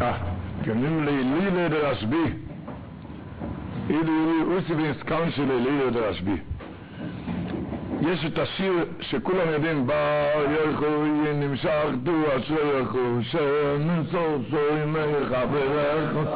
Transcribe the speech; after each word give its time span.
ah 0.00 0.16
kenim 0.64 1.06
li 1.06 1.16
lile 1.24 1.68
de 1.68 1.78
rasbi 1.80 2.24
idu 3.88 4.16
li 4.28 4.38
usbin 4.56 4.94
skanshle 5.00 5.56
lile 5.66 5.90
de 5.90 6.00
rasbi 6.00 6.36
יש 8.00 8.24
את 8.24 8.38
השיר 8.38 8.84
שכולם 9.00 9.48
יודעים 9.52 9.86
בא 9.86 10.30
יחו 10.52 11.06
ינים 11.26 11.56
שחדו 11.56 12.12
אשר 12.36 12.80
יחו 12.82 13.22
שמן 13.22 14.02
סוסו 14.10 14.62
עם 14.82 14.96
חברך 15.28 16.26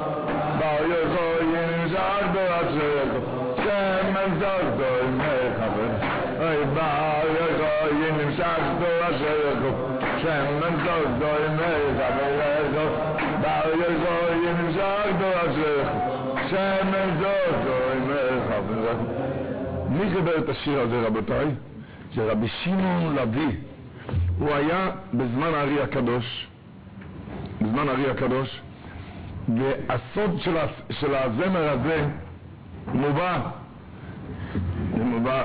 בא 0.59 0.73
יחו 0.93 1.27
ינים 1.55 1.89
שחדו 1.89 2.45
אשר 2.61 2.91
יחו 2.99 3.63
שמן 3.63 4.31
סוסו 4.41 4.91
עם 5.05 5.21
חברך 5.59 6.03
אי 6.41 6.65
בא 6.75 7.23
יחו 7.37 7.95
ינים 8.05 8.31
שחדו 8.37 8.91
אשר 9.09 9.37
יחו 9.53 9.71
שמן 10.23 10.75
סוסו 10.85 11.31
עם 11.47 11.61
ביכו 13.81 14.63
נמשך 14.63 15.05
דו 15.19 15.51
אשריכו, 15.51 15.99
שמן 16.51 17.17
זאת 17.21 17.55
מחברה. 18.09 18.95
מי 19.91 20.11
חיבר 20.15 20.39
את 20.39 20.49
השיר 20.49 20.81
הזה, 20.81 21.07
רבותיי? 21.07 21.47
זה 22.15 22.33
רבי 22.33 22.49
שמעון 22.49 23.17
לביא. 23.17 23.57
הוא 24.39 24.55
היה 24.55 24.91
בזמן 25.15 25.55
הארי 25.55 25.81
הקדוש, 25.81 26.47
בזמן 27.61 27.89
הארי 27.89 28.11
הקדוש, 28.11 28.61
והסוד 29.49 30.41
של, 30.41 30.57
של 30.91 31.15
הזמר 31.15 31.71
הזה 31.71 32.07
מובא, 32.95 33.39
זה 34.97 35.05
מובא 35.05 35.43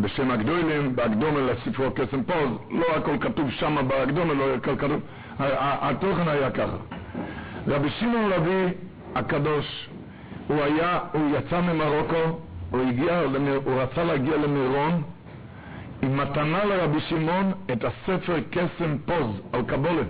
בשם 0.00 0.30
הגדולים, 0.30 0.96
בהקדומה 0.96 1.40
לספרו 1.40 1.90
קסם 1.94 2.22
פוז, 2.22 2.50
לא 2.70 2.86
הכל 2.96 3.16
כתוב 3.20 3.50
שם 3.50 3.76
בהקדומה, 3.88 4.34
לא 4.34 4.54
הכל 4.54 4.76
כתוב, 4.76 5.00
התוכן 5.38 6.28
היה 6.28 6.50
ככה. 6.50 6.99
רבי 7.70 7.90
שמעון 7.90 8.30
לביא 8.30 8.68
הקדוש, 9.14 9.88
הוא 10.46 10.62
היה, 10.62 10.98
הוא 11.12 11.36
יצא 11.38 11.60
ממרוקו, 11.60 12.38
הוא 12.70 12.80
הגיע, 12.88 13.20
הוא 13.64 13.80
רצה 13.80 14.04
להגיע 14.04 14.36
למירון 14.36 15.02
עם 16.02 16.16
מתנה 16.16 16.64
לרבי 16.64 17.00
שמעון 17.00 17.52
את 17.72 17.84
הספר 17.84 18.36
קסם 18.50 18.98
פוז 19.06 19.40
על 19.52 19.62
קבולה. 19.62 20.02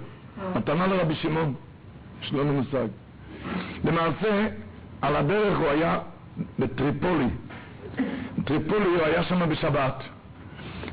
מתנה 0.56 0.86
לרבי 0.86 1.14
שמעון. 1.14 1.54
יש 2.22 2.32
לנו 2.32 2.52
מושג. 2.52 2.86
למעשה, 3.84 4.48
על 5.02 5.16
הדרך 5.16 5.58
הוא 5.58 5.68
היה 5.68 5.98
בטריפולי. 6.58 7.28
טריפולי 8.44 8.84
הוא 8.84 9.04
היה 9.04 9.22
שם 9.22 9.48
בשבת. 9.48 10.02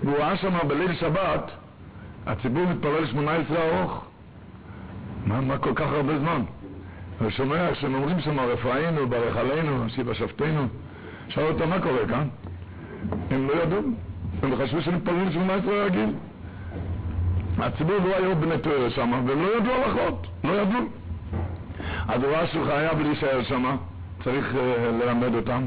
והוא 0.04 0.18
היה 0.18 0.38
שם 0.38 0.58
בליל 0.68 0.94
שבת, 0.94 1.52
הציבור 2.26 2.66
מתפלל 2.66 3.08
שמונה 3.08 3.32
עשרה 3.34 3.68
ארוך. 3.68 4.06
מה, 5.26 5.42
מה 5.42 5.58
כל 5.58 5.74
כך 5.76 5.86
הרבה 5.92 6.20
זמן? 6.20 6.42
הוא 7.20 7.30
שומע 7.30 7.76
שהם 7.76 7.96
אומרים 7.96 8.20
שם 8.20 8.40
רפאינו, 8.40 9.08
ברך 9.08 9.38
עלינו, 9.38 9.86
השיבה 9.86 10.14
שפטנו. 10.14 10.68
שאל 11.30 11.44
אותם 11.44 11.70
מה 11.70 11.80
קורה 11.80 12.08
כאן? 12.10 12.28
הם 13.32 13.48
לא 13.48 13.64
ידעו, 13.64 13.80
הם 14.44 14.56
חשבו 14.56 14.82
שמתפללים 14.82 15.32
18 15.32 15.84
רגיל. 15.86 16.10
הציבור 17.58 17.98
לא 17.98 18.16
היו 18.16 18.36
בני 18.36 18.58
תואר 18.58 18.90
שם, 18.90 19.12
והם 19.26 19.42
לא 19.42 19.58
ידעו 19.58 19.74
הלכות, 19.74 20.28
לא 20.44 20.62
ידעו. 20.62 20.80
ראה 22.24 22.48
שהוא 22.48 22.66
חייב 22.66 23.00
להישאר 23.00 23.44
שם, 23.44 23.76
צריך 24.24 24.54
uh, 24.54 24.58
ללמד 25.04 25.36
אותם. 25.36 25.66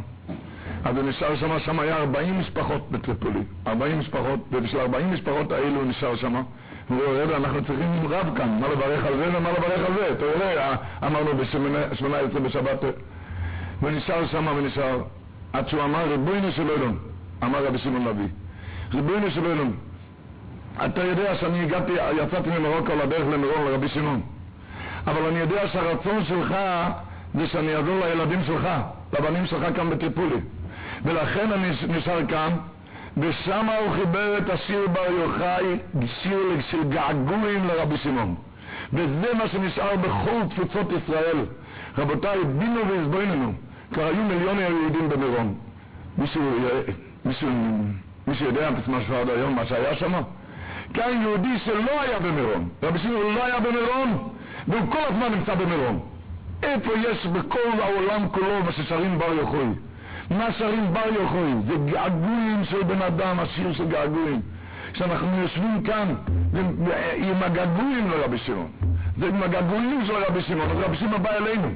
אז 0.85 0.97
הוא 0.97 1.05
נשאר 1.05 1.37
שם, 1.37 1.59
שם 1.59 1.81
היה 1.81 1.97
40 1.97 2.39
משפחות 2.39 2.91
בטריפולי, 2.91 3.41
40 3.67 3.99
משפחות, 3.99 4.41
ובשביל 4.53 4.81
40 4.81 5.13
משפחות 5.13 5.53
האלו 5.53 5.77
הוא 5.81 5.87
נשאר 5.87 6.17
שם. 6.17 6.43
רבי, 6.99 7.35
אנחנו 7.35 7.65
צריכים 7.65 8.07
רב 8.11 8.37
כאן, 8.37 8.59
מה 8.61 8.69
לברך 8.69 9.05
על 9.05 9.17
זה 9.17 9.39
ומה 9.39 9.51
לברך 9.51 9.87
על 9.87 9.95
זה. 9.95 10.13
אתה 10.13 10.25
יודע, 10.25 10.75
אמרנו 11.07 11.31
ב-18 11.37 12.39
בשבת, 12.39 12.85
ונשאר 13.83 14.27
שם 14.27 14.47
ונשאר, 14.57 15.03
עד 15.53 15.69
שהוא 15.69 15.83
אמר, 15.83 16.09
ריבונו 16.09 16.53
של 16.53 16.71
אלון, 16.71 16.99
אמר 17.45 17.67
רבי 17.67 17.79
שמעון 17.79 18.05
לוי, 18.05 18.29
ריבונו 18.95 19.31
של 19.31 19.47
אלון, 19.47 19.73
אתה 20.85 21.05
יודע 21.05 21.35
שאני 21.35 21.63
הגעתי, 21.63 21.93
יצאתי 21.93 22.51
ממרוקו 22.51 22.93
לדרך 23.05 23.29
למירון 23.33 23.65
לרבי 23.65 23.89
שמעון, 23.89 24.21
אבל 25.07 25.27
אני 25.27 25.39
יודע 25.39 25.69
שהרצון 25.69 26.25
שלך 26.25 26.55
זה 27.35 27.47
שאני 27.47 27.77
אעזור 27.77 28.01
לילדים 28.01 28.45
שלך, 28.45 28.69
לבנים 29.19 29.47
שלך 29.47 29.77
כאן 29.77 29.91
בטיפולי, 29.91 30.37
ולכן 31.05 31.53
אני 31.53 31.71
נשאר 31.89 32.27
כאן, 32.29 32.51
ושם 33.21 33.67
הוא 33.67 33.95
חיבר 33.95 34.39
את 34.39 34.51
השיר 34.51 34.87
בר 34.93 35.11
יוחאי, 35.11 35.79
שיר 36.23 36.39
של 36.71 36.89
געגועים 36.89 37.67
לרבי 37.67 37.97
שמעון. 37.97 38.35
וזה 38.93 39.35
מה 39.39 39.49
שנשאר 39.49 39.97
בכל 39.97 40.41
תפוצות 40.51 40.93
ישראל. 40.93 41.37
רבותיי, 41.99 42.39
בינו 42.45 42.81
והסבויננו, 42.89 43.53
כבר 43.93 44.05
היו 44.05 44.23
מיליוני 44.23 44.63
יהודים 44.63 45.09
במירון. 45.09 45.55
מישהו, 46.19 46.43
מישהו, 47.25 47.49
מישהו 48.27 48.47
יודע 48.47 48.71
משהו 48.89 49.15
עד 49.15 49.29
היום, 49.29 49.55
מה 49.55 49.67
שהיה 49.67 49.97
שם? 49.97 50.13
כאן 50.95 51.23
יהודי 51.23 51.59
שלא 51.65 52.01
היה 52.01 52.19
במירון. 52.19 52.69
רבי 52.83 52.99
שמעון 52.99 53.35
לא 53.35 53.45
היה 53.45 53.61
במירון, 53.61 54.29
והוא 54.69 54.93
כל 54.93 55.03
הזמן 55.09 55.33
נמצא 55.33 55.55
במירון. 55.55 56.01
איפה 56.63 56.93
יש 57.09 57.27
בכל 57.27 57.81
העולם 57.83 58.29
כולו 58.29 58.65
מה 58.65 58.73
ששרים 58.73 59.19
בר 59.19 59.33
יוחאי? 59.33 59.67
מה 60.31 60.53
שרים 60.53 60.93
בר 60.93 61.15
יוחאי? 61.21 61.53
זה 61.67 61.75
געגועים 61.93 62.65
של 62.65 62.83
בן 62.83 63.03
אדם, 63.03 63.41
השיר 63.41 63.73
של 63.73 63.89
געגועים. 63.89 64.41
כשאנחנו 64.93 65.41
יושבים 65.43 65.83
כאן 65.83 66.15
עם 67.17 67.43
הגעגועים 67.43 68.11
לרבי 68.11 68.39
שמעון, 68.39 68.69
זה 69.19 69.27
עם 69.27 69.43
הגעגועים 69.43 70.03
של 70.07 70.13
רבי 70.29 70.43
שמעון, 70.43 70.71
אז 70.71 70.77
רבי 70.79 70.97
שמעון 70.97 71.23
בא 71.23 71.31
אלינו. 71.31 71.69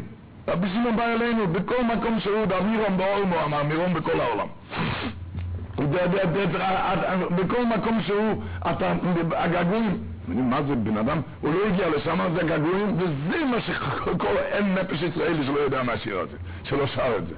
רבי 0.48 0.68
שמעון 0.68 0.96
בא 0.96 1.04
אלינו 1.04 1.46
בכל 1.46 1.84
מקום 1.96 2.20
שהוא, 2.20 2.44
באמירון 2.44 2.96
באולמו, 2.96 3.34
אמר 3.44 3.60
אמירון 3.60 3.94
בכל 3.94 4.20
העולם. 4.20 4.46
בכל 7.36 7.66
מקום 7.76 8.00
שהוא, 8.02 8.42
הגעגועים, 9.36 9.98
מה 10.28 10.62
זה 10.62 10.74
בן 10.74 10.96
אדם? 10.96 11.20
הוא 11.40 11.54
לא 11.54 11.58
הגיע 11.68 11.88
לשם, 11.88 12.18
זה 12.34 12.40
הגעגועים, 12.40 12.96
וזה 12.98 13.44
מה 13.44 13.60
שכל 13.60 14.36
אין 14.36 14.74
נפש 14.74 15.02
ישראלי 15.02 15.46
שלא 15.46 15.60
יודע 15.60 15.82
מה 15.82 15.92
השיר 15.92 16.18
הזה, 16.18 16.36
שלא 16.64 16.86
שר 16.86 17.16
את 17.18 17.26
זה. 17.26 17.34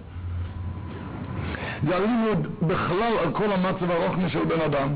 זה 1.86 1.97
הלימוד 1.97 2.47
בכלל 2.62 3.19
על 3.19 3.32
כל 3.32 3.52
המצב 3.52 3.91
הרוחני 3.91 4.30
של 4.30 4.44
בן 4.44 4.60
אדם. 4.60 4.94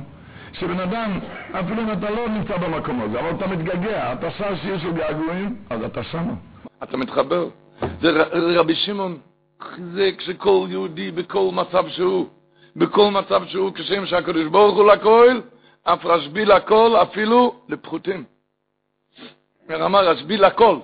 שבן 0.53 0.81
אדם, 0.81 1.19
אפילו 1.61 1.83
אם 1.83 1.93
אתה 1.93 2.11
לא 2.11 2.29
נמצא 2.29 2.57
במקום 2.57 3.01
הזה, 3.03 3.21
אבל 3.21 3.31
אתה 3.31 3.47
מתגעגע, 3.47 4.13
אתה 4.13 4.31
שר 4.31 4.57
שיר 4.57 4.79
של 4.79 4.93
געגועים, 4.93 5.57
אז 5.71 5.85
אתה 5.85 6.03
שמה. 6.03 6.33
אתה 6.83 6.97
מתחבר. 6.97 7.49
זה 8.01 8.11
רבי 8.33 8.75
שמעון, 8.75 9.19
זה 9.95 10.11
כשכל 10.19 10.67
יהודי 10.71 11.11
בכל 11.11 11.49
מצב 11.53 11.89
שהוא, 11.89 12.27
בכל 12.77 13.11
מצב 13.11 13.43
שהוא, 13.47 13.73
כשם 13.75 14.07
שהקדוש 14.07 14.47
ברוך 14.47 14.77
הוא 14.77 14.93
לכל, 14.93 15.41
אף 15.85 16.07
רשבי 16.07 16.45
לכל, 16.45 16.97
אפילו 17.03 17.55
לפחותים. 17.69 18.25
אמר 19.75 20.09
רשבי 20.09 20.37
לכל, 20.37 20.79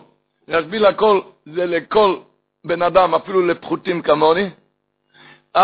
רשבי 0.48 0.78
לכל 0.78 1.20
זה 1.46 1.66
לכל 1.66 2.16
בן 2.64 2.82
אדם, 2.82 3.14
אפילו 3.14 3.46
לפחותים 3.46 4.02
כמוני, 4.02 4.50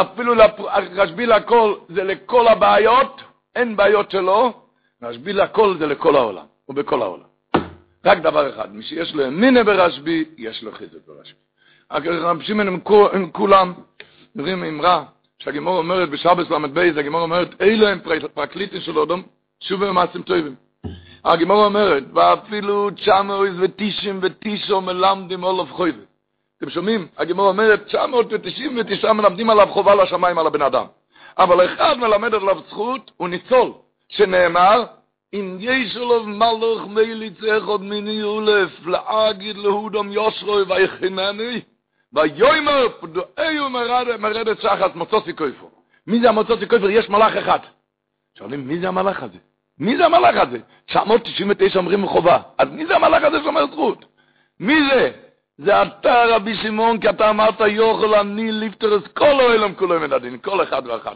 אפילו 0.01 0.35
רשבי 0.97 1.27
לכל 1.27 1.75
זה 1.89 2.05
לכל 2.05 2.49
הבעיות, 2.49 3.21
אין 3.57 3.77
בעיות 3.77 4.11
שלו, 4.11 4.53
רשבי 5.03 5.33
לכל 5.33 5.77
זה 5.79 5.87
לכל 5.87 6.17
העולם, 6.17 6.45
ובכל 6.69 7.03
העולם. 7.03 7.25
רק 8.05 8.19
דבר 8.19 8.51
אחד, 8.51 8.75
מי 8.75 8.83
שיש 8.83 9.15
לו 9.15 9.27
אמינה 9.27 9.65
ברשבי, 9.65 10.25
יש 10.39 10.63
לו 10.63 10.73
חיזוק 10.73 11.03
ברשבי. 11.07 11.39
רבי 11.91 12.45
שמעון 12.45 12.81
הם 13.13 13.31
כולם, 13.31 13.73
נראים 14.35 14.65
אמרה, 14.65 15.05
שהגימור 15.39 15.79
אומרת 15.79 16.11
בשבס 16.11 16.51
ל"ב, 16.51 16.79
הגימור 16.79 17.21
אומרת, 17.21 17.63
אלה 17.63 17.89
הם 17.89 17.99
פרקליטים 18.35 18.81
של 18.81 18.99
אודום, 18.99 19.23
שוב 19.61 19.83
ומעשים 19.83 20.23
טובים. 20.23 20.55
הגימור 21.25 21.65
אומרת, 21.65 22.05
ואפילו 22.15 22.91
תשמעויז 22.91 23.55
ותישים 23.61 24.19
ותישו 24.23 24.81
מלמדים 24.81 25.45
אולף 25.45 25.73
חויבת. 25.73 26.12
אתם 26.63 26.71
שומעים? 26.71 27.07
הגימור 27.19 27.49
אומרת, 27.49 27.87
999 27.87 29.13
מלמדים 29.13 29.51
עליו 29.51 29.67
חובה 29.67 29.95
לשמיים 29.95 30.39
על 30.39 30.47
הבן 30.47 30.63
אדם. 30.63 30.85
אבל 31.39 31.65
אחד 31.65 31.99
מלמד 31.99 32.35
עליו 32.35 32.61
זכות, 32.69 33.11
הוא 33.17 33.29
ניצול, 33.29 33.73
שנאמר, 34.09 34.85
אם 35.35 35.57
יש 35.61 35.97
לו 35.97 36.25
מלוך 36.25 36.89
מיליץ 36.89 37.43
אחד 37.43 37.83
מיני 37.83 38.11
יולף, 38.11 38.87
להגיד 38.87 39.57
להודם 39.57 40.13
יושרוי 40.13 40.63
ויחינני, 40.63 41.61
ויומר 42.13 42.89
פדואיו 43.01 43.71
מרדת 44.19 44.61
שחת 44.61 44.95
מוצוסי 44.95 45.37
כויפו. 45.37 45.71
מי 46.07 46.21
זה 46.21 46.29
המוצוסי 46.29 46.69
כויפו? 46.69 46.91
יש 46.91 47.09
מלאך 47.09 47.37
אחד. 47.37 47.59
שואלים, 48.39 48.69
מי 48.69 48.79
זה 48.79 48.89
המלאך 48.89 49.23
הזה? 49.23 49.39
מי 49.79 49.97
זה 49.97 50.05
המלאך 50.05 50.37
הזה? 50.37 50.59
999 50.87 51.79
אומרים 51.79 52.07
חובה. 52.07 52.39
אז 52.59 52.69
מי 52.69 52.87
זה 52.87 52.97
המלאך 52.97 53.23
הזה 53.23 53.39
שאומר 53.43 53.67
זכות? 53.67 54.05
מי 54.61 54.75
זה? 54.91 55.11
זה 55.59 55.83
אתה 55.83 56.25
רבי 56.29 56.55
שמעון, 56.55 57.01
כי 57.01 57.11
אתה 57.11 57.31
אמרת 57.31 57.61
יוכל 57.61 58.15
אני 58.15 58.53
ליפטר 58.53 58.97
את 58.97 59.09
כל 59.09 59.41
העולם 59.41 59.75
כולו 59.75 60.01
מן 60.01 60.13
הדין, 60.13 60.39
כל 60.39 60.63
אחד 60.63 60.83
ואחד. 60.87 61.15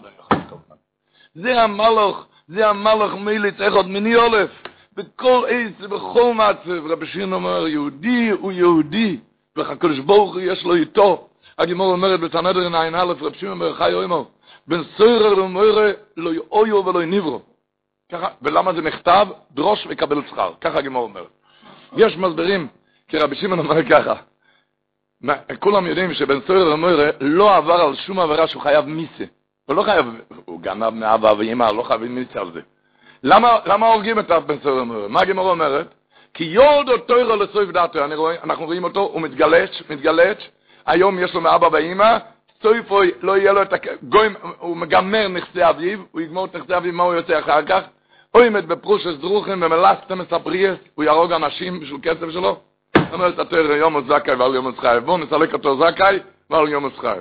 זה 1.34 1.62
המלוך, 1.62 2.26
זה 2.48 2.68
המלוך 2.68 3.12
מיליץ 3.12 3.60
אחד 3.60 3.86
מיני 3.86 4.16
אולף. 4.16 4.50
בכל 4.96 5.44
עץ 5.48 5.72
ובכל 5.80 6.34
מצב, 6.34 6.86
רבי 6.90 7.06
שמעון 7.06 7.32
אומר, 7.32 7.68
יהודי 7.68 8.30
הוא 8.30 8.52
יהודי, 8.52 9.18
והקדוש 9.56 9.98
ברוך 9.98 10.32
הוא 10.34 10.40
יש 10.40 10.64
לו 10.64 10.74
איתו. 10.74 11.28
הגימור 11.58 11.92
אומרת 11.92 12.20
בתנדרין 12.20 12.74
עין 12.74 12.94
א', 12.94 13.12
רבי 13.20 13.38
שמעון 13.38 13.60
אומר, 13.60 13.74
חי 13.74 13.94
אומר, 13.94 14.22
בן 14.66 14.82
סוירר 14.96 15.34
למוירה 15.34 15.90
לא 16.16 16.34
יאויו 16.34 16.86
ולא 16.86 17.02
יניברו. 17.02 17.42
ככה, 18.12 18.28
ולמה 18.42 18.72
זה 18.72 18.80
נכתב? 18.80 19.26
דרוש 19.50 19.86
וקבל 19.90 20.22
שכר. 20.30 20.52
ככה 20.60 20.78
הגימור 20.78 21.02
אומרת. 21.02 21.28
יש 21.96 22.16
מסבירים, 22.16 22.68
כי 23.08 23.18
רבי 23.18 23.36
שמעון 23.36 23.58
אומר 23.58 23.88
ככה, 23.90 24.14
כולם 25.60 25.86
יודעים 25.86 26.14
שבן 26.14 26.40
סויר 26.46 26.64
למוירה 26.64 27.10
לא 27.20 27.56
עבר 27.56 27.80
על 27.80 27.94
שום 27.94 28.20
עבירה 28.20 28.46
שהוא 28.46 28.62
חייב 28.62 28.84
מיסה. 28.84 29.24
הוא 29.66 29.76
לא 29.76 29.82
חייב, 29.82 30.06
הוא 30.44 30.60
גנב 30.60 30.88
מאבא 30.90 31.32
ואמא, 31.38 31.64
לא 31.76 31.82
חייב 31.82 32.02
מיסה 32.04 32.40
על 32.40 32.52
זה. 32.52 32.60
למה, 33.22 33.58
למה 33.66 33.86
הורגים 33.86 34.18
את 34.18 34.30
בן 34.46 34.58
סויר 34.62 34.74
למוירה? 34.74 35.08
מה 35.08 35.20
הגמרא 35.20 35.50
אומרת? 35.50 35.94
כי 36.34 36.44
יורד 36.44 36.88
אותו 36.88 37.14
לסויף 37.16 37.70
דעתו, 37.70 38.04
אנחנו 38.44 38.64
רואים 38.64 38.84
אותו, 38.84 39.00
הוא 39.00 39.22
מתגלש, 39.22 39.82
מתגלש, 39.90 40.50
היום 40.86 41.18
יש 41.18 41.34
לו 41.34 41.40
מאבא 41.40 41.68
ואמא, 41.72 42.18
סויפוי 42.62 43.10
לא 43.20 43.36
יהיה 43.36 43.52
לו 43.52 43.62
את 43.62 43.72
הגויים, 43.72 44.34
הוא 44.58 44.76
מגמר 44.76 45.28
נכסי 45.28 45.68
אביו, 45.68 45.98
הוא 46.12 46.20
יגמור 46.20 46.44
את 46.44 46.56
נכסי 46.56 46.76
אביו, 46.76 46.92
מה 46.92 47.02
הוא 47.02 47.14
יוצא 47.14 47.38
אחר 47.38 47.62
כך? 47.62 47.82
עומד 48.30 48.68
בפרושס 48.68 49.14
דרוכים 49.20 49.62
ומלסתם 49.62 50.20
את 50.20 50.32
הפריאס, 50.32 50.78
הוא 50.94 51.04
יהרוג 51.04 51.32
אנשים 51.32 51.80
בשביל 51.80 52.00
כסף 52.02 52.30
שלו, 52.30 52.60
אומרת 53.12 53.38
התרא 53.38 53.76
יום 53.76 53.96
הזכאי 53.96 54.34
ועל 54.34 54.54
יום 54.54 54.66
הזכאי, 54.66 55.00
בואו 55.00 55.18
נסלק 55.18 55.52
אותו 55.52 55.76
זכאי 55.76 56.18
ועל 56.50 56.68
יום 56.68 56.84
הזכאי. 56.84 57.18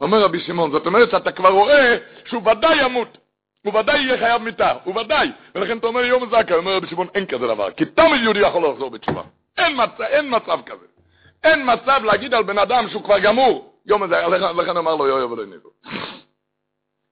אומר 0.00 0.22
רבי 0.22 0.40
שמעון, 0.40 0.70
זאת 0.72 0.86
אומרת 0.86 1.10
שאתה 1.10 1.32
כבר 1.32 1.48
רואה 1.48 1.96
שהוא 2.24 2.50
ודאי 2.50 2.84
ימות, 2.84 3.18
הוא 3.64 3.78
ודאי 3.78 3.98
יהיה 4.00 4.18
חייב 4.18 4.42
מיתה, 4.42 4.72
הוא 4.84 5.00
ודאי, 5.00 5.30
ולכן 5.54 5.78
אתה 5.78 5.86
אומר 5.86 6.04
יום 6.04 6.22
הזכאי, 6.22 6.56
אומר 6.56 6.76
רבי 6.76 6.86
שמעון, 6.86 7.06
אין 7.14 7.26
כזה 7.26 7.46
דבר, 7.46 7.70
כי 7.70 7.84
תמיד 7.84 8.22
יהודי 8.22 8.40
יכול 8.40 8.66
לחזור 8.66 8.90
בתשובה, 8.90 9.22
אין 9.58 9.82
מצב, 9.82 10.02
אין 10.02 10.36
מצב 10.36 10.58
כזה, 10.66 10.86
אין 11.44 11.72
מצב 11.72 12.00
להגיד 12.04 12.34
על 12.34 12.42
בן 12.42 12.58
אדם 12.58 12.88
שהוא 12.88 13.04
כבר 13.04 13.18
גמור, 13.18 13.72
יום 13.86 14.02
הזכאי, 14.02 14.38
לכן 14.56 14.76
אמר 14.76 14.96
לו 14.96 15.06
יואי 15.06 15.22
ולא 15.22 15.46
ניבו. 15.46 15.68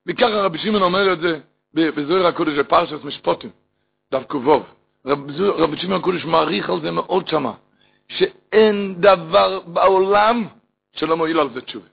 וככה 0.07 0.27
רבי 0.27 0.59
שמעון 0.59 0.83
אומר 0.83 1.13
את 1.13 1.21
זה 1.21 1.39
בזוהר 1.75 2.27
הקודש 2.27 2.59
בפרשת 2.59 3.05
משפוטים, 3.05 3.51
דף 4.13 4.25
ק"ו. 4.29 4.61
רבי 5.37 5.77
שמעון 5.77 6.01
הקודש 6.01 6.25
מעריך 6.25 6.71
על 6.71 6.81
זה 6.81 6.91
מאוד 6.91 7.29
שמה. 7.29 7.53
שאין 8.09 8.95
דבר 9.01 9.61
בעולם 9.67 10.47
שלא 10.93 11.17
מועיל 11.17 11.41
על 11.41 11.51
זה 11.55 11.61
תשובה. 11.61 11.87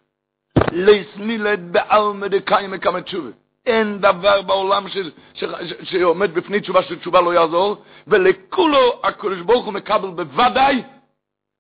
ליס 0.72 1.08
מילד 1.18 1.72
בעלמא 1.72 2.28
דקיימא 2.28 2.78
כמה 2.78 3.02
תשובה. 3.02 3.30
אין 3.66 4.02
דבר 4.02 4.42
בעולם 4.42 4.90
ש, 4.90 4.98
ש, 5.34 5.44
ש, 5.44 5.74
שעומד 5.84 6.34
בפני 6.34 6.60
תשובה 6.60 6.84
שתשובה 6.84 7.22
לא 7.22 7.34
יעזור, 7.34 7.84
ולכולו 8.08 9.00
הקדוש 9.04 9.40
ברוך 9.40 9.66
הוא 9.66 9.74
מקבל 9.74 10.10
בוודאי, 10.10 10.84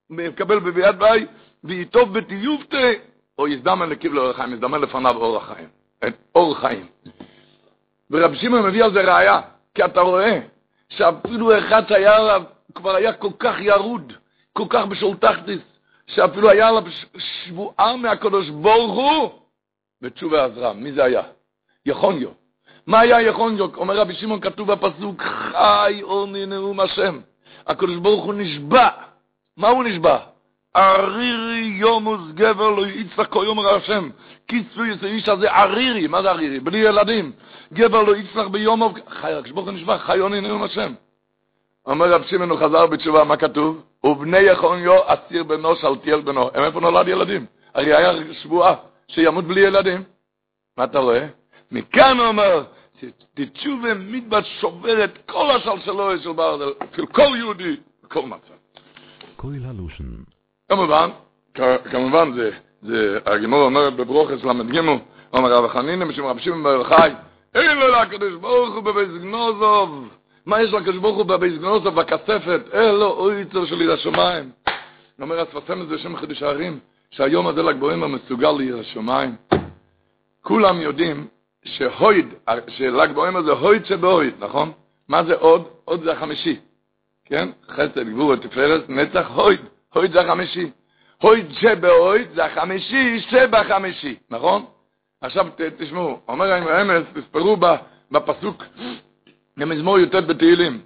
מקבל 0.10 0.60
ביי, 0.92 1.26
ויטוב 1.64 2.20
בטיובתא, 2.20 2.94
או 3.40 3.48
יזדמן 3.48 3.90
לקיב 3.90 4.14
לאור 4.14 4.30
החיים, 4.30 4.54
יזדמן 4.54 4.82
לפניו 4.82 5.16
אור 5.16 5.38
החיים. 5.38 5.68
אור 6.36 6.56
חיים. 6.56 6.88
ורבי 8.12 8.38
שמעון 8.38 8.66
מביא 8.66 8.84
על 8.84 8.94
זה 8.94 9.02
ראייה, 9.02 9.42
כי 9.76 9.86
אתה 9.86 10.02
רואה 10.02 10.40
שאפילו 10.90 11.58
אחד 11.58 11.88
שהיה 11.88 12.38
כבר 12.76 12.96
היה 12.96 13.14
כל 13.14 13.32
כך 13.40 13.56
ירוד, 13.60 14.14
כל 14.54 14.66
כך 14.70 14.86
בשול 14.86 15.18
תחתיס, 15.18 15.62
שאפילו 16.08 16.50
היה 16.50 16.68
עליו 16.68 16.84
שבועה 17.18 17.96
מהקדוש 17.98 18.50
ברוך 18.50 18.94
הוא, 18.94 19.30
ותשובה 20.02 20.46
עזרה. 20.46 20.74
מי 20.74 20.92
זה 20.92 21.04
היה? 21.04 21.22
יחוניו. 21.86 22.30
מה 22.88 23.00
היה 23.00 23.22
יחוניו? 23.22 23.76
אומר 23.76 23.98
רבי 23.98 24.14
שמעון, 24.14 24.40
כתוב 24.40 24.74
בפסוק, 24.74 25.22
חי 25.22 26.00
אורני 26.04 26.46
נאום 26.46 26.80
השם. 26.80 27.20
הקדוש 27.68 27.96
ברוך 27.96 28.26
הוא 28.26 28.34
נשבע. 28.34 28.90
מה 29.58 29.68
הוא 29.68 29.84
נשבע? 29.84 30.18
ערירי 30.74 31.66
יומוס 31.66 32.22
גבר 32.34 32.70
לא 32.70 32.88
יצחק 32.88 33.30
כל 33.30 33.44
יום 33.46 33.60
השם. 33.60 34.10
קיצוי 34.48 34.94
את 34.94 35.04
האיש 35.04 35.30
הזה 35.30 35.52
ערירי. 35.52 36.08
מה 36.08 36.22
זה 36.22 36.30
ערירי? 36.30 36.60
בלי 36.60 36.78
ילדים. 36.78 37.32
גבר 37.74 38.04
לא 38.04 38.16
יצחק 38.16 38.48
ביום, 38.48 38.94
חי, 39.10 39.34
הקדוש 39.34 39.52
ברוך 39.52 39.68
נשבע, 39.68 39.98
חי 39.98 40.20
אורני 40.20 40.42
נאום 40.42 40.64
השם. 40.64 40.94
אומר 41.86 42.14
רב 42.14 42.24
שמעון, 42.24 42.50
הוא 42.50 42.60
חזר 42.60 42.88
בתשובה, 42.88 43.24
מה 43.24 43.38
כתוב? 43.38 43.82
ובני 44.04 44.40
יחוניו 44.40 44.94
אסיר 45.06 45.44
בנו 45.44 45.76
שלטיאל 45.76 46.22
בנו. 46.22 46.50
הם 46.54 46.64
איפה 46.64 46.80
נולד 46.80 47.08
ילדים? 47.08 47.46
הרי 47.74 47.96
היה 47.96 48.34
שבועה 48.34 48.76
שימות 49.08 49.46
בלי 49.46 49.62
ילדים. 49.62 50.04
מה 50.78 50.84
אתה 50.84 51.00
רואה? 51.00 51.28
מכאן 51.72 52.18
הוא 52.20 52.28
אומר, 52.28 52.64
תתשובה 53.34 53.94
מדבר 53.94 54.42
שובר 54.42 55.04
את 55.04 55.18
כל 55.26 55.52
השלשלו 55.52 56.20
של 56.20 56.32
ברדל, 56.32 56.74
של 56.96 57.06
כל 57.06 57.36
יהודי, 57.38 57.76
בכל 58.04 58.22
מצב. 58.26 58.54
קויל 59.36 59.66
הלושן. 59.66 60.04
כמובן, 60.70 61.10
כמובן 61.92 62.34
זה, 62.34 62.52
זה, 62.82 63.20
הגמור 63.26 63.62
אומרת 63.62 63.96
בברוכס 63.96 64.44
ל"ג, 64.44 64.80
אומר 65.34 65.54
רב 65.54 65.68
חנינא 65.68 66.06
משום 66.06 66.26
רב 66.26 66.40
שמעון 66.40 66.64
בר 66.64 66.84
חי, 66.84 67.12
אין 67.56 67.78
לו 67.78 67.88
לקדוש 67.88 68.34
ברוך 68.34 68.76
הוא 68.76 68.84
בבית 68.84 69.10
גנוזוב. 69.10 70.08
מה 70.46 70.62
יש 70.62 70.74
לקדוש 70.74 70.98
ברוך 70.98 71.18
הוא 71.18 71.26
בבייס 71.26 71.54
גנוסו 71.54 71.92
בכספת? 71.92 72.62
אלו 72.74 73.12
אוי 73.12 73.46
צור 73.46 73.66
שלי 73.66 73.88
לשמיים. 73.88 74.52
אומר 75.22 75.40
הספסם 75.40 75.82
את 75.82 75.88
זה 75.88 75.98
שם 75.98 76.18
חידוש 76.18 76.44
הערים, 76.44 76.80
שהיום 77.12 77.48
הזה 77.48 77.64
לגבוהים 77.64 78.04
המסוגל 78.04 78.52
לעיר 78.52 78.80
השמיים. 78.80 79.36
כולם 80.42 80.82
יודעים 80.82 81.28
שהויד, 81.66 82.28
של"ג 82.68 83.12
בעומר 83.12 83.42
זה 83.42 83.52
הויד 83.52 83.86
שבהויד, 83.86 84.34
נכון? 84.40 84.72
מה 85.08 85.24
זה 85.24 85.36
עוד? 85.36 85.68
עוד 85.86 86.04
זה 86.04 86.12
החמישי. 86.12 86.60
כן? 87.26 87.50
חסד, 87.70 88.00
גבור 88.00 88.30
ותפארת, 88.30 88.90
נצח, 88.90 89.28
הויד. 89.36 89.60
הויד 89.94 90.12
זה 90.12 90.22
החמישי. 90.22 90.70
הויד 91.22 91.52
שבהויד 91.52 92.28
זה 92.36 92.46
החמישי 92.46 93.20
שבחמישי, 93.20 94.16
נכון? 94.30 94.66
עכשיו 95.22 95.48
תשמעו, 95.78 96.20
אומר 96.28 96.52
האמס, 96.52 97.04
תספרו 97.14 97.58
בפסוק 98.12 98.64
במזמור 99.58 100.00
י"ט 100.00 100.16
בתהילים. 100.16 100.82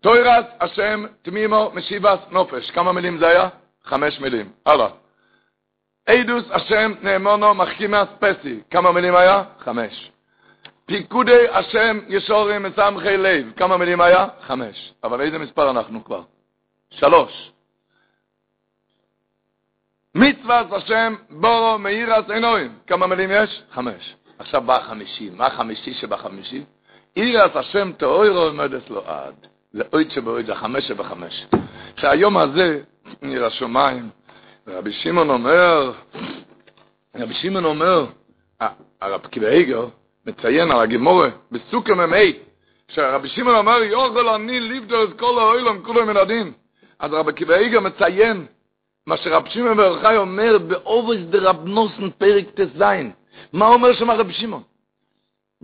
תוירס 0.00 0.44
השם 0.60 1.04
תמימו 1.22 1.70
משיבס 1.74 2.18
נופש. 2.30 2.70
כמה 2.70 2.92
מילים 2.92 3.18
זה 3.18 3.28
היה? 3.28 3.48
חמש 3.84 4.20
מילים. 4.20 4.52
הלאה. 4.66 4.88
עדוס 6.06 6.44
השם 6.50 6.92
נאמונו 7.02 7.54
מחכימס 7.54 8.08
פסי. 8.18 8.60
כמה 8.70 8.92
מילים 8.92 9.16
היה? 9.16 9.44
חמש. 9.58 10.10
פיקודי 10.86 11.48
השם 11.48 11.98
ישורים 12.08 12.62
מסמכי 12.62 13.16
לב. 13.16 13.52
כמה 13.56 13.76
מילים 13.76 14.00
היה? 14.00 14.26
חמש. 14.40 14.92
אבל 15.04 15.20
איזה 15.20 15.38
מספר 15.38 15.70
אנחנו 15.70 16.04
כבר? 16.04 16.22
שלוש. 16.90 17.52
מצווה 20.14 20.62
השם 20.76 21.14
בורו 21.30 21.78
מאירס 21.78 22.30
עינויים. 22.30 22.78
כמה 22.86 23.06
מילים 23.06 23.30
יש? 23.32 23.62
חמש. 23.72 24.14
עכשיו 24.38 24.62
בא 24.62 24.76
החמישי. 24.76 25.30
מה 25.30 25.46
החמישי 25.46 25.94
שבחמישי? 25.94 26.64
עירת 27.14 27.56
השם 27.56 27.92
תאוירו 27.96 28.38
עומדת 28.38 28.90
לו 28.90 29.02
עד. 29.06 29.34
זה 29.72 29.82
אויד 29.92 30.10
שבאויד, 30.10 30.46
זה 30.46 30.54
חמש 30.54 30.84
שבחמש. 30.88 31.46
שהיום 31.96 32.36
הזה 32.36 32.80
נראה 33.22 33.46
השמיים, 33.46 34.08
ורבי 34.66 34.92
שמעון 34.92 35.30
אומר, 35.30 35.92
רבי 37.16 37.34
שמעון 37.34 37.64
אומר, 37.64 38.06
הרב 39.00 39.26
קיבייגר 39.26 39.86
מציין 40.26 40.70
על 40.70 40.80
הגימורה, 40.80 41.28
בסוכה 41.52 41.94
מ"ה, 41.94 42.16
שרבי 42.88 43.28
שמעון 43.28 43.56
אמר, 43.56 43.82
יוכל 43.82 44.28
אני 44.28 44.60
לבדו 44.60 45.04
את 45.04 45.18
כל 45.18 45.38
האוילום, 45.38 45.82
כולו 45.82 46.06
מן 46.06 46.16
הדין. 46.16 46.52
אז 46.98 47.12
רבי 47.12 47.32
קיבייגר 47.32 47.80
מציין, 47.80 48.46
מה 49.06 49.16
שרבי 49.16 49.50
שמעון 49.50 49.76
בר 49.76 50.16
אומר, 50.18 50.58
באובס 50.58 51.18
דרב 51.30 51.64
נוסן 51.64 52.10
פרק 52.10 52.44
ט"ז. 52.54 52.82
מה 53.52 53.66
אומר 53.66 53.92
שם 53.92 54.10
רבי 54.10 54.32
שמעון? 54.32 54.62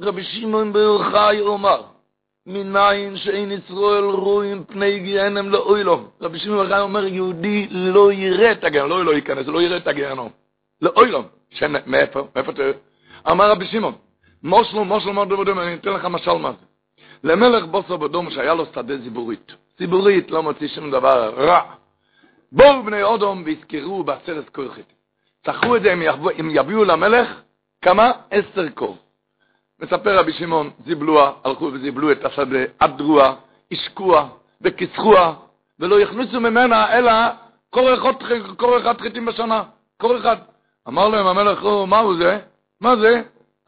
רבי 0.00 0.24
שמעון 0.24 0.72
בר 0.72 1.10
חי 1.10 1.36
אומר, 1.40 1.82
מניין 2.46 3.16
שאין 3.16 3.52
ישראל 3.52 4.04
רואים 4.04 4.64
פני 4.64 4.98
גיהנם 4.98 5.50
לאוילום. 5.50 6.08
רבי 6.20 6.38
שמעון 6.38 6.66
בר 6.66 6.74
חי 6.74 6.80
אומר, 6.80 7.06
יהודי 7.06 7.66
לא 7.70 8.12
יראה 8.12 8.52
את 8.52 8.64
הגיהנום, 8.64 8.90
לא 8.90 9.04
לא 9.04 9.14
ייכנס, 9.14 9.46
לא 9.46 9.62
יראה 9.62 9.76
את 9.76 9.86
הגיהנום. 9.86 10.28
לאוילום. 10.82 11.24
מאיפה? 11.86 12.28
מאיפה 12.36 12.52
אתה... 12.52 12.62
אמר 13.30 13.50
רבי 13.50 13.66
שמעון, 13.66 13.94
מושלו, 14.42 14.84
מושלו, 14.84 15.12
מאוד 15.12 15.28
דבודם, 15.28 15.58
אני 15.58 15.74
אתן 15.74 15.90
לך 15.90 16.04
משל 16.04 16.32
מה 16.32 16.52
זה. 16.52 16.66
למלך 17.24 17.64
בוסו 17.64 17.98
בדום 17.98 18.30
שהיה 18.30 18.54
לו 18.54 18.66
שדה 18.66 18.96
זיבורית. 18.96 19.52
זיבורית 19.78 20.30
לא 20.30 20.42
מוציא 20.42 20.68
שום 20.68 20.90
דבר 20.90 21.34
רע. 21.36 21.60
בואו 22.52 22.82
בני 22.82 23.02
אודום 23.02 23.42
ויזכרו 23.46 24.04
בעשרת 24.04 24.48
כורחית. 24.48 24.92
צחו 25.46 25.76
את 25.76 25.82
זה, 25.82 25.92
אם 26.40 26.50
יביאו 26.50 26.84
למלך, 26.84 27.40
כמה? 27.82 28.12
עשר 28.30 28.70
כור. 28.74 28.96
מספר 29.82 30.18
רבי 30.18 30.32
שמעון, 30.32 30.70
זיבלוה, 30.86 31.32
הלכו 31.44 31.64
וזיבלו 31.64 32.12
את 32.12 32.24
השדה, 32.24 32.58
עדרוה, 32.78 33.34
השקוע 33.72 34.28
וכיסחוה, 34.60 35.34
ולא 35.80 36.00
יכניסו 36.00 36.40
ממנה 36.40 36.98
אלא 36.98 37.12
כל 38.56 38.78
אחד, 38.80 39.00
חיטים 39.00 39.26
בשנה, 39.26 39.62
כל 39.96 40.18
אחד. 40.18 40.36
אמר 40.88 41.08
להם 41.08 41.26
המלך, 41.26 41.62
מה 41.86 41.98
הוא 41.98 42.14
זה? 42.14 42.38
מה 42.80 42.96
זה? 42.96 43.22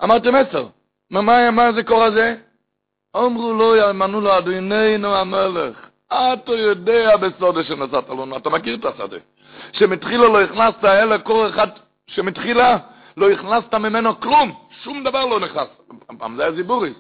אמרתם 0.05 0.35
עשר. 0.35 0.67
מה, 1.11 1.21
מה, 1.21 1.51
מה 1.51 1.73
זה 1.73 1.83
קור 1.83 2.05
הזה? 2.05 2.37
אמרו 3.17 3.53
לו, 3.53 3.77
יאמנו 3.77 4.21
לו, 4.21 4.39
אדוננו 4.39 5.17
המלך, 5.17 5.77
אתה 6.07 6.53
יודע 6.53 7.17
בסודה 7.17 7.65
שנשאת 7.65 8.09
לנו, 8.09 8.37
אתה 8.37 8.51
מכיר 8.51 8.77
את 8.77 8.85
השדה. 8.85 9.17
שמתחילה 9.73 10.29
לא 10.29 10.43
הכנסת 10.43 10.85
אלא 10.85 11.17
כל 11.25 11.49
אחד, 11.49 11.69
שמתחילה 12.07 12.79
לא 13.19 13.31
הכנסת 13.31 13.75
ממנו 13.75 14.21
כלום, 14.21 14.53
שום 14.83 15.05
דבר 15.05 15.27
לא 15.27 15.41
נכנס. 15.41 15.69
פעם 16.19 16.37
זה 16.37 16.43
היה 16.43 16.53
זיבורי. 16.53 16.93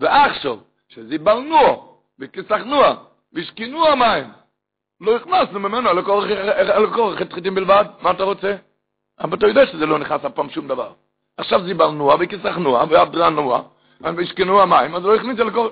ועכשיו, 0.00 0.56
שזיברנוע, 0.88 1.76
וכסחנוע, 2.20 2.94
והשכינוע 3.32 3.94
מים, 3.94 4.24
לא 5.00 5.16
הכנסנו 5.16 5.60
ממנו 5.60 5.90
אלא 5.90 6.92
כל 6.94 7.14
חתחיתים 7.18 7.54
בלבד, 7.54 7.84
מה 8.02 8.10
אתה 8.10 8.22
רוצה? 8.22 8.56
אבל 9.20 9.36
אתה 9.36 9.46
יודע 9.46 9.66
שזה 9.66 9.86
לא 9.86 9.98
נכנס 9.98 10.24
אף 10.24 10.32
פעם 10.32 10.50
שום 10.50 10.68
דבר. 10.68 10.92
עכשיו 11.36 11.62
זיברנוע, 11.64 12.16
וכסחנוע, 12.20 12.84
ואדרנוע, 12.90 13.62
והשכינוע 14.00 14.64
מים, 14.64 14.94
אז 14.94 15.04
לא 15.04 15.14
הכניס 15.14 15.40
אל 15.40 15.50
כל... 15.50 15.68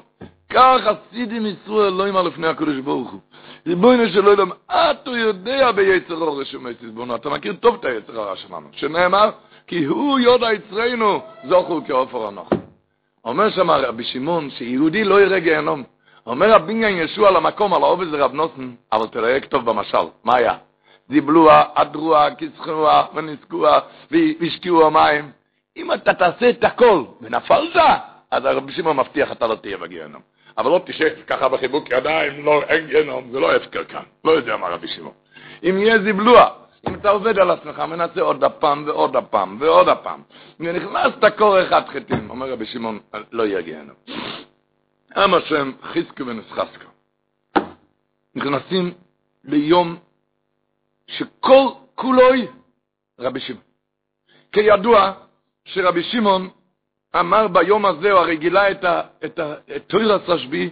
כך 0.48 0.76
חסידים 0.84 1.46
ישראל 1.46 1.92
לא 1.92 2.06
יאמר 2.06 2.22
לפני 2.22 2.46
הקדוש 2.46 2.76
ברוך 2.76 3.10
הוא. 3.10 3.20
ריבונו 3.66 4.08
של 4.08 4.26
עולם, 4.26 4.50
אתה 4.66 5.10
יודע 5.10 5.72
ביצר 5.72 6.14
הרע 6.14 6.44
שמייס 6.44 6.76
בונו, 6.94 7.16
אתה 7.16 7.30
מכיר 7.30 7.54
טוב 7.60 7.74
את 7.74 7.84
היצר 7.84 8.20
הרע 8.20 8.36
שלנו, 8.36 8.68
שנאמר, 8.72 9.30
כי 9.66 9.84
הוא 9.84 10.18
יודע 10.18 10.52
יצרנו, 10.52 11.20
זוכו 11.44 11.80
כעופר 11.86 12.26
הנוח. 12.26 12.48
אומר 13.24 13.50
שם 13.50 13.70
רבי 13.70 14.04
שמעון, 14.04 14.50
שיהודי 14.50 15.04
לא 15.04 15.20
יראה 15.20 15.40
גיהנום. 15.40 15.82
אומר 16.26 16.54
הבניין 16.54 16.98
ישוע 16.98 17.30
למקום, 17.30 17.74
על 17.74 17.82
העובד 17.82 18.10
זה 18.10 18.24
רב 18.24 18.32
נוסן, 18.32 18.70
אבל 18.92 19.06
תראה 19.06 19.40
כתוב 19.40 19.70
במשל, 19.70 20.06
מה 20.24 20.36
היה? 20.36 20.54
דיבלוה, 21.10 21.64
אדרוה, 21.74 22.34
כסחנוה, 22.34 23.06
ונסקוה, 23.14 23.80
והשקיעו 24.10 24.86
המים. 24.86 25.30
אם 25.76 25.92
אתה 25.92 26.14
תעשה 26.14 26.50
את 26.50 26.64
הכל 26.64 27.04
ונפלת, 27.20 27.76
אז 28.30 28.44
הרבי 28.44 28.72
שמעון 28.72 28.96
מבטיח 28.96 29.32
אתה 29.32 29.46
לא 29.46 29.54
תהיה 29.54 29.76
בגיהנום. 29.76 30.22
אבל 30.58 30.70
לא 30.70 30.80
תשב 30.86 31.08
ככה 31.26 31.48
בחיבוק 31.48 31.90
ידיים, 31.90 32.44
לא, 32.44 32.62
אין 32.62 32.86
גיהנום, 32.86 33.28
זה 33.32 33.40
לא 33.40 33.56
הפקר 33.56 33.84
כאן, 33.84 34.02
לא 34.24 34.30
יודע 34.30 34.56
מה 34.56 34.68
רבי 34.68 34.88
שמעון. 34.88 35.12
אם 35.62 35.78
יהיה 35.78 35.98
זיבלוע, 35.98 36.48
אם 36.88 36.94
אתה 36.94 37.10
עובד 37.10 37.38
על 37.38 37.50
עצמך, 37.50 37.78
מנסה 37.78 38.20
עוד 38.20 38.44
הפעם 38.44 38.84
ועוד 38.86 39.16
הפעם 39.16 39.56
ועוד 39.60 39.88
הפעם, 39.88 40.22
ונכנסת 40.60 41.24
קור 41.38 41.62
אחד 41.62 41.82
חטאים, 41.88 42.30
אומר 42.30 42.52
רבי 42.52 42.66
שמעון, 42.66 42.98
לא 43.32 43.42
יהיה 43.42 43.62
גיהנום. 43.62 43.96
עם 45.16 45.34
השם 45.34 45.72
חיזקו 45.82 46.26
ונסחסקו. 46.26 46.88
נכנסים 48.34 48.94
ליום 49.44 49.96
שכל 51.06 51.68
כולוי 51.94 52.46
רבי 53.18 53.40
שמעון. 53.40 53.62
כידוע 54.52 55.12
שרבי 55.64 56.02
שמעון 56.02 56.48
אמר 57.20 57.48
ביום 57.48 57.86
הזה, 57.86 58.12
הוא 58.12 58.20
הרי 58.20 58.36
גילה 58.36 58.70
את, 58.70 58.84
ה, 58.84 59.02
את, 59.24 59.38
ה, 59.38 59.54
את 59.76 59.84
תוירס 59.86 60.28
השביעי, 60.28 60.70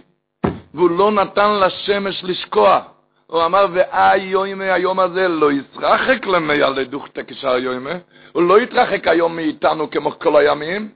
והוא 0.73 0.89
לא 0.89 1.11
נתן 1.11 1.59
לשמש 1.59 2.23
לשקוע. 2.23 2.81
הוא 3.27 3.45
אמר, 3.45 3.67
ואי 3.73 4.17
יוימי 4.17 4.69
היום 4.69 4.99
הזה 4.99 5.27
לא 5.27 5.51
ישרחק 5.51 6.25
למי 6.25 6.61
על 6.61 6.73
לדוכתא 6.73 7.21
יוימי, 7.59 7.89
הוא 8.31 8.43
לא 8.43 8.61
יתרחק 8.61 9.07
היום 9.07 9.35
מאיתנו 9.35 9.89
כמו 9.89 10.19
כל 10.19 10.35
הימים, 10.35 10.89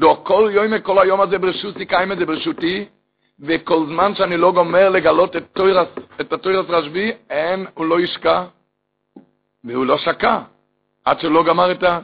דו 0.00 0.24
כל 0.24 0.50
יוימי 0.52 0.76
כל 0.82 0.98
היום 0.98 1.20
הזה 1.20 1.38
ברשותי 1.38 1.86
קיימה 1.86 2.16
זה 2.16 2.26
ברשותי, 2.26 2.84
וכל 3.40 3.86
זמן 3.86 4.14
שאני 4.14 4.36
לא 4.36 4.52
גומר 4.52 4.88
לגלות 4.88 5.36
את, 5.36 5.44
תוירס, 5.52 5.88
את 6.20 6.32
התוירס 6.32 6.66
רשבי, 6.68 7.12
אין, 7.30 7.66
הוא 7.74 7.86
לא 7.86 8.00
ישקע, 8.00 8.44
והוא 9.64 9.86
לא 9.86 9.98
שקע, 9.98 10.38
עד 11.04 11.20
שלא 11.20 11.44
גמר 11.44 11.72
את 11.72 11.82
ה... 11.82 11.98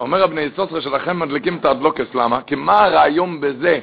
אומר 0.00 0.22
הבני 0.22 0.48
סוסרה 0.56 0.80
שלכם 0.80 1.18
מדליקים 1.18 1.56
את 1.56 1.64
האדלוקס, 1.64 2.14
למה? 2.14 2.42
כי 2.42 2.54
מה 2.54 2.84
הרעיון 2.84 3.40
בזה 3.40 3.80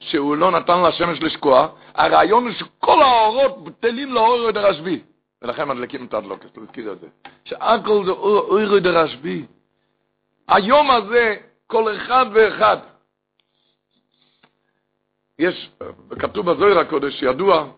שהוא 0.00 0.36
לא 0.36 0.50
נתן 0.50 0.82
לשמש 0.82 1.22
לשקוע? 1.22 1.68
הרעיון 1.96 2.44
הוא 2.44 2.52
שכל 2.52 3.02
האורות 3.02 3.64
בטלים 3.64 4.14
לאור 4.14 4.36
ירד 4.36 4.56
הרשבי. 4.56 5.00
ולכן 5.42 5.68
מדליקים 5.68 6.06
את 6.06 6.14
האדלוקס, 6.14 6.46
תזכיר 6.52 6.92
את 6.92 7.00
זה. 7.00 7.06
שהכל 7.44 8.04
זה 8.04 8.10
אור 8.10 8.60
ירד 8.60 8.86
הרשבי. 8.86 9.46
היום 10.48 10.90
הזה, 10.90 11.36
כל 11.66 11.96
אחד 11.96 12.26
ואחד, 12.32 12.76
יש, 15.38 15.70
כתוב 16.18 16.50
בזוהר 16.50 16.78
הקודש, 16.78 17.22
ידוע, 17.22 17.68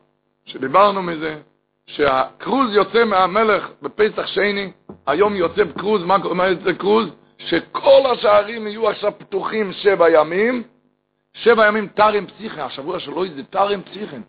שדיברנו 0.46 1.02
מזה, 1.02 1.40
שהקרוז 1.86 2.74
יוצא 2.74 3.04
מהמלך 3.04 3.68
בפסח 3.82 4.26
שני, 4.26 4.72
היום 5.06 5.36
יוצא 5.36 5.62
קרוז, 5.78 6.02
מה 6.04 6.46
יוצא 6.48 6.72
קרוז? 6.72 7.08
שכל 7.38 8.02
השערים 8.12 8.66
יהיו 8.66 8.88
עכשיו 8.88 9.12
פתוחים 9.18 9.72
שבע 9.72 10.10
ימים, 10.10 10.62
שבע 11.42 11.66
ימים 11.66 11.88
תרים 11.88 12.26
פסיכן, 12.26 12.60
השבוע 12.60 12.98
שלו 12.98 13.24
זה 13.36 13.42
תרים 13.50 13.82
פסיכן. 13.82 14.20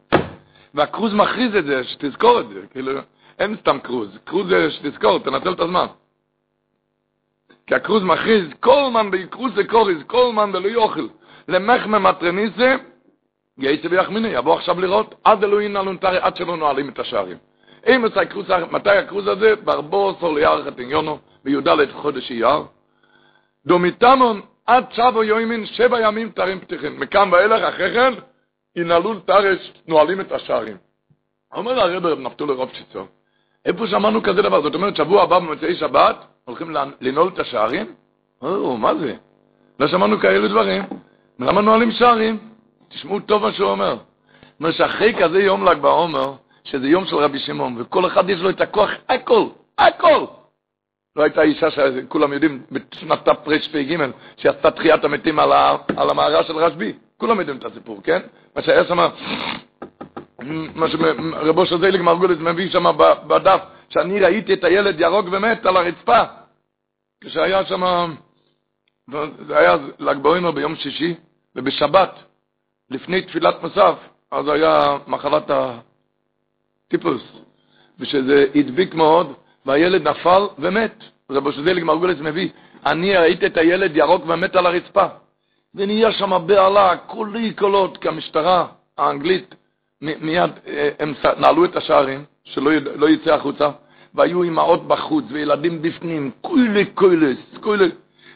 והקרוז 0.74 1.14
מכריז 1.14 1.56
את 1.56 1.66
זה, 1.66 1.84
שתזכור 1.84 2.40
את 2.40 2.50
זה, 2.50 2.62
כאילו, 2.72 2.92
אין 3.40 3.56
סתם 3.56 3.80
קרוז, 3.80 4.18
קרוז 4.24 4.50
זה 4.50 4.72
שתזכור, 4.72 5.20
תנצל 5.20 5.52
את 5.52 5.60
הזמן. 5.60 5.86
כי 7.68 7.76
הקרוז 7.76 8.04
מכריז, 8.04 8.46
כל 8.60 8.90
מן 8.94 9.12
בקרוז 9.12 9.52
זה 9.56 9.64
קוריז, 9.64 9.98
כל 10.08 10.32
מן 10.34 10.52
בלא 10.52 10.68
יאכל, 10.68 11.08
למחמם 11.48 12.04
מטרניסה, 12.04 12.76
גייסה 13.60 13.88
ויחמיני, 13.92 14.28
יבוא 14.28 14.56
עכשיו 14.56 14.80
לראות, 14.80 15.16
עד 15.24 15.44
אלוהים 15.44 15.74
נלון 15.74 15.98
תרי, 15.98 16.18
עד 16.18 16.36
שלא 16.36 16.58
נועלים 16.58 16.90
את 16.90 17.00
השערים. 17.00 17.38
אם 17.88 18.06
מתי 18.72 18.90
הקרוז 18.90 19.28
הזה? 19.28 19.56
ברבו 19.56 20.16
סור 20.20 20.34
ליער 20.34 20.66
חתניונו, 20.66 21.20
בי"ד 21.44 21.92
חודש 21.92 22.32
אייר, 22.32 22.64
דומיתמון 23.66 24.42
עד 24.70 24.86
שבו 24.92 25.24
יוימין 25.24 25.66
שבע 25.66 26.02
ימים 26.02 26.30
תרים 26.30 26.60
פתיחים. 26.60 27.00
מכאן 27.00 27.30
ואילך 27.34 27.64
אחרי 27.64 27.94
כן 27.94 28.14
ינעלו 28.76 29.20
תרש, 29.20 29.72
נועלים 29.88 30.22
את 30.22 30.32
השערים. 30.32 30.78
אומר 31.54 31.80
הרב 31.80 32.06
רב 32.06 32.20
נפתול 32.20 32.50
לרוב 32.50 32.70
שיצור, 32.74 33.08
איפה 33.66 33.88
שמענו 33.88 34.24
כזה 34.24 34.42
דבר? 34.42 34.62
זאת 34.62 34.76
אומרת, 34.76 34.96
שבוע 34.96 35.24
הבא 35.24 35.40
במוצאי 35.40 35.76
שבת 35.76 36.26
הולכים 36.46 36.76
לנעול 37.02 37.30
את 37.34 37.40
השערים? 37.40 37.86
או, 38.42 38.78
מה 38.78 38.96
זה? 38.96 39.16
לא 39.80 39.88
שמענו 39.88 40.20
כאלה 40.20 40.48
דברים. 40.48 40.84
למה 41.40 41.62
נועלים 41.62 41.92
שערים? 41.92 42.38
תשמעו 42.90 43.20
טוב 43.20 43.42
מה 43.42 43.52
שהוא 43.52 43.70
אומר. 43.70 43.98
אומר 44.60 44.72
שאחרי 44.72 45.14
כזה 45.20 45.40
יום 45.42 45.66
ל"ג 45.66 45.78
בעומר, 45.78 46.34
שזה 46.64 46.88
יום 46.88 47.06
של 47.06 47.16
רבי 47.16 47.40
שמעון, 47.40 47.76
וכל 47.82 48.08
אחד 48.08 48.30
יש 48.30 48.40
לו 48.40 48.50
את 48.50 48.62
הכוח, 48.62 48.90
הכל, 49.10 49.48
הכל, 49.78 50.26
לא 51.16 51.24
הייתה 51.24 51.42
אישה 51.42 51.72
שכולם 51.72 52.34
יודעים, 52.34 52.64
בשנת 52.72 53.26
תרפ"ג, 53.26 53.96
שעשתה 54.38 54.72
תחיית 54.72 55.04
המתים 55.04 55.40
על, 55.40 55.52
ה, 55.52 55.76
על 55.98 56.10
המערה 56.10 56.44
של 56.44 56.58
רשב"י. 56.58 56.94
כולם 57.18 57.40
יודעים 57.40 57.58
את 57.58 57.66
הסיפור, 57.66 58.02
כן? 58.04 58.20
מה 58.56 58.62
שהיה 58.62 58.86
שם, 58.86 58.98
מה 60.76 60.88
שרבו 60.90 61.66
של 61.66 61.80
זייליג 61.80 62.02
מרגולס 62.02 62.38
מביא 62.40 62.70
שם 62.70 62.84
בדף, 63.28 63.62
שאני 63.90 64.20
ראיתי 64.20 64.54
את 64.54 64.64
הילד 64.64 65.00
ירוק 65.00 65.26
ומת 65.32 65.66
על 65.66 65.78
הרצפה. 65.78 66.24
כשהיה 67.22 67.66
שם, 67.66 68.14
זה 69.48 69.58
היה 69.58 69.76
ל"ג 70.00 70.18
בעומר 70.18 70.52
ביום 70.52 70.76
שישי, 70.76 71.16
ובשבת, 71.56 72.12
לפני 72.90 73.22
תפילת 73.22 73.64
מסף, 73.64 73.96
אז 74.32 74.48
היה 74.48 74.98
מחלת 75.08 75.52
הטיפוס, 76.88 77.22
ושזה 78.00 78.46
הדביק 78.56 78.94
מאוד, 78.94 79.34
והילד 79.66 80.08
נפל 80.08 80.48
ומת. 80.60 81.04
רבו 81.32 81.52
שזליג 81.52 81.84
מרגולץ 81.84 82.18
מביא, 82.20 82.50
אני 82.86 83.18
ראיתי 83.18 83.46
את 83.46 83.58
הילד 83.58 83.98
ירוק 83.98 84.24
ומת 84.28 84.56
על 84.56 84.66
הרצפה. 84.66 85.06
ונהיה 85.76 86.12
שם 86.12 86.44
בהלה, 86.46 86.98
כולי 86.98 87.54
קולות, 87.54 87.98
כי 87.98 88.08
המשטרה 88.08 88.68
האנגלית, 88.98 89.56
מיד 90.02 90.52
אה, 90.68 90.90
הם 91.00 91.14
נעלו 91.38 91.66
את 91.66 91.76
השערים, 91.76 92.26
שלא 92.44 92.72
לא 92.96 93.10
יצא 93.10 93.34
החוצה, 93.34 93.70
והיו 94.14 94.44
אמהות 94.44 94.88
בחוץ 94.88 95.26
וילדים 95.30 95.82
בפנים, 95.82 96.32
כולי 96.42 96.86
קוילס, 96.86 97.38
כולי, 97.62 97.90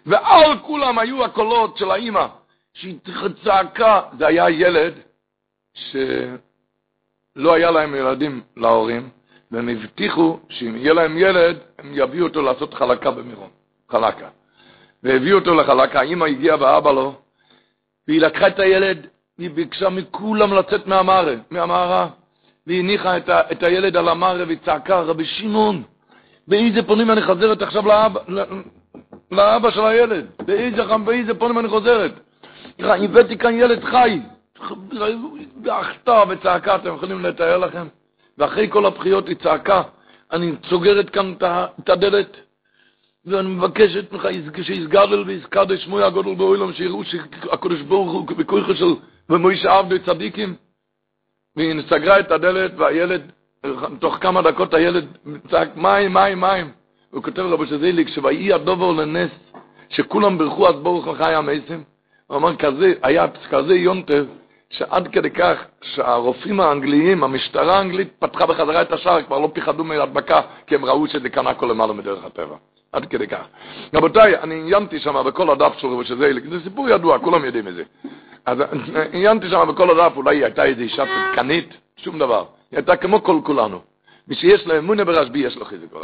ועל 0.06 0.60
כולם 0.60 1.00
היו 1.00 1.26
הקולות 1.26 1.78
של 1.78 1.92
האימא, 1.92 2.26
שהיא 2.74 2.98
צעקה, 3.44 4.02
זה 4.18 4.28
היה 4.28 4.50
ילד 4.50 4.94
שלא 5.74 7.54
היה 7.54 7.72
להם 7.72 7.96
ילדים 7.96 8.42
להורים, 8.58 9.10
והם 9.54 9.70
הבטיחו 9.70 10.40
שאם 10.50 10.76
יהיה 10.76 10.94
להם 10.94 11.18
ילד, 11.18 11.58
הם 11.80 11.92
יביאו 11.94 12.28
אותו 12.28 12.42
לעשות 12.42 12.74
חלקה 12.74 13.12
במירון, 13.12 13.50
חלקה. 13.90 14.28
והביאו 15.04 15.38
אותו 15.38 15.56
לחלקה, 15.56 16.00
האמא 16.00 16.26
הגיעה 16.26 16.58
ואבא 16.60 16.92
לו, 16.92 17.16
והיא 18.08 18.22
לקחה 18.22 18.48
את 18.48 18.60
הילד, 18.60 19.08
היא 19.38 19.50
ביקשה 19.50 19.90
מכולם 19.90 20.54
לצאת 20.54 20.88
מהמערה, 20.88 21.34
מהמערה, 21.50 22.08
והיא 22.68 22.80
הניחה 22.80 23.18
את, 23.18 23.30
ה, 23.30 23.42
את 23.52 23.64
הילד 23.64 23.98
על 23.98 24.10
המערה 24.10 24.46
והיא 24.46 24.58
צעקה, 24.66 25.00
רבי 25.00 25.26
שמעון, 25.26 25.84
באיזה 26.48 26.84
פונים 26.84 27.12
אני 27.12 27.22
חוזרת 27.22 27.62
עכשיו 27.62 27.88
לאבא, 27.88 28.20
לאבא 29.32 29.72
של 29.72 29.86
הילד? 29.86 30.26
באיזה, 30.46 30.98
באיזה 31.06 31.34
פונים 31.34 31.60
אני 31.60 31.68
חוזרת? 31.68 32.12
הבאתי 32.80 33.38
כאן 33.38 33.54
ילד 33.54 33.84
חי, 33.84 34.20
בכתה 35.62 36.24
וצעקה, 36.30 36.76
אתם 36.76 36.96
יכולים 36.96 37.26
לתאר 37.26 37.58
לכם? 37.58 37.88
ואחרי 38.38 38.70
כל 38.70 38.86
הבחיות 38.86 39.28
היא 39.28 39.36
צעקה, 39.36 39.82
אני 40.32 40.52
סוגרת 40.70 41.10
כאן 41.10 41.34
את 41.80 41.90
הדלת, 41.90 42.38
ואני 43.26 43.50
מבקשת 43.50 44.12
ממך 44.12 44.28
שיסגדל 44.62 45.24
ויסקדש 45.28 45.84
שמוי 45.84 46.04
הגודל 46.04 46.36
באוילום, 46.36 46.74
שיראו 46.74 47.04
שהקדוש 47.04 47.82
ברוך 47.82 48.12
הוא 48.12 48.28
בכויכו 48.28 48.76
של 48.76 48.86
ומוישה 49.30 49.78
עבדו 49.78 49.96
צדיקים, 50.06 50.56
והיא 51.56 51.82
סגרה 51.90 52.20
את 52.20 52.32
הדלת, 52.32 52.72
והילד, 52.78 53.32
תוך 54.00 54.18
כמה 54.22 54.42
דקות 54.42 54.74
הילד 54.74 55.08
צעק, 55.50 55.70
מים, 55.76 56.14
מים, 56.14 56.42
מים. 56.42 56.72
הוא 57.12 57.24
כותב 57.24 57.40
רבו 57.40 57.66
שזיליק, 57.66 58.08
שויהי 58.10 58.54
הדובר 58.54 58.92
לנס, 58.92 59.32
שכולם 59.90 60.38
ברכו 60.38 60.70
אז 60.70 60.76
ברוך 60.76 61.08
החי 61.08 61.34
המסים. 61.36 61.84
הוא 62.28 62.38
אמר, 62.38 62.56
כזה, 62.56 62.94
היה 63.04 63.26
כזה 63.50 63.76
יונטב, 63.76 64.26
שעד 64.78 65.08
כדי 65.08 65.30
כך 65.30 65.58
שהרופאים 65.82 66.60
האנגליים, 66.60 67.24
המשטרה 67.24 67.78
האנגלית 67.78 68.14
פתחה 68.20 68.46
בחזרה 68.46 68.82
את 68.82 68.92
השער, 68.92 69.22
כבר 69.24 69.40
לא 69.40 69.50
פיחדו 69.54 69.84
מהדבקה, 69.84 70.42
כי 70.68 70.76
הם 70.76 70.86
ראו 70.86 71.08
שזה 71.08 71.30
כאן 71.30 71.48
הכל 71.48 71.66
למעלה 71.66 71.94
מדרך 71.94 72.26
הטבע. 72.26 72.56
עד 72.92 73.06
כדי 73.06 73.28
כך. 73.28 73.46
רבותיי, 73.94 74.38
אני 74.38 74.56
עיינתי 74.56 75.00
שם 75.00 75.24
בכל 75.26 75.50
הדף 75.50 75.74
של 75.78 75.88
רבי 75.88 76.06
שזה, 76.06 76.32
זה 76.50 76.64
סיפור 76.64 76.90
ידוע, 76.90 77.20
כולם 77.20 77.46
יודעים 77.46 77.68
את 77.68 77.76
זה. 77.76 77.84
אז 78.46 78.58
עיינתי 79.12 79.50
שם 79.50 79.68
בכל 79.70 79.90
הדף, 80.00 80.18
אולי 80.18 80.36
היא 80.36 80.44
הייתה 80.44 80.66
איזו 80.66 80.82
אישה 80.82 81.04
צדקנית, 81.06 81.74
שום 81.98 82.20
דבר. 82.20 82.46
היא 82.72 82.78
הייתה 82.78 82.96
כמו 82.96 83.24
כל 83.24 83.40
כולנו. 83.44 83.82
מי 84.28 84.36
שיש 84.36 84.68
לו 84.68 84.78
אמונה 84.78 85.06
ברשב"י, 85.06 85.40
יש 85.40 85.58
לו 85.58 85.66
חיזוק. 85.66 86.04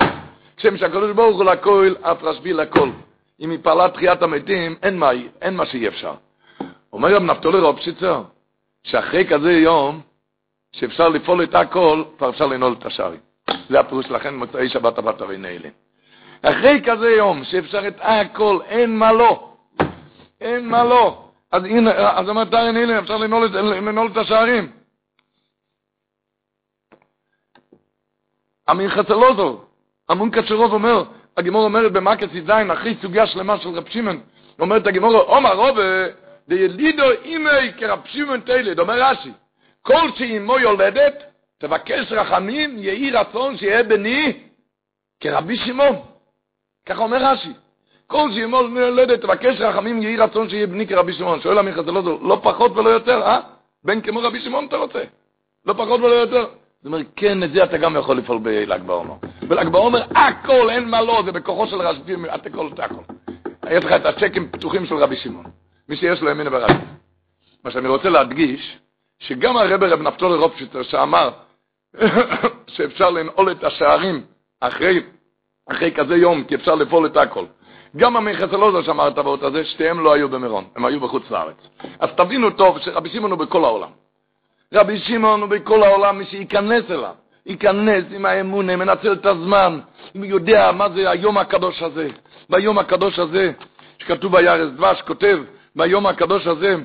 כשם 0.57 0.77
שהקדוש 0.77 1.11
ברוך 1.11 1.37
הוא 1.37 1.45
לכל, 1.45 1.93
אף 2.01 2.23
רשב"י 2.23 2.53
לכל. 2.53 2.89
אם 3.41 3.51
היא 3.51 3.59
פעלה 3.61 3.89
תחיית 3.89 4.21
המתים, 4.21 4.75
אין 4.83 4.97
מה, 4.97 5.09
אין 5.41 5.55
מה 5.55 5.65
שאי 5.65 5.87
אפשר. 5.87 6.13
אומר 6.93 7.15
רב 7.15 7.23
נפתולי 7.23 7.59
רופשיצר, 7.59 8.21
שאחרי 8.83 9.27
כזה 9.27 9.51
יום, 9.51 10.01
שאפשר 10.71 11.09
לפעול 11.09 11.43
את 11.43 11.55
הכל, 11.55 12.03
כבר 12.17 12.29
אפשר 12.29 12.47
לנעול 12.47 12.75
את 12.79 12.85
השערים. 12.85 13.19
זה 13.69 13.79
הפירוש 13.79 14.05
לכן 14.05 14.35
מוצאי 14.35 14.69
שבת 14.69 14.97
הבת 14.97 15.21
הרי 15.21 15.37
נעלם. 15.37 15.71
אחרי 16.41 16.81
כזה 16.85 17.09
יום, 17.09 17.43
שאפשר 17.43 17.87
את 17.87 17.95
הכל, 17.99 18.59
אין 18.65 18.97
מה 18.97 19.11
לא. 19.11 19.53
אין 20.41 20.69
מה 20.69 20.83
לא. 20.83 21.25
אז 21.51 21.63
הנה, 21.63 22.19
אז 22.19 22.29
אומר 22.29 22.45
תארן 22.45 22.77
הנה, 22.77 22.99
אפשר 22.99 23.17
לנעול 23.17 23.45
את, 23.45 23.51
לנעול 23.51 24.11
את 24.11 24.17
השערים. 24.17 24.71
אמין 28.71 28.89
חצלוזו, 28.89 29.61
אמון 30.11 30.31
קצ'רוב 30.31 30.73
אומר, 30.73 31.03
הגימור 31.37 31.63
אומרת 31.63 31.91
במקס 31.91 32.27
יזיין, 32.33 32.71
אחרי 32.71 32.95
סוגיה 33.01 33.27
שלמה 33.27 33.57
של 33.57 33.69
רב 33.69 33.89
שמעון, 33.89 34.21
אומרת 34.59 34.87
הגימור, 34.87 35.13
עומר 35.13 35.53
רובה, 35.55 36.05
דילידו 36.49 37.03
אימי 37.23 37.73
כרב 37.77 37.99
שמעון 38.05 38.39
תלד, 38.39 38.79
אומר 38.79 39.03
רש"י, 39.03 39.31
כל 39.81 40.09
שאימו 40.15 40.59
יולדת, 40.59 41.23
תבקש 41.57 42.11
רחמים, 42.11 42.77
יהי 42.77 43.11
רצון 43.11 43.57
שיהיה 43.57 43.83
בני 43.83 44.33
כרבי 45.19 45.57
שמעון. 45.57 45.95
ככה 46.85 47.03
אומר 47.03 47.25
רש"י. 47.25 47.53
כל 48.07 48.31
שאימו 48.31 48.57
יולדת, 48.57 49.21
תבקש 49.21 49.61
רחמים, 49.61 50.01
יהי 50.01 50.17
רצון 50.17 50.49
שיהיה 50.49 50.67
בני 50.67 50.87
כרבי 50.87 51.13
שמעון. 51.13 51.41
שואל 51.41 51.57
עמיך, 51.57 51.81
זה 51.81 51.91
לא, 51.91 52.19
לא 52.21 52.39
פחות 52.43 52.77
ולא 52.77 52.89
יותר, 52.89 53.21
אה? 53.21 53.39
בן 53.83 54.01
כמו 54.01 54.19
רבי 54.19 54.41
שמעון 54.41 54.65
אתה 54.65 54.77
רוצה. 54.77 55.03
לא 55.65 55.73
פחות 55.73 56.01
ולא 56.01 56.15
יותר. 56.15 56.45
זאת 56.77 56.85
אומרת, 56.85 57.05
כן, 57.15 57.43
את 57.43 57.51
זה 57.51 57.63
אתה 57.63 57.77
גם 57.77 57.95
יכול 57.95 58.17
לפעול 58.17 58.39
בל"ג 58.39 58.81
בעומר. 58.81 59.13
בל"ג 59.47 59.67
בעומר, 59.67 60.01
הכל, 60.15 60.69
אין 60.69 60.89
מה 60.89 61.01
לא, 61.01 61.21
זה 61.25 61.31
בכוחו 61.31 61.67
של 61.67 61.81
רשב"י, 61.81 62.15
את 62.35 62.45
הכל, 62.45 62.69
את 62.73 62.79
הכל. 62.79 63.13
יש 63.69 63.85
לך 63.85 63.91
את 63.91 64.05
הצ'קים 64.05 64.49
פתוחים 64.51 64.85
של 64.85 64.95
רבי 64.95 65.15
שמעון. 65.15 65.58
מי 65.89 65.95
שיש 65.95 66.21
לו 66.21 66.29
ימינה 66.29 66.49
ורשב"י. 66.53 66.85
מה 67.63 67.71
שאני 67.71 67.87
רוצה 67.87 68.09
להדגיש, 68.09 68.77
שגם 69.19 69.57
הרב 69.57 69.83
רב 69.83 70.01
נפתולי 70.01 70.35
רופשיטר 70.35 70.83
שאמר 70.83 71.29
שאפשר 72.75 73.09
לנעול 73.09 73.51
את 73.51 73.63
השערים 73.63 74.23
אחרי, 74.59 75.01
אחרי 75.71 75.91
כזה 75.91 76.15
יום, 76.15 76.43
כי 76.43 76.55
אפשר 76.55 76.75
לפעול 76.75 77.05
את 77.05 77.17
הכל. 77.17 77.45
גם 77.97 78.17
המכס 78.17 78.53
אלעזר 78.53 78.81
שאמר 78.81 79.07
את 79.07 79.17
הוות 79.17 79.43
הזה, 79.43 79.65
שתיהם 79.65 80.03
לא 80.03 80.13
היו 80.13 80.29
במירון, 80.29 80.63
הם 80.75 80.85
היו 80.85 80.99
בחוץ 80.99 81.31
לארץ. 81.31 81.67
אז 81.99 82.09
תבינו 82.17 82.51
טוב 82.51 82.79
שרבי 82.79 83.09
שמעון 83.09 83.31
הוא 83.31 83.39
בכל 83.39 83.63
העולם. 83.63 83.89
רבי 84.73 84.99
שמעון 84.99 85.41
הוא 85.41 85.49
בכל 85.49 85.83
העולם, 85.83 86.17
מי 86.17 86.25
שייכנס 86.25 86.83
אליו, 86.89 87.15
ייכנס 87.45 88.03
עם 88.11 88.25
האמונה, 88.25 88.75
מנצל 88.75 89.13
את 89.13 89.25
הזמן, 89.25 89.79
אם 90.15 90.23
יודע 90.23 90.71
מה 90.71 90.89
זה 90.89 91.09
היום 91.09 91.37
הקדוש 91.37 91.81
הזה. 91.81 92.09
ביום 92.49 92.79
הקדוש 92.79 93.19
הזה, 93.19 93.51
שכתוב 93.99 94.37
בירס 94.37 94.71
דבש, 94.71 95.01
כותב, 95.01 95.39
ביום 95.79 96.05
הקדוש 96.05 96.47
הזה, 96.47 96.73
הוא 96.73 96.81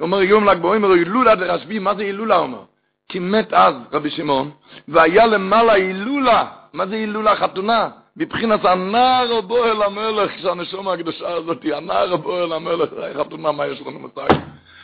אומר 0.00 0.22
יום 0.22 0.44
ל"ג 0.44 0.58
בעומר, 0.58 0.90
הילולה 0.90 1.34
דרשב"י, 1.34 1.78
מה 1.78 1.94
זה 1.94 2.02
הילולה? 2.02 2.36
אומר. 2.36 2.62
כי 3.08 3.18
מת 3.18 3.52
אז 3.52 3.74
רבי 3.92 4.10
שמעון, 4.10 4.50
והיה 4.88 5.26
למעלה 5.26 5.72
הילולה, 5.72 6.44
מה 6.72 6.86
זה 6.86 6.94
הילולה? 6.94 7.36
חתונה. 7.36 7.88
מבחינת 8.16 8.64
הנער 8.64 9.36
הבוא 9.38 9.66
אל 9.66 9.82
המלך, 9.82 10.30
שהנשום 10.38 10.88
הקדושה 10.88 11.34
הזאת 11.34 11.64
הנער 11.74 12.12
הבוא 12.12 12.44
אל 12.44 12.52
המלך, 12.52 12.88
חתונה, 13.18 13.52
מה 13.52 13.66
יש 13.66 13.80
לנו 13.80 13.98
מתי? 13.98 14.34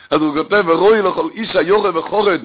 אז 0.09 0.21
הוא 0.21 0.33
כותב, 0.33 0.63
ורואי 0.67 1.01
לכל 1.01 1.29
איש 1.33 1.55
היורה 1.55 1.97
וחורד, 1.97 2.41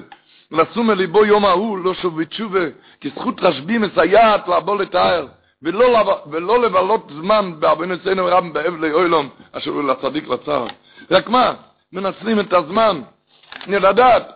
לשום 0.51 0.91
אל 0.91 0.97
ליבו 0.97 1.25
יום 1.25 1.45
ההוא, 1.45 1.77
לא 1.77 1.93
שוב 1.93 2.21
בתשובה, 2.21 2.65
כי 3.01 3.09
זכות 3.09 3.43
רשב"י 3.43 3.77
מסייעת 3.77 4.47
לעבול 4.47 4.81
את 4.81 4.95
ההר, 4.95 5.27
ולא, 5.63 6.19
ולא 6.31 6.61
לבלות 6.61 7.11
זמן 7.15 7.51
באבן 7.59 7.91
אצלנו 7.91 8.25
רב 8.25 8.43
באבלי 8.53 8.91
אוילום, 8.91 9.29
אשר 9.51 9.71
הוא 9.71 9.83
לצדיק 9.83 10.27
לצער. 10.27 10.67
רק 11.11 11.29
מה? 11.29 11.53
מנצלים 11.93 12.39
את 12.39 12.53
הזמן, 12.53 13.01
לדעת, 13.67 14.27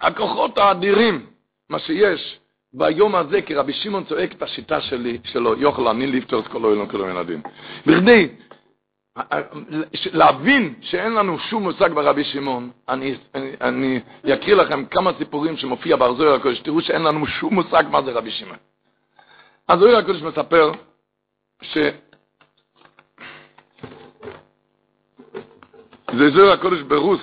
הכוחות 0.00 0.58
האדירים, 0.58 1.26
מה 1.70 1.78
שיש, 1.78 2.38
ביום 2.72 3.14
הזה, 3.14 3.42
כי 3.42 3.54
רבי 3.54 3.72
שמעון 3.72 4.04
צועק 4.04 4.32
את 4.32 4.42
השיטה 4.42 4.80
שלי, 4.80 5.18
שלו, 5.24 5.56
יוכל 5.56 5.88
אני 5.88 6.06
לפתור 6.06 6.40
את 6.40 6.48
כל 6.48 6.64
העולם 6.64 6.86
כל 6.86 7.04
הילדים. 7.04 7.42
בכדי 7.86 8.28
להבין 10.12 10.74
שאין 10.80 11.12
לנו 11.12 11.38
שום 11.38 11.62
מושג 11.62 11.92
ברבי 11.92 12.24
שמעון, 12.24 12.70
אני, 12.88 13.14
אני, 13.34 13.52
אני 13.60 14.00
אקריא 14.34 14.54
לכם 14.54 14.84
כמה 14.84 15.10
סיפורים 15.18 15.56
שמופיע 15.56 15.96
בארזויר 15.96 16.32
הקודש, 16.34 16.60
תראו 16.60 16.80
שאין 16.80 17.02
לנו 17.02 17.26
שום 17.26 17.54
מושג 17.54 17.84
מה 17.90 18.02
זה 18.02 18.12
רבי 18.12 18.30
שמעון. 18.30 18.56
אז 19.68 19.78
זוהיר 19.78 19.98
הקודש 19.98 20.22
מספר 20.22 20.72
ש... 21.62 21.78
זה 26.18 26.30
זוהיר 26.30 26.52
הקודש 26.52 26.80
ברוס, 26.80 27.20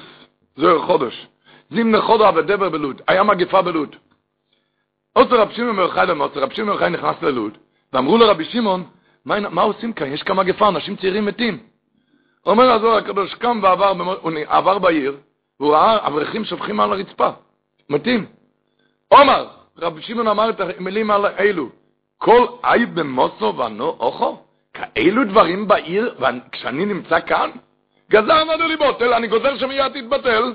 זוהיר 0.58 0.82
חודש. 0.82 1.28
זימנה 1.72 2.02
חודרה 2.02 2.32
ודבר 2.36 2.70
בלוד, 2.70 3.02
היה 3.08 3.24
מגפה 3.24 3.62
בלוד. 3.62 3.96
עושה 5.14 5.36
רב 5.36 5.52
שמעון 5.52 5.76
מרחי 5.76 6.06
למוצר, 6.08 6.40
רב 6.40 6.54
שמעון 6.54 6.70
מרחי 6.70 6.90
נכנס 6.90 7.16
ללוד, 7.22 7.58
ואמרו 7.94 8.18
לרבי 8.18 8.46
שמעון, 8.46 8.84
מה, 9.26 9.40
מה 9.40 9.62
עושים 9.62 9.94
כאן? 9.94 10.14
יש 10.14 10.24
כמה 10.24 10.44
מגפה, 10.44 10.68
אנשים 10.68 10.96
צעירים 10.96 11.26
מתים. 11.26 11.60
אומר 12.46 12.72
הזוהר 12.72 12.98
הקדוש, 12.98 13.34
קם 13.34 13.60
ועבר 13.64 14.18
הוא 14.22 14.32
עבר 14.48 14.80
בעיר, 14.80 15.18
והוא 15.60 15.74
ראה 15.74 16.08
אברכים 16.08 16.46
שופכים 16.46 16.80
על 16.80 16.94
הרצפה, 16.94 17.30
מתים. 17.90 18.26
עומר, 19.08 19.48
רבי 19.78 20.02
שמעון 20.02 20.28
אמר 20.28 20.50
את 20.50 20.60
המילים 20.60 21.12
האלו, 21.12 21.70
כל 22.18 22.46
אי 22.64 22.86
במוסו 22.86 23.58
ונו 23.58 23.86
אוכו, 23.86 24.40
כאלו 24.74 25.24
דברים 25.24 25.68
בעיר, 25.68 26.16
כשאני 26.52 26.86
נמצא 26.86 27.20
כאן, 27.20 27.50
גזר 28.12 28.44
נדו 28.44 28.68
ליבו, 28.68 28.86
אני 29.16 29.28
גוזר 29.28 29.58
שמיד 29.58 29.88
תתבטל. 29.88 30.54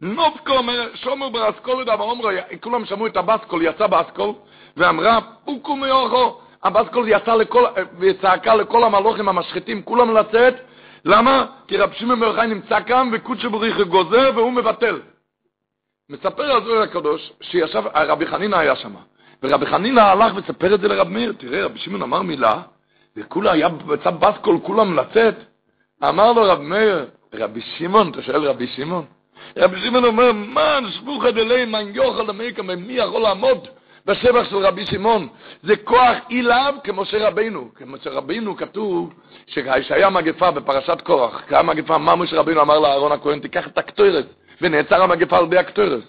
נובקו 0.00 0.52
אומר, 0.52 0.88
שומר 0.94 1.28
ברסקול 1.28 1.80
לדבר 1.80 2.04
אומרו, 2.04 2.28
כולם 2.60 2.84
שמעו 2.84 3.06
את 3.06 3.16
הבסקול, 3.16 3.62
יצא 3.62 3.86
בסקול, 3.86 4.32
ואמרה, 4.76 5.18
פוקו 5.44 5.76
מאוכו, 5.76 6.40
הבסקול 6.64 7.08
יצא 7.08 7.34
לכל, 7.34 7.64
וצעקה 7.98 8.54
לכל 8.54 8.84
המלוכים 8.84 9.28
המשחיתים, 9.28 9.82
כולם 9.82 10.16
לצאת, 10.16 10.54
למה? 11.04 11.46
כי 11.68 11.76
רב 11.76 11.92
שמעון 11.92 12.20
בר 12.20 12.26
יוחאי 12.26 12.46
נמצא 12.46 12.80
כאן, 12.80 13.10
וקודשא 13.12 13.48
בריך 13.48 13.80
גוזר, 13.80 14.30
והוא 14.34 14.52
מבטל. 14.52 15.00
מספר 16.10 16.42
על 16.52 16.64
זוהר 16.64 16.82
הקדוש, 16.82 17.32
שישב, 17.40 17.82
רבי 17.94 18.26
חנינא 18.26 18.56
היה 18.56 18.76
שם, 18.76 18.94
ורבי 19.42 19.66
חנינא 19.66 20.00
הלך 20.00 20.32
וספר 20.36 20.74
את 20.74 20.80
זה 20.80 20.88
לרב 20.88 21.08
מאיר, 21.08 21.32
תראה, 21.38 21.64
רבי 21.64 21.78
שמעון 21.78 22.02
אמר 22.02 22.22
מילה, 22.22 22.62
וכולה 23.16 23.52
היה 23.52 23.68
בצד 23.68 24.20
בסקול, 24.20 24.58
כולם 24.62 24.98
לצאת, 24.98 25.34
אמר 26.04 26.32
לו 26.32 26.42
רב 26.42 26.60
מאיר, 26.60 27.06
רבי 27.34 27.60
שמעון, 27.60 28.10
אתה 28.10 28.22
שואל 28.22 28.44
רבי 28.44 28.66
שמעון? 28.66 29.04
רבי 29.56 29.80
שמעון 29.80 30.04
אומר, 30.04 30.32
מן 30.32 30.84
שבוכא 30.90 31.30
דלי 31.30 31.64
מן 31.64 31.94
יוכל 31.94 32.22
למקה, 32.22 32.62
מי 32.62 32.92
יכול 32.92 33.22
לעמוד 33.22 33.68
בשבח 34.06 34.50
של 34.50 34.56
רבי 34.56 34.86
שמעון? 34.86 35.28
זה 35.62 35.76
כוח 35.76 36.16
אילב 36.30 36.74
כמשה 36.84 37.28
רבינו. 37.28 37.68
כמשה 37.74 38.10
רבינו 38.10 38.56
כתוב 38.56 39.14
שהיה 39.46 40.10
מגפה 40.10 40.50
בפרשת 40.50 41.00
קורח, 41.00 41.42
כשהיה 41.46 41.62
מגפה, 41.62 41.98
מה 41.98 42.16
משה 42.16 42.36
רבינו 42.36 42.60
אמר 42.60 42.78
לאהרון 42.78 43.12
הכהן, 43.12 43.38
תיקח 43.38 43.66
את 43.66 43.78
הקטורת, 43.78 44.26
ונעצר 44.62 45.02
המגפה 45.02 45.38
על 45.38 45.44
ידי 45.44 45.58
הקטורת. 45.58 46.02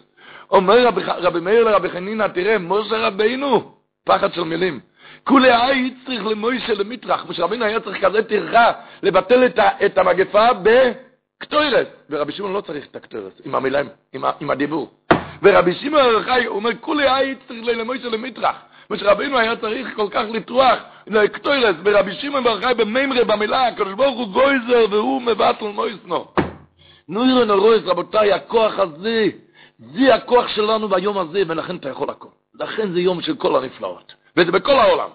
אומר 0.51 0.87
רבי, 0.87 1.01
רבי 1.05 1.39
מאיר 1.39 1.63
לרבי 1.63 1.89
חנינא, 1.89 2.27
תראה, 2.27 2.57
משה 2.57 2.97
רבינו, 2.97 3.71
פחד 4.03 4.33
של 4.33 4.43
מילים. 4.43 4.79
כולי 5.27 5.51
האי 5.51 5.93
צריך 6.05 6.25
למוישה 6.25 6.73
למטרח, 6.73 7.25
משה 7.29 7.43
רבינו 7.43 7.65
היה 7.65 7.79
צריך 7.79 8.05
כזה 8.05 8.23
טרחה 8.23 8.71
לבטל 9.03 9.45
את, 9.45 9.59
את 9.85 9.97
המגפה 9.97 10.47
ב... 10.63 10.91
קטוירס, 11.39 11.87
ורבי 12.09 12.31
שמעון 12.31 12.53
לא 12.53 12.61
צריך 12.61 12.85
את 12.91 12.95
הקטוירס, 12.95 13.33
עם 13.45 13.55
המילים, 13.55 13.85
עם, 14.13 14.23
עם 14.39 14.49
הדיבור. 14.49 14.89
ורבי 15.43 15.73
שמעון 15.73 16.01
הרחי 16.01 16.47
אומר, 16.47 16.69
כולי 16.81 17.09
היית 17.09 17.39
צריך 17.47 17.67
למוישה 17.67 18.09
למטרח. 18.09 18.55
מה 18.89 18.97
שרבינו 18.97 19.37
היה 19.37 19.55
צריך 19.55 19.87
כל 19.95 20.07
כך 20.11 20.23
לטרוח, 20.33 20.79
לקטוירס, 21.07 21.75
ורבי 21.85 22.13
שמעון 22.13 22.47
הרחי 22.47 22.73
במימרה, 22.77 23.23
במילה, 23.23 23.67
הקדוש 23.67 23.93
ברוך 23.93 24.17
הוא 24.17 24.27
גויזר 24.27 24.85
והוא 24.89 25.21
מבטל 25.21 25.65
מויסנו. 25.65 26.25
נוירו 27.09 27.45
נורויס, 27.45 27.83
רבותיי, 27.85 28.33
הכוח 28.33 28.79
הזה, 28.79 29.25
זה 29.79 30.15
הכוח 30.15 30.47
שלנו 30.47 30.89
ביום 30.89 31.17
הזה, 31.17 31.43
ולכן 31.47 31.75
אתה 31.75 31.89
יכול 31.89 32.09
הכל. 32.09 32.27
לכן 32.59 32.91
זה 32.91 32.99
יום 32.99 33.21
של 33.21 33.35
כל 33.35 33.55
הנפלאות. 33.55 34.13
וזה 34.37 34.51
בכל 34.51 34.79
העולם. 34.79 35.09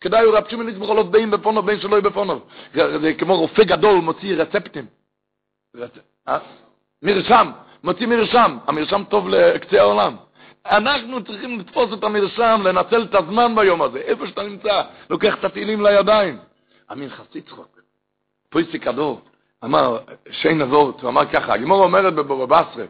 כדאי 0.00 0.24
הוא 0.24 0.36
רב 0.36 0.44
שמעון 0.50 0.66
ליצמוך 0.66 0.90
לא 0.90 1.02
באים 1.02 1.30
בפונו, 1.30 1.62
בין 1.62 1.80
שלא 1.80 1.90
יהיה 1.90 2.00
בפונו. 2.02 2.40
זה 2.74 3.14
כמו 3.18 3.38
רופא 3.38 3.64
גדול 3.64 3.94
מוציא 3.94 4.36
רצפטים. 4.36 4.86
מרשם, 7.02 7.50
מוציא 7.84 8.06
מרשם. 8.06 8.58
המרשם 8.66 9.02
טוב 9.08 9.28
לקצה 9.28 9.80
העולם. 9.80 10.16
אנחנו 10.66 11.24
צריכים 11.24 11.60
לתפוס 11.60 11.92
את 11.92 12.04
המרשם, 12.04 12.60
לנצל 12.64 13.02
את 13.02 13.14
הזמן 13.14 13.54
ביום 13.54 13.82
הזה. 13.82 13.98
איפה 13.98 14.26
שאתה 14.26 14.42
נמצא, 14.42 14.82
לוקח 15.10 15.34
את 15.38 15.44
התהילים 15.44 15.82
לידיים. 15.82 16.38
אמין 16.92 17.08
חצי 17.08 17.40
צחוק. 17.40 17.80
פויסי 18.50 18.80
כדור, 18.80 19.20
אמר, 19.64 19.98
שיין 20.30 20.60
הזאת, 20.60 21.00
הוא 21.00 21.10
אמר 21.10 21.26
ככה, 21.26 21.54
הגמור 21.54 21.84
אומרת 21.84 22.14
בבבסרה, 22.14 22.84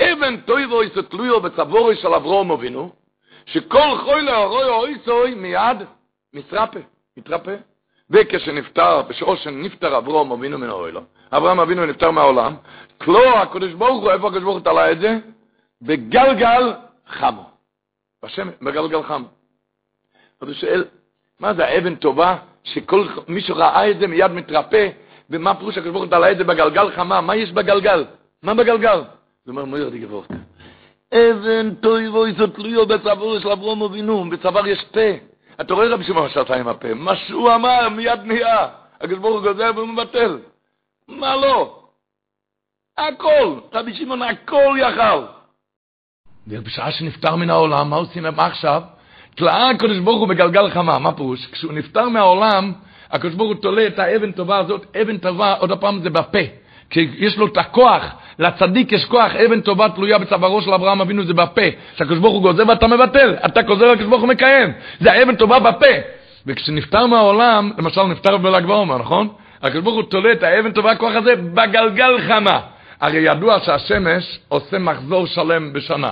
אבן 0.00 0.36
טויבו 0.36 0.80
איסו 0.80 1.02
תלויו 1.02 1.40
בצבורי 1.40 1.96
של 1.96 2.14
אברום 2.14 2.50
אבינו, 2.50 2.92
שכל 3.46 3.98
חוי 4.04 4.22
לאורוי 4.22 4.64
או 4.64 4.86
איסוי 4.86 5.34
מיד 5.34 5.76
מתרפא, 6.32 6.80
מתרפא. 7.16 7.56
וכשנפטר, 8.10 9.02
בשעו 9.02 9.36
שנפטר 9.36 9.98
אברום 9.98 10.32
אבינו 10.32 10.58
מן 10.58 10.68
האוהלו, 10.68 11.00
אברהם 11.32 11.60
אבינו 11.60 11.86
נפטר 11.86 12.10
מהעולם, 12.10 12.54
כלו 12.98 13.38
הקדוש 13.38 13.72
ברוך 13.72 14.02
הוא, 14.02 14.10
איפה 14.10 14.28
הקדוש 14.28 14.42
ברוך 14.42 14.56
הוא 14.56 14.64
תלה 14.64 14.92
את 14.92 14.98
זה? 15.00 15.18
בגלגל 15.82 16.72
חמו. 17.08 17.50
בשם, 18.24 18.48
בגלגל 18.62 19.02
חמו. 19.02 19.26
אז 20.40 20.48
הוא 20.48 20.54
שואל, 20.54 20.84
מה 21.40 21.54
זה 21.54 21.64
האבן 21.64 21.94
טובה, 21.94 22.36
שכל 22.64 23.06
מישהו 23.28 23.56
ראה 23.56 23.90
את 23.90 23.98
זה 23.98 24.06
מיד 24.06 24.30
מתרפא, 24.30 24.88
ומה 25.30 25.54
פירוש 25.54 25.78
הקדוש 25.78 25.92
ברוך 25.92 26.04
הוא 26.04 26.10
תלה 26.10 26.32
את 26.32 26.38
זה 26.38 26.44
בגלגל 26.44 26.90
חמה? 26.90 27.20
מה 27.20 27.36
יש 27.36 27.52
בגלגל? 27.52 28.04
מה 28.42 28.54
בגלגל? 28.54 29.02
זה 29.44 29.50
אומר 29.50 29.64
מויר 29.64 29.88
די 29.88 29.98
גבורת. 29.98 30.30
אבן 31.12 31.74
טויבו 31.74 32.26
איזו 32.26 32.46
תלויו 32.46 32.86
בצוואר 32.86 33.40
של 33.40 33.48
אברום 33.48 33.82
אבינו, 33.82 34.30
בצוואר 34.30 34.66
יש 34.66 34.84
פה. 34.84 35.00
אתה 35.60 35.74
רואה 35.74 35.88
רבי 35.88 36.04
שמעון 36.04 36.28
שעשה 36.28 36.56
עם 36.56 36.68
הפה, 36.68 36.94
מה 36.94 37.16
שהוא 37.16 37.54
אמר 37.54 37.88
מיד 37.88 38.20
נהיה. 38.24 38.68
הוא 39.10 39.40
גוזר 39.40 39.70
והוא 39.74 39.88
מבטל. 39.88 40.38
מה 41.08 41.36
לא? 41.36 41.82
הכל, 42.98 43.60
רבי 43.72 43.94
שמעון 43.94 44.22
הכל 44.22 44.76
יכל. 44.80 45.26
ובשעה 46.48 46.92
שנפטר 46.92 47.36
מן 47.36 47.50
העולם, 47.50 47.90
מה 47.90 47.96
עושים 47.96 48.22
מה 48.22 48.46
עכשיו? 48.46 48.82
תלאה 49.34 49.70
הקדוש 49.70 49.98
ברוך 49.98 50.20
הוא 50.20 50.28
בגלגל 50.28 50.70
חמה, 50.70 50.98
מה 50.98 51.12
פירוש? 51.12 51.46
כשהוא 51.46 51.72
נפטר 51.72 52.08
מהעולם, 52.08 52.72
הקדוש 53.10 53.34
ברוך 53.34 53.48
הוא 53.48 53.62
תולה 53.62 53.86
את 53.86 53.98
האבן 53.98 54.32
טובה 54.32 54.58
הזאת, 54.58 54.96
אבן 55.02 55.18
טובה, 55.18 55.52
עוד 55.52 55.72
הפעם 55.72 56.02
זה 56.02 56.10
בפה. 56.10 56.38
כי 56.90 57.08
יש 57.18 57.38
לו 57.38 57.46
את 57.46 57.56
הכוח, 57.56 58.02
לצדיק 58.38 58.92
יש 58.92 59.04
כוח, 59.04 59.32
אבן 59.36 59.60
טובה 59.60 59.88
תלויה 59.88 60.18
בצווארו 60.18 60.62
של 60.62 60.74
אברהם 60.74 61.00
אבינו, 61.00 61.24
זה 61.24 61.34
בפה. 61.34 61.62
כשהקדוש 61.94 62.18
ברוך 62.18 62.34
הוא 62.34 62.42
גוזר 62.42 62.68
ואתה 62.68 62.86
מבטל, 62.86 63.34
אתה 63.46 63.62
גוזר 63.62 63.84
והקדוש 63.84 64.06
ברוך 64.06 64.20
הוא 64.20 64.28
מקיים. 64.28 64.72
זה 65.00 65.12
האבן 65.12 65.36
טובה 65.36 65.58
בפה. 65.58 65.94
וכשנפטר 66.46 67.06
מהעולם, 67.06 67.72
למשל 67.78 68.02
נפטר 68.02 68.36
בל"ג 68.36 68.64
בעומר, 68.66 68.98
נכון? 68.98 69.28
הקדוש 69.62 69.82
ברוך 69.82 69.96
הוא 69.96 70.02
תולה 70.02 70.32
את 70.32 70.42
האבן 70.42 70.72
טובה 70.72 70.90
הכוח 70.90 71.14
הזה 71.14 71.36
בגלגל 71.36 72.20
חמה. 72.28 72.60
הרי 73.00 73.18
ידוע 73.18 73.58
שהשמש 73.60 74.38
עושה 74.48 74.78
מחזור 74.78 75.26
שלם 75.26 75.72
בשנה. 75.72 76.10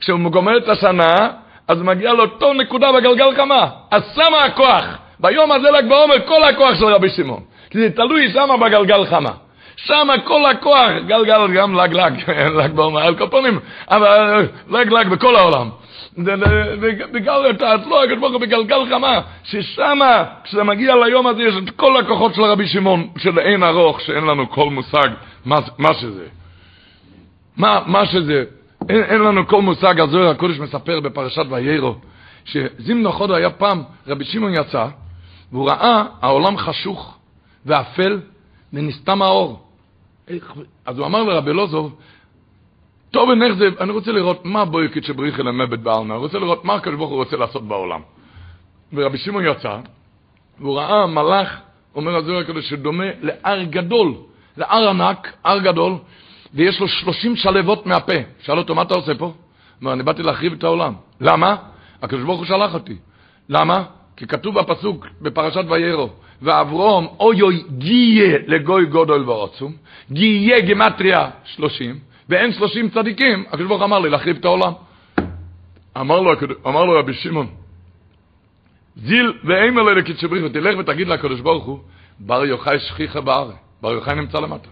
כשהוא 0.00 0.30
גומר 0.30 0.58
את 0.58 0.68
השנה, 0.68 1.28
אז 1.68 1.82
מגיע 1.82 2.12
לו 2.12 2.22
אותו 2.22 2.52
נקודה 2.52 2.92
בגלגל 2.92 3.36
חמה. 3.36 3.66
אז 3.90 4.02
שמה 4.14 4.44
הכוח. 4.44 4.84
ביום 5.20 5.52
הזה 5.52 5.70
ל"ג 5.70 5.88
בעומר 5.88 6.26
כל 6.26 6.44
הכוח 6.44 6.74
של 6.74 6.84
רבי 6.84 7.10
שמעון. 7.10 7.40
כי 7.70 7.78
זה 7.78 7.90
תלוי 7.90 8.30
שמה 8.32 8.56
בגלגל 8.56 9.06
חמה. 9.06 9.30
שם 9.84 10.08
כל 10.24 10.50
הכוח, 10.50 10.90
גלגל 11.06 11.52
גם 11.54 11.74
לג 11.74 11.92
לג, 11.94 12.72
בעומר, 12.74 13.00
על 13.00 13.14
קופונים, 13.18 13.58
אבל 13.88 14.48
לג 14.68 14.92
לג 14.92 15.08
בכל 15.08 15.36
העולם. 15.36 15.70
בגלל 17.12 17.50
את 17.50 17.62
האצלו 17.62 18.02
הקדוש 18.02 18.42
בגלגל 18.42 18.88
חמה, 18.90 19.20
ששמה, 19.44 20.24
כשזה 20.44 20.64
מגיע 20.64 20.94
ליום 20.96 21.26
הזה, 21.26 21.42
יש 21.42 21.54
את 21.56 21.70
כל 21.70 21.96
הכוחות 21.96 22.34
של 22.34 22.42
רבי 22.42 22.66
שמעון, 22.66 23.08
של 23.18 23.38
אין 23.38 23.62
ארוך, 23.62 24.00
שאין 24.00 24.24
לנו 24.24 24.50
כל 24.50 24.70
מושג 24.70 25.08
מה, 25.44 25.58
מה 25.78 25.94
שזה. 25.94 26.26
מה, 27.56 27.80
מה 27.86 28.06
שזה. 28.06 28.44
אין, 28.88 29.02
אין 29.02 29.20
לנו 29.20 29.46
כל 29.46 29.62
מושג, 29.62 30.00
הזוהר 30.00 30.28
הקודש 30.28 30.58
מספר 30.58 31.00
בפרשת 31.00 31.44
ויירו, 31.50 31.94
שזימנו 32.44 33.12
חודו 33.12 33.34
היה 33.34 33.50
פעם, 33.50 33.82
רבי 34.06 34.24
שמעון 34.24 34.54
יצא, 34.54 34.86
והוא 35.52 35.70
ראה 35.70 36.04
העולם 36.22 36.58
חשוך 36.58 37.18
ואפל, 37.66 38.20
ונסתם 38.72 39.22
האור. 39.22 39.69
אז 40.86 40.98
הוא 40.98 41.06
אמר 41.06 41.22
לרבי 41.22 41.52
לוזוב, 41.52 41.96
טוב 43.10 43.28
ונך 43.28 43.52
זה, 43.54 43.68
אני 43.80 43.92
רוצה 43.92 44.12
לראות 44.12 44.44
מה 44.44 44.64
בויקית 44.64 45.04
שבריחי 45.04 45.42
למבט 45.42 45.78
בעלמה, 45.78 46.14
אני 46.14 46.22
רוצה 46.22 46.38
לראות 46.38 46.64
מה 46.64 46.74
הקדוש 46.74 46.96
ברוך 46.96 47.10
הוא 47.10 47.18
רוצה 47.18 47.36
לעשות 47.36 47.68
בעולם. 47.68 48.00
ורבי 48.92 49.18
שמעון 49.18 49.44
יצא, 49.46 49.78
והוא 50.60 50.78
ראה 50.78 51.06
מלאך, 51.06 51.60
אומר 51.94 52.16
הזוהר 52.16 52.38
הקדוש, 52.38 52.68
שדומה 52.68 53.04
להר 53.20 53.62
גדול, 53.62 54.14
להר 54.56 54.88
ענק, 54.88 55.32
הר 55.44 55.58
גדול, 55.58 55.92
ויש 56.54 56.80
לו 56.80 56.88
שלושים 56.88 57.36
שלבות 57.36 57.86
מהפה. 57.86 58.12
שאל 58.42 58.58
אותו, 58.58 58.74
מה 58.74 58.82
אתה 58.82 58.94
עושה 58.94 59.14
פה? 59.14 59.32
אומר, 59.80 59.92
אני 59.92 60.02
באתי 60.02 60.22
להחריב 60.22 60.52
את 60.52 60.64
העולם. 60.64 60.94
למה? 61.20 61.56
הקדוש 62.02 62.22
ברוך 62.22 62.38
הוא 62.38 62.46
שלח 62.46 62.74
אותי. 62.74 62.96
למה? 63.48 63.84
כי 64.16 64.26
כתוב 64.26 64.60
בפסוק 64.60 65.06
בפרשת 65.20 65.64
ויירו, 65.68 66.10
ואברום 66.42 67.06
אוי 67.20 67.62
גיה 67.78 68.38
לגוי 68.46 68.86
גודל 68.86 69.28
ועוצום, 69.28 69.72
גיה 70.12 70.60
גמטריה 70.60 71.30
שלושים, 71.44 71.98
ואין 72.28 72.52
שלושים 72.52 72.90
צדיקים, 72.90 73.44
הקדוש 73.48 73.66
ברוך 73.66 73.82
אמר 73.82 73.98
לי 73.98 74.10
להחריב 74.10 74.36
את 74.36 74.44
העולם. 74.44 74.72
אמר 75.96 76.20
לו, 76.20 76.32
אמר 76.66 76.84
לו 76.84 76.98
רבי 76.98 77.14
שמעון, 77.14 77.46
זיל 78.96 79.32
ואימר 79.44 79.82
לו 79.82 79.94
לקידשי 79.94 80.26
בריחו, 80.26 80.48
תלך 80.48 80.78
ותגיד 80.78 81.08
לקדוש 81.08 81.40
ברוך 81.40 81.64
הוא, 81.64 81.78
בר 82.18 82.44
יוחאי 82.44 82.80
שכיחה 82.80 83.20
בארץ, 83.20 83.54
בר 83.82 83.92
יוחאי 83.92 84.14
נמצא 84.14 84.38
למטה. 84.38 84.68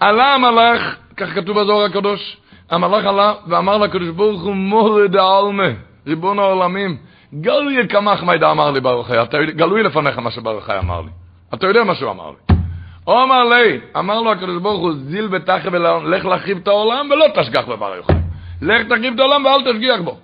עלה 0.00 0.34
המלאך, 0.34 0.96
כך 1.16 1.34
כתוב 1.34 1.60
בזוהר 1.60 1.84
הקדוש, 1.84 2.36
המלאך 2.70 3.04
עלה 3.04 3.34
ואמר 3.46 3.76
לקדוש 3.76 4.08
ברוך 4.08 4.42
הוא 4.42 4.54
מורד 4.54 5.16
העלמה, 5.16 5.68
ריבון 6.06 6.38
העולמים, 6.38 6.96
גלוי 7.40 7.88
כמך 7.88 8.22
מידע 8.22 8.50
אמר 8.50 8.70
לי 8.70 8.80
ברוך 8.80 9.08
הוא, 9.08 9.16
גלוי 9.56 9.82
לפניך 9.82 10.18
מה 10.18 10.30
שברוך 10.30 10.66
הוא 10.66 10.78
אמר 10.78 11.00
לי. 11.00 11.10
אתה 11.54 11.66
יודע 11.66 11.84
מה 11.84 11.94
שהוא 11.94 12.10
אמר 12.10 12.30
לי. 12.30 12.56
הוא 13.04 13.22
אמר 13.22 13.44
לי, 13.44 13.80
אמר 13.98 14.20
לו 14.20 14.32
הקדוש 14.32 14.62
ברוך 14.62 14.80
הוא, 14.80 14.92
זיל 14.92 15.26
בתחי 15.26 15.68
ולך 15.72 16.24
להחריב 16.24 16.58
את 16.62 16.68
העולם 16.68 17.10
ולא 17.10 17.26
תשגח 17.34 17.64
בברוך 17.64 18.10
הוא. 18.10 18.16
לך 18.62 18.86
תחריב 18.86 19.14
את 19.14 19.20
העולם 19.20 19.44
ואל 19.44 19.72
תשגיח 19.72 20.00
בו. 20.00 20.18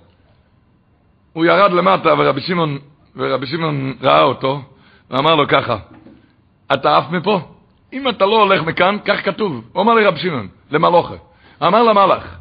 הוא 1.33 1.45
ירד 1.45 1.71
למטה 1.71 2.13
ורבי 2.17 2.41
שמעון, 2.41 2.77
ורבי 3.15 3.47
שמעון 3.47 3.93
ראה 4.01 4.21
אותו, 4.21 4.61
ואמר 5.11 5.35
לו 5.35 5.47
ככה, 5.47 5.77
אתה 6.73 6.97
עף 6.97 7.11
מפה? 7.11 7.39
אם 7.93 8.09
אתה 8.09 8.25
לא 8.25 8.41
הולך 8.43 8.61
מכאן, 8.61 8.97
כך 9.05 9.25
כתוב. 9.25 9.63
הוא 9.73 9.81
אמר 9.81 9.93
לרב 9.93 10.17
שמעון, 10.17 10.47
למלוכה. 10.71 11.15
אמר 11.63 11.83
למלאך, 11.83 12.35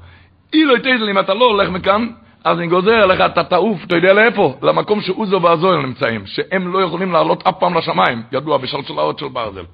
אילו 0.52 0.78
תדע 0.78 1.10
אם 1.10 1.18
אתה 1.18 1.34
לא 1.34 1.44
הולך 1.44 1.68
מכאן, 1.68 2.08
אז 2.44 2.58
אני 2.58 2.66
גוזר 2.66 2.92
עליך, 2.92 3.20
אתה 3.20 3.44
תעוף, 3.44 3.84
אתה 3.84 3.96
יודע 3.96 4.12
לאיפה? 4.12 4.54
למקום 4.62 5.00
שעוזו 5.00 5.42
ועזוהר 5.42 5.82
נמצאים, 5.82 6.26
שהם 6.26 6.72
לא 6.72 6.82
יכולים 6.82 7.12
לעלות 7.12 7.46
אף 7.46 7.54
פעם 7.58 7.78
לשמיים, 7.78 8.22
ידוע 8.32 8.58
בשלשלאות 8.58 9.18
של 9.18 9.28
ברזל. 9.28 9.64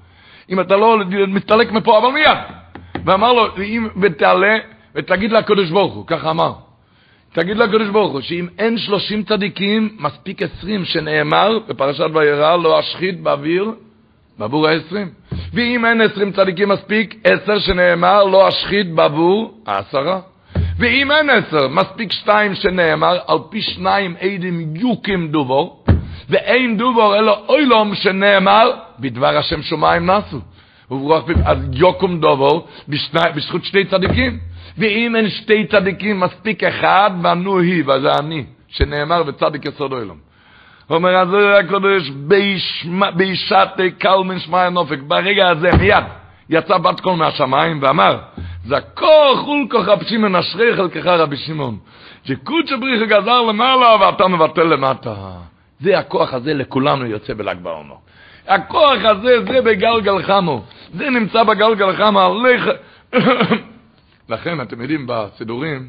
אם 0.49 0.59
אתה 0.59 0.75
לא 0.77 0.97
מסתלק 1.27 1.71
מפה, 1.71 1.97
אבל 1.97 2.07
מיד. 2.07 2.37
ואמר 3.05 3.33
לו, 3.33 3.47
אם 3.57 3.87
ותעלה, 4.01 4.57
ותגיד 4.95 5.31
לקדוש 5.31 5.69
ברוך 5.69 5.93
הוא, 5.93 6.07
ככה 6.07 6.29
אמר. 6.29 6.53
תגיד 7.33 7.57
לקדוש 7.57 7.87
ברוך 7.87 8.13
הוא, 8.13 8.21
שאם 8.21 8.47
אין 8.59 8.77
שלושים 8.77 9.23
צדיקים, 9.23 9.89
מספיק 9.99 10.41
עשרים, 10.41 10.85
שנאמר 10.85 11.59
בפרשת 11.67 12.09
וירא, 12.13 12.55
לא 12.55 12.79
אשחית 12.79 13.21
באוויר, 13.21 13.71
בעבור 14.39 14.67
העשרים. 14.67 15.09
ואם 15.53 15.85
אין 15.85 16.01
עשרים 16.01 16.31
צדיקים 16.31 16.69
מספיק, 16.69 17.15
עשר 17.23 17.59
שנאמר, 17.59 18.23
לא 18.23 18.49
אשחית 18.49 18.93
בעבור 18.93 19.53
העשרה. 19.65 20.19
ואם 20.79 21.11
אין 21.11 21.29
עשר, 21.29 21.67
מספיק 21.67 22.11
שתיים 22.11 22.55
שנאמר, 22.55 23.17
על 23.27 23.37
פי 23.49 23.61
שניים 23.61 24.15
עדים 24.19 24.75
יוקים 24.75 25.27
דובור, 25.31 25.83
ואין 26.29 26.77
דובור 26.77 27.15
אלא 27.15 27.43
אוילום 27.47 27.95
שנאמר, 27.95 28.71
בדבר 28.99 29.37
השם 29.37 29.61
שמיים 29.61 30.09
נסו. 30.09 30.39
וברוח 30.91 31.23
אז 31.45 31.57
יוקום 31.73 32.19
דובור 32.19 32.67
בזכות 33.35 33.65
שתי 33.65 33.85
צדיקים. 33.85 34.39
ואם 34.77 35.15
אין 35.15 35.29
שתי 35.29 35.67
צדיקים, 35.67 36.19
מספיק 36.19 36.63
אחד, 36.63 37.11
ואנו 37.23 37.59
היא, 37.59 37.83
וזה 37.83 38.11
אני, 38.19 38.43
שנאמר 38.67 39.23
וצדיק 39.27 39.65
יסוד 39.65 39.93
אוילום. 39.93 40.17
אומר 40.89 41.17
הזוהר 41.17 41.55
הקדוש, 41.57 42.09
בישתי 43.15 43.91
קלמן 43.97 44.39
שמע 44.39 44.69
נופק, 44.69 44.99
ברגע 45.07 45.49
הזה 45.49 45.69
מיד 45.79 46.03
יצא 46.49 46.77
בת 46.77 46.99
קול 46.99 47.15
מהשמיים 47.15 47.79
ואמר, 47.81 48.17
זכור 48.65 49.35
חולקו 49.37 49.79
שמעון 50.07 50.35
אשרי 50.35 50.75
חלקך 50.75 51.05
רבי 51.05 51.37
שמעון, 51.37 51.77
שקודש 52.23 52.73
בריך 52.73 53.01
גזר 53.09 53.41
למעלה 53.41 53.95
ואתה 54.01 54.27
מבטל 54.27 54.63
למטה. 54.63 55.15
זה 55.79 55.99
הכוח 55.99 56.33
הזה 56.33 56.53
לכולנו 56.53 57.05
יוצא 57.05 57.33
בל"ג 57.33 57.55
בעומר. 57.61 57.95
הכוח 58.47 58.97
הזה, 59.03 59.45
זה 59.45 59.61
בגלגל 59.61 60.23
חמו. 60.23 60.63
זה 60.93 61.09
נמצא 61.09 61.43
בגלגל 61.43 61.95
חמו, 61.95 62.19
הלך... 62.19 62.69
לכן, 64.29 64.61
אתם 64.61 64.81
יודעים, 64.81 65.05
בסידורים, 65.07 65.87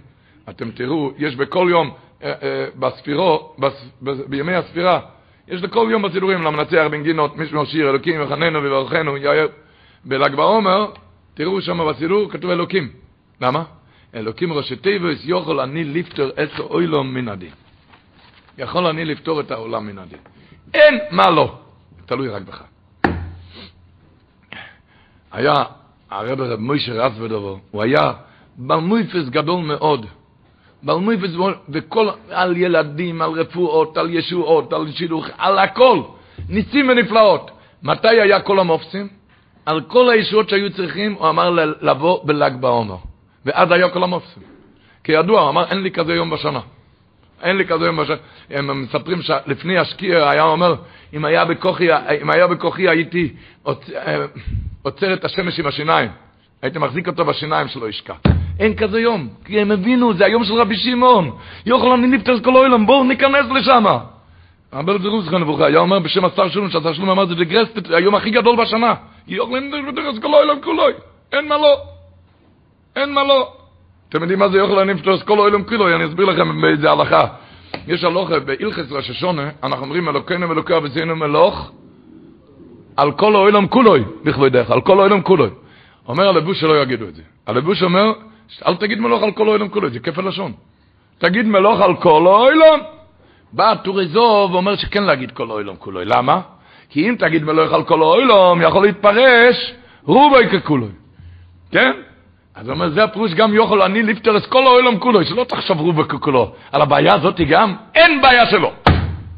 אתם 0.49 0.71
תראו, 0.71 1.11
יש 1.19 1.37
בכל 1.37 1.67
יום, 1.71 1.91
אה, 2.23 2.33
אה, 2.43 2.67
בספירו, 2.79 3.55
בימי 4.03 4.55
הספירה, 4.55 5.01
יש 5.49 5.63
לכל 5.63 5.89
יום 5.91 6.03
בסידורים, 6.03 6.43
למנצח 6.43 6.87
בן 6.91 7.03
גינות, 7.03 7.37
משמר 7.37 7.65
שיר, 7.65 7.91
אלוקים 7.91 8.23
יחננו 8.23 8.63
ויברכנו, 8.63 9.17
יאיר. 9.17 9.49
בל"ג 10.05 10.35
בעומר, 10.35 10.87
תראו 11.35 11.63
שם 11.63 11.79
בסידור, 11.91 12.31
כתוב 12.31 12.51
אלוקים. 12.51 12.89
למה? 13.41 13.65
אלוקים 14.15 14.53
ראשי 14.53 14.77
תיבוס, 14.77 15.19
יכול 15.25 15.61
אני 15.61 15.85
לפתור 15.85 16.31
עשר 16.37 16.63
אוילום 16.63 17.15
מן 17.15 17.29
הדין. 17.29 17.51
יכול 18.59 18.87
אני 18.87 19.05
לפתור 19.05 19.41
את 19.41 19.51
העולם 19.51 19.87
מן 19.87 19.99
הדין. 19.99 20.19
אין 20.75 20.99
מה 21.11 21.31
לא. 21.31 21.59
תלוי 22.07 22.29
רק 22.29 22.43
בך. 22.43 22.63
היה 25.33 25.55
הרב 26.11 26.41
רב 26.41 26.59
מוישה 26.59 26.93
רצבדובו, 26.93 27.59
הוא 27.71 27.83
היה 27.83 28.13
במויפס 28.59 29.29
גדול 29.29 29.65
מאוד. 29.65 30.07
במויפס 30.83 31.31
וכל, 31.69 32.09
על 32.31 32.57
ילדים, 32.57 33.23
על 33.23 33.31
רפואות, 33.31 33.97
על 33.97 34.11
ישועות, 34.11 34.73
על 34.73 34.93
שידוך, 34.93 35.27
על 35.39 35.59
הכל. 35.59 36.03
ניסים 36.49 36.89
ונפלאות. 36.89 37.51
מתי 37.83 38.09
היה 38.21 38.41
כל 38.41 38.59
המופסים? 38.59 39.20
על 39.71 39.81
כל 39.81 40.11
הישועות 40.11 40.49
שהיו 40.49 40.71
צריכים, 40.71 41.13
הוא 41.13 41.29
אמר 41.29 41.51
לבוא 41.81 42.21
בל"ג 42.25 42.53
בעומר. 42.61 42.97
ואז 43.47 43.73
היה 43.73 43.89
כל 43.89 44.03
המופסים. 44.03 44.43
כידוע, 45.05 45.41
הוא 45.41 45.49
אמר, 45.49 45.65
אין 45.71 45.83
לי 45.83 45.91
כזה 45.91 46.15
יום 46.15 46.31
בשנה. 46.31 46.61
אין 47.43 47.57
לי 47.57 47.67
כזה 47.67 47.85
יום 47.85 47.97
בשנה. 47.97 48.17
הם 48.51 48.83
מספרים 48.83 49.23
שלפני 49.23 49.79
השקיע 49.79 50.31
היה 50.31 50.43
אומר, 50.43 50.75
אם 51.15 51.25
היה 51.25 51.45
בכוחי, 51.45 51.89
אם 52.23 52.31
היה 52.31 52.47
בכוחי 52.47 52.89
הייתי 52.89 53.33
אה, 53.67 53.73
עוצר 54.83 55.15
את 55.15 55.25
השמש 55.25 55.61
עם 55.61 55.67
השיניים. 55.67 56.11
הייתי 56.63 56.79
מחזיק 56.79 57.09
אותו 57.09 57.25
בשיניים 57.25 57.69
שלא 57.69 57.89
ישקע. 57.89 58.15
אין 58.59 58.77
כזה 58.77 59.01
יום, 59.01 59.29
כי 59.45 59.61
הם 59.61 59.71
הבינו, 59.71 60.15
זה 60.15 60.25
היום 60.25 60.45
של 60.45 60.55
רבי 60.55 60.77
שמעון. 60.77 61.31
יוכל 61.67 61.91
אני 61.91 62.07
נפטר 62.07 62.41
כל 62.41 62.57
העולם, 62.57 62.87
בואו 62.87 63.05
ניכנס 63.05 63.47
לשם. 63.55 63.85
אבל 64.73 65.03
זה 65.03 65.09
רוזכן 65.09 65.39
נבוכה, 65.39 65.67
היה 65.67 65.79
אומר 65.79 65.99
בשם 65.99 66.25
השר 66.25 66.49
שלום, 66.49 66.71
שהשר 66.71 66.93
שלום 66.93 67.11
אמר, 67.11 67.27
זה 67.27 67.35
דגרסט, 67.35 67.79
היום 67.91 68.15
הכי 68.15 68.31
גדול 68.31 68.57
בשנה. 68.57 68.95
אני 69.31 69.83
נפטר 69.83 70.21
כל 70.23 70.35
העולם 70.35 70.61
כולוי. 70.63 70.93
אין 71.33 71.49
מה 71.49 71.57
לא. 71.57 71.77
אין 72.97 73.15
מה 73.15 73.25
לא. 73.25 73.53
אתם 74.09 74.21
יודעים 74.21 74.39
מה 74.39 74.49
זה 74.49 74.59
יוכל 74.59 74.79
אני 74.79 74.95
נפטר 74.95 75.19
כל 75.19 75.39
העולם 75.39 75.65
כולוי? 75.65 75.95
אני 75.95 76.05
אסביר 76.05 76.27
לכם 76.27 76.61
באיזה 76.61 76.91
הלכה. 76.91 77.27
יש 77.87 78.05
הלוכה 78.05 78.41
בהלכס 78.41 78.93
ראש 78.93 79.11
השונה, 79.11 79.51
אנחנו 79.63 79.85
אומרים 79.85 80.09
אלוקינו 80.09 80.49
ואלוקי 80.49 80.77
אבינו 80.77 81.17
מלוך, 81.17 81.71
על 82.97 83.13
כל 83.13 83.35
העולם 83.35 83.67
כולוי, 83.67 84.05
בכבודך, 84.25 84.71
על 84.71 84.81
כל 84.81 85.01
העולם 85.01 85.23
כולוי. 85.23 85.51
אומר 86.09 86.29
הלבוש 86.29 86.61
שלא 86.61 86.83
יגידו 86.83 87.09
את 87.09 87.15
זה. 87.15 87.23
הלבוש 87.47 87.83
אומר, 87.83 88.13
אל 88.67 88.77
תגיד 88.77 89.01
מלוך 89.01 89.23
על 89.23 89.33
כל 89.33 89.49
העולם 89.49 89.69
כולוי, 89.69 89.91
זה 89.91 90.01
כפל 90.01 90.29
לשון. 90.29 90.53
תגיד 91.19 91.47
מלוך 91.47 91.81
על 91.81 91.97
כל 91.97 92.27
העולם. 92.27 92.79
בא 93.53 93.75
טורי 93.75 94.07
זוב 94.07 94.55
ואומר 94.55 94.77
שכן 94.77 95.05
להגיד 95.05 95.31
כל 95.31 95.51
העולם 95.51 95.77
כולוי. 95.77 96.05
למה? 96.05 96.41
כי 96.91 97.09
אם 97.09 97.17
תגיד 97.19 97.45
מלוך 97.45 97.73
על 97.73 97.85
כל 97.85 98.03
העולם, 98.03 98.63
יכול 98.63 98.87
להתפרש 98.87 99.73
רובי 100.05 100.49
ככולוי. 100.53 100.91
כן? 101.71 101.93
אז 102.55 102.67
הוא 102.67 102.75
אומר, 102.75 102.89
זה 102.89 103.05
הפירוש 103.05 103.35
גם 103.35 103.55
יוכל 103.55 103.83
אני 103.83 104.03
את 104.37 104.47
כל 104.47 104.63
העולם 104.63 104.99
כולו, 104.99 105.25
שלא 105.25 105.45
תחשב 105.45 105.81
רובי 105.81 106.03
ככולו. 106.09 106.53
על 106.73 106.83
הבעיה 106.83 107.15
הזאת 107.15 107.41
גם, 107.41 107.75
אין 107.95 108.23
בעיה 108.23 108.47
שלו. 108.47 108.73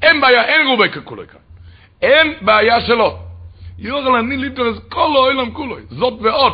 אין 0.03 0.21
בעיה, 0.21 0.45
אין 0.45 0.67
רובי 0.67 0.89
ככולו 0.89 1.23
כאן. 1.29 1.39
אין 2.03 2.33
בעיה 2.41 2.81
שלו. 2.81 3.17
יוכל 3.79 4.17
אני 4.17 4.49
את 4.49 4.59
כל 4.89 5.11
העולם 5.15 5.51
כולו. 5.51 5.77
זאת 5.91 6.15
ועוד. 6.21 6.53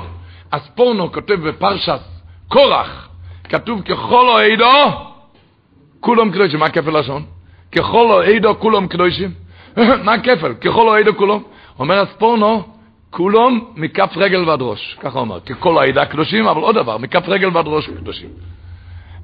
אז 0.53 0.69
פורנו 0.75 1.13
כותב 1.13 1.35
בפרשת 1.35 2.01
קורח, 2.49 3.09
כתוב 3.45 3.83
ככל 3.83 4.41
העדו, 4.41 4.91
כולם 6.01 6.31
קדושים. 6.31 6.59
מה 6.61 6.67
הכפל 6.67 6.99
לשון? 6.99 7.23
ככל 7.73 8.23
העדו 8.23 8.59
כולם 8.59 8.87
קדושים. 8.87 9.48
מה 10.05 10.13
הכפל? 10.13 10.55
ככל 10.55 10.97
העדו 10.97 11.17
כולם. 11.17 11.39
אומר 11.79 12.01
הספורנו, 12.01 12.65
כולם 13.11 13.61
מכף 13.77 14.13
רגל 14.17 14.49
ועד 14.49 14.63
ראש, 14.63 14.97
ככה 15.01 15.19
הוא 15.19 15.27
אמר, 15.27 15.41
ככל 15.41 15.79
העדה 15.79 16.07
קדושים, 16.07 16.47
אבל 16.47 16.61
עוד 16.61 16.75
דבר, 16.75 16.99
מכף 16.99 17.29
רגל 17.29 17.57
ועד 17.57 17.67
ראש 17.69 17.87
קדושים. 17.87 18.29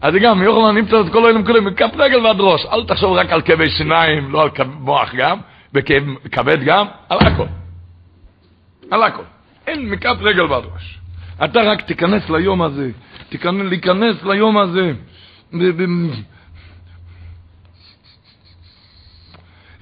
אז 0.01 0.15
גם, 0.15 0.43
יוכל 0.43 0.73
נמצא 0.73 1.01
את 1.01 1.13
כל 1.13 1.25
העולם 1.25 1.47
כולם 1.47 1.65
מכף 1.65 1.91
רגל 1.97 2.27
ועד 2.27 2.41
ראש, 2.41 2.67
אל 2.67 2.85
תחשוב 2.85 3.13
רק 3.13 3.33
על 3.33 3.43
כאבי 3.43 3.71
שיניים, 3.71 4.33
לא 4.33 4.43
על 4.43 4.51
מוח 4.79 5.15
גם, 5.15 5.39
וכבד 5.75 6.65
גם, 6.65 6.87
על 7.09 7.19
הכל. 7.19 7.47
על 8.91 9.03
הכל. 9.03 9.23
אין 9.67 9.91
מכף 9.91 10.17
רגל 10.21 10.43
ועד 10.43 10.65
ראש. 10.75 10.99
אתה 11.45 11.61
רק 11.63 11.81
תיכנס 11.81 12.31
ליום 12.31 12.63
הזה, 12.63 12.91
תיכנס, 13.29 14.23
ליום 14.25 14.59
הזה. 14.59 14.93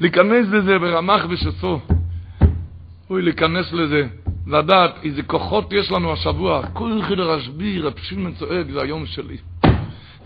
להיכנס 0.02 0.46
לזה 0.48 0.78
ברמח 0.78 1.22
ושסו. 1.30 1.80
אוי, 3.10 3.22
להיכנס 3.22 3.72
לזה, 3.72 4.08
לדעת 4.46 4.94
איזה 5.04 5.22
כוחות 5.22 5.72
יש 5.72 5.90
לנו 5.90 6.12
השבוע. 6.12 6.66
כל 6.72 7.00
חדר 7.08 7.30
רשב"י, 7.30 7.78
רב 7.78 7.98
שמעון 7.98 8.34
צועק, 8.34 8.66
זה 8.70 8.82
היום 8.82 9.06
שלי. 9.06 9.36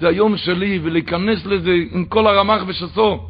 זה 0.00 0.08
היום 0.08 0.36
שלי, 0.36 0.80
ולהיכנס 0.82 1.46
לזה 1.46 1.70
עם 1.92 2.04
כל 2.04 2.26
הרמ"ח 2.26 2.62
ושסו. 2.66 3.28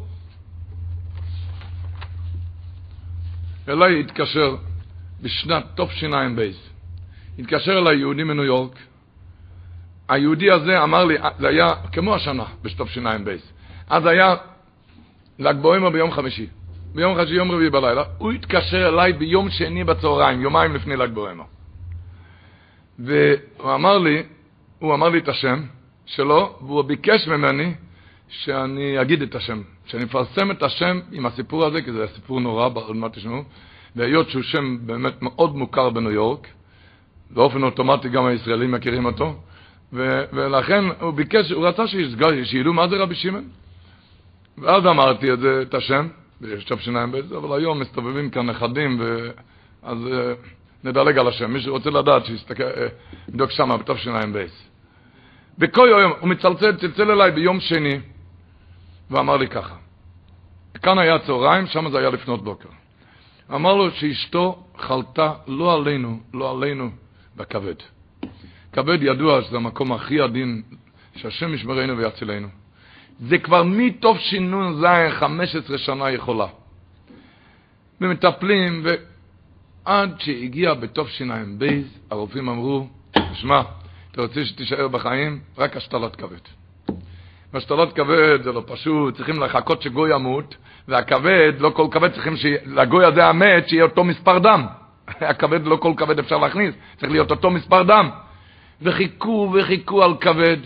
אליי 3.69 3.99
התקשר 3.99 4.55
בשנת 5.21 5.65
תשע"ב. 5.75 6.49
התקשר 7.39 7.77
אליי 7.77 7.97
יהודי 7.97 8.23
מניו 8.23 8.43
יורק. 8.43 8.79
היהודי 10.09 10.51
הזה 10.51 10.83
אמר 10.83 11.05
לי, 11.05 11.15
זה 11.39 11.47
היה 11.47 11.67
כמו 11.91 12.15
השנה 12.15 12.45
בתשע"ב. 12.61 13.35
אז 13.89 14.05
היה 14.05 14.35
ל"ג 15.39 15.55
בעומר 15.61 15.89
ביום 15.89 16.11
חמישי. 16.11 16.47
ביום 16.95 17.15
חמישי, 17.15 17.33
יום 17.33 17.51
רביעי 17.51 17.69
בלילה, 17.69 18.03
הוא 18.17 18.31
התקשר 18.31 18.87
אליי 18.87 19.13
ביום 19.13 19.49
שני 19.49 19.83
בצהריים, 19.83 20.41
יומיים 20.41 20.75
לפני 20.75 20.95
ל"ג 20.95 21.09
בעומר. 21.09 21.43
והוא 22.99 23.73
אמר 23.73 23.97
לי, 23.97 24.23
הוא 24.79 24.93
אמר 24.93 25.09
לי 25.09 25.17
את 25.17 25.29
השם 25.29 25.63
שלו, 26.05 26.55
והוא 26.61 26.81
ביקש 26.81 27.27
ממני 27.27 27.73
שאני 28.29 29.01
אגיד 29.01 29.21
את 29.21 29.35
השם, 29.35 29.61
שאני 29.85 30.03
אפרסם 30.03 30.51
את 30.51 30.63
השם 30.63 30.99
עם 31.11 31.25
הסיפור 31.25 31.65
הזה, 31.65 31.81
כי 31.81 31.91
זה 31.91 32.05
סיפור 32.15 32.39
נורא, 32.39 32.69
עוד 32.73 32.95
מעט 32.95 33.13
תשמעו, 33.13 33.43
והיות 33.95 34.29
שהוא 34.29 34.43
שם 34.43 34.77
באמת 34.81 35.21
מאוד 35.21 35.55
מוכר 35.55 35.89
בניו 35.89 36.11
יורק, 36.11 36.47
באופן 37.29 37.63
אוטומטי 37.63 38.09
גם 38.09 38.25
הישראלים 38.25 38.71
מכירים 38.71 39.05
אותו, 39.05 39.35
ולכן 39.93 40.83
הוא 40.99 41.11
ביקש, 41.11 41.51
הוא 41.51 41.67
רצה 41.67 41.83
שידעו 42.43 42.73
מה 42.73 42.87
זה 42.87 42.95
רבי 42.95 43.15
שמעון. 43.15 43.43
ואז 44.57 44.85
אמרתי 44.85 45.33
את 45.33 45.39
זה, 45.39 45.61
את 45.61 45.73
השם, 45.73 46.07
בתשע"ב, 46.41 47.33
אבל 47.33 47.59
היום 47.59 47.79
מסתובבים 47.79 48.29
כאן 48.29 48.45
נכדים, 48.49 49.01
אז 49.83 49.97
אה, 50.11 50.33
נדלג 50.83 51.17
על 51.17 51.27
השם. 51.27 51.53
מי 51.53 51.61
שרוצה 51.61 51.89
לדעת, 51.89 52.25
שיסתכל, 52.25 52.63
אה, 52.63 52.87
יבדוק 53.29 53.51
שם 53.51 53.77
בתשע"ב. 53.79 54.45
בכל 55.57 55.87
יום, 55.91 56.11
הוא 56.19 56.29
מצלצל, 56.29 56.77
צלצל 56.77 57.11
אליי 57.11 57.31
ביום 57.31 57.59
שני, 57.59 57.99
ואמר 59.11 59.37
לי 59.37 59.47
ככה, 59.47 59.75
כאן 60.81 60.97
היה 60.97 61.19
צהריים, 61.19 61.67
שם 61.67 61.89
זה 61.89 61.99
היה 61.99 62.09
לפנות 62.09 62.43
בוקר. 62.43 62.69
אמר 63.53 63.73
לו 63.73 63.91
שאשתו 63.91 64.63
חלתה 64.77 65.33
לא 65.47 65.73
עלינו, 65.73 66.19
לא 66.33 66.57
עלינו, 66.57 66.89
בכבד. 67.35 67.75
כבד 68.73 68.97
ידוע 69.01 69.41
שזה 69.41 69.57
המקום 69.57 69.91
הכי 69.93 70.21
עדין, 70.21 70.61
שהשם 71.15 71.53
ישמרנו 71.53 71.97
ויצילנו. 71.97 72.47
זה 73.19 73.37
כבר 73.37 73.63
זין 74.79 75.11
15 75.11 75.77
שנה 75.77 76.11
יכולה. 76.11 76.47
ומטפלים, 78.01 78.83
ועד 78.83 80.15
שהגיע 80.19 80.73
בייז, 81.59 81.99
הרופאים 82.11 82.49
אמרו, 82.49 82.87
שמע, 83.33 83.61
אתה 84.11 84.21
רוצה 84.21 84.45
שתישאר 84.45 84.87
בחיים? 84.87 85.39
רק 85.57 85.77
השתלת 85.77 86.15
כבד. 86.15 86.37
השתלת 87.53 87.93
כבד 87.93 88.43
זה 88.43 88.51
לא 88.51 88.63
פשוט, 88.67 89.15
צריכים 89.15 89.43
לחכות 89.43 89.81
שגוי 89.81 90.15
ימות, 90.15 90.55
והכבד, 90.87 91.53
לא 91.59 91.69
כל 91.69 91.87
כבד 91.91 92.11
צריכים, 92.11 92.33
לגוי 92.65 93.05
הזה 93.05 93.25
המת, 93.25 93.69
שיהיה 93.69 93.83
אותו 93.83 94.03
מספר 94.03 94.39
דם. 94.39 94.65
הכבד, 95.07 95.65
לא 95.65 95.75
כל 95.75 95.93
כבד 95.97 96.19
אפשר 96.19 96.37
להכניס, 96.37 96.75
צריך 96.97 97.11
להיות 97.11 97.31
אותו 97.31 97.51
מספר 97.51 97.83
דם. 97.83 98.09
וחיכו 98.81 99.53
וחיכו 99.53 100.03
על 100.03 100.17
כבד, 100.21 100.57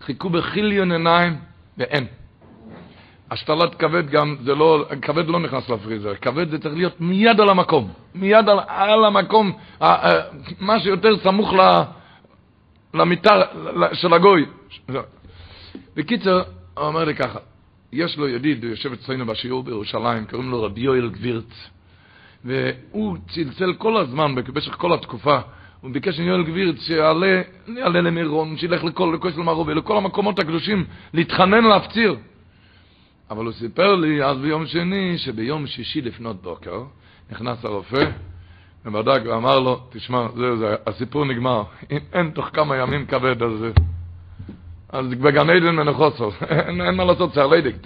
חיכו 0.00 0.30
בחיליון 0.30 0.92
עיניים, 0.92 1.36
ואין. 1.78 2.06
השתלת 3.30 3.74
כבד 3.74 4.10
גם, 4.10 4.36
זה 4.44 4.54
לא, 4.54 4.84
כבד 5.02 5.28
לא 5.28 5.40
נכנס 5.40 5.68
לפריזר, 5.68 6.14
כבד 6.14 6.50
זה 6.50 6.58
צריך 6.58 6.74
להיות 6.74 7.00
מיד 7.00 7.40
על 7.40 7.48
המקום, 7.48 7.92
מיד 8.14 8.48
על, 8.48 8.58
על 8.66 9.04
המקום, 9.04 9.52
מה 10.60 10.80
שיותר 10.80 11.18
סמוך 11.18 11.52
ל, 11.52 11.82
למיטה 12.94 13.42
של 13.92 14.14
הגוי. 14.14 14.46
בקיצר, 15.96 16.42
הוא 16.74 16.86
אומר 16.86 17.04
לי 17.04 17.14
ככה, 17.14 17.38
יש 17.92 18.18
לו 18.18 18.28
ידיד, 18.28 18.64
הוא 18.64 18.70
יושב 18.70 18.92
אצלנו 18.92 19.26
בשיעור 19.26 19.62
בירושלים, 19.62 20.26
קוראים 20.26 20.50
לו 20.50 20.62
רבי 20.62 20.80
יואל 20.80 21.10
גבירץ, 21.10 21.68
והוא 22.44 23.16
צלצל 23.28 23.74
כל 23.74 23.96
הזמן, 23.96 24.34
במשך 24.34 24.72
כל 24.72 24.92
התקופה, 24.92 25.38
הוא 25.82 25.90
ביקש 25.90 26.20
מיואל 26.20 26.42
גבירץ 26.42 26.76
שיעלה, 26.80 27.42
יעלה 27.68 28.00
למירון, 28.00 28.56
שילך 28.56 28.84
לכל, 28.84 29.12
לכוס 29.14 29.36
למערובי, 29.36 29.74
לכל 29.74 29.96
המקומות 29.96 30.38
הקדושים, 30.38 30.84
להתחנן, 31.14 31.64
להפציר. 31.64 32.16
אבל 33.30 33.44
הוא 33.44 33.52
סיפר 33.52 33.94
לי 33.94 34.24
אז 34.24 34.38
ביום 34.38 34.66
שני, 34.66 35.18
שביום 35.18 35.66
שישי 35.66 36.00
לפנות 36.00 36.42
בוקר, 36.42 36.82
נכנס 37.32 37.64
הרופא, 37.64 38.04
ובדק 38.84 39.20
ואמר 39.26 39.58
לו, 39.58 39.80
תשמע, 39.90 40.26
זהו, 40.36 40.56
זה, 40.56 40.74
הסיפור 40.86 41.24
נגמר. 41.24 41.62
אם 41.90 41.98
אין 42.12 42.30
תוך 42.30 42.48
כמה 42.52 42.76
ימים 42.76 43.06
כבד, 43.06 43.42
אז... 43.42 43.66
אז 44.88 45.06
בגן 45.06 45.50
עדן 45.50 45.76
מנחוסו, 45.76 46.30
אין, 46.66 46.80
אין 46.80 46.94
מה 46.94 47.04
לעשות, 47.04 47.34
זה 47.34 47.42
הלדיק, 47.42 47.76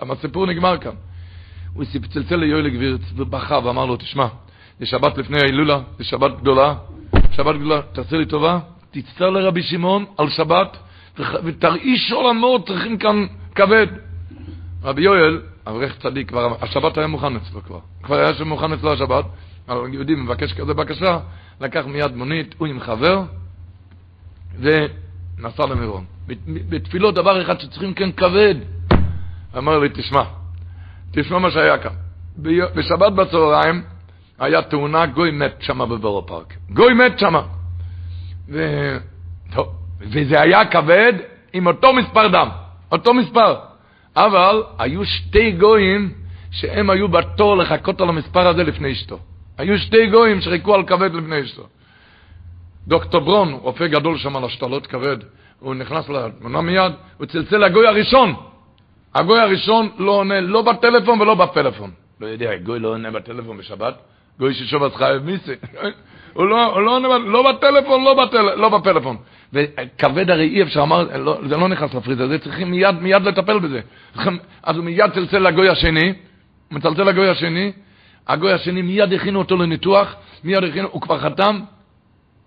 הסיפור 0.00 0.46
נגמר 0.46 0.78
כאן. 0.78 0.94
הוא 1.74 1.84
צלצל 2.12 2.36
ליואל 2.36 2.68
גבירץ 2.68 3.00
ובכה 3.16 3.58
ואמר 3.64 3.86
לו, 3.86 3.96
תשמע, 3.96 4.26
זה 4.80 4.86
שבת 4.86 5.18
לפני 5.18 5.38
ההילולה, 5.38 5.80
זה 5.98 6.04
שבת 6.04 6.40
גדולה, 6.40 6.74
שבת 7.30 7.56
גדולה, 7.56 7.80
תעשה 7.92 8.16
לי 8.16 8.26
טובה, 8.26 8.58
תצטר 8.90 9.30
לרבי 9.30 9.62
שמעון 9.62 10.04
על 10.18 10.28
שבת, 10.28 10.76
ותרעיש 11.44 12.12
עולמות, 12.12 12.66
צריכים 12.66 12.98
כאן 12.98 13.26
כבד. 13.54 13.86
רבי 14.82 15.02
יואל, 15.02 15.42
אברך 15.66 15.98
צדיק, 15.98 16.28
כבר, 16.28 16.54
השבת 16.60 16.98
היה 16.98 17.06
מוכן 17.06 17.36
אצלו 17.36 17.62
כבר, 17.62 17.78
כבר 18.02 18.16
היה 18.16 18.44
מוכן 18.44 18.72
אצלו 18.72 18.92
השבת, 18.92 19.24
אבל 19.68 19.94
יהודי 19.94 20.14
מבקש 20.14 20.52
כזה 20.52 20.74
בקשה, 20.74 21.18
לקח 21.60 21.84
מיד 21.86 22.16
מונית, 22.16 22.54
הוא 22.58 22.68
עם 22.68 22.80
חבר, 22.80 23.22
ונסע 24.58 25.66
למירון. 25.66 26.04
בתפילות 26.48 27.14
דבר 27.14 27.42
אחד 27.42 27.60
שצריכים 27.60 27.94
כן 27.94 28.12
כבד. 28.12 28.54
אמר 29.58 29.78
לי, 29.78 29.88
תשמע, 29.94 30.22
תשמע 31.10 31.38
מה 31.38 31.50
שהיה 31.50 31.78
כאן. 31.78 31.92
בשבת 32.74 33.12
בצהריים 33.12 33.82
היה 34.38 34.62
תאונה, 34.62 35.06
גוי 35.06 35.30
מת 35.30 35.56
שם 35.60 35.78
בבורו 35.78 36.26
פארק. 36.26 36.54
גוי 36.70 36.94
מת 36.94 37.18
שם. 37.18 37.34
ו... 38.48 38.96
וזה 40.00 40.40
היה 40.40 40.64
כבד 40.64 41.12
עם 41.52 41.66
אותו 41.66 41.92
מספר 41.92 42.28
דם, 42.28 42.48
אותו 42.92 43.14
מספר. 43.14 43.54
אבל 44.16 44.62
היו 44.78 45.04
שתי 45.04 45.52
גויים 45.52 46.12
שהם 46.50 46.90
היו 46.90 47.08
בתור 47.08 47.56
לחכות 47.56 48.00
על 48.00 48.08
המספר 48.08 48.48
הזה 48.48 48.64
לפני 48.64 48.92
אשתו. 48.92 49.18
היו 49.58 49.78
שתי 49.78 50.06
גויים 50.06 50.40
שחיכו 50.40 50.74
על 50.74 50.84
כבד 50.84 51.14
לפני 51.14 51.42
אשתו. 51.42 51.66
דוקטור 52.86 53.20
ברון, 53.20 53.52
רופא 53.52 53.86
גדול 53.86 54.18
שם 54.18 54.36
על 54.36 54.44
השתלות 54.44 54.86
כבד, 54.86 55.16
הוא 55.60 55.74
נכנס 55.74 56.08
לתמונה 56.08 56.60
מיד, 56.60 56.92
הוא 57.18 57.26
צלצל 57.26 57.58
לגוי 57.58 57.86
הראשון. 57.86 58.34
הגוי 59.14 59.40
הראשון 59.40 59.90
לא 59.98 60.12
עונה 60.12 60.40
לא 60.40 60.62
בטלפון 60.62 61.20
ולא 61.20 61.34
בפלאפון. 61.34 61.90
לא 62.20 62.26
יודע, 62.26 62.56
גוי 62.56 62.78
לא 62.78 62.88
עונה 62.88 63.10
בטלפון 63.10 63.58
בשבת, 63.58 63.94
גוי 64.38 64.54
ששובת 64.54 64.94
חייב 64.94 65.22
מיסי. 65.22 65.52
הוא 66.36 66.46
לא, 66.46 66.64
הוא 66.64 66.82
לא 66.82 67.00
לא 67.26 67.52
בטלפון, 67.52 68.04
לא, 68.04 68.24
בטל, 68.24 68.42
לא 68.42 68.68
בפלאפון. 68.78 69.16
וכבד 69.52 70.30
הרי 70.30 70.48
אי 70.48 70.62
אפשר, 70.62 70.82
אמר, 70.82 71.18
לא, 71.18 71.38
זה 71.48 71.56
לא 71.56 71.68
נכנס 71.68 71.94
לפריז 71.94 72.18
זה 72.18 72.38
צריכים 72.38 72.70
מיד, 72.70 72.94
מיד 73.00 73.22
לטפל 73.22 73.58
בזה. 73.58 73.80
אז 74.62 74.76
הוא 74.76 74.84
מיד 74.84 75.10
צלצל 75.14 75.38
לגוי 75.38 75.68
השני, 75.68 76.12
מצלצל 76.70 77.04
לגוי 77.04 77.28
השני, 77.28 77.72
הגוי 78.28 78.52
השני 78.52 78.82
מיד 78.82 79.12
הכינו 79.12 79.38
אותו 79.38 79.56
לניתוח, 79.56 80.14
מיד 80.44 80.64
הכינו, 80.64 80.88
הוא 80.92 81.02
כבר 81.02 81.18
חתם, 81.18 81.60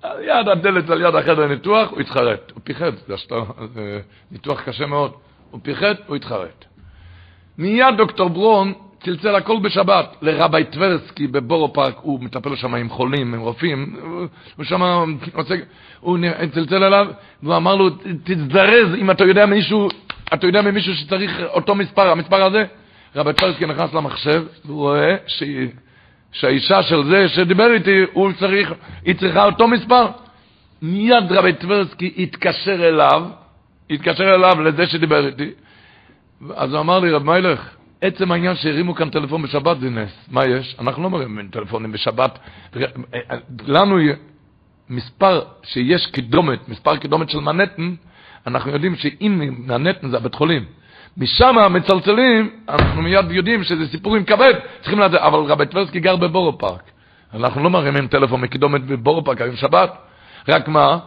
על 0.04 0.24
יד 0.24 0.50
הדלת, 0.50 0.90
על 0.90 1.02
יד 1.02 1.16
החדר 1.16 1.48
ניתוח, 1.48 1.90
הוא 1.92 2.00
התחרט. 2.00 2.52
הוא 2.52 2.62
פיחד, 2.64 2.92
זה, 3.08 3.18
שטר, 3.18 3.44
זה 3.74 4.00
ניתוח 4.32 4.62
קשה 4.62 4.86
מאוד. 4.86 5.12
הוא 5.52 5.60
פיחד, 5.64 5.96
הוא 6.08 6.16
התחרט. 6.16 6.66
מיד 7.58 7.98
דוקטור 7.98 8.30
ברון 8.30 8.74
צלצל 9.04 9.36
הכל 9.36 9.60
בשבת 9.60 10.16
לרבי 10.22 10.64
טברסקי 10.64 11.28
בבורו 11.28 11.74
פארק, 11.74 11.96
הוא 12.02 12.20
מטפל 12.24 12.56
שם 12.56 12.76
עם 12.76 12.90
חולים, 12.90 13.34
עם 13.34 13.40
רופאים, 13.40 13.96
הוא 14.56 14.66
שם, 14.66 14.82
הוא 16.00 16.18
צלצל 16.54 16.84
אליו, 16.84 17.08
והוא 17.44 17.56
אמר 17.56 17.76
לו, 17.76 17.90
תזדרז 18.24 18.96
אם 18.96 19.12
אתה 19.12 19.24
יודע 19.24 19.46
מישהו, 19.46 19.90
אתה 20.34 20.48
יודע 20.48 20.62
ממישהו 20.62 20.96
שצריך 20.96 21.42
אותו 21.48 21.76
מספר, 21.76 22.12
המספר 22.12 22.44
הזה, 22.44 22.66
רבי 23.16 23.34
טברסקי 23.34 23.66
נכנס 23.66 23.94
למחשב, 23.94 24.44
והוא 24.66 24.80
רואה 24.80 25.16
שהיא... 25.28 25.68
שהאישה 26.32 26.84
של 26.84 27.04
זה 27.04 27.30
שדיבר 27.30 27.74
איתי, 27.74 28.06
הוא 28.14 28.32
צריך, 28.40 28.74
היא 29.06 29.16
צריכה 29.16 29.46
אותו 29.46 29.68
מספר. 29.68 30.06
מיד 30.82 31.32
רבי 31.32 31.54
טברסקי 31.54 32.14
התקשר 32.18 32.88
אליו, 32.88 33.24
התקשר 33.90 34.36
אליו 34.36 34.62
לזה 34.62 34.88
שדיבר 34.88 35.28
איתי, 35.28 35.52
אז 36.56 36.74
הוא 36.74 36.80
אמר 36.80 37.00
לי, 37.00 37.12
רב 37.12 37.24
מיילך, 37.24 37.70
עצם 38.02 38.32
העניין 38.32 38.56
שהרימו 38.56 38.96
כאן 38.96 39.10
טלפון 39.10 39.42
בשבת 39.42 39.80
זה 39.80 39.90
נס. 39.90 40.12
מה 40.32 40.46
יש? 40.46 40.76
אנחנו 40.80 41.04
לא 41.04 41.10
מרימים 41.10 41.48
טלפונים 41.52 41.92
בשבת. 41.92 42.40
לנו 43.66 43.98
מספר 44.90 45.42
שיש 45.64 46.08
קידומת, 46.08 46.70
מספר 46.70 46.98
קידומת 46.98 47.30
של 47.30 47.40
מנהטן, 47.40 47.96
אנחנו 48.48 48.72
יודעים 48.72 48.96
שאם 48.96 49.42
מנהטן 49.68 50.10
זה 50.10 50.18
הבית 50.18 50.36
חולים, 50.36 50.66
משם 51.18 51.56
מצלצלים, 51.70 52.50
אנחנו 52.70 53.02
מיד 53.02 53.32
יודעים 53.32 53.64
שזה 53.64 53.88
סיפור 53.88 54.16
עם 54.16 54.24
כבד, 54.24 54.54
צריכים 54.82 55.00
לדעת, 55.00 55.22
אבל 55.22 55.40
רבי 55.40 55.66
טברסקי 55.66 56.00
גר 56.00 56.16
בבורו 56.16 56.58
פארק. 56.58 56.82
אנחנו 57.34 57.64
לא 57.64 57.70
מרימים 57.70 58.08
טלפון 58.08 58.42
מקידומת 58.42 58.84
בבורו 58.84 59.24
פארק, 59.24 59.42
היום 59.42 59.56
שבת. 59.56 59.94
רק 60.48 60.68
מה, 60.68 60.98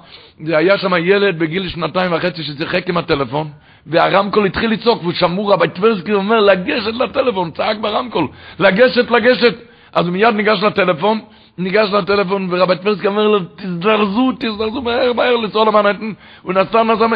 זה 0.44 0.56
היה 0.56 0.78
שם 0.78 0.92
ילד 0.98 1.38
בגיל 1.38 1.68
שנתיים 1.68 2.12
וחצי 2.12 2.42
ששיחק 2.42 2.88
עם 2.88 2.96
הטלפון, 2.96 3.50
והרמקול 3.86 4.46
התחיל 4.46 4.70
לצעוק, 4.70 5.02
והוא 5.02 5.12
שמעו 5.12 5.46
רבי 5.46 5.68
טברסקי 5.68 6.12
אומר, 6.12 6.40
לגשת 6.40 6.94
לטלפון, 6.94 7.50
צעק 7.50 7.76
ברמקול, 7.76 8.28
לגשת, 8.58 9.10
לגשת. 9.10 9.54
אז 9.92 10.06
הוא 10.06 10.12
מיד 10.12 10.34
ניגש 10.34 10.62
לטלפון, 10.62 11.20
ניגש 11.58 11.88
לטלפון, 11.92 12.48
ורבי 12.50 12.76
טברסקי 12.76 13.06
אומר 13.06 13.28
לו, 13.28 13.38
תזדרזו, 13.56 14.32
תזדרזו 14.32 14.82
מהר, 14.82 15.12
מהר 15.12 15.36
לנסוע 15.36 15.64
למנהטן. 15.64 16.12
הוא 16.42 16.52
נסע, 16.52 16.82
נסע, 16.82 17.06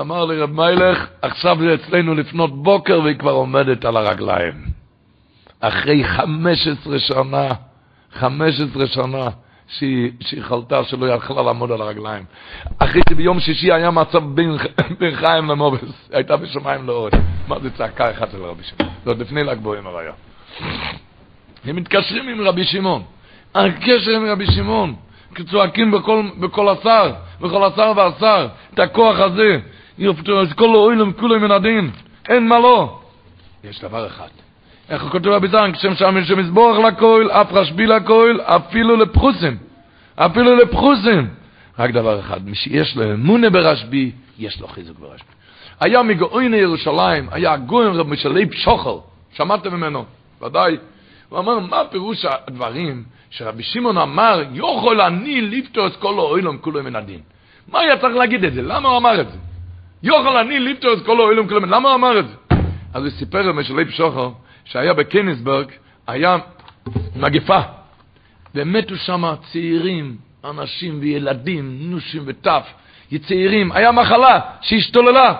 אמר 0.00 0.24
לי 0.24 0.38
רב 0.38 0.50
מיילך, 0.50 1.06
עכשיו 1.22 1.56
זה 1.60 1.74
אצלנו 1.74 2.14
לפנות 2.14 2.62
בוקר 2.62 3.00
והיא 3.04 3.16
כבר 3.16 3.30
עומדת 3.30 3.84
על 3.84 3.96
הרגליים. 3.96 4.54
אחרי 5.60 6.04
15 6.04 6.98
שנה, 6.98 7.48
15 8.12 8.86
שנה, 8.86 9.28
שהיא, 9.78 10.10
שהיא 10.20 10.42
חלתה 10.42 10.84
שלא 10.84 11.06
יכלה 11.06 11.42
לעמוד 11.42 11.72
על 11.72 11.80
הרגליים. 11.80 12.24
אחרי 12.78 13.00
שביום 13.10 13.40
שישי 13.40 13.72
היה 13.72 13.90
מצב 13.90 14.24
בין, 14.24 14.56
בין 14.98 15.14
חיים 15.14 15.48
למובס, 15.48 16.08
הייתה 16.10 16.36
בשמיים 16.36 16.86
לאורך. 16.86 17.14
מה 17.48 17.58
זה 17.58 17.70
צעקה 17.70 18.10
אחת 18.10 18.30
של 18.30 18.42
רבי 18.42 18.62
שמעון? 18.62 18.92
זאת 19.04 19.18
לפני 19.18 19.44
ל"ג 19.44 19.58
בוימר 19.58 19.98
היה. 19.98 20.12
הם 21.64 21.76
מתקשרים 21.76 22.28
עם 22.28 22.40
רבי 22.40 22.64
שמעון. 22.64 23.02
הקשר 23.54 24.10
עם 24.16 24.26
רבי 24.26 24.46
שמעון, 24.46 24.94
צועקים 25.50 25.90
בכל, 25.90 26.22
בכל 26.40 26.68
השר, 26.68 27.12
בכל 27.40 27.64
השר 27.64 27.92
והשר, 27.96 28.48
את 28.74 28.78
הכוח 28.78 29.18
הזה. 29.18 29.58
יופתו, 29.98 30.40
אז 30.40 30.52
כל 30.52 30.68
האוילם 30.68 31.12
כולם 31.12 31.42
מן 31.42 31.50
הדין, 31.50 31.90
אין 32.28 32.48
מה 32.48 32.58
לא. 32.58 33.00
יש 33.64 33.80
דבר 33.80 34.06
אחד. 34.06 34.28
איך 34.92 35.02
כותב 35.02 35.30
כשם 35.72 35.94
שם 35.94 36.16
יש 36.18 36.30
מזבורך 36.30 36.78
לכויל, 36.78 37.30
אף 37.30 37.52
רשבי 37.52 37.86
לכויל, 37.86 38.40
אפילו 38.40 38.96
לפחוסים. 38.96 39.56
אפילו 40.16 40.56
לפחוסים. 40.56 41.28
רק 41.78 41.90
דבר 41.90 42.20
אחד, 42.20 42.48
מי 42.48 42.54
שיש 42.54 42.96
לו 42.96 43.12
אמונה 43.12 43.50
ברשבי, 43.50 44.12
יש 44.38 44.60
לו 44.60 44.68
חיזוק 44.68 44.98
ברשבי. 44.98 45.32
היה 45.80 46.02
מגאויני 46.02 46.56
ירושלים, 46.56 47.28
היה 47.30 47.56
גויים 47.56 47.92
רב 47.92 48.08
משלי 48.08 48.46
פשוחר, 48.46 48.98
שמעתם 49.32 49.74
ממנו, 49.74 50.04
ודאי. 50.42 50.76
הוא 51.28 51.38
אמר, 51.38 51.58
מה 51.58 51.82
פירוש 51.90 52.24
הדברים 52.24 53.04
שרבי 53.30 53.62
שמעון 53.62 53.98
אמר, 53.98 54.42
יכול 54.54 55.00
אני 55.00 55.60
את 55.86 55.96
כל 55.96 56.18
האוילם 56.18 56.58
כולו 56.58 56.82
מן 56.82 56.96
הדין. 56.96 57.20
מה 57.68 57.80
היה 57.80 57.96
צריך 57.96 58.16
להגיד 58.16 58.44
את 58.44 58.54
זה? 58.54 58.62
למה 58.62 58.88
הוא 58.88 58.98
אמר 58.98 59.20
את 59.20 59.30
זה? 59.32 59.38
יוכל 60.02 60.36
אני 60.36 60.58
ליפטור 60.58 60.92
את 60.92 61.06
כל 61.06 61.20
האוילום 61.20 61.48
כלום, 61.48 61.64
למה 61.64 61.88
הוא 61.88 61.94
אמר 61.94 62.18
את 62.18 62.28
זה? 62.28 62.34
אז 62.94 63.02
הוא 63.02 63.10
סיפר 63.10 63.42
למשלי 63.42 63.84
פשוחר, 63.84 64.30
שהיה 64.64 64.94
בקניסברג, 64.94 65.66
היה 66.06 66.36
מגפה, 67.16 67.60
ומתו 68.54 68.96
שם 68.96 69.34
צעירים, 69.52 70.16
אנשים 70.44 70.98
וילדים, 71.00 71.78
נושים 71.80 72.22
וטף, 72.26 72.66
צעירים, 73.28 73.72
היה 73.72 73.92
מחלה 73.92 74.40
שהשתוללה. 74.60 75.34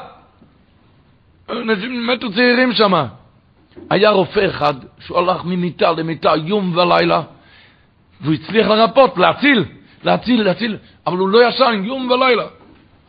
אנשים 1.50 2.06
מתו 2.06 2.32
צעירים 2.32 2.72
שם. 2.72 2.92
היה 3.90 4.10
רופא 4.10 4.46
אחד 4.46 4.74
שהוא 5.00 5.18
הלך 5.18 5.44
ממיטה 5.44 5.92
למיטה 5.92 6.32
יום 6.36 6.76
ולילה, 6.76 7.22
והוא 8.20 8.34
הצליח 8.34 8.68
לרפות, 8.68 9.18
להציל, 9.18 9.64
להציל, 10.04 10.42
להציל, 10.42 10.76
אבל 11.06 11.18
הוא 11.18 11.28
לא 11.28 11.48
ישן 11.48 11.82
יום 11.84 12.10
ולילה. 12.10 12.44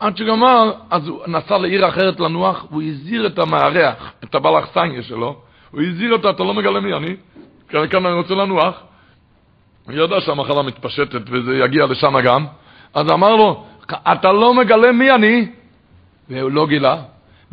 עד 0.00 0.16
שגמר, 0.16 0.72
אז 0.90 1.08
הוא 1.08 1.20
נסע 1.26 1.58
לעיר 1.58 1.88
אחרת 1.88 2.20
לנוח, 2.20 2.66
והוא 2.70 2.82
הזהיר 2.82 3.26
את 3.26 3.38
המארח, 3.38 4.12
את 4.24 4.34
הבעל 4.34 4.58
אכסניה 4.58 5.02
שלו, 5.02 5.40
הוא 5.74 5.82
הזהיר 5.82 6.12
אותו, 6.12 6.30
אתה 6.30 6.42
לא 6.42 6.54
מגלה 6.54 6.80
מי 6.80 6.94
אני, 6.94 7.16
כאן, 7.68 8.06
אני 8.06 8.14
רוצה 8.14 8.34
לנוח. 8.34 8.74
הוא 9.86 9.92
ידע 9.92 10.20
שהמחלה 10.20 10.62
מתפשטת 10.62 11.20
וזה 11.26 11.58
יגיע 11.58 11.86
לשם 11.86 12.20
גם, 12.20 12.46
אז 12.94 13.10
אמר 13.10 13.36
לו, 13.36 13.64
אתה 14.12 14.32
לא 14.32 14.54
מגלה 14.54 14.92
מי 14.92 15.10
אני, 15.10 15.48
והוא 16.28 16.50
לא 16.50 16.66
גילה, 16.66 16.96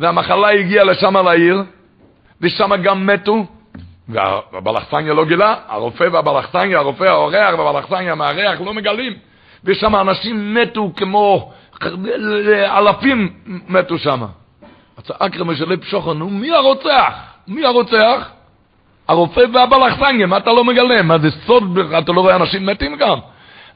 והמחלה 0.00 0.50
הגיעה 0.50 0.84
לשם 0.84 1.16
לעיר, 1.16 1.62
ושם 2.40 2.70
גם 2.82 3.06
מתו, 3.06 3.46
והבלחסניה 4.08 5.14
לא 5.14 5.24
גילה, 5.24 5.56
הרופא 5.68 6.08
והבלחסניה, 6.12 6.78
הרופא 6.78 7.04
האורח 7.04 7.58
והבלחסניה 7.58 8.12
המארח 8.12 8.60
לא 8.60 8.74
מגלים, 8.74 9.12
ושם 9.64 9.96
אנשים 9.96 10.54
מתו 10.54 10.92
כמו 10.96 11.52
אלפים 12.78 13.32
מתו 13.68 13.98
שם. 13.98 14.22
צעק 15.02 15.36
רמי 15.36 15.56
שלי 15.56 15.76
פשוחן, 15.76 16.18
נו 16.18 16.30
מי 16.30 16.50
הרוצח? 16.50 17.31
מי 17.48 17.64
הרוצח? 17.64 18.30
הרופא 19.08 19.40
והבלחסניה, 19.52 20.26
מה 20.26 20.36
אתה 20.36 20.52
לא 20.52 20.64
מגלה? 20.64 21.02
מה 21.02 21.18
זה 21.18 21.30
סוד, 21.30 21.78
אתה 21.98 22.12
לא 22.12 22.20
רואה 22.20 22.36
אנשים 22.36 22.66
מתים 22.66 22.96
גם? 22.96 23.18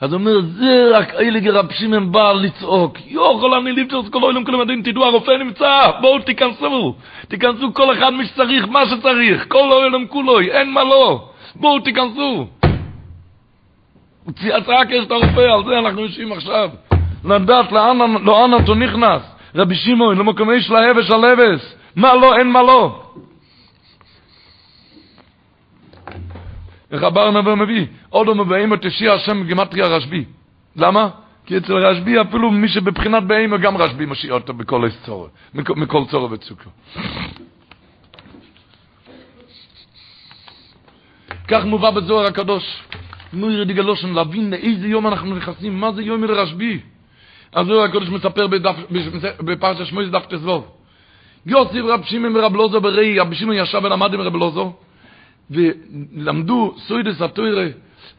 אז 0.01 0.12
הוא 0.12 0.21
אומר, 0.21 0.41
זה 0.41 0.91
רק 0.93 1.14
אלה 1.14 1.41
גרבשים 1.41 1.95
הם 1.95 2.12
בא 2.12 2.33
לצעוק. 2.33 2.99
יוכל 3.07 3.55
אני 3.55 3.73
ליפטוס 3.73 4.09
כל 4.09 4.23
אוילם 4.23 4.45
כולם 4.45 4.61
הדין, 4.61 4.83
תדעו, 4.83 5.05
הרופא 5.05 5.31
נמצא, 5.31 5.91
בואו 6.01 6.19
תיכנסו. 6.19 6.95
תיכנסו 7.29 7.75
כל 7.75 7.93
אחד 7.93 8.11
מי 8.11 8.27
שצריך, 8.27 8.69
מה 8.69 8.87
שצריך. 8.87 9.45
כל 9.49 9.73
אוילם 9.73 10.07
כולוי, 10.07 10.51
אין 10.51 10.71
מה 10.71 10.85
לא. 10.85 11.29
בואו 11.55 11.81
תיכנסו. 11.81 12.47
צעק 14.67 14.91
יש 14.91 15.07
את 15.07 15.11
הרופא, 15.11 15.41
על 15.41 15.64
זה 15.64 15.79
אנחנו 15.79 16.01
יושבים 16.01 16.33
עכשיו. 16.33 16.71
לדעת 17.25 17.73
לאן 17.73 18.53
אותו 18.53 18.75
נכנס. 18.75 19.23
רבי 19.55 19.75
שמעון, 19.75 20.19
למקומי 20.19 20.61
של 20.61 20.77
האבש 20.77 21.11
על. 21.11 21.75
מה 21.97 22.14
לא, 22.14 22.39
אין 22.39 22.51
מה 22.51 22.62
לא. 22.62 23.03
הבר 26.91 27.30
נבר 27.30 27.55
מביא? 27.55 27.87
עוד 28.09 28.37
מבאים 28.37 28.74
את 28.74 28.82
תשיע 28.82 29.12
השם 29.12 29.45
בגימטריה 29.45 29.87
רשב"י. 29.87 30.24
למה? 30.76 31.09
כי 31.47 31.57
אצל 31.57 31.72
רשב"י 31.72 32.20
אפילו 32.20 32.51
מי 32.51 32.68
שבבחינת 32.68 33.22
בהמה 33.22 33.57
גם 33.57 33.76
רשב"י 33.76 34.07
משיע 34.07 34.32
אותו 34.32 34.55
בכל 34.55 34.89
צורך, 35.05 35.30
מכל 35.55 36.05
צורך 36.11 36.32
וצוקר. 36.32 36.70
כך 41.49 41.64
מובא 41.64 41.91
בזוהר 41.91 42.26
הקדוש. 42.26 42.82
נו 43.32 43.51
ירדי 43.51 43.72
גלושן, 43.72 44.12
להבין 44.12 44.51
לאיזה 44.51 44.89
יום 44.89 45.07
אנחנו 45.07 45.37
נכנסים, 45.37 45.80
מה 45.80 45.93
זה 45.93 46.03
יום 46.03 46.24
רשב"י. 46.24 46.80
הזוהר 47.55 47.84
הקדוש 47.84 48.09
מספר 48.09 48.47
בפרשת 49.41 49.87
שמואל 49.87 50.11
דף 50.11 50.26
תזבוב. 50.28 50.68
יוסף 51.47 51.82
רב 51.84 52.05
שמעון 52.05 52.37
ורב 52.37 52.57
לוזו 52.57 52.80
בראי, 52.80 53.18
רב 53.18 53.34
שמעון 53.34 53.57
ישב 53.57 53.80
ולמד 53.84 54.14
עם 54.14 54.20
רב 54.20 54.37
לוזו, 54.37 54.72
ולמדו 55.51 56.74
סוידס 56.78 57.22
התוירה, 57.22 57.66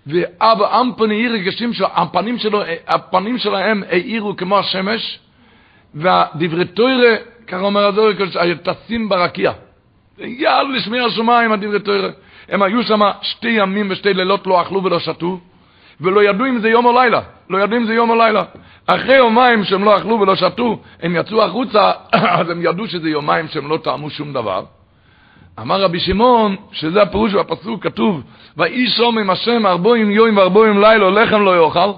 ואבא 0.07 0.82
אמפני 0.82 1.15
עיר 1.15 1.38
גשים 1.38 1.73
שהפנים 1.73 2.38
שלו, 2.38 2.61
הפנים 2.88 3.38
שלהם 3.38 3.84
האירו 3.89 4.36
כמו 4.36 4.59
השמש, 4.59 5.19
והדברי 5.93 6.65
תוירה, 6.65 7.15
ככה 7.47 7.61
אומר 7.61 7.86
הזוהר 7.86 8.13
טסים 8.63 9.09
ברקיע. 9.09 9.51
יאללה 10.19 10.69
לשמיע 10.69 11.05
השמיים 11.05 11.51
הדברי 11.51 11.80
תוירה. 11.80 12.09
הם 12.49 12.61
היו 12.61 12.84
שם 12.84 13.01
שתי 13.21 13.49
ימים 13.49 13.88
ושתי 13.89 14.13
לילות 14.13 14.47
לא 14.47 14.61
אכלו 14.61 14.84
ולא 14.84 14.99
שתו, 14.99 15.39
ולא 16.01 16.23
ידעו 16.23 16.45
אם 16.45 16.59
זה 16.59 16.69
יום 16.69 16.86
או 16.86 16.93
לילה. 16.93 17.21
לא 17.49 17.57
ידעו 17.57 17.78
אם 17.78 17.86
זה 17.86 17.93
יום 17.93 18.09
או 18.09 18.15
לילה. 18.15 18.43
אחרי 18.88 19.15
יומיים 19.15 19.63
שהם 19.63 19.84
לא 19.84 19.97
אכלו 19.97 20.19
ולא 20.19 20.36
שתו, 20.36 20.80
הם 21.01 21.15
יצאו 21.15 21.43
החוצה, 21.43 21.91
אז 22.39 22.49
הם 22.49 22.61
ידעו 22.61 22.88
שזה 22.88 23.09
יומיים 23.09 23.47
שהם 23.47 23.69
לא 23.69 23.78
טעמו 23.78 24.09
שום 24.09 24.34
דבר. 24.34 24.63
אמר 25.60 25.82
רבי 25.82 25.99
שמעון, 25.99 26.55
שזה 26.72 27.01
הפירוש 27.01 27.34
בפסוק, 27.34 27.84
כתוב, 27.84 28.22
ואיש 28.58 28.97
שום 28.97 29.18
עם 29.18 29.30
השם 29.30 29.66
ארבעים 29.66 30.12
יום 30.12 30.38
וארבעים 30.38 30.82
לילה, 30.82 31.10
לחם 31.10 31.41
לא 31.41 31.66
יאכל. 31.66 31.91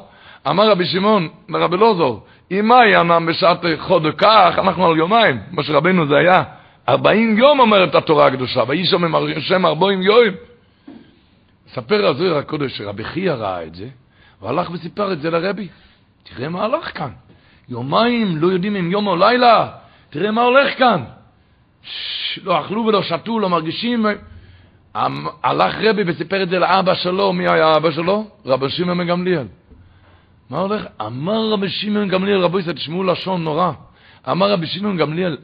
אמר 0.50 0.70
רבי 0.70 0.86
שמעון, 0.86 1.28
רבי 1.54 1.78
לוזור, 1.78 2.24
אם 2.52 2.68
מה 2.68 2.88
ינם 2.88 3.26
בשעת 3.26 3.66
חודו 3.80 4.10
כך, 4.18 4.56
אנחנו 4.58 4.86
על 4.86 4.98
יומיים, 4.98 5.40
מה 5.52 5.64
שרבנו 5.64 6.08
זה 6.08 6.18
היה, 6.18 6.44
ארבעים 6.90 7.38
יום 7.38 7.60
אומרת 7.60 7.96
התורה 7.96 8.28
הקדושה, 8.28 8.64
ואיש 8.68 8.90
שום 8.90 9.06
עם 9.06 9.16
השם 9.38 9.66
ארבעים 9.66 10.02
יום. 10.02 10.36
ספר 11.74 12.08
הזוהר 12.08 12.38
הקודש 12.38 12.78
שרבי 12.78 13.04
חייא 13.04 13.32
ראה 13.32 13.64
את 13.64 13.76
זה, 13.76 13.88
והלך 14.42 14.72
וסיפר 14.72 15.14
את 15.14 15.22
זה 15.22 15.32
לרבי. 15.32 15.68
תראה 16.24 16.50
מה 16.50 16.66
הלך 16.66 16.98
כאן. 16.98 17.10
יומיים 17.70 18.38
לא 18.38 18.48
יודעים 18.48 18.76
אם 18.76 18.92
יום 18.92 19.08
או 19.08 19.16
לילה, 19.16 19.68
תראה 20.10 20.32
מה 20.32 20.42
הולך 20.42 20.78
כאן. 20.78 21.04
לא 22.44 22.60
אכלו 22.60 22.86
ולא 22.86 23.04
שתו, 23.04 23.40
לא 23.40 23.50
מרגישים. 23.50 24.06
הלך 25.44 25.76
רבי 25.82 26.02
וסיפר 26.06 26.44
את 26.44 26.50
זה 26.50 26.60
לאבא 26.60 26.94
שלו, 26.94 27.34
מי 27.34 27.48
היה 27.50 27.76
אבא 27.78 27.92
שלו? 27.92 28.28
רבי 28.46 28.70
שמעון 28.70 28.98
מגמליאל. 28.98 29.48
מה 30.50 30.60
הולך? 30.60 30.86
אמר 31.02 31.50
רבי 31.52 31.70
שמעון 31.70 32.08
גמליאל, 32.08 32.40
רבו 32.40 32.60
ישראל, 32.60 32.76
תשמעו 32.76 33.04
לשון 33.04 33.44
נורא. 33.44 33.72
אמר 34.32 34.52
רבי 34.52 34.68
שמעון 34.68 34.98
גמליאל, 34.98 35.38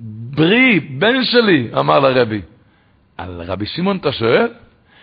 ברי, 0.00 0.80
בן 0.80 1.24
שלי, 1.24 1.68
אמר 1.78 1.98
לרבי. 1.98 2.40
על 3.18 3.42
רבי 3.46 3.66
שמעון 3.66 3.96
אתה 3.96 4.12
שואל? 4.12 4.48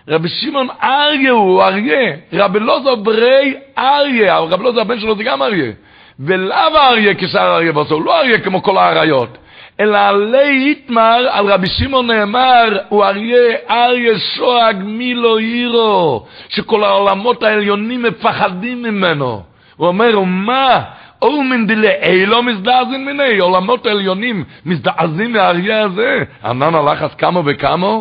רבי 0.07 0.29
שמעון 0.29 0.67
אריה 0.83 1.31
הוא, 1.31 1.63
אריה. 1.63 2.15
רבי 2.33 2.59
לוזו 2.59 2.97
ברי 2.97 3.57
אריה. 3.77 4.39
רבי 4.39 4.63
לוזו 4.63 4.81
הבן 4.81 4.99
שלו 4.99 5.15
זה 5.17 5.23
גם 5.23 5.41
אריה. 5.41 5.71
ולאו 6.19 6.77
אריה 6.77 7.15
כשאר 7.15 7.55
אריה 7.55 7.71
בסוף, 7.71 8.05
לא 8.05 8.19
אריה 8.19 8.39
כמו 8.39 8.63
כל 8.63 8.77
האריות. 8.77 9.37
אלא 9.79 9.97
עלי 9.97 10.67
איתמר, 10.67 11.27
על 11.31 11.45
רבי 11.51 11.67
שמעון 11.67 12.11
נאמר, 12.11 12.77
הוא 12.89 13.05
אריה, 13.05 13.55
אריה 13.69 14.19
שואג 14.19 14.75
מילו 14.85 15.37
עירו, 15.37 16.25
שכל 16.49 16.83
העולמות 16.83 17.43
העליונים 17.43 18.03
מפחדים 18.03 18.83
ממנו. 18.83 19.41
הוא 19.75 19.87
אומר, 19.87 20.19
ומה? 20.19 20.81
אומן 21.21 21.67
דלעי 21.67 22.25
לא 22.25 22.43
מזדעזין 22.43 23.05
מיני, 23.05 23.37
עולמות 23.37 23.85
העליונים 23.85 24.43
מזדעזים 24.65 25.33
מהאריה 25.33 25.81
הזה. 25.81 26.23
ענן 26.45 26.75
הלחץ 26.75 27.13
כמה 27.13 27.41
וכמה? 27.45 27.99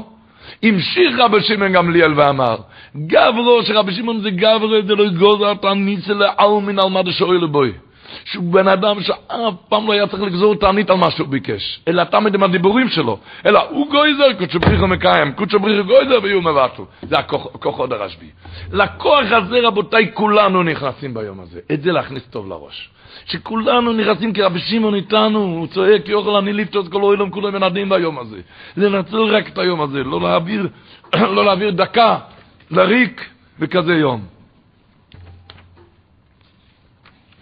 המשיך 0.63 1.19
רבי 1.19 1.41
שמעון 1.41 1.73
גמליאל 1.73 2.13
ואמר, 2.17 2.57
גברו, 2.97 3.63
שרבי 3.63 3.93
שמעון 3.93 4.21
זה 4.21 4.31
גברו, 4.31 4.69
זה 4.69 4.93
יגוזר 5.03 5.53
את 5.53 5.65
הניסה 5.65 6.13
לאלמין 6.15 6.79
על 6.79 6.89
מה 6.89 7.03
דשואל 7.03 7.47
בוי. 7.47 7.73
שהוא 8.25 8.53
בן 8.53 8.69
אדם 8.69 9.03
שאף 9.03 9.55
פעם 9.69 9.87
לא 9.87 9.93
היה 9.93 10.07
צריך 10.07 10.23
לגזור 10.23 10.55
תענית 10.55 10.91
על 10.91 10.97
מה 10.97 11.11
שהוא 11.11 11.29
ביקש, 11.29 11.81
אלא 11.89 12.05
תמיד 12.05 12.35
עם 12.35 12.43
הדיבורים 12.43 12.89
שלו, 12.89 13.19
אלא 13.47 13.61
הוא 13.71 13.91
גויזר, 13.91 14.33
קודשו 14.39 14.61
בריחו 14.61 14.87
מקיים, 14.87 15.33
קודשו 15.33 15.59
בריחו 15.59 15.85
גויזר 15.85 16.19
ויהיו 16.23 16.41
מבטו. 16.43 16.87
זה 17.03 17.19
הכוח 17.19 17.79
עוד 17.79 17.93
הרשב"י. 17.93 18.31
לכוח 18.73 19.33
הזה, 19.33 19.61
רבותיי, 19.63 20.11
כולנו 20.15 20.63
נכנסים 20.63 21.15
ביום 21.15 21.41
הזה. 21.41 21.61
את 21.73 21.83
זה 21.83 21.93
להכניס 21.93 22.23
טוב 22.31 22.49
לראש. 22.49 22.91
שכולנו 23.25 23.93
נכנסים 23.93 24.33
כי 24.33 24.43
רבי 24.43 24.61
שמעון 24.61 24.95
איתנו, 24.95 25.39
הוא 25.39 25.67
צועק, 25.67 26.09
יוכל 26.09 26.37
אני 26.37 26.53
לפתות 26.53 26.89
כל 26.89 27.03
אוהלם 27.03 27.31
כולם 27.31 27.55
ונדים 27.55 27.89
ביום 27.89 28.19
הזה. 28.19 28.41
לנצל 28.77 29.17
רק 29.17 29.49
את 29.49 29.59
היום 29.59 29.81
הזה, 29.81 30.05
לא 30.05 30.21
להעביר, 30.21 30.69
לא 31.37 31.45
להעביר 31.45 31.71
דקה 31.71 32.19
לריק 32.71 33.29
בכזה 33.59 33.95
יום. 33.95 34.25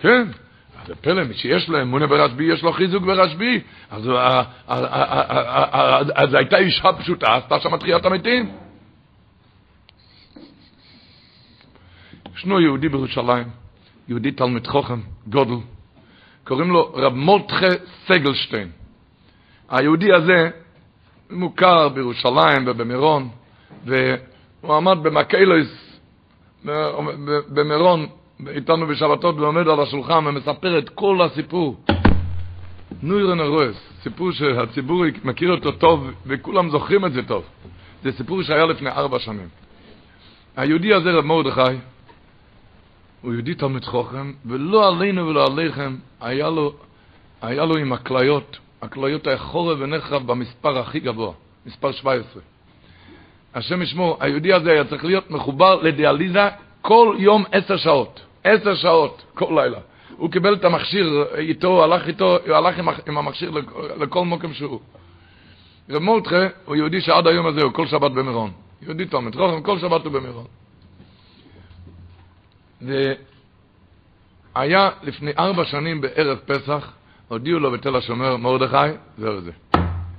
כן, 0.00 0.24
זה 0.86 0.94
פלא, 0.94 1.24
מי 1.24 1.34
שיש 1.34 1.68
לו 1.68 1.82
אמונה 1.82 2.06
ברשב"י, 2.06 2.44
יש 2.44 2.62
לו 2.62 2.72
חיזוק 2.72 3.02
ברשב"י. 3.02 3.60
אז, 3.90 6.34
הייתה 6.34 6.56
אישה 6.56 6.92
פשוטה, 6.92 7.36
עשתה 7.36 7.60
שם 7.60 7.76
תחיית 7.76 8.04
המתים. 8.04 8.52
ישנו 12.36 12.60
יהודי 12.60 12.88
בירושלים, 12.88 13.48
יהודי 14.08 14.30
תלמיד 14.30 14.66
חוכם, 14.66 15.00
גודל, 15.26 15.54
קוראים 16.44 16.70
לו 16.70 16.92
רב 16.94 17.14
מולטחה 17.14 17.66
סגלשטיין. 18.06 18.70
היהודי 19.70 20.12
הזה 20.12 20.50
מוכר 21.30 21.88
בירושלים 21.88 22.64
ובמירון, 22.66 23.28
והוא 23.84 24.76
עמד 24.76 24.98
במקהילוס 25.02 25.98
במירון 27.48 28.06
איתנו 28.48 28.86
בשבתות 28.86 29.38
ועומד 29.38 29.68
על 29.68 29.80
השולחן 29.80 30.26
ומספר 30.26 30.78
את 30.78 30.88
כל 30.88 31.22
הסיפור. 31.22 31.76
נוירן 33.02 33.40
הרועס, 33.40 33.76
סיפור 34.02 34.32
שהציבור 34.32 35.04
מכיר 35.24 35.50
אותו 35.50 35.72
טוב 35.72 36.10
וכולם 36.26 36.70
זוכרים 36.70 37.04
את 37.04 37.12
זה 37.12 37.22
טוב. 37.22 37.44
זה 38.02 38.12
סיפור 38.12 38.42
שהיה 38.42 38.66
לפני 38.66 38.90
ארבע 38.90 39.18
שנים. 39.18 39.48
היהודי 40.56 40.94
הזה, 40.94 41.10
רב 41.10 41.24
מרדכי, 41.24 41.76
הוא 43.22 43.32
יהודי 43.32 43.54
תלמיד 43.54 43.84
חוכם, 43.84 44.32
ולא 44.46 44.88
עלינו 44.88 45.28
ולא 45.28 45.46
עליכם, 45.46 45.96
היה 46.20 46.50
לו, 46.50 46.72
היה 47.42 47.64
לו 47.64 47.76
עם 47.76 47.92
הכליות, 47.92 48.58
הכליות 48.82 49.26
היה 49.26 49.38
חורב 49.38 49.78
ונחרב 49.80 50.26
במספר 50.26 50.78
הכי 50.78 51.00
גבוה, 51.00 51.32
מספר 51.66 51.92
17. 51.92 52.42
השם 53.54 53.82
ישמור, 53.82 54.16
היהודי 54.20 54.52
הזה 54.52 54.72
היה 54.72 54.84
צריך 54.84 55.04
להיות 55.04 55.30
מחובר 55.30 55.82
לדיאליזה 55.82 56.48
כל 56.80 57.16
יום 57.18 57.44
עשר 57.52 57.76
שעות. 57.76 58.20
עשר 58.44 58.74
שעות, 58.74 59.22
כל 59.34 59.60
לילה. 59.62 59.78
הוא 60.16 60.30
קיבל 60.30 60.54
את 60.54 60.64
המכשיר 60.64 61.24
איתו, 61.34 61.84
הלך 61.84 62.08
איתו, 62.08 62.38
הוא 62.46 62.56
הלך 62.56 62.78
עם, 62.78 62.88
עם 63.08 63.18
המכשיר 63.18 63.50
לכל 64.00 64.24
מקום 64.24 64.54
שהוא. 64.54 64.80
רב 65.90 66.02
מורדכה 66.02 66.46
הוא 66.64 66.76
יהודי 66.76 67.00
שעד 67.00 67.26
היום 67.26 67.46
הזה 67.46 67.62
הוא 67.62 67.72
כל 67.72 67.86
שבת 67.86 68.10
במירון. 68.10 68.50
יהודי 68.82 69.06
תלמיד 69.06 69.34
חוכם, 69.34 69.62
כל 69.62 69.78
שבת 69.78 70.04
הוא 70.04 70.12
במירון. 70.12 70.46
והיה 74.54 74.90
לפני 75.02 75.32
ארבע 75.38 75.64
שנים 75.64 76.00
בערב 76.00 76.38
פסח, 76.38 76.92
הודיעו 77.28 77.58
לו 77.58 77.70
בתל 77.70 77.96
השומר, 77.96 78.36
מרדכי, 78.36 78.96
זהו 79.18 79.40
זה. 79.40 79.50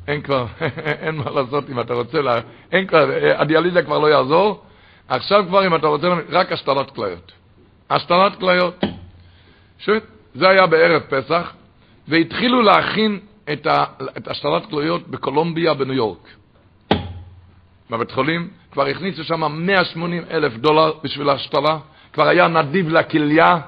אין 0.07 0.21
כבר, 0.21 0.45
אין 1.03 1.15
מה 1.15 1.31
לעשות 1.31 1.69
אם 1.69 1.79
אתה 1.79 1.93
רוצה, 1.93 2.21
לה, 2.21 2.39
אין 2.71 2.87
כבר, 2.87 3.09
הדיאליזה 3.35 3.83
כבר 3.83 3.99
לא 3.99 4.07
יעזור, 4.07 4.63
עכשיו 5.07 5.45
כבר 5.47 5.67
אם 5.67 5.75
אתה 5.75 5.87
רוצה, 5.87 6.07
רק 6.29 6.51
השתלת 6.51 6.91
כליות. 6.91 7.31
השתלת 7.89 8.39
כליות. 8.39 8.83
שוט, 9.79 10.03
זה 10.35 10.49
היה 10.49 10.67
בערב 10.67 11.01
פסח, 11.01 11.53
והתחילו 12.07 12.61
להכין 12.61 13.19
את, 13.53 13.67
ה, 13.67 13.85
את 14.17 14.27
השתלת 14.27 14.65
כליות 14.69 15.07
בקולומביה 15.07 15.73
בניו 15.73 15.93
יורק. 15.93 16.27
בבית 17.89 18.11
חולים, 18.11 18.49
כבר 18.71 18.85
הכניסו 18.85 19.23
שם 19.23 19.65
180 19.65 20.23
אלף 20.31 20.57
דולר 20.57 20.93
בשביל 21.03 21.29
ההשתלה, 21.29 21.77
כבר 22.13 22.27
היה 22.27 22.47
נדיב 22.47 22.89
לכליה, 22.89 23.59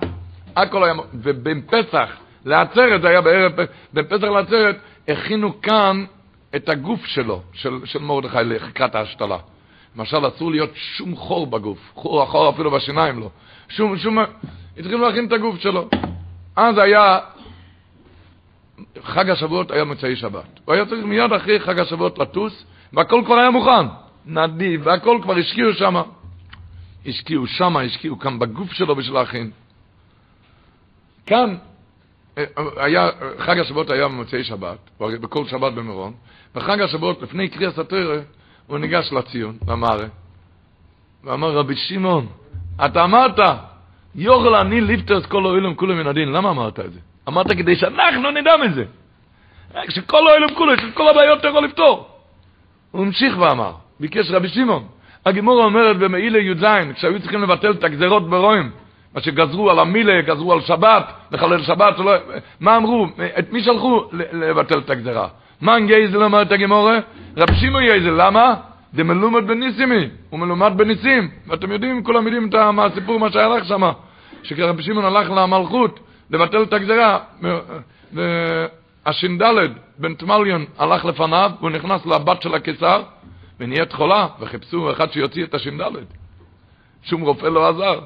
הכל 0.56 0.84
היה, 0.84 0.94
ובין 1.14 1.62
פסח 1.62 2.10
לעצרת, 2.46 3.02
זה 3.02 3.10
היה 3.10 3.22
בערב, 3.22 3.52
בין 3.94 4.06
פסח 4.06 4.24
לעצרת, 4.24 4.78
הכינו 5.08 5.62
כאן 5.62 6.06
את 6.56 6.70
הגוף 6.70 7.06
שלו, 7.06 7.42
של, 7.54 7.80
של 7.86 8.00
מרדכי 8.00 8.38
לקראת 8.44 8.96
ההשתלה. 8.96 9.38
למשל, 9.96 10.28
אסור 10.28 10.52
להיות 10.52 10.70
שום 10.76 11.16
חור 11.16 11.48
בגוף, 11.48 11.80
חור, 11.94 12.26
חור 12.26 12.50
אפילו 12.50 12.72
בשיניים 12.72 13.20
לא. 13.20 13.30
שום, 13.70 13.98
שום, 13.98 14.18
התחילו 14.78 15.08
להכין 15.08 15.28
את 15.28 15.32
הגוף 15.32 15.60
שלו. 15.60 15.90
אז 16.56 16.78
היה, 16.78 17.20
חג 19.04 19.30
השבועות 19.30 19.72
היה 19.72 19.84
מוצאי 19.84 20.16
שבת. 20.16 20.60
הוא 20.66 20.76
היה 20.76 20.86
צריך 20.86 21.06
מיד 21.06 21.34
אחרי 21.34 21.60
חג 21.60 21.80
השבועות 21.80 22.20
לטוס, 22.20 22.66
והכל 22.94 23.22
כבר 23.26 23.36
היה 23.36 23.50
מוכן. 23.50 23.86
נדיב, 24.26 24.82
והכל 24.84 25.20
כבר 25.24 25.38
השקיעו 25.38 25.74
שם. 25.74 25.96
השקיעו 27.06 27.48
שם, 27.48 27.78
השקיעו 27.78 28.20
כאן 28.20 28.40
בגוף 28.40 28.74
שלו 28.74 28.96
בשביל 28.96 29.16
להכין. 29.16 29.52
כאן 31.26 31.56
היה, 32.78 33.10
חג 33.38 33.60
השבועות 33.60 33.90
היה 33.90 34.08
במוצאי 34.08 34.44
שבת, 34.44 34.78
בכל 35.00 35.46
שבת 35.46 35.74
במירון, 35.74 36.14
בחג 36.56 36.82
השבועות, 36.82 37.22
לפני 37.22 37.50
קריאה 37.50 37.72
סתירה, 37.72 38.18
הוא 38.68 38.78
ניגש 38.78 39.14
לציון, 39.14 39.58
למערה, 39.68 40.08
ואמר, 41.24 41.58
רבי 41.58 41.76
שמעון, 41.76 42.28
אתה 42.86 43.04
אמרת, 43.04 43.40
יוכל 44.16 44.56
אני 44.56 44.82
ליפטרס 44.82 45.26
כל 45.26 45.46
אוהלם 45.46 45.76
כולו 45.76 45.96
מן 45.96 46.08
הדין, 46.08 46.32
למה 46.32 46.50
אמרת 46.50 46.80
את 46.80 46.94
זה? 46.94 47.00
אמרת 47.28 47.52
כדי 47.52 47.76
שאנחנו 47.76 48.32
נדע 48.32 48.58
מזה. 48.58 48.86
שכל 49.90 50.28
אוהלם 50.28 50.56
כולו, 50.56 50.78
שכל 50.78 51.08
הבעיות 51.08 51.40
אתה 51.40 51.48
יכול 51.48 51.64
לפתור. 51.66 52.08
הוא 52.92 53.06
המשיך 53.06 53.38
ואמר, 53.38 53.72
ביקש 54.00 54.32
רבי 54.32 54.48
שמעון, 54.48 54.84
הגימורה 55.26 55.66
אומרת 55.66 55.98
במעילה 55.98 56.40
י"ז, 56.40 56.66
כשהיו 56.96 57.20
צריכים 57.20 57.42
לבטל 57.42 57.72
את 57.72 57.84
הגזרות 57.84 58.30
ברואים, 58.30 58.72
מה 59.16 59.22
שגזרו 59.22 59.72
על 59.72 59.80
המילה, 59.80 60.22
גזרו 60.22 60.54
על 60.54 60.62
שבת, 60.62 61.06
לחלל 61.32 61.64
שבת, 61.64 61.98
שלא, 61.98 62.14
מה 62.60 62.78
אמרו? 62.78 63.08
את 63.40 63.52
מי 63.52 63.64
שלחו 63.64 64.04
לבטל 64.12 64.80
את 64.80 64.90
הגזרה? 64.90 65.28
מן 65.62 65.88
גייזל 65.88 66.24
אומרת 66.24 66.52
הגמורה? 66.52 67.00
רב 67.38 67.54
שמעון 67.54 67.84
גייזל, 67.84 68.14
למה? 68.18 68.54
זה 68.96 69.04
מלומד 69.04 69.48
בניסימי, 69.48 70.10
הוא 70.30 70.40
מלומד 70.40 70.72
בניסים, 70.76 71.30
ואתם 71.48 71.72
יודעים, 71.72 72.04
כולם 72.04 72.28
יודעים 72.28 72.50
את 72.50 72.56
הסיפור, 72.78 73.20
מה 73.20 73.32
שהיה 73.32 73.48
לך 73.48 73.66
שם, 73.66 73.82
שרב 74.44 74.82
שמעון 74.82 75.06
הלך 75.06 75.30
למלכות 75.30 76.00
לבטל 76.30 76.64
את 76.64 76.74
הגזרה, 76.74 77.20
והש"ד, 78.14 79.42
בן 79.98 80.14
תמליון, 80.14 80.66
הלך 80.78 81.06
לפניו, 81.06 81.52
והוא 81.60 81.70
נכנס 81.70 82.06
לבת 82.06 82.42
של 82.42 82.56
הקיסר, 82.56 83.02
ונהיית 83.60 83.94
חולה, 83.94 84.28
וחיפשו 84.40 84.92
אחד 84.92 85.12
שיוציא 85.12 85.44
את 85.44 85.54
הש"ד. 85.54 85.82
שום 87.04 87.22
רופא 87.22 87.46
לא 87.46 87.70
עזר. 87.70 88.00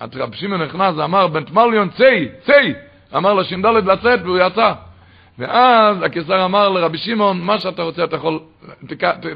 אז 0.00 0.10
רב 0.16 0.34
שמעון 0.34 0.62
נכנס 0.62 0.94
ואמר, 0.96 1.26
בן 1.26 1.44
תמליון, 1.44 1.88
צאי, 1.88 2.28
צאי! 2.46 2.74
אמר 3.16 3.34
לש"ד 3.34 3.66
לצאת, 3.66 4.20
והוא 4.24 4.38
יצא. 4.38 4.72
ואז 5.38 6.02
הקיסר 6.02 6.44
אמר 6.44 6.68
לרבי 6.68 6.98
שמעון, 6.98 7.40
מה 7.40 7.58
שאתה 7.58 7.82
רוצה 7.82 8.04
אתה 8.04 8.16
יכול, 8.16 8.40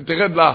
תרד 0.07 0.34
לה, 0.34 0.54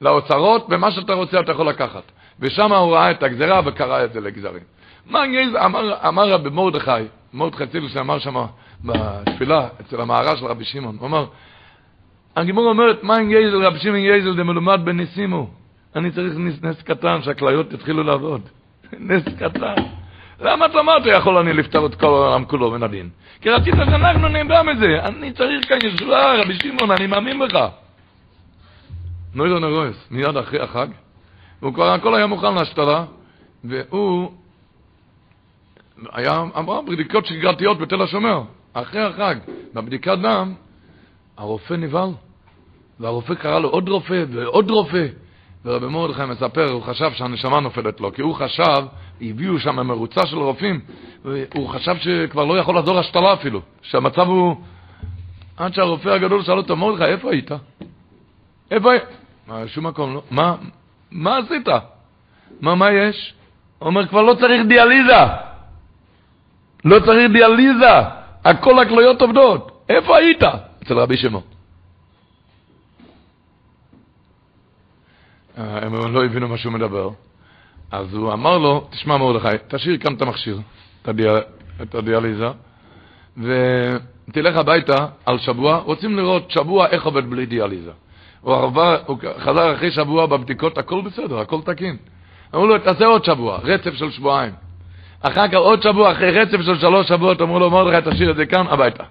לאוצרות, 0.00 0.66
ומה 0.70 0.90
שאתה 0.90 1.14
רוצה 1.14 1.40
אתה 1.40 1.52
יכול 1.52 1.68
לקחת. 1.68 2.02
ושם 2.40 2.72
הוא 2.72 2.94
ראה 2.94 3.10
את 3.10 3.22
הגזרה 3.22 3.60
וקרא 3.64 4.04
את 4.04 4.12
זה 4.12 4.20
לגזרים. 4.20 4.62
מה 5.06 5.24
אמר, 5.64 6.08
אמר 6.08 6.30
רבי 6.30 6.50
מרדכי, 6.50 6.90
מרדכי 7.34 7.66
צילוס 7.66 7.96
אמר 7.96 8.18
שם 8.18 8.44
בתפילה, 8.84 9.68
אצל 9.80 10.00
המערה 10.00 10.36
של 10.36 10.46
רבי 10.46 10.64
שמעון, 10.64 10.96
הוא 11.00 11.06
אמר, 11.06 11.26
הגימור 12.36 12.68
אומרת, 12.68 13.02
מה 13.02 13.16
עם 13.16 13.30
יזל, 13.30 13.64
רבי 13.64 13.78
שמעון 13.78 13.98
יזל, 13.98 14.36
זה 14.36 14.44
מלומד 14.44 14.80
בניסימו. 14.84 15.50
אני 15.96 16.10
צריך 16.10 16.34
נס, 16.36 16.62
נס 16.62 16.82
קטן, 16.82 17.22
שהכליות 17.22 17.72
יתחילו 17.72 18.02
לעבוד. 18.02 18.40
נס 19.08 19.22
קטן. 19.38 19.74
למה 20.40 20.66
אתה 20.66 20.80
אמרת 20.80 21.02
יכול 21.06 21.36
אני 21.36 21.52
לפתור 21.52 21.86
את 21.86 21.94
כל 21.94 22.06
העולם 22.06 22.44
כולו 22.44 22.70
מן 22.70 22.82
הדין? 22.82 23.08
כי 23.40 23.50
רצית 23.50 23.74
שאנחנו 23.74 24.28
נדע 24.28 24.62
מזה. 24.62 25.00
אני 25.04 25.32
צריך 25.32 25.68
כאן 25.68 25.78
ישועה, 25.82 26.36
רבי 26.42 26.54
שמעון, 26.62 26.90
אני 26.90 27.06
מאמין 27.06 27.38
בך. 27.38 27.68
נוירו 29.34 29.58
נרויס, 29.58 29.96
מיד 30.10 30.36
אחרי 30.36 30.60
החג, 30.60 30.86
והוא 31.62 31.74
כבר 31.74 31.90
הכל 31.90 32.14
היה 32.14 32.26
מוכן 32.26 32.54
להשתלה, 32.54 33.04
והוא 33.64 34.30
היה, 36.12 36.44
אמר 36.58 36.80
בדיקות 36.80 37.26
שגרתיות 37.26 37.78
בתל 37.78 38.02
השומר, 38.02 38.42
אחרי 38.72 39.00
החג, 39.00 39.34
בבדיקת 39.74 40.18
דם, 40.22 40.54
הרופא 41.36 41.74
נבהל, 41.74 42.10
והרופא 43.00 43.34
קרא 43.34 43.58
לו 43.58 43.68
עוד 43.68 43.88
רופא 43.88 44.24
ועוד 44.30 44.70
רופא, 44.70 45.06
ורבי 45.64 45.86
מרדכי 45.86 46.24
מספר, 46.24 46.70
הוא 46.70 46.82
חשב 46.82 47.10
שהנשמה 47.14 47.60
נופלת 47.60 48.00
לו, 48.00 48.12
כי 48.12 48.22
הוא 48.22 48.34
חשב, 48.34 48.84
הביאו 49.20 49.58
שם 49.58 49.86
מרוצה 49.86 50.26
של 50.26 50.38
רופאים, 50.38 50.80
הוא 51.54 51.68
חשב 51.68 51.96
שכבר 51.96 52.44
לא 52.44 52.58
יכול 52.58 52.74
לעזור 52.74 52.98
השתלה 52.98 53.32
אפילו, 53.32 53.60
שהמצב 53.82 54.26
הוא... 54.26 54.56
עד 55.56 55.74
שהרופא 55.74 56.08
הגדול 56.08 56.42
שאל 56.42 56.58
אותו, 56.58 56.76
מרדכי, 56.76 57.04
איפה 57.04 57.30
היית? 57.30 57.50
איפה 58.70 58.92
היית? 58.92 59.19
מה, 59.50 59.68
שום 59.68 59.86
מקום 59.86 60.14
לא. 60.14 60.22
מה, 60.30 60.56
מה 61.10 61.38
עשית? 61.38 61.68
מה, 62.60 62.74
מה 62.74 62.90
יש? 62.92 63.34
הוא 63.78 63.86
אומר, 63.86 64.06
כבר 64.06 64.22
לא 64.22 64.34
צריך 64.34 64.66
דיאליזה. 64.68 65.22
לא 66.84 67.00
צריך 67.00 67.32
דיאליזה. 67.32 67.94
הכל 68.44 68.78
הכליות 68.78 69.22
עובדות. 69.22 69.84
איפה 69.88 70.16
היית? 70.16 70.42
אצל 70.82 70.98
רבי 70.98 71.16
שמעון. 71.16 71.42
אה, 75.58 75.86
הם 75.86 76.14
לא 76.14 76.24
הבינו 76.24 76.48
מה 76.48 76.56
שהוא 76.56 76.72
מדבר. 76.72 77.10
אז 77.90 78.14
הוא 78.14 78.32
אמר 78.32 78.58
לו, 78.58 78.88
תשמע 78.90 79.16
מרדכי, 79.16 79.56
תשאיר 79.68 79.96
כאן 79.98 80.14
את 80.14 80.22
המכשיר, 80.22 80.60
את, 81.02 81.08
הדיאל, 81.08 81.40
את 81.82 81.94
הדיאליזה, 81.94 82.48
ותלך 83.36 84.56
הביתה 84.56 85.06
על 85.26 85.38
שבוע, 85.38 85.76
רוצים 85.76 86.16
לראות 86.16 86.50
שבוע 86.50 86.86
איך 86.86 87.04
עובד 87.04 87.30
בלי 87.30 87.46
דיאליזה. 87.46 87.92
הוא, 88.40 88.54
עבר, 88.54 88.98
הוא 89.06 89.18
חזר 89.38 89.74
אחרי 89.74 89.90
שבוע 89.90 90.26
בבדיקות, 90.26 90.78
הכל 90.78 91.00
בסדר, 91.00 91.38
הכל 91.38 91.60
תקין. 91.64 91.96
אמרו 92.54 92.66
לו, 92.66 92.78
תעשה 92.78 93.06
עוד 93.06 93.24
שבוע, 93.24 93.58
רצף 93.62 93.94
של 93.94 94.10
שבועיים. 94.10 94.52
אחר 95.22 95.48
כך 95.48 95.54
עוד 95.54 95.82
שבוע, 95.82 96.12
אחרי 96.12 96.30
רצף 96.30 96.60
של 96.62 96.78
שלוש 96.78 97.08
שבועות, 97.08 97.42
אמרו 97.42 97.58
לו, 97.58 97.70
מרדכי, 97.70 98.10
תשאיר 98.10 98.30
את 98.30 98.36
זה 98.36 98.46
כאן, 98.46 98.66
הביתה. 98.66 99.04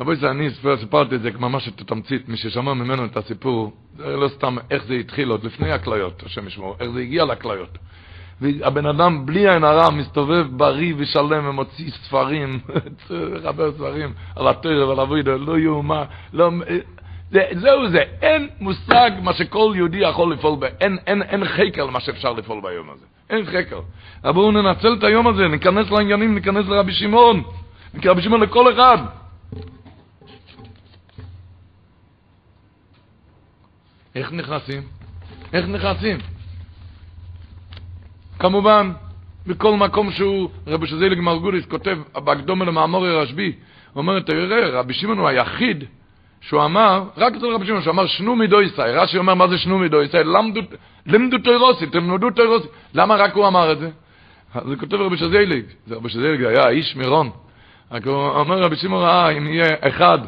רבי 0.00 0.16
זה 0.16 0.30
אני 0.30 0.48
סיפרתי 0.80 1.14
את 1.14 1.22
זה 1.22 1.30
ממש 1.38 1.68
את 1.68 1.80
התמצית, 1.80 2.28
מי 2.28 2.36
ששמע 2.36 2.74
ממנו 2.74 3.04
את 3.04 3.16
הסיפור, 3.16 3.72
זה 3.96 4.16
לא 4.16 4.28
סתם 4.28 4.56
איך 4.70 4.84
זה 4.84 4.94
התחיל 4.94 5.28
עוד 5.28 5.44
לפני 5.44 5.72
הכליות, 5.72 6.22
השם 6.26 6.46
ישמור, 6.46 6.76
איך 6.80 6.90
זה 6.90 7.00
הגיע 7.00 7.24
לכליות. 7.24 7.78
והבן 8.40 8.86
אדם 8.86 9.26
בלי 9.26 9.50
עין 9.50 9.64
הרע 9.64 9.90
מסתובב 9.90 10.46
בריא 10.50 10.94
ושלם 10.98 11.48
ומוציא 11.48 11.90
ספרים, 11.90 12.60
חבר 13.44 13.72
ספרים 13.72 14.12
על 14.36 14.48
התרא 14.48 14.84
ועל 14.84 15.00
אבוידו, 15.00 15.38
לא 15.38 15.58
יאומה, 15.58 16.04
לא... 16.32 16.50
זה, 17.30 17.42
זהו 17.52 17.88
זה, 17.88 18.02
אין 18.22 18.48
מושג 18.60 19.10
מה 19.22 19.32
שכל 19.32 19.72
יהודי 19.76 19.98
יכול 19.98 20.32
לפעול, 20.32 20.56
ב, 20.58 20.64
אין, 20.64 20.98
אין, 21.06 21.22
אין 21.22 21.44
חקר 21.44 21.84
למה 21.84 22.00
שאפשר 22.00 22.32
לפעול 22.32 22.60
ביום 22.62 22.90
הזה, 22.90 23.04
אין 23.30 23.44
חקר. 23.46 23.80
אבל 24.24 24.32
בואו 24.32 24.52
ננצל 24.52 24.94
את 24.98 25.04
היום 25.04 25.26
הזה, 25.26 25.48
ניכנס 25.48 25.90
לעניינים, 25.90 26.34
ניכנס 26.34 26.66
לרבי 26.66 26.92
שמעון, 26.92 27.42
רבי 28.04 28.22
שמעון 28.22 28.40
לכל 28.40 28.72
אחד. 28.72 28.98
איך 34.14 34.32
נכנסים? 34.32 34.82
איך 35.52 35.66
נכנסים? 35.66 36.18
כמובן, 38.38 38.92
בכל 39.46 39.76
מקום 39.76 40.10
שהוא, 40.10 40.50
רבי 40.66 40.86
שזיליג 40.86 41.20
מרגוליס 41.20 41.66
כותב, 41.66 41.98
בהקדומה 42.14 42.64
למאמור 42.64 43.06
הרשב"י, 43.06 43.52
הוא 43.92 44.00
אומר, 44.00 44.20
תראה, 44.20 44.68
רבי 44.68 44.94
שמעון 44.94 45.18
הוא 45.18 45.28
היחיד 45.28 45.84
שהוא 46.40 46.64
אמר, 46.64 47.02
רק 47.16 47.34
אצל 47.36 47.46
רבי 47.46 47.66
שמעון, 47.66 47.82
שהוא 47.82 47.92
אמר 47.92 48.06
שנו 48.06 48.36
מידו 48.36 48.62
ישראל, 48.62 48.98
רש"י 48.98 49.18
אומר, 49.18 49.34
מה 49.34 49.48
זה 49.48 49.58
שנו 49.58 49.78
מידו 49.78 50.02
ישראל? 50.02 50.26
למדו 51.06 51.38
תוירוסי, 51.38 51.86
תלמדו 51.86 52.30
תוירוסי. 52.30 52.68
למה 52.94 53.16
רק 53.16 53.34
הוא 53.34 53.46
אמר 53.46 53.72
את 53.72 53.78
זה? 53.78 53.90
זה 54.68 54.76
כותב 54.76 54.94
רבי 54.94 55.16
שזיליג, 55.16 55.64
זה 55.86 55.94
רבי 55.96 56.08
שזיליג 56.08 56.44
היה 56.44 56.68
איש 56.68 56.96
מירון. 56.96 57.30
רק 57.92 58.06
הוא 58.06 58.14
אומר, 58.14 58.62
רבי 58.62 58.76
שמעון 58.76 59.02
ראה, 59.02 59.30
אם 59.30 59.46
יהיה 59.46 59.76
אחד, 59.80 60.18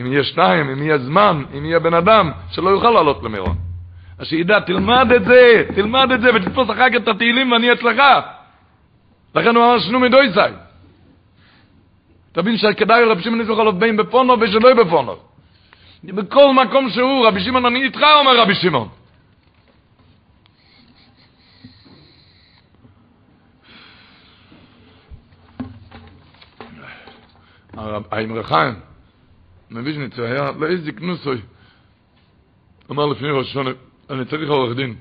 אם 0.00 0.12
יהיה 0.12 0.24
שניים, 0.24 0.70
אם 0.70 0.82
יהיה 0.82 0.98
זמן, 0.98 1.44
אם 1.58 1.64
יהיה 1.64 1.78
בן 1.78 1.94
אדם, 1.94 2.30
שלא 2.50 2.70
יוכל 2.70 2.90
לעלות 2.90 3.22
למירון. 3.22 3.56
אז 4.18 4.26
שידע, 4.26 4.60
תלמד 4.60 5.12
את 5.16 5.24
זה, 5.24 5.64
תלמד 5.74 6.12
את 6.12 6.20
זה, 6.20 6.34
ותתפוס 6.34 6.70
אחר 6.70 6.90
כך 6.90 6.96
את 6.96 7.08
התהילים 7.08 7.52
ואני 7.52 7.72
אצלך. 7.72 8.02
לכן 9.34 9.56
הוא 9.56 9.64
אמר, 9.64 9.78
שנו 9.78 10.00
מדוי 10.00 10.30
זי. 10.30 10.40
תבין 12.32 12.56
שכדאי 12.56 13.04
רב 13.04 13.20
שמעון 13.20 13.40
יזרח 13.40 13.58
עליו 13.58 13.72
בין 13.72 13.96
בפונו 13.96 14.40
ושלא 14.40 14.74
בפונו. 14.74 15.27
בכל 16.04 16.54
מקום 16.54 16.90
שהוא, 16.90 17.26
רבי 17.26 17.40
שמעון, 17.40 17.66
אני 17.66 17.84
איתך, 17.84 18.00
אומר 18.20 18.40
רבי 18.40 18.54
שמעון. 18.54 18.88
האמר 28.10 28.42
חיים, 28.42 28.74
מוויז'ניץ, 29.70 30.18
היה 30.18 30.50
לאיזה 30.60 30.92
כנוסוי, 30.92 31.40
אמר 32.90 33.06
לפני 33.06 33.30
ראש 33.30 33.46
השונה, 33.46 33.70
אני 34.10 34.24
צריך 34.24 34.50
עורך 34.50 34.76
דין. 34.76 34.94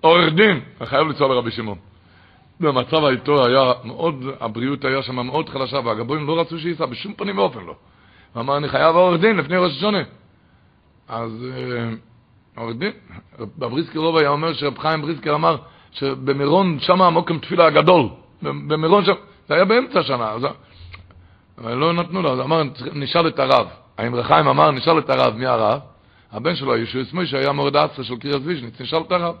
עורך 0.00 0.32
דין! 0.32 0.60
אני 0.80 0.86
חייב 0.86 1.06
לנסוע 1.06 1.28
לרבי 1.28 1.50
שמעון. 1.50 1.78
במצב 2.60 3.04
האיתו 3.04 3.46
היה 3.46 3.72
מאוד, 3.84 4.24
הבריאות 4.40 4.84
היה 4.84 5.02
שם 5.02 5.26
מאוד 5.26 5.48
חלשה, 5.48 5.76
והגבוהים 5.84 6.26
לא 6.26 6.40
רצו 6.40 6.58
שייסע, 6.58 6.86
בשום 6.86 7.14
פנים 7.14 7.38
ואופן 7.38 7.60
לא. 7.60 7.74
הוא 8.32 8.40
אמר, 8.40 8.56
אני 8.56 8.68
חייב 8.68 8.96
עורך 8.96 9.20
דין 9.20 9.36
לפני 9.36 9.56
ראש 9.56 9.76
השונה. 9.76 10.02
אז 11.08 11.46
רב 12.58 12.82
בריסקר 13.56 13.98
רוב 13.98 14.16
היה 14.16 14.28
אומר 14.28 14.52
שרב 14.52 14.78
חיים 14.78 15.02
בריסקר 15.02 15.34
אמר 15.34 15.56
שבמירון 15.92 16.80
שם 16.80 17.02
המוקם 17.02 17.38
תפילה 17.38 17.66
הגדול. 17.66 18.08
במירון 18.42 19.04
שם, 19.04 19.14
זה 19.48 19.54
היה 19.54 19.64
באמצע 19.64 20.00
השנה, 20.00 20.30
אז 20.30 20.42
אבל 21.58 21.74
לא 21.74 21.92
נתנו 21.92 22.22
לו, 22.22 22.32
אז 22.32 22.40
אמר, 22.40 22.62
נשאל 22.92 23.28
את 23.28 23.38
הרב. 23.38 23.66
האמר 23.98 24.22
חיים 24.22 24.48
אמר, 24.48 24.70
נשאל 24.70 24.98
את 24.98 25.10
הרב, 25.10 25.34
מי 25.36 25.46
הרב? 25.46 25.80
הבן 26.32 26.56
שלו, 26.56 26.76
ישוע 26.76 27.04
סמוי, 27.04 27.26
שהיה 27.26 27.52
מורד 27.52 27.76
אצה 27.76 28.04
של 28.04 28.16
קריאס 28.16 28.40
ויז'ניץ, 28.44 28.80
נשאל 28.80 29.02
את 29.06 29.12
הרב. 29.12 29.34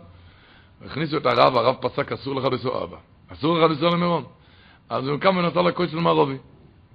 הכניסו 0.86 1.16
את 1.16 1.26
הרב, 1.26 1.56
הרב 1.56 1.76
פסק, 1.80 2.12
אסור 2.12 2.34
לך 2.34 2.44
לנסוע 2.44 2.84
אבא. 2.84 2.96
אסור 3.32 3.58
לך 3.58 3.70
לנסוע 3.70 3.90
למירון. 3.90 4.24
אז 4.88 5.08
הוא 5.08 5.18
קם 5.18 5.36
ונסע 5.36 5.62
לכויסל 5.62 5.96
מערבי. 5.96 6.36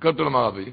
כותל 0.02 0.24
מערבי. 0.24 0.72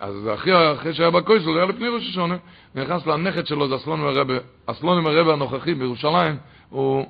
אז 0.00 0.28
אחרי, 0.34 0.72
אחרי 0.74 0.94
שהיה 0.94 1.10
בכויסל, 1.10 1.48
היה 1.56 1.64
לפני 1.64 1.88
ראש 1.88 2.08
השונה, 2.08 2.36
נכנס 2.74 3.06
לנכד 3.06 3.46
שלו, 3.46 3.68
זה 3.68 3.76
אסלון 3.76 4.00
הרבי, 4.00 4.36
אסלון 4.66 5.06
הרבי 5.06 5.32
הנוכחי 5.32 5.74
בירושלים, 5.74 6.36
הוא, 6.68 7.06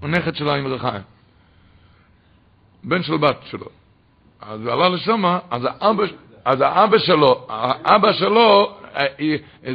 הוא 0.00 0.08
נכד 0.08 0.34
של 0.34 0.48
האמר 0.48 0.78
חיים. 0.78 1.02
בן 2.84 3.02
של 3.02 3.16
בת 3.16 3.36
שלו. 3.44 3.66
אז 4.40 4.60
הוא 4.60 4.72
עלה 4.72 4.88
לשם, 4.88 5.24
אז 5.50 5.62
האבא, 5.64 6.04
אז 6.44 6.60
האבא 6.60 6.98
שלו, 6.98 7.46
האבא 7.48 8.12
שלו, 8.12 8.76
אה, 8.96 9.06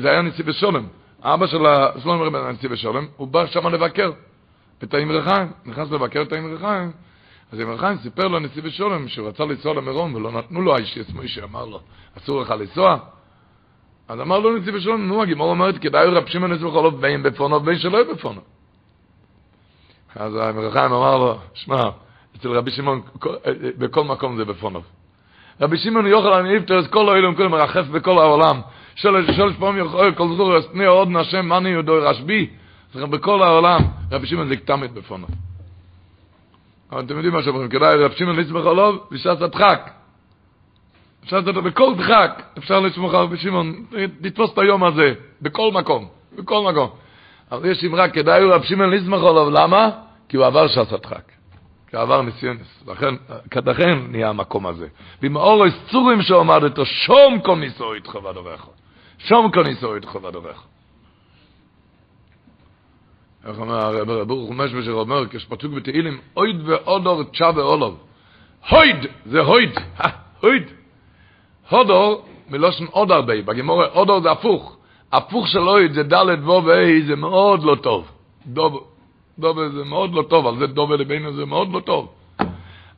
זה 0.01 0.09
היה 0.09 0.21
נשיא 0.21 0.43
בשולם. 0.43 0.87
האבא 1.23 1.47
של 1.47 1.63
שלום 2.03 2.21
רבי 2.21 2.37
הנשיא 2.37 2.69
בשולם, 2.69 3.07
הוא 3.17 3.27
בא 3.27 3.45
שם 3.45 3.67
לבקר 3.67 4.11
את 4.83 4.93
האמר 4.93 5.21
חיים, 5.21 5.51
נכנס 5.65 5.91
לבקר 5.91 6.21
את 6.21 6.31
האמר 6.31 6.57
חיים. 6.57 6.91
אז 7.51 7.61
אמר 7.61 7.77
חיים 7.77 7.97
סיפר 7.97 8.27
לו 8.27 8.39
נשיא 8.39 8.61
בשולם 8.61 9.07
שהוא 9.07 9.27
רצה 9.27 9.45
לנסוע 9.45 9.73
למירון 9.73 10.15
ולא 10.15 10.31
נתנו 10.31 10.61
לו 10.61 10.75
האיש 10.75 10.97
עצמו 10.97 11.21
שאמר 11.25 11.65
לו, 11.65 11.79
אסור 12.17 12.41
לך 12.41 12.51
לנסוע. 12.51 12.97
אז 14.07 14.21
אמר 14.21 14.39
לו 14.39 14.57
נשיא 14.57 14.73
בשולם, 14.73 15.07
נו, 15.07 15.21
הגימור 15.21 15.49
אומרת, 15.49 15.77
כדאי 15.77 16.07
רב 16.07 16.27
שמעון 16.27 16.51
נשיא 16.51 16.65
בחולוב 16.65 17.01
בין 17.01 17.23
בפונו 17.23 17.59
בין 17.59 17.77
שלא 17.77 18.13
בפונו. 18.13 18.41
אז 20.15 20.35
האמר 20.35 20.71
חיים 20.71 20.91
אמר 20.91 21.17
לו, 21.17 21.37
שמע, 21.53 21.89
אצל 22.35 22.49
רבי 22.49 22.71
שמעון, 22.71 23.01
בכל 23.77 24.03
מקום 24.03 24.37
זה 24.37 24.45
בפונוב. 24.45 24.83
רבי 25.61 25.77
שמעון 25.77 26.07
יוכל 26.07 26.45
איפטר 26.45 26.79
את 26.79 26.87
כל 26.87 27.09
האילום, 27.09 27.35
כל 27.35 27.47
מרחף 27.47 27.85
בכל 27.87 28.17
העולם. 28.17 28.61
שלוש 28.95 29.55
פעמים 29.59 29.85
יכול 29.85 30.11
כל 30.11 30.27
זור 30.37 30.59
אסני 30.59 30.85
עוד 30.85 31.07
נשם 31.07 31.49
מני 31.49 31.69
יודו 31.69 31.93
רשבי. 32.01 32.49
בכל 32.95 33.43
העולם, 33.43 33.81
רבי 34.11 34.27
שמעון 34.27 34.47
זה 34.47 34.57
כתמת 34.57 34.91
בפונוב. 34.91 35.29
אבל 36.91 37.01
אתם 37.05 37.15
יודעים 37.15 37.33
מה 37.33 37.43
שאומרים, 37.43 37.69
כדאי 37.69 37.97
רבי 37.97 38.15
שמעון 38.15 38.35
לסמך 38.39 38.65
עליו, 38.65 38.95
ושעת 39.11 39.41
הדחק. 39.41 39.89
אפשר 41.23 41.39
לתת 41.39 41.53
בכל 41.53 41.95
דחק, 41.97 42.43
אפשר 42.57 42.79
לסמוך 42.79 43.13
על 43.13 43.19
רבי 43.19 43.37
שמעון, 43.37 43.85
לתפוס 44.21 44.53
את 44.53 44.57
היום 44.57 44.83
הזה, 44.83 45.13
בכל 45.41 45.71
מקום, 45.73 46.07
בכל 46.37 46.71
מקום. 46.71 46.89
אבל 47.51 47.69
יש 47.69 47.83
אמרה, 47.83 48.09
כדאי 48.09 48.43
רבי 48.43 48.67
שמעון 48.67 48.91
לסמך 48.91 49.23
עליו, 49.23 49.49
למה? 49.49 49.89
כי 50.29 50.37
הוא 50.37 50.45
עבר 50.45 50.67
שעת 50.67 50.91
הדחק. 50.91 51.31
כעבר 51.87 52.21
ניסיונס, 52.21 52.83
לכן, 52.87 53.15
כדכן 53.51 53.99
נהיה 54.09 54.29
המקום 54.29 54.67
הזה. 54.67 54.87
במאור 55.21 55.65
צורים 55.91 56.21
שעומד 56.21 56.63
איתו, 56.63 56.85
שום 56.85 57.39
כל 57.39 57.55
ניסו 57.55 57.93
איתך 57.93 58.15
ודובך. 58.15 58.67
שום 59.17 59.51
כל 59.51 59.63
ניסו 59.63 59.95
איתך 59.95 60.15
ודובך. 60.15 60.63
איך 63.47 63.59
אומר 63.59 63.75
הרב 63.75 64.27
ברוך 64.27 64.47
חומש 64.47 64.73
בשר 64.73 64.91
אומר, 64.91 65.27
כשפתוק 65.27 65.73
בתהילים, 65.73 66.19
אויד 66.37 66.55
ואודור 66.65 67.23
תשע 67.23 67.51
ואולוב. 67.55 67.97
הויד, 68.69 69.05
זה 69.25 69.39
הויד, 69.39 69.79
הויד. 70.41 70.63
הודור, 71.69 72.25
מלושן 72.49 72.85
עוד 72.91 73.11
הרבה, 73.11 73.41
בגימורה 73.41 73.87
אודור 73.87 74.21
זה 74.21 74.31
הפוך. 74.31 74.77
הפוך 75.11 75.47
של 75.47 75.69
אויד 75.69 75.93
זה 75.93 76.03
ד' 76.03 76.43
וו 76.43 76.63
וה' 76.63 77.01
זה 77.07 77.15
מאוד 77.15 77.63
לא 77.63 77.75
טוב. 77.75 78.11
דוב, 78.45 78.83
דובה 79.39 79.69
זה 79.69 79.83
מאוד 79.83 80.13
לא 80.13 80.21
טוב, 80.21 80.47
על 80.47 80.57
זה 80.57 80.67
דובה 80.67 80.95
לבינו 80.95 81.33
זה 81.33 81.45
מאוד 81.45 81.73
לא 81.73 81.79
טוב. 81.79 82.09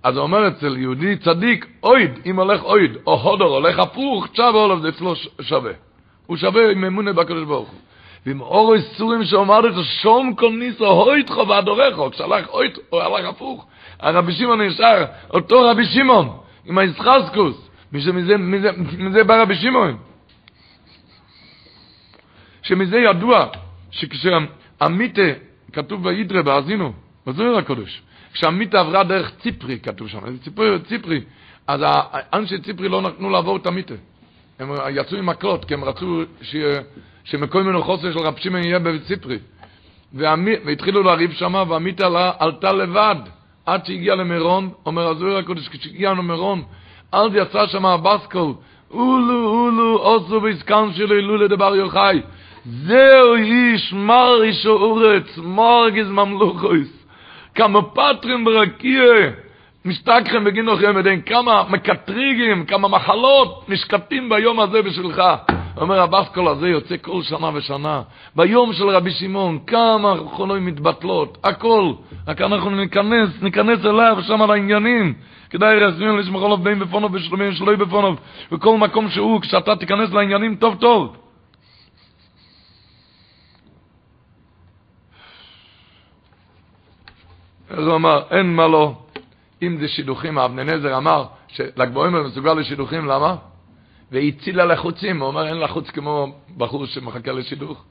אז 0.03 0.15
הוא 0.15 0.23
אומר 0.23 0.47
אצל 0.47 0.77
יהודי 0.77 1.17
צדיק, 1.17 1.65
אויד, 1.83 2.11
אם 2.25 2.39
הולך 2.39 2.63
אויד, 2.63 2.91
או 3.07 3.21
הודור 3.21 3.55
הולך 3.55 3.79
הפוך, 3.79 4.27
תשע 4.27 4.51
ואולף 4.53 4.81
זה 4.81 4.89
אצלו 4.89 5.13
שווה. 5.41 5.71
הוא 6.25 6.37
שווה 6.37 6.71
עם 6.71 6.85
אמונה 6.85 7.13
בקדוש 7.13 7.43
ברוך 7.43 7.69
הוא. 7.69 7.79
ועם 8.25 8.41
אור 8.41 8.75
איסורים 8.75 9.23
שאומר 9.23 9.59
את 9.67 9.73
שום 10.01 10.33
כל 10.35 10.51
ניסו, 10.51 10.85
הויד 10.85 11.29
חובה 11.29 11.61
דורך, 11.61 12.13
כשהלך 12.13 12.47
אויד, 12.49 12.71
הוא 12.89 13.01
הלך 13.01 13.25
הפוך. 13.25 13.65
הרבי 13.99 14.33
שמעון 14.33 14.61
נשאר, 14.61 15.05
אותו 15.29 15.61
רבי 15.61 15.85
שמעון, 15.85 16.37
עם 16.65 16.77
הישחסקוס, 16.77 17.69
מזה, 17.91 18.11
מזה, 18.37 18.71
מזה 18.97 19.23
בא 19.23 19.41
רבי 19.41 19.55
שמעון. 19.55 19.97
שמזה 22.61 22.97
ידוע, 22.97 23.45
שכשהמיתה 23.91 25.21
כתוב 25.73 26.03
בידרה, 26.03 26.41
באזינו, 26.41 26.93
בזוהר 27.27 27.57
הקודש. 27.57 28.01
כשהמיתה 28.33 28.79
עברה 28.79 29.03
דרך 29.03 29.31
ציפרי, 29.41 29.79
כתוב 29.79 30.07
שם, 30.07 30.37
ציפרי, 30.37 30.79
ציפרי, 30.87 31.21
אז 31.67 31.81
אנשי 32.33 32.59
ציפרי 32.61 32.89
לא 32.89 33.01
נתנו 33.01 33.29
לעבור 33.29 33.57
את 33.57 33.65
המיתה. 33.65 33.93
הם 34.59 34.71
יצאו 34.89 35.17
עם 35.17 35.25
מקלות, 35.25 35.65
כי 35.65 35.73
הם 35.73 35.83
רצו 35.83 36.23
ש... 36.41 36.55
שמקום 37.29 37.63
מנוחוסה 37.67 38.13
של 38.13 38.19
רב 38.19 38.37
שמעון 38.37 38.63
יהיה 38.63 38.79
בציפרי. 38.79 39.37
והמי... 40.13 40.51
והתחילו 40.65 41.03
לריב 41.03 41.31
שם, 41.31 41.53
והמיתה 41.69 42.05
עלה, 42.05 42.31
עלתה 42.39 42.71
לבד, 42.71 43.15
עד 43.65 43.85
שהגיעה 43.85 44.15
למירון, 44.15 44.69
אומר 44.85 45.07
הזוהר 45.07 45.37
הקודש, 45.37 45.67
כשהגיעה 45.67 46.13
למירון, 46.13 46.61
אז 47.11 47.31
יצא 47.33 47.67
שם 47.67 47.85
הבסקול, 47.85 48.53
אולו, 48.91 49.49
אולו, 49.49 49.97
עושו 49.97 50.43
והזכן 50.43 50.93
שלו, 50.93 51.15
אילו 51.15 51.37
לדבר 51.37 51.75
יוחאי. 51.75 52.21
זהו 52.65 53.35
איש 53.35 53.93
מר 53.93 54.43
איש 54.43 54.65
אורץ, 54.65 55.37
מר 55.37 55.89
גז 55.89 56.09
ממלוכויס. 56.09 57.05
כמה 57.55 57.81
פטרים 57.81 58.45
ברקיע, 58.45 59.03
משתכחם 59.85 60.43
בגין 60.43 60.65
נוחים 60.65 60.97
ידעים, 60.97 61.21
כמה 61.21 61.63
מקטריגים, 61.69 62.65
כמה 62.65 62.87
מחלות 62.87 63.69
נשקטים 63.69 64.29
ביום 64.29 64.59
הזה 64.59 64.81
בשבילך. 64.81 65.21
אומר 65.77 66.01
הבסקול 66.01 66.47
הזה 66.47 66.67
יוצא 66.67 66.95
כל 67.01 67.23
שנה 67.23 67.49
ושנה. 67.53 68.01
ביום 68.35 68.73
של 68.73 68.89
רבי 68.89 69.11
שמעון, 69.11 69.59
כמה 69.67 70.15
חולוי 70.31 70.59
מתבטלות, 70.59 71.37
הכל. 71.43 71.93
רק 72.27 72.41
אנחנו 72.41 72.69
ניכנס, 72.69 73.29
ניכנס 73.41 73.85
אליו 73.85 74.17
שם 74.21 74.41
על 74.41 74.51
העניינים. 74.51 75.13
כדאי 75.49 75.79
רסמים 75.79 76.17
לשמח 76.17 76.43
עליו 76.43 76.57
בין 76.57 76.79
בפונוב 76.79 77.13
ושלומים 77.13 77.51
שלוי 77.51 77.75
בפונוב. 77.75 78.19
בכל 78.51 78.77
מקום 78.77 79.09
שהוא, 79.09 79.41
כשאתה 79.41 79.75
תיכנס 79.75 80.11
לעניינים 80.11 80.55
טוב 80.55 80.75
טוב. 80.75 81.15
אז 87.69 87.87
הוא 87.87 87.95
אמר, 87.95 88.23
אין 88.31 88.55
מה 88.55 88.67
לא, 88.67 88.93
אם 89.61 89.77
זה 89.79 89.87
שידוכים, 89.87 90.37
אבני 90.37 90.63
נזר 90.63 90.97
אמר 90.97 91.25
הוא 91.93 92.09
מסוגל 92.09 92.53
לשידוכים, 92.53 93.05
למה? 93.05 93.35
והצילה 94.11 94.65
לחוצים, 94.65 95.19
הוא 95.19 95.27
אומר, 95.27 95.47
אין 95.47 95.59
לחוץ 95.59 95.89
כמו 95.89 96.27
בחור 96.57 96.85
שמחכה 96.85 97.31
לשידוך. 97.31 97.83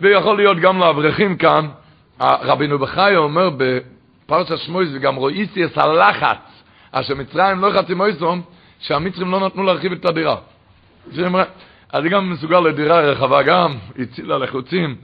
ויכול 0.00 0.36
להיות 0.36 0.58
גם 0.58 0.78
לאברכים 0.78 1.36
כאן, 1.36 1.68
רבינו 2.20 2.78
בחי 2.78 3.12
אומר 3.16 3.50
בפרשת 3.56 4.58
שמואל, 4.58 4.88
וגם 4.92 5.16
רואיסי 5.16 5.64
את 5.64 5.78
הלחץ, 5.78 6.62
אשר 6.92 7.14
מצרים 7.14 7.60
לא 7.60 7.70
חצי 7.78 7.94
מויסום, 7.94 8.42
שהמצרים 8.80 9.30
לא 9.30 9.40
נתנו 9.40 9.62
להרחיב 9.62 9.92
את 9.92 10.04
הדירה. 10.04 10.36
אז 11.92 12.04
היא 12.04 12.10
גם 12.10 12.30
מסוגל 12.30 12.60
לדירה 12.60 13.00
רחבה 13.00 13.42
גם, 13.42 13.74
הצילה 13.98 14.38
לחוצים. 14.38 14.96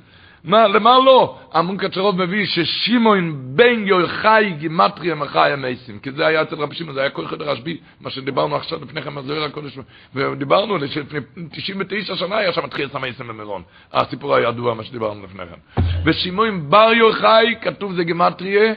מה, 0.47 0.69
למה 0.69 0.99
לא? 0.99 1.39
אמון 1.59 1.77
קצ'רוב 1.77 2.23
מביא 2.23 2.47
ששימון 2.47 3.43
בן 3.57 3.87
יוחאי 3.87 4.53
גימטריה 4.53 5.15
מחי 5.15 5.51
המייסים, 5.53 5.99
כי 5.99 6.13
זה 6.13 6.27
היה 6.27 6.43
אצל 6.43 6.55
רבי 6.55 6.75
שמעון, 6.75 6.95
זה 6.95 7.01
היה 7.01 7.11
כל 7.11 7.27
חדר 7.27 7.51
רשב"י, 7.51 7.81
מה 8.01 8.11
שדיברנו 8.11 8.57
עכשיו 8.57 8.79
לפני 8.85 9.03
כן, 9.03 9.19
הזוהר 9.19 9.45
הקודש, 9.45 9.79
ודיברנו 10.15 10.79
שלפני 10.89 11.21
99 11.51 12.17
שנה 12.17 12.37
היה 12.37 12.53
שם 12.53 12.67
תחייה 12.67 12.89
המייסים 12.93 13.29
במירון, 13.29 13.63
הסיפור 13.93 14.35
הידוע, 14.35 14.75
מה 14.75 14.85
שדיברנו 14.85 15.25
לפני 15.25 15.43
כן. 15.47 15.83
ושימון 16.05 16.71
בר 16.71 16.93
יוחאי, 16.93 17.55
כתוב 17.61 17.93
זה 17.93 18.05
גימטריה, 18.05 18.75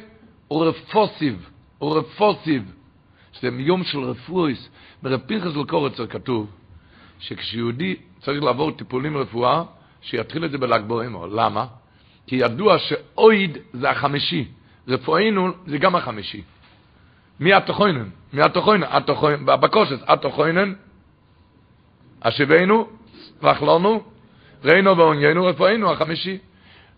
אורפוסיב, 0.51 1.49
אורפוסיב, 1.81 2.63
שזה 3.31 3.49
יום 3.57 3.83
של 3.83 3.99
רפואיס, 3.99 4.69
ברב 5.03 5.19
פנחס 5.19 5.55
לקורצר 5.55 6.07
כתוב, 6.07 6.47
שכשיהודי 7.19 7.95
צריך 8.21 8.43
לעבור 8.43 8.71
טיפולים 8.71 9.17
רפואה, 9.17 9.63
שיתחיל 10.01 10.45
את 10.45 10.51
זה 10.51 10.57
בל"ג 10.57 10.81
בעומר. 10.87 11.25
למה? 11.25 11.65
כי 12.27 12.35
ידוע 12.35 12.77
שאויד 12.79 13.57
זה 13.73 13.89
החמישי, 13.89 14.47
רפואינו 14.87 15.51
זה 15.67 15.77
גם 15.77 15.95
החמישי. 15.95 16.41
מי 17.39 17.53
התוכוינן? 17.53 18.09
מי 18.33 18.41
התוכוינן? 18.41 18.83
התוכוינן, 18.89 19.45
בקושס, 19.45 19.99
התוכוינן, 20.07 20.73
השיבנו, 22.21 22.87
ואכלנו, 23.41 24.03
ראינו 24.63 24.97
ועוניינו, 24.97 25.45
רפואינו 25.45 25.91
החמישי. 25.91 26.37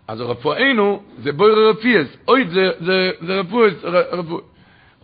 אז 0.07 0.21
רפואינו 0.21 1.03
זה 1.17 1.31
בויר 1.31 1.69
רפיאס, 1.69 2.07
אויד 2.27 2.49
זה, 2.49 2.71
זה, 2.79 3.11
זה 3.21 3.39
רפואס, 3.39 3.73
רפואס. 4.11 4.43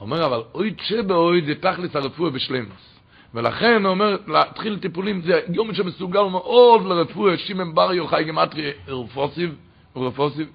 אומר, 0.02 0.26
אבל 0.26 0.41
אויד 0.54 0.80
שבאויד 0.80 1.45
זה 1.45 1.56
תכלס 1.56 1.95
הרפואה 1.95 2.30
בשלמוס. 2.30 2.97
ולכן 3.34 3.84
הוא 3.84 3.92
אומר, 3.92 4.18
להתחיל 4.28 4.80
טיפולים, 4.80 5.22
זה 5.22 5.42
יום 5.54 5.74
שמסוגל 5.74 6.24
מאוד 6.24 6.86
לרפואה, 6.86 7.38
שימן 7.38 7.74
בר 7.74 7.94
יוחאי 7.94 8.24
גמטרי 8.24 8.72
רפוסיב, 8.88 9.56
רפוסיב. 9.96 10.48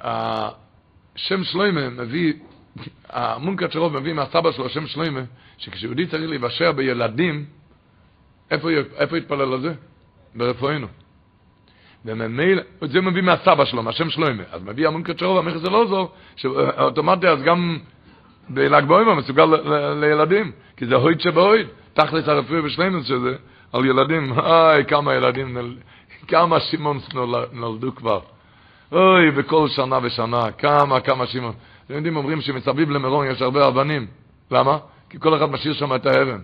השם 0.00 1.44
שלוימה 1.44 1.90
מביא, 1.90 2.32
המונקת 3.08 3.72
שרוב 3.72 3.98
מביא 3.98 4.12
מהסבא 4.12 4.52
שלו, 4.52 4.66
השם 4.66 4.86
שלוימה, 4.86 5.20
שכשיהודי 5.58 6.06
צריך 6.06 6.28
להיוושע 6.28 6.72
בילדים, 6.72 7.44
איפה, 8.50 8.68
איפה 8.96 9.18
יתפלל 9.18 9.52
על 9.52 9.60
זה? 9.60 9.74
ברפואינו. 10.34 10.86
וממילא, 12.04 12.62
זה 12.82 13.00
מביא 13.00 13.22
מהסבא 13.22 13.64
שלו, 13.64 13.82
מהשם 13.82 14.10
שלוימה. 14.10 14.42
אז 14.50 14.62
מביא 14.62 14.86
המונקת 14.88 15.18
שרוב, 15.18 15.38
המכר 15.38 15.58
זה 15.58 15.70
לא 15.70 16.12
שאוטומטי 16.36 17.28
אז 17.28 17.42
גם 17.42 17.78
בל"ג 18.50 18.84
בעומר 18.84 19.14
מסוגל 19.14 19.44
לילדים, 20.00 20.52
כי 20.76 20.86
זה 20.86 20.94
הויד 20.94 21.20
שבהויד, 21.20 21.66
תכלס 21.92 22.28
הרפואי 22.28 22.62
בשלמוס 22.62 23.06
שזה, 23.06 23.34
על 23.72 23.84
ילדים, 23.84 24.38
אוי, 24.38 24.84
כמה 24.84 25.14
ילדים, 25.14 25.56
כמה 26.28 26.60
שימונס 26.60 27.08
נולדו 27.52 27.94
כבר. 27.94 28.20
אוי, 28.92 29.30
בכל 29.30 29.68
שנה 29.68 29.98
ושנה, 30.02 30.50
כמה, 30.58 31.00
כמה 31.00 31.26
שימון. 31.26 31.52
אתם 31.86 31.94
יודעים, 31.94 32.16
אומרים 32.16 32.40
שמסביב 32.40 32.90
למירון 32.90 33.26
יש 33.26 33.42
הרבה 33.42 33.68
אבנים. 33.68 34.06
למה? 34.50 34.78
כי 35.10 35.18
כל 35.20 35.36
אחד 35.36 35.50
משאיר 35.50 35.74
שם 35.74 35.94
את 35.94 36.06
האבן. 36.06 36.38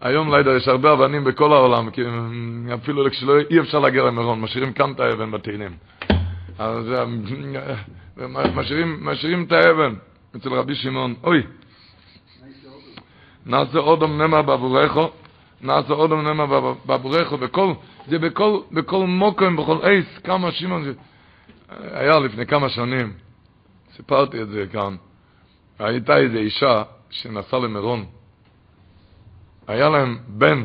היום, 0.00 0.34
יודע, 0.34 0.50
יש 0.50 0.68
הרבה 0.68 0.92
אבנים 0.92 1.24
בכל 1.24 1.52
העולם, 1.52 1.90
כי 1.90 2.02
אפילו 2.74 3.10
כשלא 3.10 3.34
אי 3.50 3.60
אפשר 3.60 3.78
להגיע 3.78 4.02
למירון, 4.02 4.40
משאירים 4.40 4.72
כאן 4.72 4.92
את 4.92 5.00
האבן 5.00 5.30
בתהילים. 5.30 5.70
אז 6.58 6.92
משאירים, 8.56 8.98
משאירים 9.00 9.44
את 9.44 9.52
האבן. 9.52 9.94
אצל 10.36 10.54
רבי 10.54 10.74
שמעון, 10.74 11.14
אוי, 11.24 11.42
נעשה 13.46 13.78
אודם 13.78 14.22
נמה 14.22 14.42
בעבורךו, 14.42 15.10
נעשה 15.60 15.92
אודם 15.92 16.28
נמה 16.28 16.46
בעבורךו, 16.84 17.38
בכל, 17.38 17.72
זה 18.06 18.18
בכל, 18.18 18.58
בכל 18.72 19.06
מוקם, 19.06 19.56
בכל 19.56 19.78
עץ, 19.82 20.18
כמה 20.24 20.52
שמעון, 20.52 20.84
היה 21.68 22.18
לפני 22.18 22.46
כמה 22.46 22.68
שנים, 22.68 23.12
סיפרתי 23.96 24.42
את 24.42 24.48
זה 24.48 24.64
כאן, 24.72 24.96
הייתה 25.78 26.16
איזו 26.16 26.38
אישה 26.38 26.82
שנסעה 27.10 27.60
למירון, 27.60 28.04
היה 29.66 29.88
להם 29.88 30.18
בן 30.28 30.64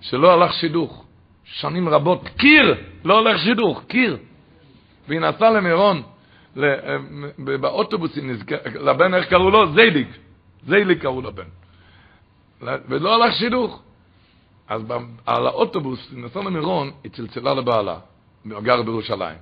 שלא 0.00 0.32
הלך 0.32 0.52
שידוך, 0.52 1.04
שנים 1.44 1.88
רבות, 1.88 2.28
קיר, 2.38 2.74
לא 3.04 3.18
הולך 3.18 3.38
שידוך, 3.38 3.82
קיר, 3.88 4.16
והיא 5.08 5.20
נסעה 5.20 5.50
למירון, 5.50 6.02
באוטובוסים, 7.38 8.30
לבן 8.80 9.14
איך 9.14 9.26
קראו 9.28 9.50
לו? 9.50 9.72
זייליק. 9.74 10.08
זייליק 10.66 11.02
קראו 11.02 11.22
לבן. 11.22 11.48
ולא 12.60 13.14
הלך 13.14 13.34
שידוך. 13.34 13.82
אז 14.68 14.82
על 15.26 15.46
האוטובוס, 15.46 16.08
נסע 16.12 16.40
למירון, 16.40 16.90
היא 17.04 17.12
צלצלה 17.12 17.54
לבעלה, 17.54 17.98
גר 18.46 18.82
בירושלים. 18.82 19.36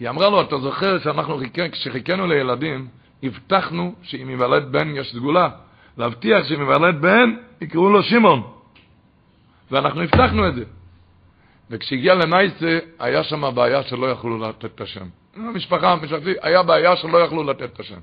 היא 0.00 0.08
אמרה 0.08 0.30
לו, 0.30 0.40
אתה 0.40 0.58
זוכר 0.58 0.98
שאנחנו, 0.98 1.40
כשחיכינו 1.72 2.26
לילדים, 2.26 2.88
הבטחנו 3.22 3.94
שאם 4.02 4.30
יוולד 4.30 4.72
בן 4.72 4.96
יש 4.96 5.12
סגולה. 5.12 5.48
להבטיח 5.98 6.44
שאם 6.48 6.60
יוולד 6.60 7.00
בן, 7.00 7.36
יקראו 7.60 7.90
לו 7.90 8.02
שמעון. 8.02 8.42
ואנחנו 9.70 10.02
הבטחנו 10.02 10.48
את 10.48 10.54
זה. 10.54 10.64
וכשהגיע 11.70 12.14
לנייסה, 12.14 12.78
היה 12.98 13.24
שם 13.24 13.54
בעיה 13.54 13.82
שלא 13.82 14.06
יכלו 14.06 14.38
לתת 14.38 14.64
את 14.64 14.80
השם. 14.80 15.06
המשפחה, 15.36 15.96
משפחתי, 15.96 16.34
היה 16.42 16.62
בעיה 16.62 16.96
שלא 16.96 17.18
יכלו 17.18 17.44
לתת 17.44 17.62
את 17.62 17.80
השם. 17.80 17.98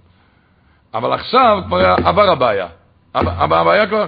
אבל 0.94 1.14
עכשיו 1.14 1.62
כבר 1.68 1.96
עבר 2.06 2.30
הבעיה. 2.30 2.68
אבל 3.16 3.32
הבעיה 3.38 3.88
כבר... 3.88 4.06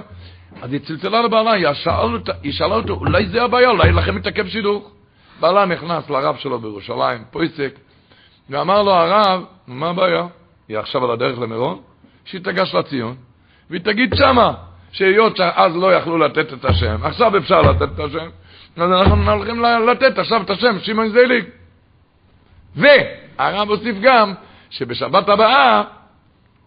אז 0.62 0.74
היא 0.74 0.80
צלצלה 0.80 1.22
לבעלה, 1.22 1.52
היא 1.52 2.52
שאלה 2.52 2.76
אותו, 2.76 2.94
אולי 2.94 3.26
זה 3.26 3.44
הבעיה, 3.44 3.70
אולי 3.70 3.92
לכם 3.92 4.16
מתעכב 4.16 4.48
שידוך. 4.48 4.92
בעלה 5.40 5.66
נכנס 5.66 6.10
לרב 6.10 6.38
שלו 6.38 6.60
בירושלים, 6.60 7.24
פויסק, 7.32 7.80
ואמר 8.50 8.84
לו 8.84 8.92
הרב, 8.92 9.44
מה 9.68 9.90
הבעיה? 9.90 10.28
היא 10.68 10.78
עכשיו 10.78 11.06
על 11.06 11.12
הדרך 11.12 11.40
למירון, 11.40 11.82
שהיא 12.26 12.42
תגש 12.42 12.76
לציון, 12.76 13.16
והיא 13.70 13.82
תגיד 13.82 14.14
שמה, 14.16 14.54
שהיות 14.92 15.38
שאז 15.38 15.76
לא 15.76 15.94
יכלו 15.94 16.18
לתת 16.18 16.54
את 16.54 16.66
השם, 16.66 16.96
עכשיו 17.04 17.38
אפשר 17.38 17.62
לתת 17.62 17.90
את 17.96 18.00
השם, 18.00 18.30
אז 18.78 18.92
אנחנו 18.92 19.32
הולכים 19.32 19.64
לתת 19.64 20.18
עכשיו 20.18 20.42
את 20.42 20.50
השם, 20.50 20.80
שמעון 20.80 21.10
זליג. 21.10 21.46
והרב 22.76 23.70
הוסיף 23.70 23.96
גם 24.02 24.34
שבשבת 24.70 25.30
הבאה, 25.30 25.84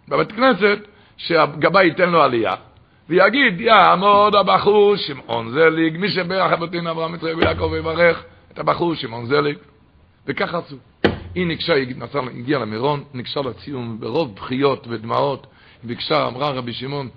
בבית 0.08 0.32
כנסת, 0.32 0.78
שהגבאי 1.16 1.84
ייתן 1.84 2.10
לו 2.10 2.22
עלייה, 2.22 2.54
ויגיד, 3.08 3.60
יעמוד 3.60 4.34
הבחור 4.34 4.96
שמעון 4.96 5.50
זליג, 5.50 5.96
מי 5.96 6.08
שברך 6.08 6.52
אבותינו 6.52 6.90
אברהם 6.90 7.14
יצחק 7.14 7.32
ויעקב 7.36 7.68
ויברך 7.72 8.24
את 8.52 8.58
הבחור 8.58 8.94
שמעון 8.94 9.26
זליג. 9.26 9.56
וככה 10.26 10.58
עשו. 10.58 10.76
היא 11.34 11.46
ניגשה, 11.46 11.74
היא 11.74 11.94
הגיעה 12.38 12.60
למירון, 12.60 13.04
ניגשה 13.14 13.40
לציון 13.40 14.00
ברוב 14.00 14.34
בכיות 14.34 14.86
ודמעות, 14.88 15.46
היא 15.82 15.88
ביקשה, 15.88 16.26
אמרה 16.26 16.50
רבי 16.50 16.72
שמעון, 16.72 17.08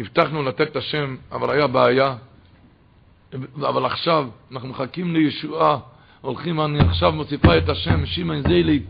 הבטחנו 0.00 0.42
לתת 0.42 0.60
את 0.60 0.76
השם, 0.76 1.16
אבל 1.32 1.50
היה 1.50 1.66
בעיה, 1.66 2.14
אבל 3.58 3.84
עכשיו 3.84 4.28
אנחנו 4.52 4.68
מחכים 4.68 5.14
לישועה, 5.14 5.78
הולכים, 6.20 6.60
אני 6.60 6.80
עכשיו 6.80 7.12
מוסיפה 7.12 7.58
את 7.58 7.68
השם 7.68 8.06
שמעון 8.06 8.42
זליג, 8.42 8.82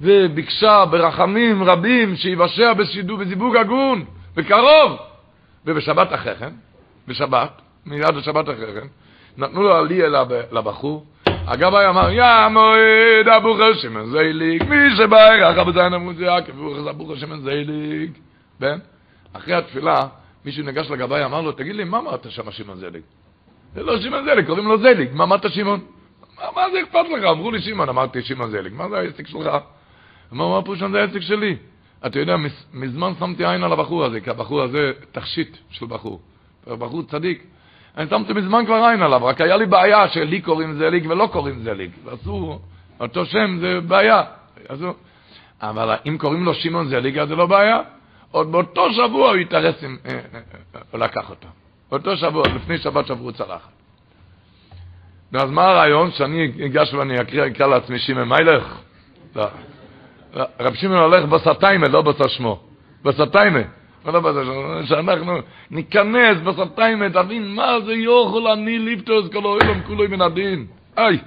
וביקשה 0.00 0.84
ברחמים 0.90 1.62
רבים 1.62 2.16
שיבשע 2.16 2.72
בשידור, 2.72 3.18
בזיווג 3.18 3.56
הגון, 3.56 4.04
בקרוב. 4.36 4.98
ובשבת 5.66 6.14
אחרי 6.14 6.34
כן, 6.36 6.52
בשבת, 7.08 7.50
מיד 7.86 8.14
בשבת 8.16 8.48
אחרי 8.48 8.80
כן, 8.80 8.86
נתנו 9.36 9.62
לו 9.62 9.76
עלי 9.76 10.00
לבחור, 10.52 11.04
הגבאי 11.26 11.88
אמר, 11.88 12.10
יא 12.10 12.48
מועד 12.48 13.28
אבוכר 13.36 13.74
שמן 13.74 14.06
זייליג, 14.06 14.62
מי 14.68 14.96
שבא 14.96 15.36
ירח 15.36 15.58
בזין 15.66 15.92
המוזיאק, 15.92 16.44
ואבוכר 16.48 16.90
אבוכר 16.90 17.16
שמן 17.16 17.40
זייליג. 17.40 18.10
בן, 18.60 18.78
אחרי 19.32 19.54
התפילה, 19.54 20.06
מישהו 20.44 20.64
ניגש 20.64 20.90
לגבאי, 20.90 21.24
אמר 21.24 21.40
לו, 21.40 21.52
תגיד 21.52 21.76
לי, 21.76 21.84
מה 21.84 21.98
אמרת 21.98 22.30
שם 22.30 22.50
שמעון 22.50 22.78
זליג? 22.78 23.02
זה 23.74 23.82
לא 23.82 24.00
שמעון 24.00 24.24
זליג, 24.24 24.46
קוראים 24.46 24.66
לו 24.66 24.78
זליג, 24.78 25.08
מה 25.12 25.24
אמרת 25.24 25.52
שמעון? 25.52 25.80
מה 26.54 26.70
זה 26.72 26.82
אכפת 26.82 27.08
לך? 27.16 27.24
אמרו 27.24 27.50
לי 27.50 27.60
שמעון, 27.60 27.88
אמרתי 27.88 28.22
שמעון 28.22 28.50
זליג, 28.50 28.72
מה 28.74 28.88
זה 28.88 28.98
העסק 28.98 29.26
שלך? 29.26 29.48
אמר, 30.32 30.48
מה 30.48 30.62
פירוש 30.62 30.78
זה 30.78 31.00
העסק 31.00 31.20
שלי? 31.20 31.56
אתה 32.06 32.18
יודע, 32.18 32.36
מזמן 32.72 33.12
שמתי 33.18 33.46
עין 33.46 33.64
על 33.64 33.72
הבחור 33.72 34.04
הזה, 34.04 34.20
כי 34.20 34.30
הבחור 34.30 34.62
הזה 34.62 34.92
תכשיט 35.12 35.56
של 35.70 35.86
בחור. 35.86 36.20
בחור 36.66 37.02
צדיק. 37.02 37.44
אני 37.96 38.10
שמתי 38.10 38.32
מזמן 38.32 38.66
כבר 38.66 38.74
עין 38.74 39.02
עליו, 39.02 39.24
רק 39.24 39.40
היה 39.40 39.56
לי 39.56 39.66
בעיה 39.66 40.08
שלי 40.08 40.40
קוראים 40.40 40.74
זליג 40.74 41.06
ולא 41.10 41.28
קוראים 41.32 41.62
זליג. 41.62 41.90
ועשו, 42.04 42.58
אותו 43.00 43.26
שם 43.26 43.58
זה 43.60 43.80
בעיה. 43.80 44.22
עשו. 44.68 44.92
אבל 45.62 45.96
אם 46.08 46.18
קוראים 46.18 46.44
לו 46.44 46.54
שמעון 46.54 46.88
זליג, 46.88 47.18
אז 47.18 47.28
זה 47.28 47.36
לא 47.36 47.46
בעיה. 47.46 47.80
עוד 48.30 48.52
באותו 48.52 48.92
שבוע 48.92 49.30
הוא 49.30 49.36
התארס 49.36 49.84
עם... 49.84 49.96
אה, 50.06 50.10
אה, 50.12 50.18
אה, 50.74 50.80
הוא 50.90 51.00
לקח 51.00 51.30
אותו. 51.30 51.48
באותו 51.90 52.16
שבוע, 52.16 52.42
לפני 52.48 52.78
שבת 52.78 53.06
שברו 53.06 53.32
צלחת. 53.32 53.79
ואז 55.32 55.50
מה 55.50 55.62
הרעיון? 55.62 56.10
שאני 56.10 56.52
אגש 56.66 56.94
ואני 56.94 57.20
אקריא, 57.20 57.46
אקרא 57.46 57.66
לעצמי 57.66 57.98
שמעון 57.98 58.28
מיילך? 58.28 58.78
לא. 59.36 59.46
רב 60.60 60.74
שמעון 60.74 60.98
הולך 60.98 61.24
בסטיימה, 61.24 61.88
לא 61.88 62.02
בסר 62.02 62.28
שמו. 62.28 62.60
בסטיימה. 63.04 63.60
לא. 64.06 64.86
שאנחנו 64.86 65.38
ניכנס 65.70 66.36
בסטיימה, 66.44 67.10
תבין 67.10 67.54
מה 67.54 67.80
זה 67.86 67.92
יוכל 67.92 68.46
אני 68.46 68.78
ליפטוס 68.78 69.32
כל 69.32 69.44
העולם 69.44 69.82
כולו 69.82 70.08
מן 70.08 70.20
הדין. 70.20 70.66
איי, 70.98 71.18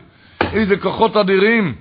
איזה 0.53 0.77
כוחות 0.77 1.17
אדירים. 1.17 1.75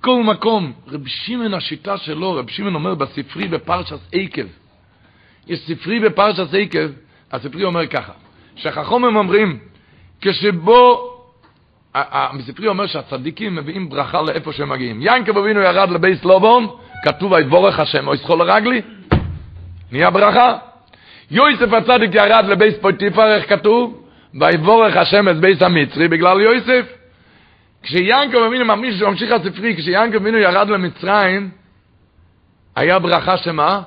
כל 0.00 0.22
מקום. 0.24 0.72
רב 0.88 1.06
שמעון 1.06 1.54
השיטה 1.54 1.96
שלו, 1.96 2.34
רב 2.34 2.50
שמעון 2.50 2.74
אומר 2.74 2.94
בספרי 2.94 3.48
בפרשס 3.48 4.08
עקב. 4.12 4.46
יש 5.46 5.60
ספרי 5.66 6.00
בפרשס 6.00 6.54
עקב, 6.54 6.88
הספרי 7.32 7.64
אומר 7.64 7.86
ככה, 7.86 8.12
שהחכומים 8.56 9.16
אומרים, 9.16 9.58
כשבו 10.20 11.08
המספרי 11.94 12.68
אומר 12.68 12.86
שהצדיקים 12.86 13.54
מביאים 13.54 13.88
ברכה 13.88 14.22
לאיפה 14.22 14.52
שהם 14.52 14.68
מגיעים. 14.68 14.98
ינקב 15.02 15.38
אבינו 15.38 15.60
ירד 15.60 15.90
לבייס 15.90 16.24
לובון, 16.24 16.66
כתוב 17.04 17.32
ויתבורך 17.32 17.78
השם 17.78 18.08
או 18.08 18.14
יסחול 18.14 18.38
לרגלי, 18.38 18.82
נהיה 19.92 20.10
ברכה. 20.10 20.58
יוסף 21.30 21.72
הצדיק 21.72 22.14
ירד 22.14 22.44
לבייס 22.48 22.74
פוטיפר, 22.80 23.34
איך 23.34 23.48
כתוב? 23.48 24.02
ויבורך 24.40 24.96
השם 24.96 25.28
את 25.28 25.36
בייס 25.36 25.62
המצרי 25.62 26.08
בגלל 26.08 26.40
יוסף. 26.40 26.86
כשיענקב 27.82 28.38
אבינו 28.38 28.64
ממשיך, 28.64 29.02
ממשיך 29.02 29.32
הספרי, 29.32 29.76
כשיענקב 29.76 30.16
אבינו 30.16 30.38
ירד 30.38 30.68
למצרים, 30.68 31.50
היה 32.76 32.98
ברכה 32.98 33.36
שמה? 33.36 33.82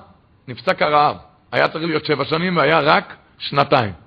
נפסק 0.47 0.81
הרעב. 0.81 1.15
היה 1.51 1.67
צריך 1.67 1.85
להיות 1.85 2.05
שבע 2.05 2.25
שנים 2.25 2.57
והיה 2.57 2.79
רק 2.79 3.15
שנתיים. 3.37 4.04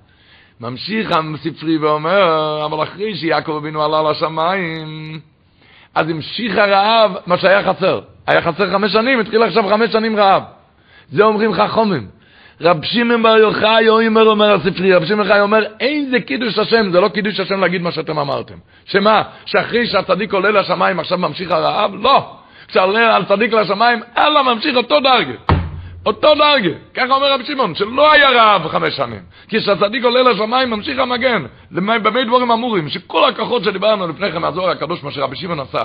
ממשיך 0.61 1.11
הספרי 1.11 1.77
ואומר, 1.77 2.65
אבל 2.65 2.83
אחרי 2.83 3.15
שיעקב 3.15 3.51
אבינו 3.51 3.83
עלה 3.83 4.11
לשמיים, 4.11 5.19
אז 5.95 6.09
המשיך 6.09 6.57
הרעב, 6.57 7.11
מה 7.25 7.37
שהיה 7.37 7.73
חסר. 7.73 7.99
היה 8.27 8.41
חסר 8.41 8.71
חמש 8.71 8.91
שנים, 8.93 9.19
התחיל 9.19 9.43
עכשיו 9.43 9.63
חמש 9.69 9.91
שנים 9.91 10.15
רעב. 10.15 10.43
זה 11.11 11.23
אומרים 11.23 11.53
חכומים. 11.53 12.07
רב 12.61 12.83
שמעון 12.83 13.23
בר 13.23 13.37
יוחאי 13.37 13.89
אומר, 13.89 14.25
אומר 14.25 14.53
הספרי, 14.53 14.93
רב 14.93 15.05
שמעון 15.05 15.27
בר 15.27 15.41
אומר, 15.41 15.65
אין 15.79 16.09
זה 16.11 16.19
קידוש 16.19 16.59
השם, 16.59 16.91
זה 16.91 17.01
לא 17.01 17.07
קידוש 17.07 17.39
השם 17.39 17.61
להגיד 17.61 17.81
מה 17.81 17.91
שאתם 17.91 18.19
אמרתם. 18.19 18.55
שמה, 18.85 19.23
שאחרי 19.45 19.87
שהצדיק 19.87 20.33
עולה 20.33 20.51
לשמיים 20.51 20.99
עכשיו 20.99 21.17
ממשיך 21.17 21.51
הרעב? 21.51 21.91
לא. 22.03 22.35
כשעולה 22.67 23.15
על 23.15 23.25
צדיק 23.25 23.53
לשמיים, 23.53 23.99
אלא 24.17 24.53
ממשיך 24.53 24.75
אותו 24.75 24.99
דרגה. 24.99 25.58
אותו 26.05 26.35
דרגה. 26.35 26.69
ככה 26.93 27.13
אומר 27.13 27.33
רב 27.33 27.41
שמעון, 27.43 27.75
שלא 27.75 28.11
היה 28.11 28.29
רעב 28.29 28.67
חמש 28.67 28.93
שנים. 28.97 29.21
כי 29.47 29.57
כשהצדיק 29.59 30.03
עולה 30.03 30.23
לשמיים 30.23 30.69
ממשיך 30.69 30.99
המגן. 30.99 31.43
במה 31.71 32.23
דבורים 32.23 32.51
אמורים, 32.51 32.89
שכל 32.89 33.29
הכוחות 33.29 33.63
שדיברנו 33.63 34.07
לפני 34.07 34.31
כן 34.31 34.37
מהזוהר 34.37 34.69
הקדוש, 34.69 35.03
מה 35.03 35.11
שרבי 35.11 35.35
שמעון 35.35 35.59
עשה. 35.59 35.83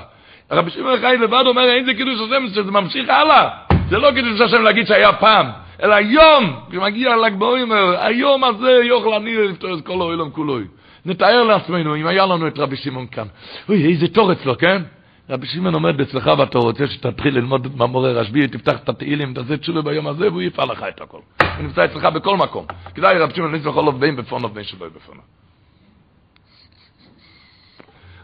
רבי 0.50 0.70
שמעון 0.70 1.00
חי 1.00 1.16
לבד 1.20 1.42
אומר, 1.46 1.70
אין 1.70 1.84
זה 1.84 1.94
קידוש 1.94 2.20
השם, 2.20 2.46
שזה 2.48 2.70
ממשיך 2.70 3.08
הלאה. 3.08 3.48
זה 3.90 3.98
לא 3.98 4.10
קידוש 4.12 4.40
השם 4.40 4.62
להגיד 4.62 4.86
שהיה 4.86 5.12
פעם. 5.12 5.46
אלא 5.82 5.94
היום, 5.94 6.56
כשמגיע 6.70 7.16
ל"ג 7.16 7.34
בעומר, 7.38 7.96
היום 7.98 8.44
הזה 8.44 8.80
יוכל 8.82 9.14
אני 9.14 9.36
לפתור 9.48 9.74
את 9.74 9.86
כל 9.86 10.00
העולם 10.00 10.30
כולו. 10.30 10.58
נתאר 11.06 11.42
לעצמנו, 11.42 11.96
אם 11.96 12.06
היה 12.06 12.26
לנו 12.26 12.46
את 12.46 12.58
רבי 12.58 12.76
שמעון 12.76 13.06
כאן. 13.06 13.26
אוי, 13.68 13.92
איזה 13.92 14.08
תור 14.08 14.32
אצלו, 14.32 14.58
כן? 14.58 14.82
רבי 15.28 15.46
שמעון 15.46 15.74
עומד 15.74 16.00
אצלך 16.00 16.30
ואתה 16.38 16.58
רוצה 16.58 16.86
שתתחיל 16.86 17.34
ללמוד 17.34 17.76
מהמורה 17.76 18.12
רשב"י, 18.12 18.48
תפתח 18.48 18.76
את 18.84 18.88
התהילים, 18.88 19.34
תעשה 19.34 19.56
תשובה 19.56 19.82
ביום 19.82 20.06
הזה 20.06 20.28
והוא 20.28 20.42
יפעל 20.42 20.72
לך 20.72 20.84
את 20.88 21.00
הכל. 21.00 21.20
הוא 21.40 21.46
נמצא 21.62 21.84
אצלך 21.84 22.04
בכל 22.04 22.36
מקום. 22.36 22.66
כדאי 22.94 23.18
רבי 23.18 23.34
שמעון 23.34 23.54
נצטרך 23.54 23.74
בכל 23.74 23.92
בין 23.98 24.16
בפונו 24.16 24.48
בין 24.48 24.64
שלא 24.64 24.88
בפונו. 24.88 25.20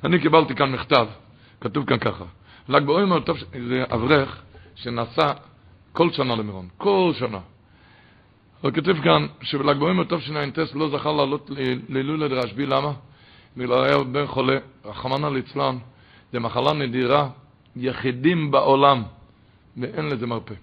אני 0.05 0.20
קיבלתי 0.20 0.55
כאן 0.55 0.72
מכתב, 0.72 1.07
כתוב 1.61 1.84
כאן 1.84 1.98
ככה, 1.98 2.24
ל"ג 2.68 2.82
בעומר, 2.82 3.18
זה 3.68 3.84
אברך 3.94 4.42
שנסע 4.74 5.32
כל 5.92 6.12
שנה 6.12 6.36
למירון, 6.36 6.68
כל 6.76 7.12
שנה. 7.18 7.38
הוא 8.61 8.70
כותב 8.70 8.96
כאן 9.03 9.26
שבל"ג 9.42 9.78
בעומר 9.78 10.05
תשע"ט 10.05 10.74
לא 10.74 10.88
זכה 10.88 11.12
לעלות 11.12 11.51
להילולה 11.88 12.28
דרשב"י, 12.28 12.66
למה? 12.66 12.92
בגלל 13.57 13.84
היה 13.84 13.98
בן 13.98 14.26
חולה, 14.26 14.59
רחמנא 14.84 15.26
ליצלן, 15.26 15.78
זה 16.33 16.41
מחלה 16.41 16.72
נדירה, 16.72 17.28
יחידים 17.76 18.51
בעולם, 18.51 19.03
ואין 19.76 20.09
לזה 20.09 20.26
מרפא. 20.26 20.55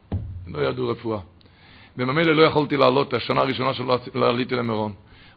לא 0.48 0.60
ידעו 0.62 0.88
רפואה. 0.88 1.20
וממילא 1.98 2.36
לא 2.36 2.42
יכולתי 2.42 2.78
לעלות, 2.78 3.14
השנה 3.14 3.42
הראשונה 3.42 3.74
שלא 3.74 4.30
עליתי 4.30 4.56
למירון. 4.56 4.94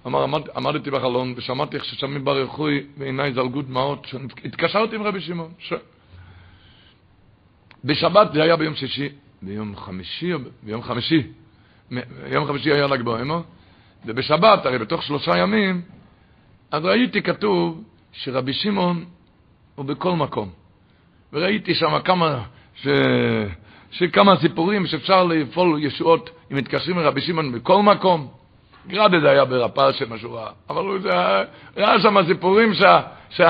אמר, 0.06 0.22
עמד, 0.22 0.40
עמדתי 0.56 0.90
בחלון 0.90 1.34
ושמעתי 1.36 1.76
איך 1.76 1.84
ששמים 1.84 2.24
ברכוי 2.24 2.86
ועיניי 2.98 3.32
זלגו 3.32 3.62
דמעות, 3.62 4.06
התקשרתי 4.44 4.96
עם 4.96 5.02
רבי 5.02 5.20
שמעון. 5.20 5.52
ש... 5.58 5.72
בשבת 7.84 8.32
זה 8.32 8.42
היה 8.42 8.56
ביום 8.56 8.74
שישי, 8.74 9.08
ביום 9.42 9.76
חמישי, 9.76 10.32
ביום 10.62 10.82
חמישי, 10.82 11.22
יום 12.26 12.46
חמישי 12.46 12.72
היה 12.72 12.86
ל"ג 12.86 13.02
בעומר, 13.02 13.40
ובשבת, 14.06 14.66
הרי 14.66 14.78
בתוך 14.78 15.02
שלושה 15.02 15.36
ימים, 15.36 15.82
אז 16.70 16.84
ראיתי 16.84 17.22
כתוב 17.22 17.84
שרבי 18.12 18.52
שמעון 18.52 19.04
הוא 19.74 19.84
בכל 19.84 20.12
מקום. 20.12 20.50
וראיתי 21.32 21.74
שם 21.74 21.98
כמה, 22.04 22.42
ש... 22.74 22.88
שכמה 23.90 24.36
סיפורים 24.36 24.86
שאפשר 24.86 25.24
לפעול 25.24 25.84
ישועות 25.84 26.30
אם 26.52 26.56
מתקשרים 26.56 26.98
לרבי 26.98 27.20
שמעון 27.20 27.52
בכל 27.52 27.82
מקום. 27.82 28.28
גרדה 28.88 29.20
זה 29.20 29.30
היה 29.30 29.44
ברפ"ר 29.44 29.92
של 29.92 30.08
משורה, 30.08 30.50
אבל 30.70 30.84
הוא 30.84 30.98
זה, 30.98 31.10
היה 31.76 32.00
שם 32.00 32.16
סיפורים, 32.26 32.74
ש... 32.74 32.82
ש... 33.30 33.40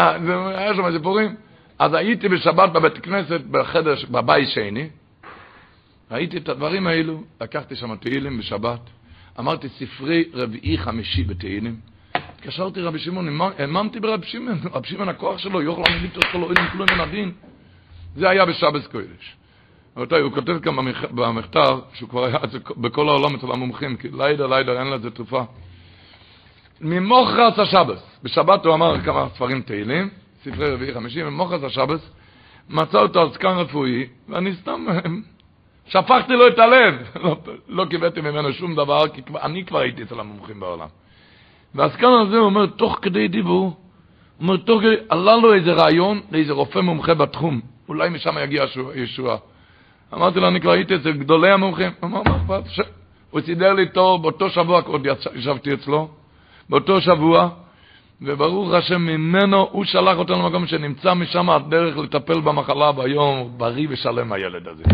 היה 0.54 0.74
שם 0.74 0.92
סיפורים. 0.92 1.34
אז 1.78 1.94
הייתי 1.94 2.28
בשבת 2.28 2.72
בבית 2.72 2.98
כנסת, 2.98 3.40
בחדר, 3.50 3.94
בבית 4.10 4.48
שני, 4.48 4.88
ראיתי 6.10 6.36
את 6.36 6.48
הדברים 6.48 6.86
האלו, 6.86 7.22
לקחתי 7.40 7.76
שם 7.76 7.96
תהילים 7.96 8.38
בשבת, 8.38 8.80
אמרתי 9.38 9.68
ספרי 9.68 10.24
רביעי 10.34 10.78
חמישי 10.78 11.24
בתהילים, 11.24 11.76
התקשרתי 12.40 12.80
רבי 12.80 12.98
שמעון, 12.98 13.40
האמנתי 13.58 14.00
ברבי 14.00 14.26
שמעון, 14.26 14.58
רבי 14.74 14.88
שמעון 14.88 15.08
הכוח 15.08 15.38
שלו, 15.38 15.62
יוכל 15.62 15.82
אני 15.86 16.00
ליטר 16.00 16.20
כל 16.32 16.42
אוהלים 16.42 16.66
כלום 16.72 16.86
מן 16.94 17.00
הדין. 17.00 17.32
זה 18.16 18.28
היה 18.28 18.46
בשבס 18.46 18.86
קודש. 18.86 19.36
רבותיי, 19.96 20.20
הוא 20.20 20.32
כותב 20.32 20.58
כאן 20.58 20.74
במכתב, 21.10 21.78
שהוא 21.94 22.08
כבר 22.08 22.24
היה 22.24 22.38
בכל 22.76 23.08
העולם 23.08 23.34
אצל 23.34 23.52
המומחים, 23.52 23.96
כי 23.96 24.08
לילה 24.08 24.46
לילה 24.46 24.80
אין 24.80 24.90
לזה 24.90 25.10
תרופה. 25.10 25.42
ממוחרס 26.80 27.58
השבס, 27.58 28.18
בשבת 28.22 28.64
הוא 28.64 28.74
אמר 28.74 29.00
כמה 29.00 29.28
ספרים 29.34 29.62
תהילים, 29.62 30.10
ספרי 30.44 30.70
רביעי 30.70 30.94
חמישי, 30.94 31.22
ממוחרס 31.22 31.62
השבס, 31.62 32.10
מצא 32.68 32.98
אותו 32.98 33.20
על 33.20 33.30
סקן 33.32 33.56
רפואי, 33.56 34.06
ואני 34.28 34.54
סתם 34.54 34.86
שפכתי 35.92 36.32
לו 36.32 36.48
את 36.48 36.58
הלב. 36.58 36.94
לא, 37.24 37.36
לא 37.68 37.84
קיבלתי 37.84 38.20
ממנו 38.20 38.52
שום 38.52 38.74
דבר, 38.74 39.08
כי 39.08 39.22
אני 39.42 39.64
כבר 39.64 39.78
הייתי 39.78 40.02
אצל 40.02 40.20
המומחים 40.20 40.60
בעולם. 40.60 40.88
ואז 41.74 41.96
כאן 41.96 42.08
הזה 42.12 42.36
הוא 42.36 42.46
אומר, 42.46 42.66
תוך 42.66 42.98
כדי 43.02 43.28
דיבור, 43.28 43.64
הוא 43.64 43.74
אומר, 44.40 44.56
תוך 44.56 44.80
כדי, 44.80 44.94
עלה 45.08 45.36
לו 45.36 45.54
איזה 45.54 45.72
רעיון 45.72 46.20
לאיזה 46.30 46.52
רופא 46.52 46.78
מומחה 46.78 47.14
בתחום, 47.14 47.60
אולי 47.88 48.08
משם 48.08 48.34
יגיע 48.42 48.64
ישועה. 48.94 49.36
אמרתי 50.14 50.40
לו, 50.40 50.48
אני 50.48 50.60
כבר 50.60 50.70
הייתי 50.70 50.94
אצל 50.94 51.12
גדולי 51.12 51.50
המומחים. 51.50 51.90
אמר, 52.04 52.22
מה 52.22 52.36
אכפת? 52.36 52.84
הוא 53.30 53.40
סידר 53.40 53.72
לי 53.72 53.88
תור, 53.88 54.18
באותו 54.18 54.50
שבוע 54.50 54.80
עוד 54.86 55.06
ישבתי 55.34 55.74
אצלו, 55.74 56.08
באותו 56.68 57.00
שבוע, 57.00 57.48
וברוך 58.22 58.72
השם 58.72 59.00
ממנו, 59.00 59.68
הוא 59.72 59.84
שלח 59.84 60.18
אותנו 60.18 60.36
למקום 60.36 60.66
שנמצא 60.66 61.14
משם 61.14 61.50
הדרך 61.50 61.96
לטפל 61.96 62.40
במחלה 62.40 62.92
ביום, 62.92 63.54
בריא 63.56 63.86
ושלם 63.90 64.32
הילד 64.32 64.68
הזה. 64.68 64.84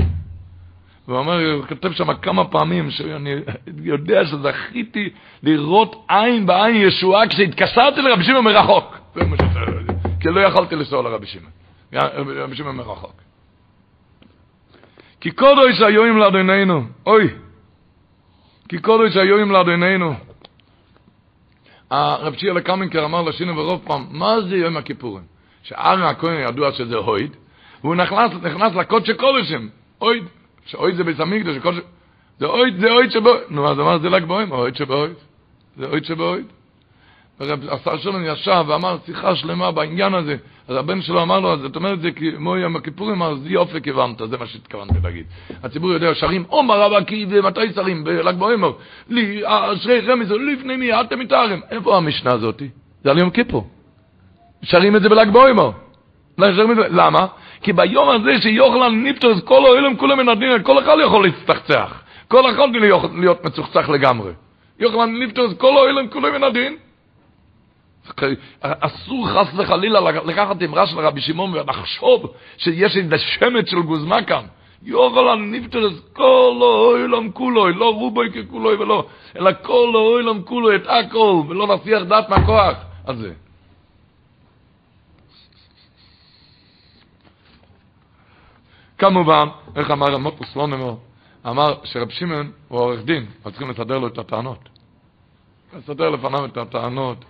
והוא 1.08 1.18
אומר, 1.18 1.52
הוא 1.52 1.66
כותב 1.66 1.92
שם 1.92 2.14
כמה 2.14 2.44
פעמים, 2.44 2.90
שאני 2.90 3.34
יודע 3.82 4.26
שזכיתי 4.26 5.10
לראות 5.42 6.04
עין 6.08 6.46
בעין 6.46 6.76
ישועה 6.76 7.28
כשהתקשרתי 7.28 8.02
לרבי 8.02 8.24
שמעון 8.24 8.44
מרחוק. 8.44 8.98
כי 10.20 10.28
לא 10.28 10.40
יכולתי 10.40 10.76
לנסוע 10.76 11.02
לרבי 11.02 11.26
שמעון. 11.26 11.50
רבי 12.36 12.56
שמעון 12.56 12.76
מרחוק. 12.76 13.12
כי 15.20 15.30
קודש 15.30 15.80
היום 15.80 16.18
לאדוננו, 16.18 16.82
אוי, 17.06 17.28
כי 18.68 18.78
קודש 18.78 19.16
היום 19.16 19.52
לאדוננו. 19.52 20.14
הרב 21.90 22.34
שיר 22.34 22.52
לקמינקר 22.52 23.04
אמר 23.04 23.22
לשינו 23.22 23.54
ברוב 23.54 23.82
פעם, 23.84 24.06
מה 24.10 24.40
זה 24.40 24.56
יום 24.56 24.76
הכיפורים? 24.76 25.24
שארן 25.62 26.02
הכהן 26.02 26.48
ידוע 26.48 26.72
שזה 26.72 26.96
הויד, 26.96 27.36
והוא 27.80 27.94
נכנס, 27.94 28.30
נכנס 28.42 28.74
לקודש 28.74 29.10
קודשים, 29.10 29.68
אויד. 30.00 30.24
שאויד 30.66 30.96
זה 30.96 31.22
המקדש, 31.22 31.56
שכל 31.56 31.74
ש... 31.74 31.78
זה 32.38 32.46
אויד, 32.46 32.80
זה 32.80 32.90
אויד 32.90 33.10
שבו... 33.10 33.30
נו, 33.50 33.68
אז 33.68 33.80
אמר, 33.80 33.98
זה 33.98 34.10
ל"ג 34.10 34.24
בעומר, 34.24 34.56
אויד 34.56 34.76
שבאויד. 34.76 35.14
זה 35.76 35.86
אויד 35.86 36.04
שבאויד. 36.04 36.44
השר 37.40 37.96
שלום 37.96 38.22
ישב 38.24 38.64
ואמר 38.66 38.96
שיחה 39.06 39.36
שלמה 39.36 39.70
בעניין 39.70 40.14
הזה. 40.14 40.36
אז 40.68 40.76
הבן 40.76 41.02
שלו 41.02 41.22
אמר 41.22 41.40
לו, 41.40 41.52
אז 41.52 41.60
זאת 41.60 41.76
אומרת, 41.76 42.00
זה 42.00 42.10
כמו 42.10 42.56
יום 42.56 42.76
הכיפורים, 42.76 43.22
אז 43.22 43.38
יופי 43.46 43.80
כיוונת, 43.80 44.18
זה 44.30 44.38
מה 44.38 44.46
שהתכוונתי 44.46 44.94
להגיד. 45.02 45.26
הציבור 45.62 45.92
יודע, 45.92 46.14
שרים 46.14 46.44
עומר 46.48 46.80
רב 46.80 46.92
עקי, 46.92 47.26
ומתי 47.30 47.72
שרים? 47.74 48.04
בל"ג 48.04 48.34
בעומר. 48.34 48.72
אשרי 49.44 50.00
רמז, 50.00 50.30
לפני 50.30 50.76
מי, 50.76 51.00
אתם 51.00 51.18
מתארים. 51.18 51.60
איפה 51.70 51.96
המשנה 51.96 52.32
הזאת? 52.32 52.62
זה 53.04 53.10
על 53.10 53.18
יום 53.18 53.30
כיפור. 53.30 53.70
שרים 54.62 54.96
את 54.96 55.02
זה 55.02 55.08
בל"ג 55.08 55.30
בעומר. 55.30 55.70
למה? 56.38 57.26
כי 57.62 57.72
ביום 57.72 58.08
הזה 58.08 58.40
שיוחלן 58.42 59.06
נפטר, 59.06 59.40
כל 59.44 59.64
האוהלים 59.66 59.96
כולם 59.96 60.28
הדין, 60.28 60.62
כל 60.62 60.78
אחד 60.78 60.96
יכול 61.04 61.26
להצטחצח. 61.26 62.02
כל 62.28 62.50
אחד 62.50 62.68
להיות 63.14 63.44
מצוחצח 63.44 63.88
לגמרי. 63.88 64.32
יוחלן 64.78 65.22
נפטר, 65.22 65.54
כל 65.58 65.76
האוהלים 65.76 66.10
כולם 66.10 66.44
הדין. 66.44 66.76
אסור 68.60 69.28
חס 69.28 69.48
וחלילה 69.56 70.00
לקחת 70.00 70.62
אמרה 70.62 70.86
של 70.86 70.98
רבי 70.98 71.20
שמעון 71.20 71.54
ולחשוב 71.54 72.32
שיש 72.56 72.96
איזה 72.96 73.18
שמץ 73.18 73.70
של 73.70 73.80
גוזמה 73.80 74.22
כאן. 74.22 74.44
יוחלן 74.82 75.54
נפטר 75.54 75.88
כל 76.12 76.58
האוהלם 76.60 77.30
כולו, 77.32 77.68
לא 77.68 77.94
רובוי 77.94 78.30
ככולו 78.30 78.80
ולא, 78.80 79.06
אלא 79.36 79.50
כל 79.62 79.90
האוהלם 79.94 80.42
כולו 80.42 80.74
את 80.74 80.82
הכל, 80.86 81.42
ולא 81.48 81.66
נסיח 81.66 82.02
דעת 82.02 82.28
מהכוח 82.28 82.76
הזה. 83.06 83.32
כמובן, 88.98 89.48
איך 89.76 89.90
אמר 89.90 90.14
המוטוס 90.14 90.56
לא 90.56 90.66
נאמר, 90.68 90.94
אמר 91.46 91.74
שרב 91.84 92.10
שמעון 92.10 92.50
הוא 92.68 92.80
עורך 92.80 93.04
דין, 93.04 93.26
אז 93.44 93.52
צריכים 93.52 93.70
לסדר 93.70 93.98
לו 93.98 94.06
את 94.06 94.18
הטענות. 94.18 94.68
לסדר 95.76 96.10
לפניו 96.10 96.44
את 96.44 96.56
הטענות, 96.56 97.24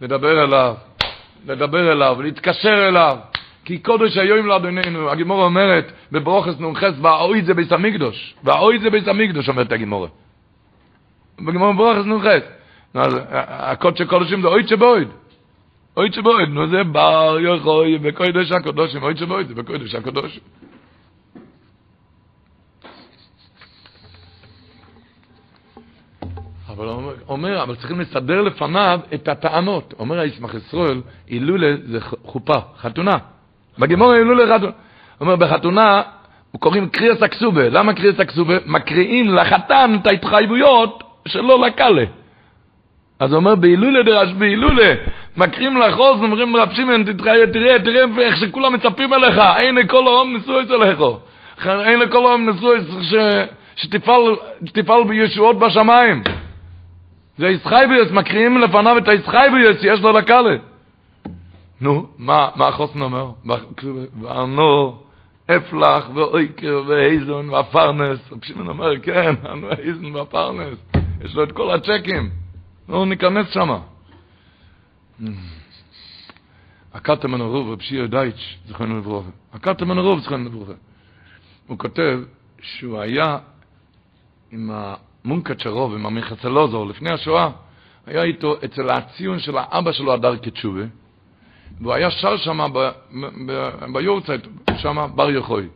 לדבר 0.00 0.44
אליו, 0.44 0.74
לדבר 1.46 1.92
אליו, 1.92 2.22
להתקשר 2.22 2.88
אליו. 2.88 3.16
כי 3.64 3.78
קודש 3.78 4.16
היום 4.16 4.46
לאדוננו, 4.46 5.10
הגימורה 5.10 5.44
אומרת 5.44 5.92
בברוכס 6.12 6.60
נ"ח, 6.60 6.82
והאוי 7.02 7.42
זה 7.42 7.54
ביס 7.54 7.72
המקדוש, 7.72 8.34
והאוי 8.44 8.78
זה 8.78 8.90
ביס 8.90 9.08
המקדוש, 9.08 9.48
אומרת 9.48 9.72
הגימורה. 9.72 10.08
בגימורה 11.38 11.72
ברוכס 11.72 12.06
נ"ח. 12.06 12.26
אז 12.94 13.18
הקודש 13.48 14.00
הקודשים 14.00 14.42
זה 14.42 14.48
אוי 14.48 14.68
שבויד. 14.68 15.08
אוי 15.96 16.12
שבויד, 16.12 16.48
נו 16.48 16.68
זה 16.68 16.84
בר 16.84 17.36
יחוי 17.40 17.98
בקודש 17.98 18.52
הקודשים, 18.52 19.02
אוי 19.02 19.16
שבויד 19.16 19.52
בקודש 19.52 19.94
הקודשים. 19.94 20.40
אבל 26.80 26.88
אומר, 27.28 27.62
אבל 27.62 27.74
צריכים 27.74 28.00
לסדר 28.00 28.40
לפניו 28.42 29.00
את 29.14 29.28
הטענות. 29.28 29.94
אומר 29.98 30.18
הישמח 30.18 30.54
ישראל, 30.54 31.00
הילולה 31.28 31.74
זה 31.84 31.98
חופה, 32.00 32.54
חתונה. 32.78 33.16
בגימור 33.78 34.12
הילולה 34.12 34.56
חתונה. 34.56 34.72
אומר, 35.20 35.36
בחתונה, 35.36 36.02
קוראים 36.58 36.88
קריאס 36.88 37.22
אקסובה. 37.22 37.68
למה 37.68 37.94
קריאס 37.94 38.20
אקסובה? 38.20 38.54
מקריאים 38.66 39.34
לחתן 39.34 39.96
את 40.00 40.06
ההתחייבויות 40.06 41.02
שלא 41.28 41.60
לקלה. 41.66 42.04
אז 43.18 43.34
אומר, 43.34 43.54
בהילולה 43.54 44.02
דרש, 44.02 44.32
בהילולה, 44.32 44.94
מקריאים 45.36 45.76
לחוז, 45.76 46.22
אומרים 46.22 46.56
רב 46.56 46.72
שמעון, 46.72 47.04
תראה, 47.04 47.46
תראה, 47.52 47.78
תראה 47.78 48.04
איך 48.18 48.36
שכולם 48.36 48.72
מצפים 48.72 49.14
אליך, 49.14 49.40
אין 49.58 49.74
לכל 49.74 50.08
העם 50.08 50.36
נשוא 50.36 50.62
אצלך. 50.62 51.02
אין 51.68 51.98
לכל 51.98 52.26
העם 52.26 52.48
נשוא 52.48 52.74
שתפעל 54.64 55.04
בישועות 55.08 55.58
בשמיים. 55.58 56.22
זה 57.40 57.46
איסחייביוס, 57.46 58.10
מקריאים 58.10 58.58
לפניו 58.58 58.98
את 58.98 59.08
האיסחייביוס 59.08 59.80
שיש 59.80 60.00
לו 60.00 60.12
לקאלה. 60.12 60.56
נו, 61.80 62.06
מה, 62.18 62.48
מה 62.54 62.68
החוסן 62.68 63.02
אומר? 63.02 63.30
ואנו, 64.20 65.02
אפלח 65.46 66.10
ואויקר 66.14 66.82
ואיזון 66.86 67.50
והפרנס. 67.50 68.18
שמעון 68.42 68.68
אומר, 68.68 69.00
כן, 69.00 69.34
אנו 69.52 69.70
האיזון 69.70 70.14
והפרנס. 70.14 70.78
יש 71.24 71.34
לו 71.34 71.44
את 71.44 71.52
כל 71.52 71.70
הצ'קים. 71.70 72.30
נו, 72.88 73.04
ניכנס 73.04 73.46
שמה. 73.50 73.78
הקטם 76.94 77.34
הנרוב, 77.34 77.70
רב 77.70 77.80
שיר 77.80 78.06
דייטש, 78.06 78.58
זכרנו 78.68 78.98
לברוכה. 78.98 79.30
הקטם 79.52 79.90
הנרוב, 79.90 80.20
זכרנו 80.20 80.44
לברוכה. 80.44 80.72
הוא 81.66 81.78
כותב 81.78 82.20
שהוא 82.62 83.00
היה 83.00 83.38
עם 84.52 84.70
ה... 84.70 84.94
מונקצ'רוב 85.24 85.94
עם 85.94 86.06
המחסלוזור 86.06 86.86
לפני 86.86 87.10
השואה, 87.10 87.48
היה 88.06 88.22
איתו 88.22 88.56
אצל 88.64 88.90
הציון 88.90 89.38
של 89.38 89.58
האבא 89.58 89.92
שלו, 89.92 90.12
הדר 90.12 90.36
קצ'ובה, 90.36 90.84
והוא 91.80 91.92
היה 91.92 92.10
שר 92.10 92.36
שם 92.36 92.60
ביורצייט, 93.92 94.46
שם 94.76 95.06
בר 95.14 95.30
יחוי, 95.30 95.68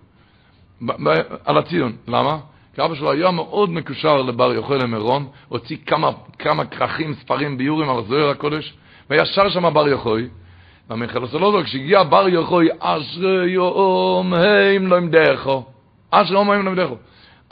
על 1.45 1.59
הציון. 1.59 1.93
למה? 2.09 2.39
כי 2.75 2.85
אבא 2.85 2.95
שלו 2.95 3.13
היה 3.13 3.31
מאוד 3.31 3.71
מקושר 3.71 4.23
לבר 4.23 4.55
יחוי 4.55 4.79
למירון, 4.79 5.27
הוציא 5.49 5.77
כמה, 5.87 6.11
כמה 6.39 6.65
כרכים, 6.65 7.15
ספרים, 7.15 7.59
ביורים 7.59 7.91
על 7.91 8.05
זוהר 8.05 8.29
הקודש, 8.29 8.75
והיה 9.11 9.27
שר 9.27 9.51
שם 9.51 9.75
בר 9.75 9.89
יחוי, 9.89 10.29
והמחסלוזור, 10.91 11.63
כשהגיע 11.63 12.03
בר 12.03 12.29
יחוי, 12.29 12.69
אשרי 12.79 13.51
יום 13.51 14.35
הם 14.35 14.87
לא 14.87 14.97
ימדךו, 14.97 15.65
אשרי 16.11 16.35
יום 16.35 16.51
הם 16.51 16.65
לא 16.65 16.71
ימדךו. 16.71 16.97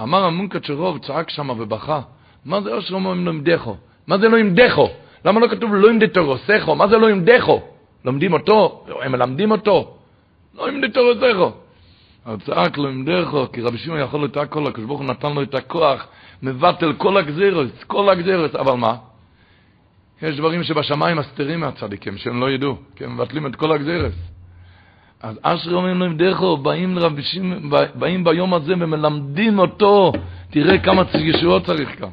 אמר 0.02 0.24
המונקת 0.24 0.64
שרוב, 0.64 0.98
צעק 0.98 1.30
שם 1.30 1.50
ובכה, 1.50 2.00
מה 2.44 2.60
זה 2.60 2.78
אשר 2.78 2.94
אומרים 2.94 3.26
לא 3.26 3.30
ימדךו? 3.30 3.76
מה 4.06 4.18
זה 4.18 4.28
לא 4.28 4.36
ימדךו? 4.36 4.90
למה 5.24 5.40
לא 5.40 5.48
כתוב 5.48 5.74
לא 5.74 5.90
ימדתורוסךו? 5.90 6.74
מה 6.74 6.88
זה 6.88 6.98
לא 6.98 7.10
ימדךו? 7.10 7.62
לומדים 8.04 8.32
אותו? 8.32 8.84
הם 9.02 9.12
מלמדים 9.12 9.50
אותו? 9.50 9.96
לא 10.54 10.68
ימדתורוסךו. 10.68 11.52
אז 12.24 12.38
צעק 12.46 12.78
לא 12.78 12.88
ימדךו, 12.88 13.46
כי 13.52 13.60
רבי 13.60 13.78
שמעון 13.78 14.00
יכול 14.00 14.24
את 14.24 14.36
הכל, 14.36 14.66
הקדוש 14.66 14.86
ברוך 14.86 15.00
הוא 15.00 15.08
נתן 15.08 15.32
לו 15.32 15.42
את 15.42 15.54
הכוח, 15.54 16.06
מבטל 16.42 16.92
כל 16.92 17.16
הגזירוס, 17.16 17.84
כל 17.86 18.08
הגזירוס, 18.08 18.54
אבל 18.54 18.72
מה? 18.72 18.96
יש 20.22 20.36
דברים 20.36 20.62
שבשמיים 20.62 21.16
מסתירים 21.16 21.60
מהצדיקים, 21.60 22.18
שהם 22.18 22.40
לא 22.40 22.50
ידעו, 22.50 22.76
כי 22.96 23.04
הם 23.04 23.14
מבטלים 23.14 23.46
את 23.46 23.56
כל 23.56 23.72
הגזירוס. 23.72 24.31
אז 25.22 25.38
אשרי 25.42 25.74
אומרים 25.74 26.00
להם 26.00 26.16
דרכו, 26.16 26.56
באים, 26.56 26.96
לרבישים, 26.96 27.70
באים 27.94 28.24
ביום 28.24 28.54
הזה 28.54 28.72
ומלמדים 28.72 29.58
אותו, 29.58 30.12
תראה 30.50 30.78
כמה 30.78 31.02
ישועות 31.14 31.66
צריך 31.66 31.98
כאן, 31.98 32.08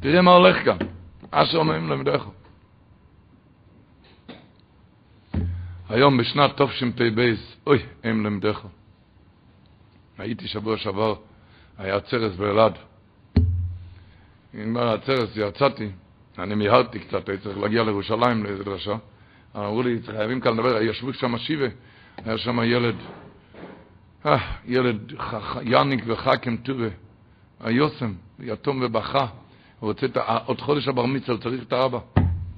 תראה 0.00 0.22
מה 0.22 0.30
הולך 0.30 0.64
כאן. 0.64 0.76
אשרי 1.30 1.60
אומרים 1.60 1.88
להם 1.88 2.04
דרכו. 2.04 2.30
היום 5.88 6.16
בשנת 6.16 6.62
תשפ"ב, 6.62 7.34
אוי, 7.66 7.78
הם 8.04 8.26
למדךו. 8.26 8.68
הייתי 10.18 10.48
שבוע 10.48 10.76
שעבר, 10.76 11.14
היה 11.78 12.00
צרס 12.00 12.36
באלעד. 12.36 12.72
נגמר 14.54 14.88
הצרס, 14.88 15.30
יצאתי, 15.36 15.88
אני 16.38 16.54
מיהרתי 16.54 16.98
קצת, 16.98 17.28
הייתי 17.28 17.44
צריך 17.44 17.58
להגיע 17.58 17.84
לירושלים 17.84 18.44
לאיזה 18.44 18.64
דרשה. 18.64 18.96
אמרו 19.56 19.82
לי, 19.82 19.98
חייבים 20.06 20.40
כאן 20.40 20.52
לדבר, 20.52 20.82
ישבו 20.82 21.12
שם 21.12 21.38
שיבה. 21.38 21.66
היה 22.24 22.38
שם 22.38 22.58
ילד, 22.64 22.94
אה, 24.26 24.38
ילד 24.66 25.12
יאניק 25.62 26.04
וחכם 26.06 26.56
טובה, 26.56 26.88
היוסם, 27.60 28.12
יתום 28.40 28.80
ובכה, 28.82 29.26
הוא 29.80 29.88
רוצה 29.88 30.06
את, 30.06 30.16
עוד 30.46 30.60
חודש 30.60 30.88
הבר 30.88 31.06
מצווה, 31.06 31.38
צריך 31.38 31.62
את 31.62 31.72
האבא. 31.72 31.98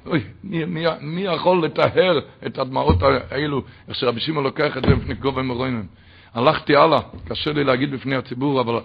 אוי, 0.07 0.25
מי, 0.45 0.65
מי, 0.65 0.85
מי 1.01 1.21
יכול 1.21 1.65
לטהר 1.65 2.21
את 2.47 2.59
הדמעות 2.59 3.03
האלו, 3.03 3.63
איך 3.89 3.97
שרבי 3.97 4.21
שמעון 4.21 4.45
לוקח 4.45 4.77
את 4.77 4.83
זה 4.83 4.95
בפני 4.95 5.15
גובה 5.15 5.43
מרוינים. 5.43 5.87
הלכתי 6.35 6.77
הלאה, 6.77 6.99
קשה 7.29 7.53
לי 7.53 7.65
להגיד 7.65 7.91
בפני 7.91 8.17
הציבור, 8.17 8.61
אבל 8.61 8.81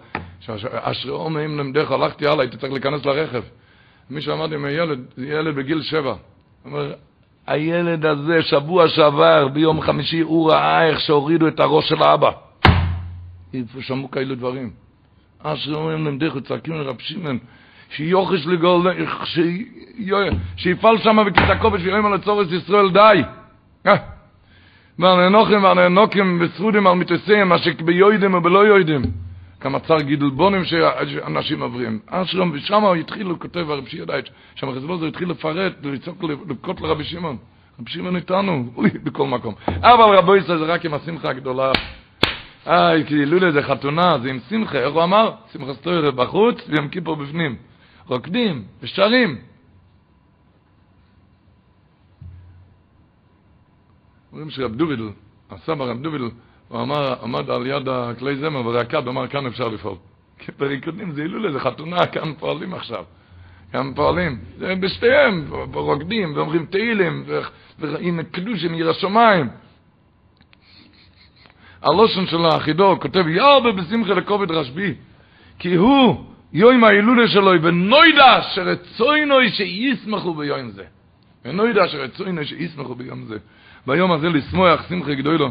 אשרי 0.63 1.11
עומם 1.11 1.59
למדך, 1.59 1.91
הלכתי 1.91 2.28
הלאה, 2.28 2.41
הייתי 2.41 2.57
צריך 2.57 2.74
להיכנס 2.74 3.05
לרכב. 3.05 3.43
מישהו 4.09 4.34
אמר 4.34 4.45
לי, 4.45 4.71
ילד, 4.71 4.99
ילד 5.17 5.55
בגיל 5.55 5.82
שבע. 5.82 6.15
אומר, 6.65 6.93
הילד 7.47 8.05
הזה, 8.05 8.41
שבוע 8.41 8.87
שעבר, 8.87 9.47
ביום 9.47 9.81
חמישי, 9.81 10.19
הוא 10.19 10.51
ראה 10.51 10.87
איך 10.87 10.99
שהורידו 10.99 11.47
את 11.47 11.59
הראש 11.59 11.89
של 11.89 12.03
האבא. 12.03 12.31
איפה 13.53 13.81
שמעו 13.81 14.11
כאלו 14.11 14.35
דברים? 14.35 14.69
אשר 15.43 15.75
אומרים 15.75 16.05
להם 16.05 16.17
דרך, 16.17 16.37
צעקים 16.37 16.73
לרב 16.73 16.95
שמעון, 16.99 17.37
שיוחש 17.89 18.45
לגול, 18.45 18.87
שיפעל 20.55 20.97
שם 20.97 21.17
כובש 21.61 21.81
ויום 21.81 22.05
על 22.05 22.13
הצורס 22.13 22.47
ישראל 22.51 22.89
די. 22.91 23.23
והננוחים 24.99 25.63
והננוקים 25.63 26.41
וסרודים 26.41 26.87
על 26.87 26.93
מתעשיהם, 26.93 27.49
מה 27.49 27.57
שביועדים 27.57 28.33
ובלא 28.33 28.67
יועדים. 28.67 29.01
כמה 29.64 29.80
צר 29.80 30.01
גידלבונים 30.01 30.66
שאנשים 30.66 31.61
עוברים. 31.61 31.99
אשרם, 32.07 32.51
ושם 32.53 32.84
הוא 32.84 32.95
התחיל, 32.95 33.28
הוא 33.28 33.39
כותב, 33.39 33.70
הרב 33.70 33.88
שיר 33.88 34.05
דייץ', 34.05 34.30
שם 34.55 34.76
חזבוזר 34.76 35.05
התחיל 35.05 35.30
לפרט, 35.30 35.74
לצעוק, 35.84 36.24
לבכות 36.24 36.82
לרבי 36.82 37.03
שמעון. 37.03 37.38
רבי 37.80 37.91
שמעון 37.91 38.16
איתנו, 38.16 38.72
אוי, 38.76 38.89
בכל 38.89 39.28
מקום. 39.28 39.53
אבל 39.68 40.18
רבו 40.18 40.36
ישראל 40.36 40.57
זה 40.57 40.66
רק 40.66 40.86
עם 40.86 40.93
השמחה 40.93 41.30
הגדולה. 41.30 41.72
איי, 42.68 43.05
כי 43.05 43.26
לולא 43.26 43.51
זה 43.51 43.64
חתונה, 43.64 44.20
זה 44.20 44.30
עם 44.30 44.39
שמחה, 44.49 44.78
איך 44.78 44.93
הוא 44.93 45.03
אמר? 45.03 45.32
שמחה 45.53 45.74
סטוירה 45.74 46.11
בחוץ 46.11 46.70
ויום 46.70 46.88
כיפור 46.88 47.16
בפנים. 47.16 47.55
רוקדים 48.07 48.64
ושרים. 48.82 49.38
אומרים 54.32 54.49
שרב 54.49 54.76
דובידל, 54.76 55.09
הסבא 55.51 55.86
רב 55.86 56.01
דובידל, 56.01 56.30
הוא 56.68 56.82
אמר, 56.82 57.16
עמד 57.24 57.49
על 57.49 57.68
יד 57.68 57.88
הכלי 57.89 58.36
זמר 58.36 58.68
ורקד, 58.68 59.07
אמר, 59.07 59.28
כאן 59.28 59.45
אפשר 59.45 59.68
לפעול. 59.68 59.95
כי 60.39 60.51
בריקודים 60.59 61.11
זה 61.11 61.22
הילולה, 61.22 61.51
זה 61.51 61.59
חתונה, 61.59 62.07
כאן 62.07 62.34
פועלים 62.34 62.74
עכשיו. 62.74 63.03
כאן 63.72 63.93
פועלים. 63.95 64.39
זה 64.57 64.76
בשתיהם, 64.76 65.47
רוקדים 65.74 66.36
ואומרים 66.36 66.66
תהילים, 66.66 67.26
ועם 67.80 68.24
קדושים 68.32 68.74
עיר 68.74 68.89
השמיים. 68.89 69.49
הלושן 71.82 72.26
של 72.26 72.45
האחידו 72.45 72.97
כותב, 73.01 73.28
ירבה 73.28 73.72
בשמחה 73.72 74.14
לכובד 74.14 74.51
רשב"י, 74.51 74.93
כי 75.59 75.76
הוא 75.76 76.26
יום 76.53 76.84
ההילולה 76.84 77.28
שלו, 77.28 77.51
ונוידע 77.61 78.41
שרצוינוי 78.41 79.49
שישמחו 79.49 80.34
ביום 80.34 80.72
זה. 80.72 80.84
ונוידע 81.45 81.88
שרצוינוי 81.88 82.45
שישמחו 82.45 82.95
ביום 82.95 83.26
זה. 83.26 83.38
ביום 83.88 84.11
הזה 84.11 84.30
לשמוח 84.30 84.89
שמחה 84.89 85.14
גדולו. 85.14 85.49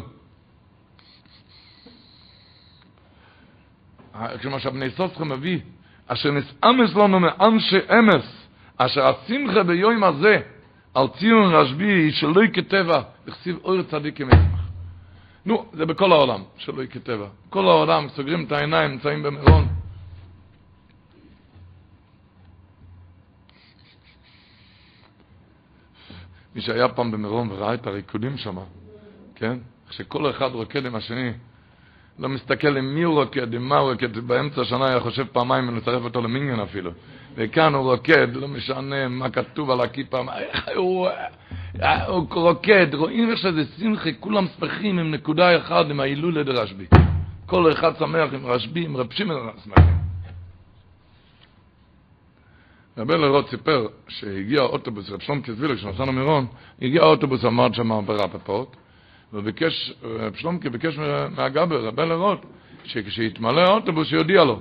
כמו 4.43 4.57
נאסוף 4.75 5.11
סוסכם 5.11 5.29
מביא, 5.29 5.61
אשר 6.07 6.31
נסעמס 6.31 6.95
לנו 6.95 7.21
מאנשי 7.21 7.79
אמס, 7.99 8.47
אשר 8.77 9.07
השמחה 9.07 9.63
ביום 9.63 10.05
הזה, 10.05 10.41
על 10.95 11.09
ציון 11.19 11.55
רשבי, 11.55 12.13
שלוי 12.13 12.49
כטבע, 12.53 13.03
וכסיב 13.27 13.59
אור 13.65 13.83
צדיק 13.83 14.17
כמצח. 14.17 14.63
נו, 15.47 15.67
זה 15.73 15.87
בכל 15.87 16.13
העולם, 16.13 16.43
שלוי 16.57 16.89
כטבע. 16.89 17.27
כל 17.51 17.65
העולם, 17.65 18.09
סוגרים 18.09 18.45
את 18.45 18.53
העיניים, 18.53 18.91
נמצאים 18.91 19.23
במירון. 19.23 19.69
מי 26.55 26.61
שהיה 26.61 26.89
פעם 26.89 27.11
במירון 27.11 27.49
וראה 27.51 27.75
את 27.75 27.87
הריקודים 27.87 28.37
שם, 28.37 28.57
כן? 29.35 29.59
כשכל 29.89 30.31
אחד 30.31 30.51
רוקד 30.53 30.87
עם 30.87 30.95
השני, 30.95 31.33
לא 32.19 32.29
מסתכל 32.29 32.77
עם 32.77 32.95
מי 32.95 33.03
הוא 33.03 33.15
רוקד, 33.15 33.55
עם 33.55 33.69
מה 33.69 33.79
הוא 33.79 33.91
רוקד, 33.91 34.19
באמצע 34.19 34.61
השנה 34.61 34.89
היה 34.89 35.01
חושב 35.01 35.25
פעמיים 35.33 35.69
אם 35.69 35.77
לצרף 35.77 36.05
אותו 36.05 36.23
למינגן 36.23 36.61
אפילו. 36.61 36.91
וכאן 37.35 37.75
הוא 37.75 37.93
רוקד, 37.93 38.37
לא 38.37 38.49
משנה 38.49 39.09
מה 39.09 39.31
כתוב 39.31 39.71
על 39.71 39.81
הכיפה, 39.81 40.19
הוא, 40.77 41.09
הוא 42.07 42.27
רוקד, 42.35 42.95
רואים 42.95 43.31
איך 43.31 43.39
שזה 43.39 43.65
שמחה, 43.79 44.11
כולם 44.21 44.47
שמחים 44.59 44.99
עם 44.99 45.11
נקודה 45.11 45.57
אחת, 45.59 45.87
עם 45.91 46.01
ההילולה 46.01 46.43
דרשב"י. 46.43 46.87
כל 47.47 47.73
אחד 47.73 47.97
שמח 47.99 48.35
עם 48.35 48.47
רשב"י, 48.47 48.85
עם 48.85 48.97
רב 48.97 49.13
שמעון 49.13 49.51
שמחים. 49.65 50.03
רבי 52.99 53.13
לרוט 53.13 53.49
סיפר 53.49 53.87
שהגיע 54.09 54.61
אוטובוס, 54.61 55.11
רב 55.11 55.21
שלום 55.21 55.41
קזווילה, 55.41 55.77
כשנסענו 55.77 56.13
מירון, 56.13 56.47
הגיע 56.83 57.03
אוטובוס, 57.03 57.45
עמד 57.45 57.75
שם 57.75 58.07
ברפפורט, 58.07 58.69
וביקש, 59.33 59.93
רב 60.03 60.35
שלומקי 60.35 60.69
ביקש 60.69 60.99
מהגבר, 61.37 61.87
רבי 61.87 62.03
לרוט, 62.03 62.39
שכשיתמלא 62.85 63.61
האוטובוס 63.61 64.13
יודיע 64.13 64.45
לו. 64.45 64.61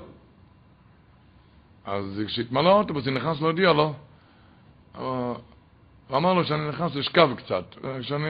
אז 1.85 2.21
כשהתמלא 2.27 2.69
האוטובוס, 2.69 3.05
הוא 3.05 3.13
נכנס 3.13 3.41
להודיע 3.41 3.73
לו. 3.73 3.93
הוא 4.97 6.17
אמר 6.17 6.33
לו 6.33 6.43
שאני 6.43 6.69
נכנס 6.69 6.95
לשכב 6.95 7.29
קצת. 7.37 7.75
כשאני, 7.99 8.29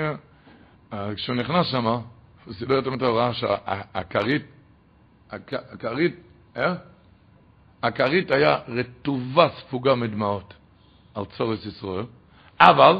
כשהוא 1.15 1.35
נכנס 1.35 1.67
שם, 1.67 1.85
הוא 1.85 2.53
סידר 2.53 2.79
את 2.79 2.87
המיטה, 2.87 3.05
הוא 3.05 3.19
ראה 3.19 3.33
שהכרית, 3.33 4.45
הכרית, 5.29 6.15
אה? 6.57 6.75
הכרית 7.83 8.31
היה 8.31 8.57
רטובה 8.67 9.49
ספוגה 9.59 9.95
מדמעות 9.95 10.53
על 11.15 11.25
צורס 11.25 11.65
ישראל, 11.65 12.05
אבל, 12.59 12.97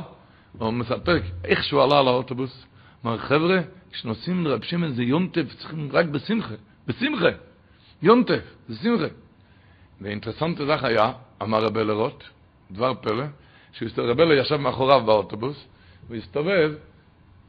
הוא 0.58 0.74
מספר, 0.74 1.18
איך 1.44 1.64
שהוא 1.64 1.84
עלה 1.84 2.02
לאוטובוס, 2.02 2.66
אמר, 3.06 3.18
חבר'ה, 3.18 3.60
כשנוסעים 3.92 4.46
לרב 4.46 4.64
שמעון 4.64 4.94
זה 4.94 5.04
יונטף, 5.04 5.54
צריכים 5.58 5.90
רק 5.94 6.06
בשמחה, 6.06 6.54
בשמחה, 6.88 7.30
יונטף, 8.02 8.42
זה 8.68 8.76
שמחה. 8.76 9.14
ואינטרסנט 10.02 10.58
זך 10.58 10.84
היה, 10.84 11.12
אמר 11.42 11.64
רבי 11.64 11.84
לרוט, 11.84 12.24
דבר 12.72 12.94
פלא, 12.94 13.24
שרבי 13.74 14.34
ישב 14.34 14.56
מאחוריו 14.56 15.02
באוטובוס, 15.06 15.66
הוא 16.08 16.18
הסתובב, 16.18 16.74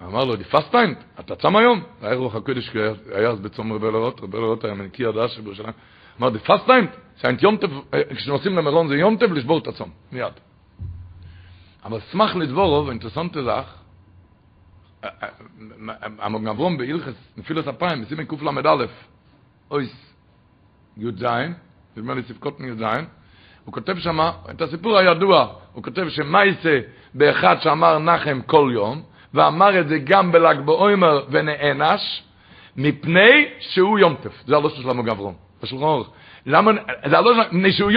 אמר 0.03 0.25
לו, 0.25 0.37
דיפסטיינט, 0.37 0.99
אתה 1.21 1.37
צם 1.37 1.57
היום? 1.57 1.83
היה 2.03 2.15
רוח 2.15 2.35
הקודש, 2.35 2.71
היה 3.15 3.29
אז 3.29 3.41
בצום 3.41 3.73
רבי 3.73 3.87
לרוט, 3.87 4.21
רבי 4.21 4.37
לרוט 4.37 4.65
היה 4.65 4.75
מנקי 4.75 5.07
הדש 5.07 5.39
בירושלים, 5.39 5.73
אמר, 6.21 6.29
דיפסטיינט, 6.29 6.91
יונטב, 7.43 7.69
כשנוסעים 8.15 8.57
למירון 8.57 8.89
זה 8.89 8.97
יונטב, 8.97 9.33
לשבור 9.33 9.59
את 9.59 9.67
הצום, 9.67 9.91
מיד. 10.13 10.33
אבל 11.85 12.01
סמך 12.01 12.37
לדבורוב, 12.37 12.89
אינטרסנט 12.89 13.37
זך, 15.03 15.09
המגברום 16.19 16.77
בהילכס, 16.77 17.15
נפילת 17.37 17.69
אפיים, 17.69 18.03
בסימן 18.03 18.25
קל"א, 18.25 18.85
אויס, 19.71 20.15
י"ז, 20.97 21.25
נדמה 21.97 22.15
לי 22.15 22.23
ספקות 22.23 22.61
י"ז, 22.61 22.83
הוא 23.65 23.75
כותב 23.75 23.99
שם 23.99 24.19
את 24.51 24.63
הסיפור 24.63 24.99
הידוע, 24.99 25.55
הוא 25.73 25.83
כותב 25.83 26.09
שמייסה 26.09 26.81
באחד 27.15 27.57
שאמר 27.61 27.99
נחם 27.99 28.41
כל 28.47 28.71
יום, 28.75 29.03
ואמר 29.35 29.81
את 29.81 29.89
זה 29.89 29.99
גם 29.99 30.33
בל"ג 30.33 30.61
בעומר 30.65 31.25
ונענש, 31.31 32.23
מפני 32.77 33.49
שהוא 33.61 33.99
יונטף. 33.99 34.43
זה 34.47 34.57
הלושן 34.57 34.83
של 34.83 34.91
המגברום, 34.91 35.35
בשולחן 35.63 35.85
אורך. 35.85 36.09
למה, 36.47 36.73
זה 37.11 37.19
הלושן, 37.19 37.41
מפני 37.53 37.73
שהוא. 37.73 37.91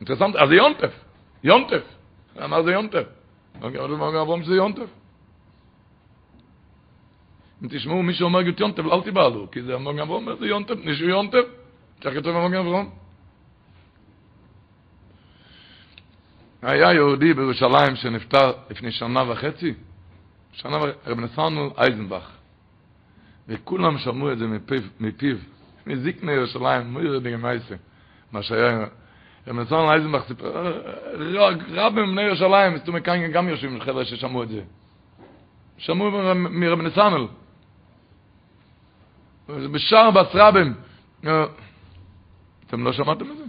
אינטרסנט, 0.00 0.36
אז 0.36 0.48
זה 0.48 0.54
יונטף. 0.54 0.92
יונטף. 1.44 1.82
אמר 2.44 2.62
זה 2.62 2.72
יונטף. 2.72 3.04
המגברום 3.62 4.42
שזה 4.42 4.54
יונטף. 4.54 4.99
אם 7.62 7.68
תשמעו 7.68 8.02
מישהו 8.02 8.24
אומר 8.24 8.42
גיד 8.42 8.60
יונטף, 8.60 8.82
אל 8.92 9.00
תיבהלו, 9.02 9.50
כי 9.50 9.62
זה 9.62 9.74
המגברום, 9.74 10.28
זה 10.38 10.46
יונטף, 10.46 10.74
מפני 10.74 10.94
שהוא 10.94 11.08
יונטף. 11.08 11.44
צריך 12.02 12.14
כתוב 12.14 12.36
המגברום. 12.36 12.90
היה 16.62 16.92
יהודי 16.92 17.34
בירושלים 17.34 17.96
שנפטר 17.96 18.52
לפני 18.70 18.92
שנה 18.92 19.30
וחצי, 19.30 19.74
שנה 20.52 20.76
וחצי, 20.76 20.98
רב 21.06 21.20
נסענו 21.20 21.70
אייזנבך, 21.78 22.30
וכולם 23.48 23.98
שמעו 23.98 24.32
את 24.32 24.38
זה 24.38 24.46
מפיו, 24.46 24.82
מפיו 25.00 25.36
מזיקני 25.86 26.32
ירושלים, 26.32 26.92
מויר 26.92 27.18
דגמייסה, 27.18 27.74
מה 28.32 28.42
שהיה, 28.42 28.86
רב 29.46 29.56
נסענו 29.56 29.92
אייזנבך 29.92 30.24
סיפר, 30.28 30.72
רב 31.70 31.92
מבני 32.00 32.22
ירושלים, 32.22 32.76
זאת 32.76 32.88
אומרת, 32.88 33.04
כאן 33.04 33.32
גם 33.32 33.48
יושבים 33.48 33.80
חבר'ה 33.80 34.04
ששמעו 34.04 34.42
את 34.42 34.48
זה. 34.48 34.60
שמעו 35.78 36.10
מרב 36.34 36.80
נסענו. 36.80 37.28
בשער 39.72 40.10
בסרבים. 40.10 40.74
אתם 42.66 42.84
לא 42.84 42.92
שמעתם 42.92 43.30
את 43.30 43.36
זה? 43.36 43.44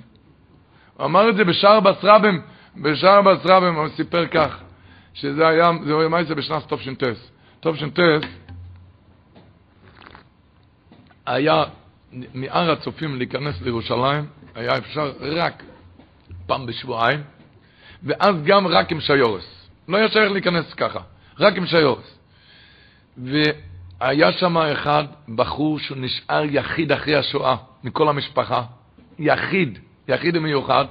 הוא 0.98 1.06
אמר 1.06 1.30
את 1.30 1.36
זה 1.36 1.44
בשער 1.44 1.80
בסרבים, 1.80 2.42
בשער 2.78 3.22
בסרבים 3.22 3.76
הוא 3.76 3.88
סיפר 3.96 4.28
כך, 4.28 4.58
שזה 5.14 5.48
היה, 5.48 5.72
זה 5.86 5.98
היה 6.00 6.10
מייסה 6.10 6.36
בשנת 6.36 6.64
תופשנטס. 6.64 7.32
תופשנטס 7.60 8.26
היה 11.26 11.64
מהר 12.34 12.72
הצופים 12.72 13.18
להיכנס 13.18 13.62
לירושלים, 13.62 14.26
היה 14.56 14.78
אפשר 14.78 15.14
רק 15.22 15.64
פעם 16.46 16.66
בשבועיים, 16.66 17.24
ואז 18.04 18.36
גם 18.46 18.68
רק 18.68 18.92
עם 18.92 19.00
שיורס. 19.00 19.68
לא 19.88 19.98
היה 19.98 20.10
שייך 20.10 20.32
להיכנס 20.32 20.74
ככה, 20.74 21.00
רק 21.40 21.58
עם 21.58 21.66
שיורס. 21.66 22.18
והיה 24.02 24.32
שם 24.32 24.58
אחד, 24.58 25.04
בחור 25.36 25.80
שהוא 25.80 25.98
נשאר 25.98 26.44
יחיד 26.46 26.92
אחרי 26.92 27.16
השואה, 27.16 27.56
מכל 27.84 28.10
המשפחה. 28.10 28.62
יחיד, 29.20 29.80
יחיד 30.08 30.38
ומיוחד. 30.38 30.86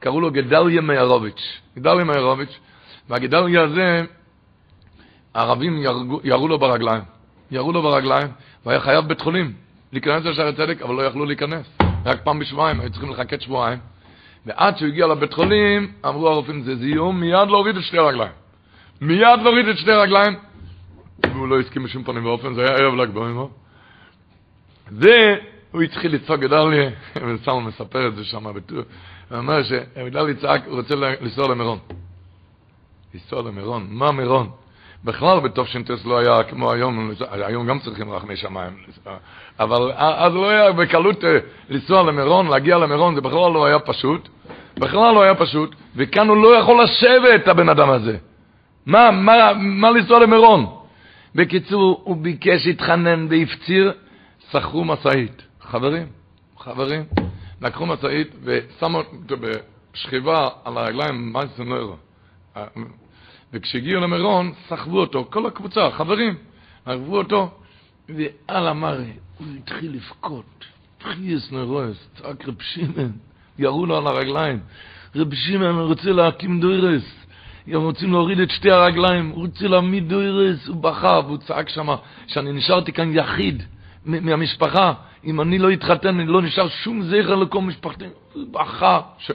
קראו 0.00 0.20
לו 0.20 0.30
גדליה 0.30 0.80
מאירוביץ'. 0.80 1.60
גדליה 1.76 2.04
מאירוביץ', 2.04 2.58
והגדליה 3.08 3.62
הזה, 3.62 4.04
הערבים 5.34 5.82
ירו, 5.82 6.20
ירו 6.24 6.48
לו 6.48 6.58
ברגליים. 6.58 7.02
ירו 7.50 7.72
לו 7.72 7.82
ברגליים, 7.82 8.28
והיה 8.66 8.80
חייב 8.80 9.04
בית 9.04 9.20
חולים 9.20 9.52
להיכנס 9.92 10.24
לשערי 10.24 10.52
צדק, 10.52 10.82
אבל 10.82 10.94
לא 10.94 11.02
יכלו 11.02 11.24
להיכנס. 11.24 11.66
רק 12.04 12.20
פעם 12.24 12.38
בשבועיים, 12.38 12.80
היו 12.80 12.90
צריכים 12.90 13.10
לחכת 13.10 13.40
שבועיים. 13.40 13.78
ועד 14.46 14.78
שהוא 14.78 14.88
הגיע 14.88 15.06
לבית 15.06 15.32
חולים, 15.32 15.92
אמרו 16.06 16.28
הרופאים, 16.28 16.62
זה 16.62 16.76
זיהום, 16.76 17.20
מיד 17.20 17.48
להוריד 17.48 17.76
את 17.76 17.82
שתי 17.82 17.98
הרגליים. 17.98 18.32
מיד 19.00 19.40
להוריד 19.42 19.68
את 19.68 19.78
שתי 19.78 19.92
הרגליים. 19.92 20.51
והוא 21.26 21.48
לא 21.48 21.60
הסכים 21.60 21.82
בשום 21.82 22.04
פנים 22.04 22.26
ואופן, 22.26 22.54
זה 22.54 22.60
היה 22.60 22.70
ערב 22.70 22.94
ל"ג 22.94 23.10
בעומר. 23.10 23.46
והוא 24.90 25.82
התחיל 25.82 26.14
לצעוק 26.14 26.40
גדליה, 26.40 26.90
וסלמן 27.16 27.64
מספר 27.68 28.08
את 28.08 28.16
זה 28.16 28.24
שם. 28.24 28.46
הוא 28.46 28.54
אומר 29.32 29.62
שבגלל 29.62 30.28
יצעק, 30.28 30.66
הוא 30.66 30.76
רוצה 30.76 30.94
לנסוע 30.94 31.48
למירון. 31.48 31.78
לנסוע 33.14 33.42
למירון, 33.42 33.86
מה 33.90 34.12
מירון? 34.12 34.50
בכלל 35.04 35.40
בתופש"ס 35.40 36.04
לא 36.04 36.18
היה 36.18 36.42
כמו 36.42 36.72
היום, 36.72 37.10
היום 37.30 37.66
גם 37.66 37.78
צריכים 37.78 38.10
רחמי 38.10 38.36
שמיים, 38.36 38.72
אבל 39.60 39.92
אז 39.96 40.34
לא 40.34 40.48
היה 40.48 40.72
בקלות 40.72 41.24
אה, 41.24 41.38
לנסוע 41.68 42.02
למירון, 42.02 42.48
להגיע 42.48 42.78
למירון, 42.78 43.14
זה 43.14 43.20
בכלל 43.20 43.52
לא 43.52 43.66
היה 43.66 43.78
פשוט, 43.78 44.28
בכלל 44.78 45.14
לא 45.14 45.22
היה 45.22 45.34
פשוט, 45.34 45.74
וכאן 45.96 46.28
הוא 46.28 46.36
לא 46.36 46.56
יכול 46.56 46.82
לשבת, 46.82 47.48
הבן 47.48 47.68
אדם 47.68 47.90
הזה. 47.90 48.16
מה, 48.86 49.10
מה, 49.10 49.52
מה 49.56 49.90
לנסוע 49.90 50.18
למירון? 50.18 50.81
בקיצור, 51.34 52.02
הוא 52.04 52.16
ביקש, 52.16 52.66
התחנן 52.66 53.26
והפציר, 53.30 53.92
שכרו 54.50 54.84
משאית. 54.84 55.42
חברים, 55.60 56.06
חברים, 56.58 57.04
לקחו 57.62 57.86
משאית 57.86 58.28
ושמו 58.44 58.98
אותו 58.98 59.36
בשכיבה 59.36 60.48
על 60.64 60.78
הרגליים, 60.78 61.32
מה 61.32 61.40
זה 61.56 61.64
נוירו. 61.64 61.96
וכשהגיעו 63.52 64.00
למירון, 64.00 64.52
סחבו 64.68 65.00
אותו, 65.00 65.24
כל 65.30 65.46
הקבוצה, 65.46 65.90
חברים, 65.90 66.34
סחבו 66.84 67.18
אותו, 67.18 67.50
ועל 68.08 68.68
המרי, 68.68 69.12
הוא 69.38 69.46
התחיל 69.58 69.92
לבכות, 69.92 70.64
תחייס 70.98 71.52
נרויס, 71.52 72.08
צעק 72.16 72.48
רב 72.48 72.54
שמעון, 72.60 73.12
ירו 73.58 73.86
לו 73.86 73.96
על 73.96 74.06
הרגליים, 74.06 74.60
רב 75.16 75.34
שמעון, 75.34 75.78
רוצה 75.78 76.12
להקים 76.12 76.60
דוירס, 76.60 77.21
הם 77.66 77.82
רוצים 77.82 78.12
להוריד 78.12 78.40
את 78.40 78.50
שתי 78.50 78.70
הרגליים, 78.70 79.28
הוא 79.28 79.46
רוצה 79.46 79.68
להעמיד 79.68 80.08
דוירס, 80.08 80.68
הוא 80.68 80.76
בכה, 80.76 81.20
והוא 81.26 81.36
צעק 81.36 81.68
שם, 81.68 81.88
שאני 82.26 82.52
נשארתי 82.52 82.92
כאן 82.92 83.16
יחיד 83.18 83.62
מהמשפחה, 84.04 84.92
אם 85.24 85.40
אני 85.40 85.58
לא 85.58 85.72
אתחתן, 85.72 86.20
אני 86.20 86.26
לא 86.26 86.42
נשאר 86.42 86.68
שום 86.68 87.02
זכר 87.02 87.34
לכל 87.34 87.60
משפחתי. 87.60 88.04
בכה. 88.50 89.00
ש... 89.18 89.30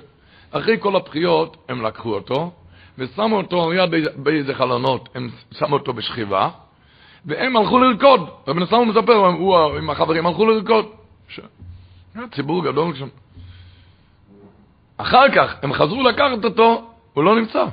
אחרי 0.51 0.77
כל 0.79 0.95
הבחיות, 0.95 1.57
הם 1.69 1.85
לקחו 1.85 2.13
אותו, 2.13 2.51
ושמו 2.97 3.37
אותו 3.37 3.71
ליד 3.71 3.89
באיזה 4.15 4.55
חלונות, 4.55 5.09
הם 5.15 5.29
שמו 5.51 5.75
אותו 5.75 5.93
בשכיבה, 5.93 6.49
והם 7.25 7.57
הלכו 7.57 7.79
לרקוד. 7.79 8.29
רבי 8.47 8.59
נסמו 8.59 8.85
מספר, 8.85 9.13
הוא 9.13 9.57
עם 9.77 9.89
החברים 9.89 10.27
הלכו 10.27 10.45
לרקוד. 10.45 10.85
ש... 11.29 11.39
היה 12.15 12.27
ציבור 12.27 12.63
גדול 12.63 12.95
שם. 12.95 13.07
אחר 14.97 15.29
כך, 15.35 15.55
הם 15.63 15.73
חזרו 15.73 16.03
לקחת 16.03 16.45
אותו, 16.45 16.91
הוא 17.13 17.23
לא 17.23 17.39
נמצא. 17.39 17.65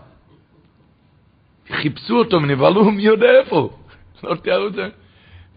חיפשו 1.73 2.19
אותו 2.19 2.37
ונבהלו 2.37 2.91
מי 2.91 3.03
יודע 3.03 3.31
איפה. 3.31 3.71
לא 4.25 4.35
תיארו 4.35 4.67
את 4.67 4.73
זה. 4.73 4.89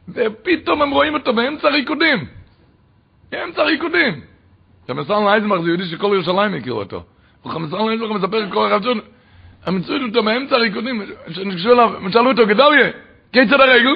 ופתאום 0.09 0.81
הם 0.81 0.91
רואים 0.91 1.13
אותו 1.13 1.33
באמצע 1.33 1.67
ריקודים. 1.67 2.25
באמצע 3.31 3.63
ריקודים. 3.63 4.21
חמסן 4.87 5.13
אייזנבך 5.13 5.61
זה 5.61 5.69
יהודי 5.69 5.85
שכל 5.85 6.11
ירושלים 6.13 6.53
הכירו 6.53 6.79
אותו. 6.79 7.03
וחמסן 7.45 7.75
אייזנבך 7.75 8.11
מספר 8.11 8.51
כל 8.51 8.71
הרב 8.71 8.83
ג'ון, 8.83 8.99
הם 9.65 9.75
מצאו 9.75 9.95
אותו 10.07 10.23
באמצע 10.23 10.55
הריקודים, 10.55 11.01
שניגשו 11.29 11.71
אליו, 11.71 11.95
הם 11.95 12.11
שאלו 12.11 12.31
אותו, 12.31 12.47
גדליה, 12.47 12.89
כיצד 13.33 13.59
הרגל? 13.61 13.95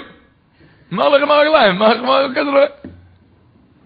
הולך 0.91 1.23
עם 1.23 1.31
הרגליים? 1.31 1.75
מה 1.75 2.27
כזה 2.35 2.51
לא... 2.51 2.59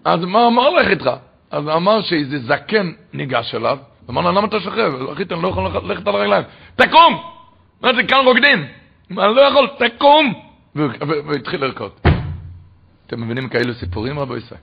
אז 0.04 0.24
מה 0.24 0.66
הולך 0.66 0.88
איתך? 0.88 1.10
אז 1.50 1.68
אמר 1.68 2.02
שאיזה 2.02 2.38
זקן 2.38 2.92
ניגש 3.12 3.54
אליו, 3.54 3.78
אמר 4.10 4.20
לו, 4.20 4.32
למה 4.32 4.46
אתה 4.46 4.60
שוכב? 4.60 4.92
אחי, 5.12 5.22
אני 5.30 5.42
לא 5.42 5.48
יכול 5.48 5.64
ללכת 5.64 6.06
על 6.06 6.14
הרגליים. 6.14 6.44
תקום! 6.76 7.35
זה, 7.82 8.02
כאן 8.08 8.24
רוקדין. 8.24 8.66
אני 9.10 9.34
לא 9.34 9.40
יכול, 9.40 9.68
תקום! 9.78 10.34
והתחיל 11.26 11.60
לרקוד. 11.60 11.90
אתם 13.06 13.20
מבינים 13.20 13.48
כאלו 13.48 13.74
סיפורים, 13.74 14.18
רבו 14.18 14.36
ישראל? 14.36 14.60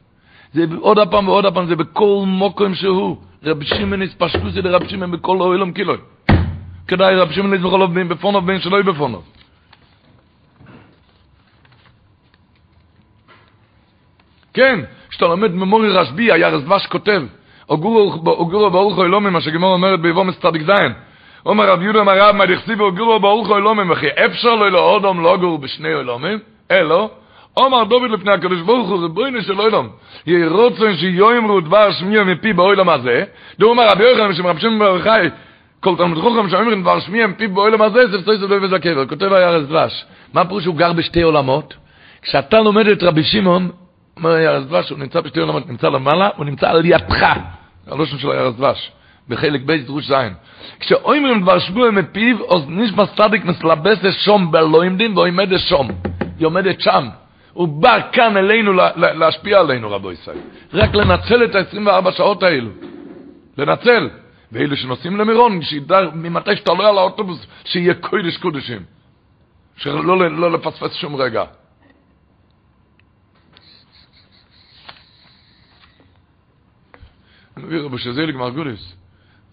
זה 0.53 0.65
עוד 0.80 0.99
הפעם 0.99 1.27
ועוד 1.27 1.45
הפעם, 1.45 1.68
זה 1.68 1.76
בכל 1.76 2.23
מוקם 2.27 2.76
שהוא. 2.76 3.18
רב 3.44 3.64
שמעון 3.64 4.07
פשטו 4.07 4.49
זה 4.49 4.61
לרב 4.61 4.88
שמעון 4.88 5.11
בכל 5.11 5.38
אוהלם 5.41 5.72
קילוי. 5.72 5.98
כדאי 6.88 7.15
רב 7.15 7.31
שמעון 7.31 7.57
בכל 7.57 7.81
אופן 7.81 8.07
בפונוב 8.07 8.45
בין 8.45 8.60
שלא 8.60 8.81
בפונוב. 8.81 9.23
כן, 14.53 14.80
כשאתה 15.10 15.26
לומד 15.26 15.52
ממורי 15.52 15.90
רשבי, 15.90 16.31
היה 16.31 16.49
רזבש 16.49 16.88
כותב, 16.88 17.23
אוגורו 17.69 18.69
ברוך 18.72 18.95
הוא 18.95 19.06
אלומים, 19.06 19.34
מה 19.34 19.41
שגמור 19.41 19.73
אומרת 19.73 19.99
ביבום 20.02 20.31
צדיק 20.31 20.61
זין. 20.61 20.94
אומר 21.45 21.70
רב 21.70 21.82
יהודה 21.82 22.03
מרב, 22.03 22.36
מה 22.36 22.45
דכסיבו 22.45 22.84
אוגורו 22.84 23.20
ברוך 23.20 23.52
אלומים, 23.52 23.91
וכי 23.91 24.07
אפשר 24.26 24.56
לו 24.56 24.65
אלו 24.65 24.80
אודום 24.80 25.24
לא 25.24 25.38
גור 25.38 25.57
בשני 25.57 25.90
אלומים, 25.90 26.40
אלו, 26.72 27.10
אומר 27.57 27.84
דוד 27.84 28.11
לפני 28.11 28.32
הקדוש 28.32 28.61
ברוך 28.61 28.90
הוא, 28.90 29.02
זה 29.02 29.07
בוינו 29.07 29.41
של 29.41 29.61
אילום. 29.61 29.90
יהי 30.26 30.48
רוצן 30.48 30.95
שיואמרו 30.95 31.61
דבר 31.61 31.91
שמיע 31.91 32.24
מפי 32.24 32.53
באוילם 32.53 32.90
הזה, 32.90 33.24
דו 33.60 33.70
אומר 33.70 33.88
רבי 33.88 34.03
יוחנן 34.03 34.34
שמרבשים 34.34 34.80
ברכי, 34.80 35.10
כל 35.80 35.95
תלמוד 35.98 36.18
חוכם 36.18 36.49
שאומרים 36.49 36.82
דבר 36.82 36.99
שמיע 36.99 37.28
מפי 37.28 37.48
באוילם 37.48 37.82
הזה, 37.82 38.07
זה 38.07 38.22
פצוי 38.22 38.38
סבבי 38.38 38.65
וזקבר. 38.65 39.07
כותב 39.07 39.34
הירס 39.34 39.68
דבש, 39.68 40.06
מה 40.34 40.45
פירוש 40.45 40.65
הוא 40.65 40.76
גר 40.76 40.94
בשתי 40.94 41.22
עולמות? 41.22 41.74
כשאתה 42.22 42.61
לומד 42.61 42.88
את 42.88 43.03
רבי 43.03 43.24
שמעון, 43.24 43.72
אומר 44.18 44.30
הירס 44.30 44.65
דבש, 44.65 44.90
הוא 44.90 44.99
נמצא 44.99 45.22
בשתי 45.22 45.40
עולמות, 45.40 45.70
נמצא 45.70 45.90
למעלה, 45.90 46.30
הוא 46.36 46.45
נמצא 46.45 46.70
על 46.70 46.86
ידך, 46.86 47.26
הלושן 47.88 48.18
של 48.18 48.32
הירס 48.32 48.56
דבש. 48.56 48.91
בחלק 49.30 49.62
בית 49.62 49.86
דרוש 49.86 50.08
זין. 50.08 50.34
כשאומרים 50.80 51.41
דבר 51.41 51.60
שבוע 51.60 51.91
מפיו, 51.91 52.56
אז 52.56 52.62
נשמע 52.68 53.06
סטדיק 53.06 53.45
מסלבס 53.45 53.98
שום 54.26 54.52
בלוים 54.52 54.98
דין, 54.98 55.18
ועומד 55.18 55.58
שום. 55.58 55.88
היא 56.40 56.48
עומדת 56.48 56.82
שם. 56.82 57.10
הוא 57.54 57.68
בא 57.68 58.00
כאן 58.12 58.38
אלינו 58.38 58.74
להשפיע 58.95 59.60
עלינו, 59.60 59.91
רבו 59.91 60.12
ישראל. 60.12 60.38
רק 60.74 60.95
לנצל 60.95 61.44
את 61.44 61.56
ה-24 61.56 62.12
שעות 62.12 62.44
האלו. 62.44 62.70
לנצל. 63.58 64.10
ואלו 64.52 64.78
שנוסעים 64.78 65.18
למירון, 65.18 65.62
שידע 65.62 66.02
ממתי 66.14 66.56
שאתה 66.56 66.72
עולה 66.72 66.90
על 66.90 66.98
האוטובוס, 66.98 67.45
שיהיה 67.66 67.94
קודש 67.94 68.38
קודשים. 68.38 68.84
שלא 69.78 70.30
לא 70.30 70.52
לפספס 70.52 70.94
שום 70.94 71.16
רגע. 71.16 71.44
אני 77.58 77.66
מביא 77.66 77.80
רבו 77.80 77.98
שזליג 77.98 78.36
מרגוליס, 78.36 78.95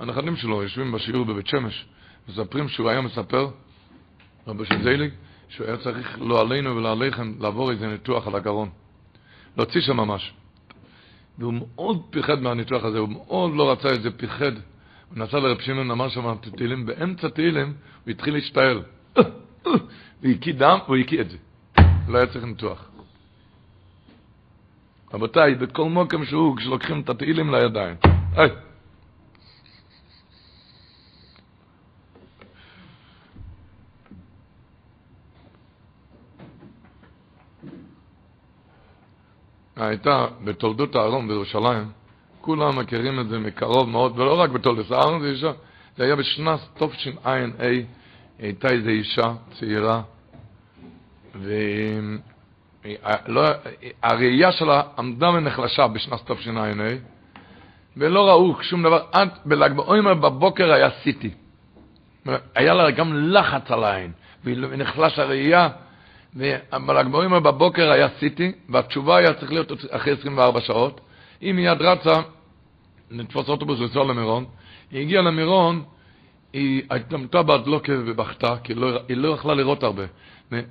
הנכדים 0.00 0.36
שלו 0.36 0.62
יושבים 0.62 0.92
בשיעור 0.92 1.24
בבית 1.24 1.46
שמש, 1.46 1.86
מספרים 2.28 2.68
שהוא 2.68 2.88
היה 2.88 3.00
מספר, 3.00 3.48
רבו 4.46 4.64
שזליג, 4.64 5.10
שהוא 5.48 5.66
היה 5.66 5.76
צריך 5.76 6.18
לא 6.20 6.40
עלינו 6.40 6.76
ולא 6.76 6.92
עליכם 6.92 7.32
לעבור 7.40 7.70
איזה 7.70 7.86
ניתוח 7.86 8.26
על 8.26 8.34
הגרון. 8.34 8.68
להוציא 9.56 9.80
שם 9.80 9.96
ממש. 9.96 10.32
והוא 11.38 11.54
מאוד 11.54 12.02
פיחד 12.10 12.42
מהניתוח 12.42 12.84
הזה, 12.84 12.98
הוא 12.98 13.08
מאוד 13.08 13.54
לא 13.54 13.72
רצה 13.72 13.88
את 13.94 14.02
זה, 14.02 14.10
פיחד. 14.10 14.52
הוא 15.08 15.18
נסע 15.18 15.38
לרב 15.38 15.60
שמעון, 15.60 15.90
אמר 15.90 16.08
שם 16.08 16.34
תהילים, 16.56 16.86
באמצע 16.86 17.28
תהילים 17.28 17.74
הוא 18.04 18.10
התחיל 18.10 18.34
להשתעל. 18.34 18.82
והקיא 20.22 20.54
דם, 20.54 20.78
והוא 20.84 20.96
הקיא 20.96 21.20
את 21.20 21.30
זה. 21.30 21.36
לא 22.08 22.18
היה 22.18 22.26
צריך 22.26 22.44
ניתוח. 22.44 22.90
רבותיי, 25.14 25.54
בכל 25.54 25.84
מוקם 25.84 26.24
שהוא, 26.24 26.56
כשלוקחים 26.56 27.00
את 27.00 27.08
התהילים 27.08 27.54
לידיים. 27.54 27.96
היי. 28.36 28.50
הייתה 39.80 40.26
בתולדות 40.44 40.94
הארון 40.94 41.28
בירושלים, 41.28 41.84
כולם 42.40 42.78
מכירים 42.78 43.20
את 43.20 43.28
זה 43.28 43.38
מקרוב 43.38 43.88
מאוד, 43.88 44.18
ולא 44.18 44.40
רק 44.40 44.50
בתולדות 44.50 44.90
הארון, 44.90 45.22
זה 45.22 45.28
אישה, 45.30 45.52
זה 45.96 46.04
היה 46.04 46.16
בשנת 46.16 46.60
תשע"ה, 46.74 47.34
הייתה 48.38 48.68
איזו 48.68 48.88
אישה 48.88 49.32
צעירה, 49.58 50.02
והראייה 54.02 54.52
שלה 54.52 54.82
עמדה 54.98 55.30
ונחלשה 55.30 55.88
בשנת 55.88 56.30
תשע"ה, 56.32 56.72
ולא 57.96 58.28
ראו 58.28 58.62
שום 58.62 58.82
דבר, 58.82 59.04
עד 59.12 59.28
בל"ג 59.44 59.72
בעומר 59.72 60.14
בבוקר 60.14 60.72
היה 60.72 60.90
סיטי. 61.02 61.30
היה 62.54 62.74
לה 62.74 62.90
גם 62.90 63.14
לחץ 63.14 63.70
על 63.70 63.84
העין, 63.84 64.12
ונחלש 64.44 65.18
הראייה, 65.18 65.68
ובל"ג 66.36 67.06
בעומר 67.10 67.40
בבוקר 67.40 67.90
היה 67.90 68.08
סיטי, 68.18 68.52
והתשובה 68.68 69.16
היה 69.16 69.34
צריך 69.34 69.52
להיות 69.52 69.72
אחרי 69.90 70.12
24 70.12 70.60
שעות. 70.60 71.00
היא 71.40 71.52
מיד 71.52 71.82
רצה 71.82 72.20
לתפוס 73.10 73.48
אוטובוס 73.48 73.80
לנסוע 73.80 74.04
למירון. 74.04 74.44
היא 74.90 75.00
הגיעה 75.00 75.22
למירון, 75.22 75.82
היא 76.52 76.82
התלמתה 76.90 77.42
בהדלוקה 77.42 77.92
ובכתה, 78.06 78.56
כי 78.64 78.74
לא, 78.74 79.00
היא 79.08 79.16
לא 79.16 79.28
יכלה 79.28 79.54
לראות 79.54 79.82
הרבה. 79.82 80.02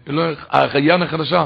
לא, 0.07 0.23
הראייה 0.49 0.97
נחלשה. 0.97 1.45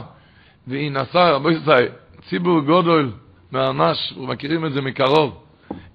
והיא 0.67 0.91
נסעה, 0.91 1.31
רבו 1.31 1.51
ישראל, 1.51 1.87
ציבור 2.29 2.61
גודל 2.61 3.11
מהנש, 3.51 4.13
ומכירים 4.17 4.65
את 4.65 4.73
זה 4.73 4.81
מקרוב. 4.81 5.43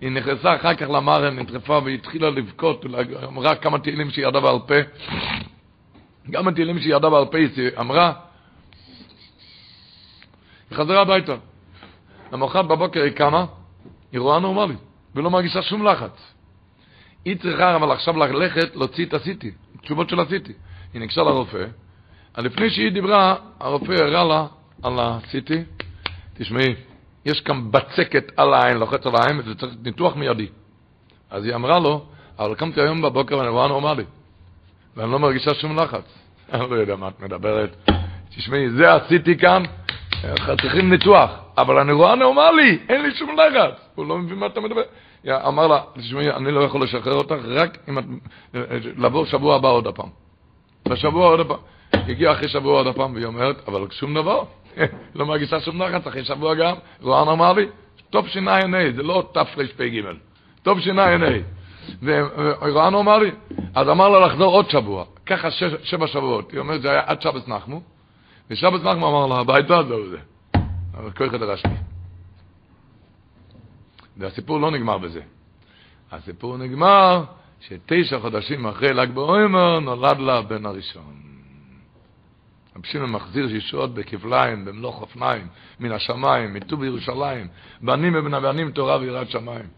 היא 0.01 0.11
נכנסה 0.11 0.57
אחר 0.57 0.75
כך 0.75 0.91
למרם, 0.91 1.39
נטרפה 1.39 1.81
והתחילה 1.85 2.31
לבכות, 2.31 2.85
אמרה 3.25 3.55
כמה 3.55 3.79
תהילים 3.79 4.11
שהיא 4.11 4.27
ידעה 4.27 4.43
בעל 4.43 4.59
פה. 4.67 4.75
גם 6.31 6.49
התהילים 6.49 6.79
שהיא 6.79 6.95
ידעה 6.95 7.11
בעל 7.11 7.25
פה, 7.25 7.39
היא 7.39 7.71
אמרה, 7.81 8.13
היא 10.71 10.79
חזרה 10.79 11.01
הביתה. 11.01 11.35
למחרת 12.33 12.69
בבוקר 12.69 13.03
היא 13.03 13.13
קמה, 13.13 13.47
היא 14.13 14.21
רואה 14.21 14.39
נורמלית, 14.39 14.79
ולא 15.15 15.31
מרגישה 15.31 15.63
שום 15.63 15.87
לחץ. 15.87 16.35
היא 17.25 17.37
צריכה 17.37 17.77
אבל 17.77 17.91
עכשיו 17.93 18.17
ללכת 18.17 18.77
להוציא 18.77 19.07
את 19.07 19.15
הסיטי, 19.15 19.51
תשובות 19.83 20.09
של 20.09 20.21
הסיטי. 20.21 20.53
היא 20.93 21.01
ניגשה 21.01 21.23
לרופא, 21.23 21.65
לפני 22.39 22.71
שהיא 22.71 22.93
דיברה, 22.93 23.37
הרופא 23.61 23.93
הראה 23.93 24.25
לה 24.25 24.47
על 24.83 24.93
הסיטי, 24.99 25.63
תשמעי, 26.35 26.75
יש 27.25 27.41
כאן 27.41 27.71
בצקת 27.71 28.33
על 28.37 28.55
העין, 28.55 28.77
לוחץ 28.77 29.07
על 29.07 29.17
העין, 29.17 29.39
וזה 29.39 29.55
צריך 29.55 29.73
ניתוח 29.83 30.17
מיידי. 30.17 30.49
אז 31.31 31.45
היא 31.45 31.55
אמרה 31.55 31.79
לו, 31.79 32.07
אבל 32.39 32.55
קמתי 32.55 32.81
היום 32.81 33.03
בבוקר 33.03 33.39
ואני 33.39 33.49
רואה 33.49 33.69
נורמלי, 33.69 34.05
ואני 34.99 35.13
לא 35.13 35.19
מרגישה 35.19 35.55
שום 35.55 35.79
לחץ. 35.79 36.19
אני 36.53 36.71
לא 36.71 36.75
יודע 36.75 36.97
מה 36.97 37.09
את 37.09 37.21
מדברת. 37.21 37.91
תשמעי, 38.37 38.71
זה 38.71 38.95
עשיתי 38.95 39.39
כאן, 39.39 39.63
צריכים 40.63 40.91
ניתוח, 40.91 41.31
אבל 41.59 41.79
אני 41.79 41.93
רואה 41.93 42.15
נורמלי, 42.15 42.79
אין 42.89 43.03
לי 43.03 43.15
שום 43.15 43.37
לחץ. 43.39 43.89
הוא 43.95 44.07
לא 44.07 44.19
מבין 44.19 44.39
מה 44.39 44.47
אתה 44.47 44.61
מדבר. 44.61 44.83
אמר 45.29 45.67
לה, 45.67 45.81
תשמעי, 45.99 46.31
אני 46.31 46.53
לא 46.53 46.61
יכול 46.61 46.83
לשחרר 46.83 47.15
אותך, 47.15 47.35
רק 47.45 47.79
אם 47.89 47.99
את... 47.99 48.05
לבוא 48.97 49.27
שבוע 49.27 49.57
הבא 49.57 49.69
עוד 49.69 49.87
הפעם. 49.87 50.09
בשבוע 50.89 51.27
עוד 51.27 51.41
הפעם. 51.41 51.59
הגיע 51.93 52.33
אחרי 52.33 52.49
שבוע 52.49 52.83
עוד 52.83 52.97
פעם, 52.97 53.15
והיא 53.15 53.27
אומרת, 53.27 53.69
אבל 53.69 53.87
שום 53.91 54.15
דבר. 54.15 54.43
לא 55.15 55.27
מרגישה 55.27 55.61
שום 55.61 55.83
לחץ, 55.83 56.07
אחרי 56.07 56.25
שבוע 56.25 56.55
גם, 56.55 56.75
רואה 57.01 57.25
נורמלי. 57.25 57.67
טוב 58.11 58.29
ש"ע, 58.29 58.61
זה 58.97 59.03
לא 59.03 59.29
תרפ"ג. 59.35 60.03
טוב 60.63 60.81
ש"ע. 61.89 62.27
ורואה 62.61 62.91
נורמלי. 62.91 63.31
אז 63.75 63.89
אמר 63.89 64.09
לה 64.09 64.27
לחזור 64.27 64.53
עוד 64.53 64.71
שבוע. 64.71 65.05
ככה 65.27 65.51
שש, 65.51 65.75
שבע 65.83 66.07
שבועות. 66.07 66.51
היא 66.51 66.61
אומרת, 66.61 66.83
זה 66.83 66.91
היה 66.91 67.03
עד 67.07 67.23
שבס 67.23 67.49
נחמו. 67.49 67.81
ושבס 68.51 68.83
נחמו 68.83 69.09
אמר 69.09 69.27
לה, 69.27 69.41
הביתה, 69.41 69.83
זהו 69.89 70.09
זה. 70.09 70.19
אבל 70.95 71.11
כוי 71.11 71.31
חדר 71.31 71.51
השני. 71.51 71.75
והסיפור 74.17 74.61
לא 74.61 74.71
נגמר 74.71 74.99
בזה. 74.99 75.21
הסיפור 76.13 76.57
נגמר 76.57 77.25
שתשע 77.61 78.19
חודשים 78.19 78.67
אחרי 78.67 78.93
ל"ג 78.93 79.11
בעומר 79.11 79.81
נולד 79.81 80.19
לה 80.19 80.43
בן 80.43 80.67
הראשון. 80.67 81.15
רב 82.77 82.85
שמעון 82.85 83.11
מחזיר 83.11 83.49
שישות 83.49 83.95
בכפליים, 83.95 84.65
במלוך 84.65 85.01
אופניים, 85.01 85.47
מן 85.81 85.93
השמיים, 85.93 86.55
מטוב 86.55 86.85
ירושלים, 86.85 87.47
בנים 87.81 88.13
ובן 88.17 88.35
הבנים 88.35 88.71
תורה 88.71 88.99
ויראת 88.99 89.31
שמיים. 89.31 89.78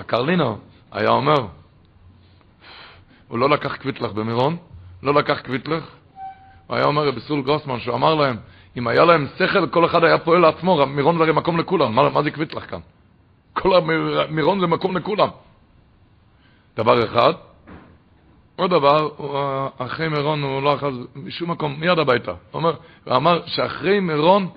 הקרלינו 0.00 0.58
היה 0.92 1.10
אומר, 1.10 1.46
הוא 3.28 3.38
לא 3.38 3.50
לקח 3.50 3.76
קוויטלך 3.76 4.12
במירון, 4.12 4.56
לא 5.02 5.14
לקח 5.14 5.40
קוויטלך. 5.40 5.84
הוא 6.66 6.76
היה 6.76 6.84
אומר 6.84 7.10
בסול 7.10 7.42
גרוסמן, 7.42 7.80
שהוא 7.80 7.94
אמר 7.94 8.14
להם, 8.14 8.36
אם 8.76 8.86
היה 8.86 9.04
להם 9.04 9.26
שכל, 9.38 9.68
כל 9.68 9.84
אחד 9.84 10.04
היה 10.04 10.18
פועל 10.18 10.40
לעצמו, 10.40 10.86
מירון 10.86 11.16
זה 11.16 11.22
הרי 11.22 11.32
מקום 11.32 11.58
לכולם, 11.58 11.94
מה, 11.94 12.08
מה 12.08 12.22
זה 12.22 12.30
קוויטלך 12.30 12.70
כאן? 12.70 12.80
כל 13.52 13.80
מירון 14.30 14.60
זה 14.60 14.66
מקום 14.66 14.96
לכולם. 14.96 15.28
דבר 16.76 17.04
אחד. 17.04 17.32
עוד 18.56 18.70
דבר, 18.70 19.08
אחרי 19.78 20.08
מירון 20.08 20.42
הוא 20.42 20.62
לא 20.62 20.74
אחז 20.74 20.94
משום 21.16 21.50
מקום, 21.50 21.76
מיד 21.78 21.98
הביתה. 21.98 22.30
הוא 22.30 22.38
אומר, 22.54 22.74
הוא 23.04 23.16
אמר 23.16 23.42
שאחרי 23.46 24.00
מירון 24.00 24.48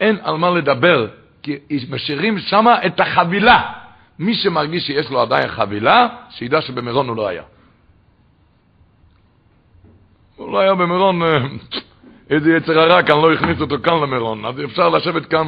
אין 0.00 0.18
על 0.22 0.36
מה 0.36 0.50
לדבר, 0.50 1.06
כי 1.42 1.56
משאירים 1.90 2.38
שם 2.38 2.66
את 2.86 3.00
החבילה. 3.00 3.83
מי 4.18 4.34
שמרגיש 4.34 4.86
שיש 4.86 5.10
לו 5.10 5.20
עדיין 5.20 5.48
חבילה, 5.48 6.08
שידע 6.30 6.60
שבמירון 6.60 7.08
הוא 7.08 7.16
לא 7.16 7.28
היה. 7.28 7.42
הוא 10.36 10.52
לא 10.52 10.58
היה 10.58 10.74
במירון, 10.74 11.22
אה, 11.22 11.38
איזה 12.30 12.50
יצר 12.50 12.78
הרע 12.78 13.02
כאן 13.02 13.16
לא 13.16 13.32
הכניס 13.32 13.60
אותו 13.60 13.76
כאן 13.82 13.94
למירון, 14.02 14.44
אז 14.44 14.54
אפשר 14.64 14.88
לשבת 14.88 15.26
כאן 15.26 15.46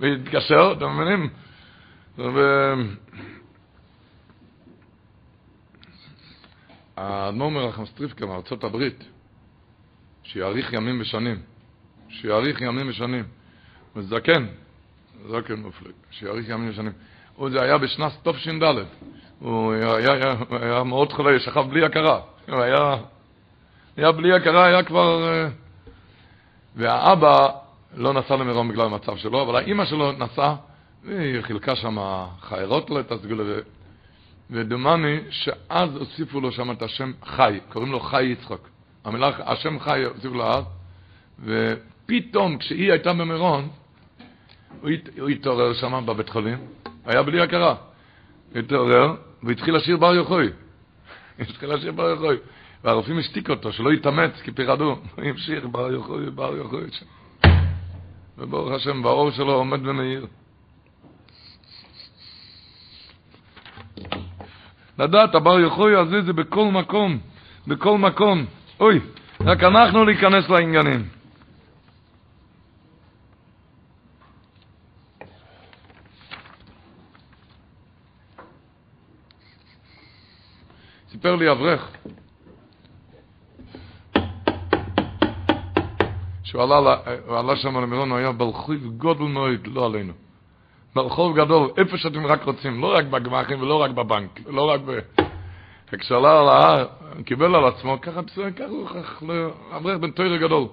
ולהתקשר, 0.00 0.74
אתם 0.76 0.96
מבינים? 0.96 1.28
ו... 2.18 2.72
האדמו"ר 6.96 7.50
מרחם 7.50 7.86
סטריפקה 7.86 8.26
מארצות 8.26 8.64
הברית, 8.64 9.04
שיאריך 10.22 10.72
ימים 10.72 11.00
ושנים, 11.00 11.36
שיאריך 12.08 12.60
ימים 12.60 12.88
ושנים, 12.88 13.24
מזדקן, 13.96 14.46
זקן 15.28 15.54
מופלג, 15.54 15.92
שיאריך 16.10 16.48
ימים 16.48 16.70
ושנים. 16.70 16.92
זה 17.50 17.62
היה 17.62 17.78
בשנת 17.78 18.28
תש"ד, 18.28 18.62
הוא 19.38 19.72
היה, 19.72 19.94
היה, 19.96 20.34
היה, 20.50 20.82
מאוד 20.82 21.12
חולה, 21.12 21.40
שכב 21.40 21.70
בלי 21.70 21.84
הכרה, 21.84 22.20
הוא 22.48 22.60
היה, 22.60 22.96
היה 23.96 24.12
בלי 24.12 24.32
הכרה, 24.32 24.66
היה 24.66 24.82
כבר... 24.82 25.28
אה, 25.28 25.48
והאבא 26.76 27.48
לא 27.96 28.12
נסע 28.12 28.36
למירון 28.36 28.68
בגלל 28.68 28.86
המצב 28.86 29.16
שלו, 29.16 29.42
אבל 29.42 29.56
האימא 29.56 29.84
שלו 29.84 30.12
נסעה, 30.12 30.56
והיא 31.04 31.42
חילקה 31.42 31.76
שם 31.76 31.96
חיירות 32.40 32.90
לו 32.90 33.00
את 33.00 33.12
הסגולה, 33.12 33.44
ודומני 34.50 35.18
שאז 35.30 35.96
הוסיפו 35.96 36.40
לו 36.40 36.52
שם 36.52 36.70
את 36.70 36.82
השם 36.82 37.12
חי, 37.24 37.60
קוראים 37.72 37.92
לו 37.92 38.00
חי 38.00 38.24
יצחוק. 38.24 38.68
המילה, 39.04 39.30
השם 39.38 39.80
חי 39.80 40.04
הוסיפו 40.04 40.34
לו 40.34 40.44
אז, 40.44 40.64
ופתאום 41.44 42.58
כשהיא 42.58 42.92
הייתה 42.92 43.12
במירון, 43.12 43.68
הוא, 44.80 44.90
הוא 45.20 45.28
התעורר 45.28 45.72
שם 45.72 46.06
בבית 46.06 46.28
חולים, 46.28 46.58
היה 47.06 47.22
בלי 47.22 47.40
הכרה. 47.40 47.74
התעורר 48.54 49.14
והתחיל 49.42 49.76
לשיר 49.76 49.96
בר 49.96 50.14
יוחוי. 50.14 50.48
התחיל 51.40 51.74
לשיר 51.74 51.92
בר 51.92 52.08
יוחוי. 52.08 52.36
והרופאים 52.84 53.18
השתיקו 53.18 53.52
אותו, 53.52 53.72
שלא 53.72 53.92
יתאמץ, 53.92 54.40
כי 54.44 54.52
פירדו. 54.52 54.98
הוא 55.16 55.24
המשיך 55.24 55.64
בר 55.64 55.92
יוחוי, 55.92 56.30
בר 56.30 56.56
יוחוי. 56.56 56.84
וברוך 58.38 58.72
השם, 58.72 59.02
באור 59.02 59.30
שלו 59.30 59.52
עומד 59.52 59.86
ומאיר. 59.86 60.26
לדעת, 64.98 65.34
הבר 65.34 65.58
יוחוי 65.58 65.96
הזה 65.96 66.22
זה 66.22 66.32
בכל 66.32 66.64
מקום, 66.72 67.18
בכל 67.66 67.98
מקום. 67.98 68.46
אוי, 68.80 69.00
רק 69.40 69.64
אנחנו 69.64 70.04
להיכנס 70.04 70.48
לעניינים. 70.48 71.15
סיפר 81.26 81.36
לי 81.36 81.50
אברך 81.50 81.90
שהוא 86.44 86.62
עלה, 86.62 86.96
עלה 87.28 87.56
שם 87.56 87.76
למירון, 87.76 88.10
הוא 88.10 88.18
היה 88.18 88.32
ברחוב 88.32 88.76
גודל 88.96 89.22
מאוד, 89.22 89.66
לא 89.66 89.86
עלינו. 89.86 90.12
ברחוב 90.94 91.36
גדול, 91.36 91.70
איפה 91.76 91.98
שאתם 91.98 92.26
רק 92.26 92.44
רוצים, 92.44 92.80
לא 92.80 92.94
רק 92.96 93.04
בגמחים 93.04 93.62
ולא 93.62 93.82
רק 93.82 93.90
בבנק, 93.90 94.40
לא 94.46 94.70
רק 94.70 94.80
ב... 94.86 94.98
וכשעלה 95.92 96.40
על 96.40 96.48
ההר, 96.48 96.86
הוא 97.16 97.24
קיבל 97.24 97.54
על 97.54 97.64
עצמו, 97.64 98.00
ככה 98.00 98.22
בסדר, 98.22 98.50
ככה 98.50 98.64
הוא 98.64 98.88
לא, 99.22 99.50
אברך 99.76 99.98
בן 99.98 100.10
תוירה 100.10 100.36
גדול, 100.36 100.66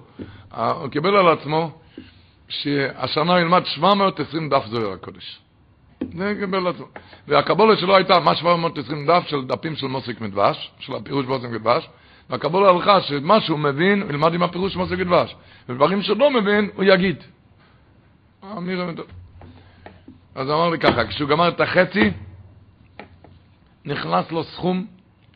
הוא 0.56 0.88
קיבל 0.90 1.16
על 1.16 1.28
עצמו 1.28 1.70
שהשנה 2.48 3.40
ילמד 3.40 3.62
720 3.64 4.48
דף 4.48 4.66
זוהר 4.66 4.92
הקודש. 4.92 5.40
זה 6.00 6.34
קיבל 6.40 6.66
עצמו. 6.66 6.86
והקבולה 7.28 7.76
שלו 7.76 7.96
הייתה 7.96 8.20
מה 8.20 8.36
720 8.36 9.06
דף 9.06 9.24
של 9.26 9.44
דפים 9.46 9.76
של 9.76 9.86
מוסיק 9.86 10.20
מדבש, 10.20 10.70
של 10.78 10.94
הפירוש 10.94 11.26
מוסיק 11.26 11.50
מדבש, 11.50 11.88
והקבולה 12.30 12.68
הלכה 12.68 13.00
שמה 13.00 13.40
שהוא 13.40 13.58
מבין, 13.58 14.02
הוא 14.02 14.10
ילמד 14.10 14.34
עם 14.34 14.42
הפירוש 14.42 14.76
מוסיק 14.76 14.98
מדבש. 14.98 15.36
ודברים 15.68 16.02
שהוא 16.02 16.18
לא 16.18 16.30
מבין, 16.30 16.70
הוא 16.74 16.84
יגיד. 16.84 17.16
אז 20.34 20.50
אמר 20.50 20.70
לי 20.70 20.78
ככה, 20.78 21.06
כשהוא 21.06 21.28
גמר 21.28 21.48
את 21.48 21.60
החצי, 21.60 22.10
נכנס 23.84 24.32
לו 24.32 24.44
סכום, 24.44 24.86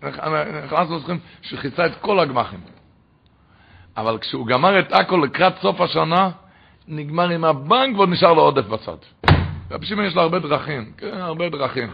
נכנס 0.02 0.90
לו 0.90 1.00
סכום 1.00 1.18
שכיסה 1.42 1.86
את 1.86 1.96
כל 2.00 2.20
הגמחים. 2.20 2.60
אבל 3.96 4.18
כשהוא 4.18 4.46
גמר 4.46 4.78
את 4.78 4.92
הכל 4.92 5.20
לקראת 5.24 5.58
סוף 5.62 5.80
השנה, 5.80 6.30
נגמר 6.88 7.28
עם 7.28 7.44
הבנק 7.44 7.96
ועוד 7.96 8.08
נשאר 8.08 8.32
לו 8.32 8.42
עודף 8.42 8.66
בצד. 8.66 8.96
רבי 9.70 9.86
שמעון 9.86 10.06
יש 10.06 10.16
לו 10.16 10.22
הרבה 10.22 10.38
דרכים, 10.38 10.92
כן, 10.98 11.20
הרבה 11.20 11.48
דרכים. 11.48 11.88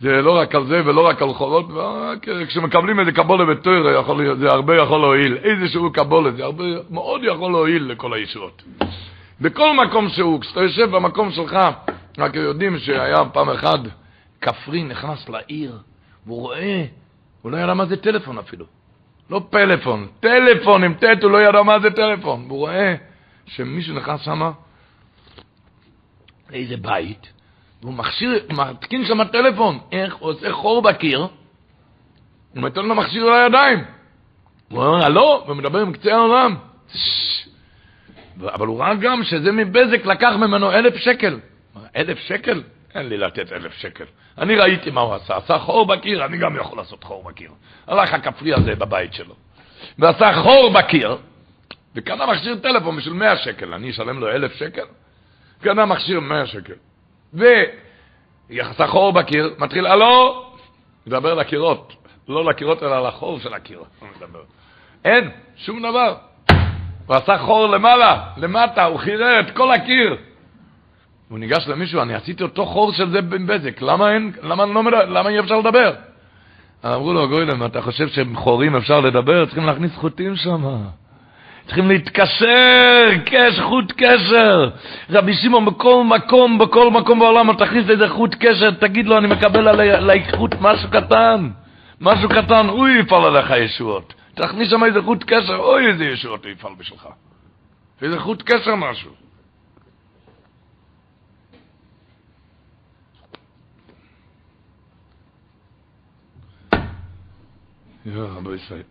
זה 0.00 0.22
לא 0.22 0.36
רק 0.38 0.54
על 0.54 0.66
זה 0.66 0.82
ולא 0.84 1.06
רק 1.06 1.22
על 1.22 1.32
חולות, 1.32 1.66
כשמקבלים 2.48 3.00
איזה 3.00 3.12
קבולה 3.12 3.44
בתוירה, 3.44 4.02
זה 4.38 4.48
הרבה 4.48 4.76
יכול 4.76 5.00
להועיל. 5.00 5.36
איזשהו 5.36 5.92
קבולה, 5.92 6.30
זה 6.30 6.44
הרבה, 6.44 6.64
מאוד 6.90 7.20
יכול 7.24 7.52
להועיל 7.52 7.84
לכל 7.84 8.14
הישועות. 8.14 8.62
בכל 9.40 9.76
מקום 9.86 10.08
שהוא, 10.08 10.40
כשאתה 10.40 10.60
יושב 10.60 10.90
במקום 10.90 11.30
שלך, 11.30 11.58
רק 12.18 12.34
יודעים 12.34 12.78
שהיה 12.78 13.24
פעם 13.32 13.50
אחד 13.50 13.78
כפרי 14.40 14.82
נכנס 14.82 15.28
לעיר, 15.28 15.78
והוא 16.26 16.40
רואה, 16.40 16.84
הוא 17.42 17.52
לא 17.52 17.56
ידע 17.56 17.74
מה 17.74 17.86
זה 17.86 17.96
טלפון 17.96 18.38
אפילו. 18.38 18.66
לא 19.30 19.40
פלאפון, 19.50 20.06
טלפון 20.20 20.84
עם 20.84 20.94
טט, 20.94 21.22
הוא 21.22 21.30
לא 21.30 21.42
ידע 21.42 21.62
מה 21.62 21.80
זה 21.80 21.90
טלפון. 21.90 22.44
והוא 22.48 22.58
רואה 22.58 22.94
שמישהו 23.46 23.96
נכנס 23.96 24.20
שם 24.20 24.50
לאיזה 26.50 26.76
בית, 26.76 27.32
והוא 27.82 27.94
מכשיר, 27.94 28.46
מתקין 28.50 29.04
שם 29.06 29.24
טלפון, 29.24 29.78
איך 29.92 30.14
הוא 30.14 30.30
עושה 30.30 30.52
חור 30.52 30.82
בקיר, 30.82 31.18
הוא 31.18 31.28
נותן 32.62 32.86
לו 32.86 32.94
מכשיר 32.94 33.26
על 33.26 33.42
הידיים. 33.42 33.84
הוא 34.68 34.84
אומר, 34.84 35.04
הלו, 35.04 35.44
ומדבר 35.48 35.78
עם 35.78 35.92
קצה 35.92 36.14
העולם. 36.14 36.56
אבל 38.42 38.66
הוא 38.66 38.80
ראה 38.80 38.94
גם 38.94 39.24
שזה 39.24 39.52
מבזק 39.52 40.06
לקח 40.06 40.32
ממנו 40.38 40.72
אלף 40.72 40.96
שקל. 40.96 41.38
אלף 41.96 42.18
שקל? 42.18 42.62
אין 42.94 43.08
לי 43.08 43.16
לתת 43.16 43.52
אלף 43.52 43.74
שקל. 43.74 44.04
אני 44.38 44.56
ראיתי 44.56 44.90
מה 44.90 45.00
הוא 45.00 45.14
עשה. 45.14 45.36
עשה 45.36 45.58
חור 45.58 45.86
בקיר, 45.86 46.24
אני 46.24 46.38
גם 46.38 46.56
יכול 46.56 46.78
לעשות 46.78 47.04
חור 47.04 47.24
בקיר. 47.24 47.50
הלך 47.86 48.14
הכפרי 48.14 48.54
הזה 48.54 48.74
בבית 48.74 49.14
שלו. 49.14 49.34
ועשה 49.98 50.42
חור 50.42 50.72
בקיר, 50.72 51.16
וקנה 51.94 52.26
מכשיר 52.26 52.56
טלפון 52.56 52.96
בשביל 52.96 53.14
מאה 53.14 53.36
שקל. 53.36 53.74
אני 53.74 53.90
אשלם 53.90 54.20
לו 54.20 54.30
אלף 54.30 54.52
שקל? 54.54 54.84
קנה 55.64 55.86
מכשיר 55.86 56.20
מאה 56.20 56.46
שקל. 56.46 56.72
ויחסה 57.34 58.86
חור 58.86 59.12
בקיר, 59.12 59.54
מתחיל, 59.58 59.86
הלו, 59.86 60.44
מדבר 61.06 61.34
לקירות. 61.34 61.92
לא 62.28 62.44
לקירות, 62.44 62.82
אלא 62.82 63.08
לחור 63.08 63.40
של 63.40 63.54
הקיר. 63.54 63.82
אין, 65.04 65.30
שום 65.56 65.82
דבר. 65.82 66.14
הוא 67.06 67.16
עשה 67.16 67.38
חור 67.38 67.68
למעלה, 67.68 68.24
למטה, 68.36 68.84
הוא 68.84 68.98
חירר 68.98 69.40
את 69.40 69.50
כל 69.50 69.72
הקיר. 69.72 70.16
הוא 71.28 71.38
ניגש 71.38 71.68
למישהו, 71.68 72.02
אני 72.02 72.14
עשיתי 72.14 72.42
אותו 72.42 72.66
חור 72.66 72.92
של 72.92 73.10
זה 73.10 73.20
בן 73.22 73.46
בזק, 73.46 73.82
למה 73.82 74.12
אין, 74.12 74.32
למה, 74.42 74.64
לא, 74.66 75.04
למה 75.04 75.30
אי 75.30 75.40
אפשר 75.40 75.58
לדבר? 75.58 75.94
אמרו 76.84 77.12
לו, 77.12 77.28
גוילם, 77.28 77.66
אתה 77.66 77.82
חושב 77.82 78.08
שעם 78.08 78.36
חורים 78.36 78.76
אפשר 78.76 79.00
לדבר? 79.00 79.46
צריכים 79.46 79.66
להכניס 79.66 79.94
חוטים 79.94 80.36
שם. 80.36 80.64
צריכים 81.66 81.88
להתקשר, 81.88 83.10
קש, 83.24 83.60
חוט 83.60 83.92
קשר. 83.96 84.70
רבי 85.10 85.34
שמעון, 85.34 85.64
בכל 85.64 86.04
מקום, 86.04 86.58
בכל 86.58 86.90
מקום 86.90 87.18
בעולם, 87.18 87.52
תכניס 87.52 87.90
איזה 87.90 88.08
חוט 88.08 88.34
קשר, 88.40 88.70
תגיד 88.70 89.06
לו, 89.06 89.18
אני 89.18 89.26
מקבל 89.26 89.68
עליי 89.68 90.24
חוט 90.36 90.54
משהו 90.60 90.90
קטן. 90.90 91.48
משהו 92.00 92.28
קטן, 92.28 92.66
הוא 92.68 92.88
יפעל 92.88 93.24
עליך 93.24 93.50
ישועות. 93.50 94.14
תכניס 94.34 94.70
שם 94.70 94.84
איזה 94.84 95.02
חוט 95.02 95.24
קשר, 95.26 95.56
אוי 95.56 95.86
איזה 95.86 96.04
ישועות 96.04 96.46
יפעל 96.46 96.72
בשבילך. 96.78 97.08
איזה 98.02 98.18
חוט 98.18 98.42
קשר 98.42 98.74
משהו. 98.74 99.23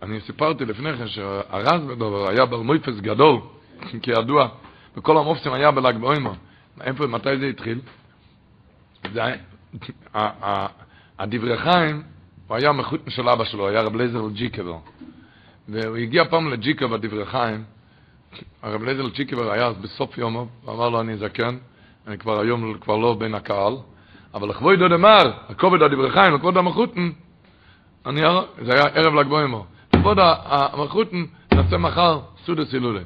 אני 0.02 0.22
סיפרתי 0.22 0.66
לפני 0.66 0.98
כן 0.98 1.08
שהרזבדובר 1.08 2.30
היה 2.30 2.46
בר 2.46 2.62
מופת 2.62 3.00
גדול, 3.00 3.40
כידוע, 4.02 4.48
וכל 4.98 5.18
המופתים 5.18 5.54
היה 5.54 5.72
בל"ג 5.72 5.98
בעומר. 5.98 6.32
איפה, 6.82 7.08
מתי 7.08 7.38
זה 7.38 7.46
התחיל? 7.46 7.80
הדברי 11.20 11.58
חיים, 11.58 12.04
הוא 12.48 12.58
היה 12.58 12.72
מחותן 12.72 13.12
של 13.12 13.30
אבא 13.30 13.44
שלו, 13.44 13.68
היה 13.68 13.82
רב 13.82 13.96
לייזר 13.96 14.30
ג'יקובר. 14.34 14.78
והוא 15.70 15.98
הגיע 15.98 16.26
פעם 16.26 16.50
לג'יקה 16.50 16.88
בדברי 16.88 17.26
חיים, 17.26 17.64
הרב 18.62 18.84
לייזר 18.84 19.10
ג'יקובר 19.10 19.52
היה 19.52 19.68
אז 19.68 19.78
בסוף 19.78 20.18
יומו, 20.18 20.48
הוא 20.62 20.74
אמר 20.76 20.90
לו, 20.90 21.02
אני 21.02 21.18
זקן, 21.18 21.58
אני 22.08 22.18
כבר 22.18 22.40
היום 22.40 22.78
כבר 22.82 22.98
לא 22.98 23.14
בין 23.14 23.36
הקהל, 23.36 23.74
אבל 24.34 24.50
לכבוד 24.50 24.80
דוד 24.80 24.92
הכובד 25.50 25.82
הדברי 25.82 26.12
חיים, 26.12 26.36
לכבוד 26.36 26.58
אני, 26.58 27.14
זה 28.06 28.74
היה 28.74 28.86
ערב 28.86 29.14
ל"ג 29.14 29.28
בעומר. 29.28 29.62
לכבוד 29.94 30.18
המחותן, 30.20 31.26
נעשה 31.54 31.78
מחר 31.78 32.20
סודס 32.46 32.74
הילולה. 32.74 33.02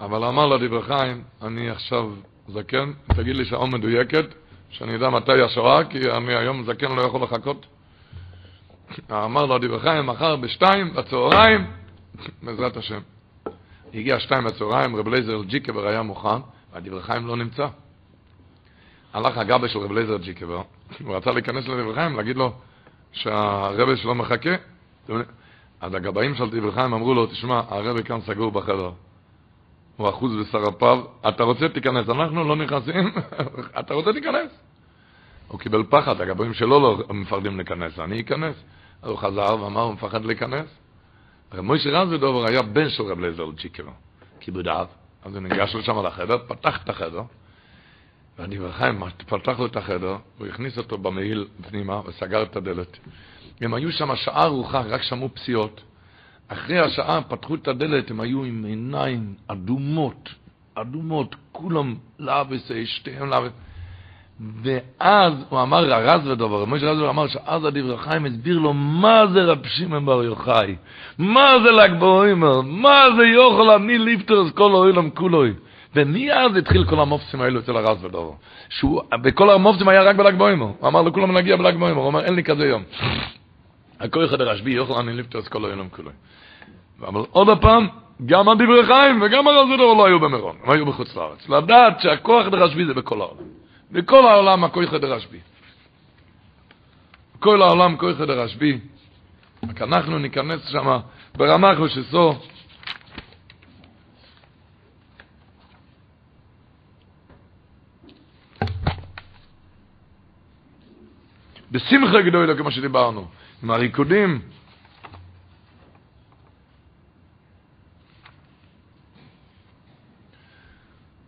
אבל 0.00 0.24
אמר 0.24 0.46
לו 0.46 0.58
דברי 0.58 0.82
חיים, 0.82 1.22
אני 1.42 1.70
עכשיו 1.70 2.10
זקן, 2.48 2.92
תגיד 3.16 3.36
לי 3.36 3.44
שעה 3.44 3.66
מדויקת, 3.66 4.24
שאני 4.70 4.92
יודע 4.92 5.10
מתי 5.10 5.42
השואה, 5.42 5.84
כי 5.84 6.10
אני 6.10 6.34
היום 6.34 6.64
זקן 6.64 6.92
לא 6.92 7.02
יכול 7.02 7.22
לחכות. 7.22 7.66
אמר 9.10 9.46
לו 9.46 9.58
דברי 9.58 9.80
חיים, 9.80 10.06
מחר 10.06 10.36
בשתיים 10.36 10.94
בצהריים, 10.94 11.66
בעזרת 12.42 12.76
השם. 12.76 13.00
הגיע 13.94 14.20
שתיים 14.20 14.44
בצהריים, 14.44 14.96
רב 14.96 15.08
לייזר 15.08 15.42
ג'יקבר 15.42 15.86
היה 15.86 16.02
מוכן, 16.02 16.28
והדברי 16.72 17.02
חיים 17.02 17.26
לא 17.26 17.36
נמצא. 17.36 17.66
הלך 19.12 19.38
הגבאי 19.38 19.68
של 19.68 19.78
רב 19.78 19.92
לייזר 19.92 20.16
ג'יקובר, 20.16 20.62
הוא 21.04 21.16
רצה 21.16 21.30
להיכנס 21.30 21.68
לדברי 21.68 21.94
חיים, 21.94 22.16
להגיד 22.16 22.36
לו 22.36 22.52
שהרבי 23.14 23.96
שלו 23.96 24.14
מחכה. 24.14 24.54
אז 25.80 25.94
הגבאים 25.94 26.34
של 26.34 26.50
דברי 26.50 26.72
חיים 26.72 26.94
אמרו 26.94 27.14
לו, 27.14 27.26
תשמע, 27.26 27.60
הרבי 27.68 28.02
כאן 28.02 28.20
סגור 28.20 28.50
בחדר. 28.50 28.90
הוא 29.96 30.08
אחוז 30.08 30.32
בשרפיו, 30.36 31.04
אתה 31.28 31.42
רוצה 31.42 31.68
תיכנס, 31.68 32.08
אנחנו 32.08 32.44
לא 32.44 32.56
נכנסים, 32.56 33.12
אתה 33.80 33.94
רוצה 33.94 34.12
תיכנס. 34.12 34.50
הוא 35.48 35.60
קיבל 35.60 35.82
פחד, 35.88 36.20
הגבאים 36.20 36.54
שלו 36.54 36.80
לא 36.80 37.04
מפחדים 37.10 37.56
להיכנס, 37.56 37.98
אני 37.98 38.20
אכנס. 38.20 38.54
אז 39.02 39.10
הוא 39.10 39.18
חזר 39.18 39.56
ואמר, 39.60 39.80
הוא 39.80 39.92
מפחד 39.92 40.24
להיכנס. 40.24 40.66
מוישה 41.58 41.90
רזבדובר 41.90 42.46
היה 42.46 42.62
בן 42.62 42.88
של 42.88 43.02
רב 43.02 43.20
לייזר 43.20 43.52
ג'יקובר, 43.60 43.84
כיבוד 44.40 44.68
אב. 44.68 44.86
אז 45.24 45.34
הוא 45.34 45.42
ניגש 45.42 45.74
לשם 45.74 46.06
לחדר, 46.06 46.38
פתח 46.48 46.82
את 46.84 46.88
החדר, 46.88 47.22
ואני 48.38 48.58
וחיים 48.60 49.02
פתח 49.26 49.58
לו 49.58 49.66
את 49.66 49.76
החדר, 49.76 50.16
הוא 50.38 50.46
הכניס 50.46 50.78
אותו 50.78 50.98
במעיל 50.98 51.46
פנימה 51.68 52.00
וסגר 52.06 52.42
את 52.42 52.56
הדלת. 52.56 52.98
הם 53.60 53.74
היו 53.74 53.92
שם 53.92 54.16
שעה 54.16 54.44
ארוכה, 54.44 54.80
רק 54.80 55.02
שמעו 55.02 55.28
פסיעות. 55.34 55.80
אחרי 56.48 56.78
השעה 56.78 57.22
פתחו 57.22 57.54
את 57.54 57.68
הדלת, 57.68 58.10
הם 58.10 58.20
היו 58.20 58.44
עם 58.44 58.64
עיניים 58.64 59.34
אדומות, 59.46 60.28
אדומות, 60.74 61.36
כולם 61.52 61.94
לאבס, 62.18 62.70
שתיהם 62.84 63.30
לאבס. 63.30 63.52
ואז 64.62 65.32
הוא 65.48 65.62
אמר, 65.62 65.94
הרז 65.94 66.26
ודובר, 66.26 66.64
משה 66.64 66.90
רז 66.90 67.00
אמר 67.10 67.26
שאז 67.26 67.64
הדברי 67.64 67.98
חיים 67.98 68.26
הסביר 68.26 68.58
לו 68.58 68.72
מה 68.72 69.26
זה 69.26 69.42
רב 69.42 69.66
שמעון 69.66 70.06
בר 70.06 70.22
יוחאי, 70.22 70.76
מה 71.18 71.52
זה 71.64 71.70
ל"ג 71.70 72.00
בעומר, 72.00 72.60
מה 72.60 73.04
זה 73.16 73.26
יוכל 73.26 73.70
אני 73.70 73.98
ליפטרס 73.98 74.50
כל 74.50 74.70
העולם 74.70 75.10
כולוי. 75.10 75.52
ומאז 75.94 76.56
התחיל 76.56 76.84
כל 76.84 77.00
המופסים 77.00 77.40
האלו 77.40 77.60
אצל 77.60 77.76
הרז 77.76 78.04
ודובר. 78.04 78.32
שהוא, 78.68 79.02
בכל 79.22 79.50
המופסים 79.50 79.88
היה 79.88 80.02
רק 80.02 80.16
בל"ג 80.16 80.34
בעומר. 80.34 80.66
הוא 80.78 80.88
אמר 80.88 81.02
לכולם 81.02 81.36
נגיע 81.36 81.56
בל"ג 81.56 81.76
בעומר, 81.76 82.00
הוא 82.00 82.08
אמר 82.08 82.24
אין 82.24 82.34
לי 82.34 82.44
כזה 82.44 82.66
יום. 82.66 82.82
הכל 84.00 84.24
אחד 84.24 84.40
הרשב"י 84.40 84.70
יוכל 84.70 84.94
אני 84.94 85.12
ליפטרס 85.12 85.48
כל 85.48 85.64
העולם 85.64 85.88
כולוי. 85.88 86.12
אבל 87.00 87.22
עוד 87.30 87.60
פעם, 87.60 87.88
גם 88.26 88.48
הדברי 88.48 88.86
חיים 88.86 89.22
וגם 89.22 89.48
הרז 89.48 89.68
ודובר 89.70 89.94
לא 89.94 90.06
היו 90.06 90.20
במירון, 90.20 90.56
הם 90.64 90.70
היו 90.70 90.86
בחוץ 90.86 91.16
לארץ. 91.16 91.48
לדעת 91.48 92.00
שהכוח 92.00 92.46
דרשב"י 92.46 92.86
זה 92.86 92.94
בכל 92.94 93.20
העולם. 93.20 93.44
בכל 93.92 94.26
העולם 94.26 94.64
הכוי 94.64 94.86
חדר 94.86 95.12
רשב"י. 95.12 95.38
בכל 97.38 97.62
העולם 97.62 97.96
כוי 97.96 98.14
חדר 98.14 98.40
רשב"י. 98.40 98.78
רק 99.68 99.82
אנחנו 99.82 100.18
ניכנס 100.18 100.68
שם 100.68 100.98
ברמה 101.36 101.76
חושסו. 101.76 102.34
בשמחה 111.74 112.22
גדולה 112.22 112.56
כמו 112.56 112.70
שדיברנו, 112.70 113.28
עם 113.62 113.70
הריקודים. 113.70 114.40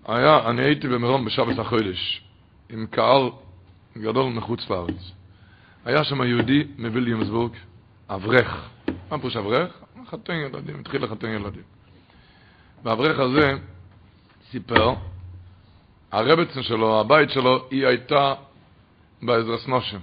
היה, 0.04 0.48
אני 0.50 0.62
הייתי 0.62 0.88
במירון 0.88 1.24
בשבת 1.24 1.58
החודש. 1.58 2.22
עם 2.70 2.86
קהל 2.86 3.30
גדול 3.98 4.32
מחוץ 4.32 4.70
לארץ. 4.70 5.12
היה 5.84 6.04
שם 6.04 6.22
יהודי 6.22 6.64
מוויליאמסבורג, 6.78 7.52
אברך. 8.10 8.68
מה 9.10 9.18
פירוש 9.18 9.36
אברך? 9.36 9.72
חתן 10.10 10.34
ילדים, 10.34 10.80
התחיל 10.80 11.04
לחתן 11.04 11.28
ילדים. 11.28 11.62
והאברך 12.82 13.18
הזה 13.18 13.52
סיפר, 14.50 14.94
הרבצן 16.12 16.62
שלו, 16.62 17.00
הבית 17.00 17.30
שלו, 17.30 17.68
היא 17.70 17.86
הייתה 17.86 18.34
בעזרס 19.22 19.66
נושם. 19.66 19.98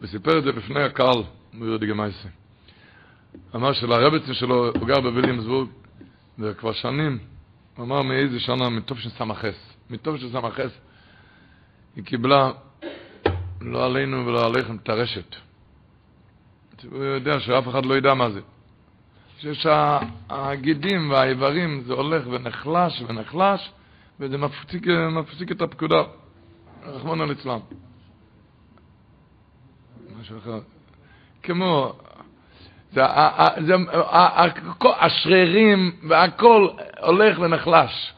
וסיפר 0.00 0.38
את 0.38 0.44
זה 0.44 0.52
בפני 0.52 0.82
הקהל, 0.82 1.22
ביהודי 1.54 1.86
גמייסי. 1.86 2.28
אמר 3.54 3.72
שלרבצן 3.72 4.34
שלו, 4.34 4.70
הוא 4.78 4.88
גר 4.88 5.00
בוויליאמסבורג, 5.00 5.68
וכבר 6.38 6.72
שנים, 6.72 7.18
הוא 7.76 7.84
אמר 7.84 8.02
מאיזה 8.02 8.40
שנה, 8.40 8.68
מטוב 8.70 8.98
של 8.98 9.10
סמכס. 9.10 9.74
מטוב 9.90 10.16
של 10.16 10.32
סמכס, 10.32 10.70
היא 11.96 12.04
קיבלה, 12.04 12.50
לא 13.60 13.86
עלינו 13.86 14.26
ולא 14.26 14.46
עליכם, 14.46 14.76
את 14.76 14.88
הרשת. 14.88 15.36
הוא 16.90 17.04
יודע 17.04 17.40
שאף 17.40 17.68
אחד 17.68 17.86
לא 17.86 17.94
ידע 17.94 18.14
מה 18.14 18.30
זה. 18.30 18.40
שיש 19.38 19.66
הגידים 20.30 21.10
והאיברים, 21.10 21.82
זה 21.86 21.92
הולך 21.92 22.26
ונחלש 22.26 23.02
ונחלש, 23.06 23.72
וזה 24.20 24.38
מפסיק, 24.38 24.86
מפסיק 25.10 25.52
את 25.52 25.62
הפקודה. 25.62 26.02
רחמנא 26.86 27.22
ליצלן. 27.24 27.58
אחר. 30.32 30.58
כמו, 31.42 31.92
זה, 32.92 33.02
השרירים 35.00 35.92
והכל 36.08 36.68
הולך 37.00 37.38
ונחלש. 37.38 38.14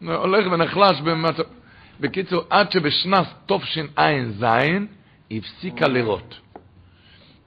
הולך 0.00 0.52
ונחלש 0.52 1.00
במצב... 1.00 1.42
בקיצור, 2.00 2.42
עד 2.50 2.72
שבשנת 2.72 3.26
תשע"ז 3.46 4.44
הפסיקה 5.30 5.88
לראות. 5.88 6.40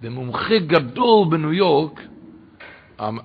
ומומחה 0.01 0.57
גדול 0.59 1.27
בניו 1.29 1.53
יורק, 1.53 2.01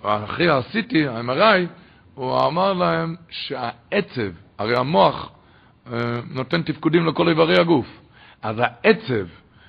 אחרי 0.03 0.49
ה-CT, 0.51 1.09
ה-MRI, 1.09 1.67
הוא 2.15 2.47
אמר 2.47 2.73
להם 2.73 3.17
שהעצב, 3.31 4.31
הרי 4.59 4.77
המוח 4.77 5.31
אה, 5.93 5.99
נותן 6.31 6.63
תפקודים 6.63 7.07
לכל 7.07 7.29
איברי 7.29 7.61
הגוף, 7.61 7.98
אז 8.43 8.57
העצב 8.59 9.27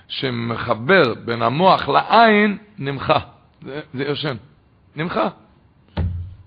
שמחבר 0.07 1.13
בין 1.13 1.41
המוח 1.41 1.89
לעין 1.89 2.57
נמחה. 2.77 3.19
זה, 3.61 3.81
זה 3.93 4.03
יושן. 4.03 4.37
נמחה. 4.95 5.29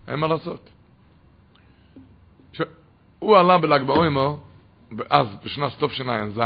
אין 0.09 0.20
מה 0.20 0.27
לעשות. 0.27 0.70
הוא 3.19 3.36
עלה 3.36 3.59
בל"ג 3.59 3.82
בעומר, 3.82 4.35
אז, 5.11 5.27
בשנת 5.44 5.85
תשע"ז, 5.85 6.40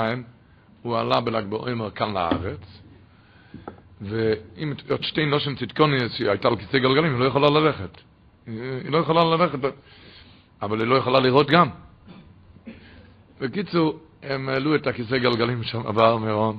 הוא 0.83 0.99
עלה 0.99 1.21
בל"ג 1.21 1.45
בעומר 1.45 1.91
כאן 1.91 2.15
לארץ, 2.15 2.83
ואם 4.01 4.73
עוד 4.91 5.03
שתי 5.03 5.27
נושם 5.27 5.55
צדקוניס, 5.55 6.19
היא 6.19 6.29
הייתה 6.29 6.49
על 6.49 6.57
כיסא 6.57 6.79
גלגלים, 6.79 7.13
היא 7.13 7.21
לא 7.21 7.25
יכולה 7.25 7.51
ללכת. 7.51 8.01
היא 8.47 8.91
לא 8.91 8.99
יכולה 8.99 9.25
ללכת, 9.25 9.59
אבל 10.63 10.81
היא 10.81 10.89
לא 10.89 10.95
יכולה 10.95 11.21
לראות 11.21 11.51
גם. 11.51 11.69
בקיצור, 13.41 13.99
הם 14.23 14.49
העלו 14.49 14.75
את 14.75 14.87
הכיסא 14.87 15.19
גלגלים 15.19 15.63
שם 15.63 15.95
בהר 15.95 16.17
מירון. 16.17 16.59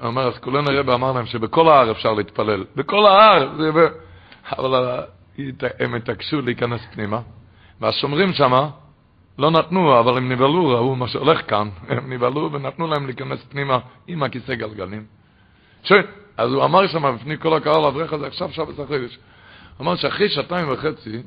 הוא 0.00 0.06
אומר, 0.06 0.28
אז 0.28 0.38
כולנו 0.38 0.70
הרב 0.70 0.90
אמר 0.90 1.12
להם 1.12 1.26
שבכל 1.26 1.68
ההר 1.68 1.90
אפשר 1.90 2.12
להתפלל. 2.12 2.64
בכל 2.76 3.06
ההר! 3.06 3.56
זה... 3.56 3.88
אבל 4.58 5.00
הם 5.80 5.94
התעקשו 5.94 6.40
להיכנס 6.40 6.80
פנימה, 6.92 7.20
והשומרים 7.80 8.32
שמה, 8.32 8.70
לא 9.38 9.50
נתנו, 9.50 10.00
אבל 10.00 10.16
הם 10.16 10.32
נבהלו, 10.32 10.68
ראו 10.68 10.96
מה 10.96 11.08
שהולך 11.08 11.50
כאן, 11.50 11.68
הם 11.88 12.12
נבהלו 12.12 12.52
ונתנו 12.52 12.86
להם 12.86 13.06
להיכנס 13.06 13.44
פנימה 13.44 13.78
עם 14.06 14.22
הכיסא 14.22 14.54
גלגלים. 14.54 15.04
ש... 15.82 15.92
אז 16.36 16.52
הוא 16.52 16.64
אמר 16.64 16.86
שם 16.86 17.14
בפני 17.14 17.38
כל 17.38 17.56
הקהל, 17.56 17.84
האברך 17.84 18.12
הזה, 18.12 18.26
עכשיו 18.26 18.52
שבת 18.52 18.78
החודש. 18.78 19.18
הוא 19.76 19.84
אמר 19.84 19.96
שאחרי 19.96 20.28
שעתיים 20.28 20.68
וחצי, 20.72 21.22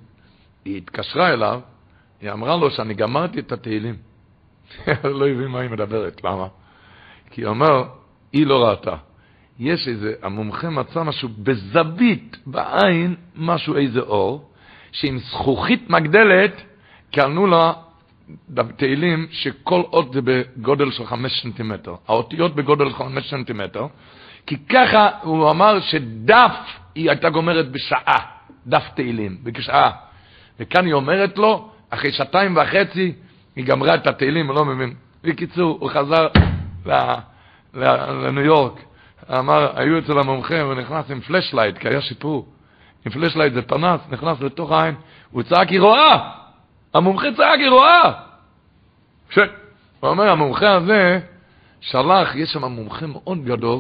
היא 0.66 0.78
התקשרה 0.78 1.34
אליו, 1.34 1.60
היא 2.22 2.32
אמרה 2.32 2.58
לו 2.58 2.72
שאני 2.72 2.94
גמרתי 2.94 3.40
את 3.40 3.52
התהילים. 3.52 3.96
לא 5.20 5.28
הבין 5.28 5.48
מה 5.48 5.60
היא 5.60 5.70
מדברת, 5.70 6.24
למה? 6.24 6.48
כי 7.32 7.42
הוא 7.42 7.50
אומר, 7.50 7.84
היא 8.34 8.48
לא 8.48 8.66
ראתה. 8.66 8.96
יש 9.60 9.88
איזה, 9.88 10.14
המומחה 10.22 10.70
מצא 10.70 11.04
משהו 11.04 11.30
בזווית, 11.38 12.38
בעין, 12.46 13.16
משהו, 13.36 13.78
איזה 13.78 14.00
אור, 14.00 14.50
שעם 14.92 15.18
זכוכית 15.18 15.90
מגדלת, 15.90 16.62
קלנו 17.12 17.48
לה 17.48 17.74
תהילים 18.76 19.28
שכל 19.32 19.82
אות 19.94 20.14
זה 20.14 20.22
בגודל 20.22 20.92
של 20.92 21.06
חמש 21.06 21.42
סנטימטר. 21.42 21.96
האותיות 22.08 22.56
בגודל 22.56 22.90
של 22.90 22.96
חמש 22.96 23.30
סנטימטר, 23.30 23.88
כי 24.46 24.58
ככה 24.58 25.10
הוא 25.24 25.52
אמר 25.52 25.80
שדף 25.80 26.56
היא 26.96 27.10
הייתה 27.10 27.30
גומרת 27.30 27.72
בשעה, 27.72 28.20
דף 28.68 28.84
תהילים, 28.96 29.38
בשעה. 29.44 29.92
וכאן 30.60 30.86
היא 30.86 30.94
אומרת 30.94 31.38
לו, 31.38 31.70
אחרי 31.90 32.12
שעתיים 32.12 32.58
וחצי, 32.58 33.14
היא 33.56 33.66
גמרה 33.66 33.96
את 33.96 34.08
התהילים, 34.08 34.52
לא 34.52 34.66
מבין. 34.66 34.94
בקיצור, 35.24 35.78
הוא 35.82 35.90
חזר 35.90 36.28
לניו 37.74 38.44
יורק. 38.44 38.80
אמר, 39.30 39.80
היו 39.80 40.00
אצל 40.00 40.20
המומחה, 40.20 40.62
הוא 40.62 40.74
נכנס 40.74 41.12
עם 41.12 41.20
flashlight, 41.20 41.78
כי 41.78 41.88
היה 41.88 42.02
שיפור. 42.02 42.48
עם 43.06 43.12
flashlight 43.12 43.54
זה 43.54 43.62
פנס, 43.62 44.02
נכנס 44.10 44.42
לתוך 44.42 44.72
העין, 44.72 44.96
הוא 45.32 45.44
צעק, 45.44 45.70
היא 45.70 45.82
רואה! 45.82 46.30
המומחה 46.94 47.28
צעק, 47.38 47.60
היא 47.60 47.70
רואה! 47.70 48.12
ש... 49.30 49.40
הוא 50.00 50.10
אומר, 50.10 50.32
המומחה 50.32 50.72
הזה 50.72 51.20
שלח, 51.82 52.36
יש 52.36 52.50
שם 52.50 52.64
מומחה 52.64 53.08
מאוד 53.08 53.46
גדול, 53.46 53.80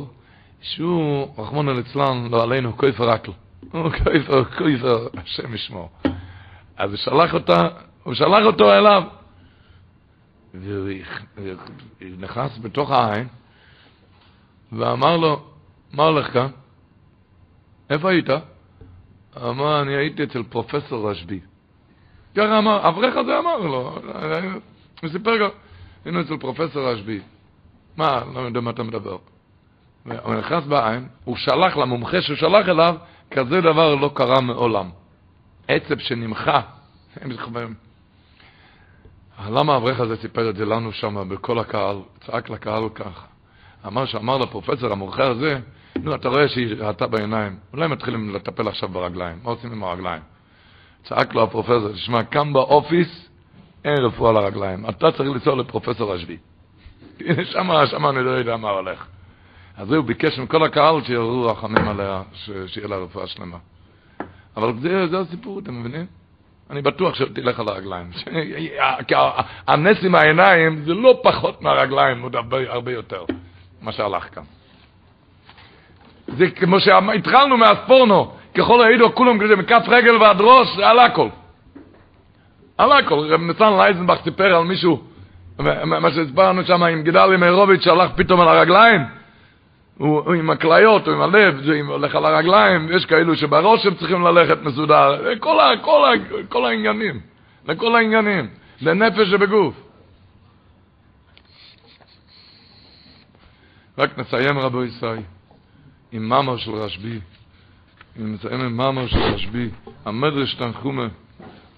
שהוא, 0.61 1.27
רחמון 1.38 1.69
ליצלן, 1.69 2.27
לא 2.31 2.43
עלינו, 2.43 2.77
כויפר 2.77 3.15
אקל. 3.15 3.31
הוא 3.72 3.91
כויפר, 4.03 4.43
כויפר, 4.43 5.07
השם 5.18 5.53
ישמור. 5.53 5.89
אז 6.77 6.89
הוא 6.89 6.97
שלח 6.97 7.34
אותה, 7.34 7.68
הוא 8.03 8.14
שלח 8.14 8.43
אותו 8.45 8.73
אליו. 8.73 9.03
והוא 10.61 12.18
נכנס 12.18 12.57
בתוך 12.61 12.91
העין, 12.91 13.27
ואמר 14.72 15.18
לו, 15.18 15.44
מה 15.94 16.03
הולך 16.03 16.34
כאן? 16.34 16.48
איפה 17.90 18.10
היית? 18.10 18.30
אמר, 19.38 19.82
אני 19.82 19.95
הייתי 19.95 20.23
אצל 20.23 20.44
פרופסור 20.44 21.11
רשב"י. 21.11 21.40
ככה 22.36 22.57
אמר, 22.57 22.90
אברך 22.90 23.18
הזה 23.18 23.40
אמר 23.40 23.57
לו, 23.57 23.99
הוא 25.02 25.10
סיפר 25.10 25.38
גם, 25.38 25.49
היינו 26.06 26.22
אצל 26.22 26.38
פרופסור 26.38 26.91
רשב"י. 26.91 27.19
מה, 27.98 28.23
לא 28.34 28.40
יודע 28.40 28.60
מה 28.60 28.72
אתה 28.72 28.84
מדבר. 28.84 29.18
הוא 30.23 30.36
נכנס 30.36 30.64
בעין, 30.64 31.07
הוא 31.23 31.36
שלח 31.36 31.77
למומחה 31.77 32.22
שהוא 32.22 32.38
שלח 32.38 32.69
אליו, 32.69 32.95
כזה 33.32 33.61
דבר 33.61 33.95
לא 33.95 34.11
קרה 34.14 34.41
מעולם. 34.41 34.90
עצב 35.68 35.98
שנמחה. 35.98 36.61
למה 39.40 39.74
האברך 39.74 39.99
הזה 39.99 40.16
סיפר 40.16 40.49
את 40.49 40.56
זה 40.56 40.66
לנו 40.66 40.91
שם, 40.91 41.30
בכל 41.30 41.60
הקהל, 41.60 41.98
צעק 42.26 42.49
לקהל 42.49 42.90
ככה. 42.90 43.26
אמר 43.88 44.06
שאמר 44.06 44.38
לפרופסור 44.38 44.91
המומחה 44.91 45.28
הזה, 45.28 45.60
נו, 46.03 46.16
אתה 46.16 46.30
רואה 46.30 46.48
שהיא 46.48 46.76
ראתה 46.76 47.07
בעיניים, 47.07 47.56
אולי 47.74 47.88
מתחילים 47.88 48.36
לטפל 48.36 48.68
עכשיו 48.68 48.90
ברגליים, 48.90 49.40
מה 49.44 49.49
עושים 49.49 49.72
עם 49.72 49.84
הרגליים? 49.84 50.22
צעק 51.03 51.34
לו 51.34 51.44
הפרופסור, 51.44 51.91
תשמע, 51.91 52.24
כאן 52.24 52.53
באופיס 52.53 53.30
אין 53.86 53.98
רפואה 53.98 54.32
לרגליים, 54.32 54.90
אתה 54.90 55.12
צריך 55.12 55.30
לנסוע 55.30 55.56
לפרופסור 55.56 56.14
השבי. 56.14 56.38
שמה, 57.52 57.88
שמה 57.88 58.10
אני 58.10 58.24
לא 58.24 58.30
יודע 58.30 58.57
מה 58.57 58.70
הולך. 58.70 59.07
אז 59.78 59.91
הוא 59.91 60.06
ביקש 60.06 60.40
מכל 60.40 60.64
הקהל 60.64 61.03
שיראו 61.03 61.45
רחמים 61.45 61.88
עליה, 61.88 62.22
שיהיה 62.68 62.88
לה 62.88 62.98
רפואה 62.98 63.28
שלמה. 63.28 63.57
אבל 64.57 64.74
זה, 64.80 65.07
זה 65.07 65.20
הסיפור, 65.20 65.60
אתם 65.60 65.80
מבינים? 65.80 66.06
אני 66.70 66.82
בטוח 66.82 67.16
שתלך 67.16 67.60
על 67.60 67.68
הרגליים. 67.68 68.12
הנס 69.68 69.98
עם 70.04 70.16
העיניים 70.16 70.82
זה 70.86 70.94
לא 70.94 71.20
פחות 71.24 71.62
מהרגליים, 71.62 72.22
עוד 72.22 72.36
הרבה, 72.36 72.58
הרבה 72.68 72.92
יותר, 72.92 73.24
מה 73.82 73.92
שהלך 73.92 74.36
כאן. 74.36 74.44
זה 76.28 76.52
כמו 76.52 76.80
שהתחלנו 76.80 77.58
מהספורנו, 77.58 78.32
ככל 78.58 78.82
העידו 78.82 79.16
כולם 79.16 79.40
כזה, 79.40 79.56
מכף 79.56 79.84
רגל 79.88 80.16
ועד 80.16 80.42
ראש, 80.42 80.76
זה 80.76 80.88
על 80.88 81.00
הכל. 81.00 81.28
על 82.78 82.92
הכל. 82.92 83.20
רב 83.30 83.42
ניסן 83.42 83.74
לייזנבך 83.78 84.18
סיפר 84.24 84.56
על 84.56 84.64
מישהו, 84.64 85.04
מה 85.86 86.12
שהסברנו 86.12 86.64
שם 86.64 86.84
עם 86.84 87.04
גדליה 87.04 87.38
מאירוביץ' 87.38 87.82
שהלך 87.82 88.12
פתאום 88.16 88.42
על 88.42 88.48
הרגליים, 88.48 89.02
הוא, 89.98 90.34
עם 90.34 90.50
הכליות, 90.50 91.08
הוא 91.08 91.16
עם 91.16 91.22
הלב, 91.22 91.64
זה 91.64 91.80
הולך 91.88 92.16
על 92.16 92.26
הרגליים, 92.26 92.88
יש 92.92 93.06
כאלו 93.06 93.36
שבראש 93.36 93.86
הם 93.86 93.96
צריכים 93.96 94.22
ללכת 94.22 94.62
מסודר, 94.62 95.40
כל, 95.40 95.60
ה, 95.60 95.78
כל, 95.82 96.06
ה, 96.06 96.44
כל 96.50 96.66
העניינים, 96.66 97.20
לכל 97.68 97.96
העניינים, 97.96 98.48
לנפש 98.82 99.28
ובגוף. 99.32 99.76
רק 103.98 104.18
נסיים 104.18 104.60
רבו 104.60 104.84
ישראל, 104.84 105.22
עם 106.12 106.30
מאמר 106.30 106.58
של 106.58 106.72
רשב"י, 106.72 107.20
אני 108.20 108.26
מסיים 108.26 108.62
עם 108.62 108.78
מאמר 108.78 109.08
של 109.08 109.20
רשב"י, 109.20 109.70
המדרש 110.06 110.54
תנחומה, 110.54 111.08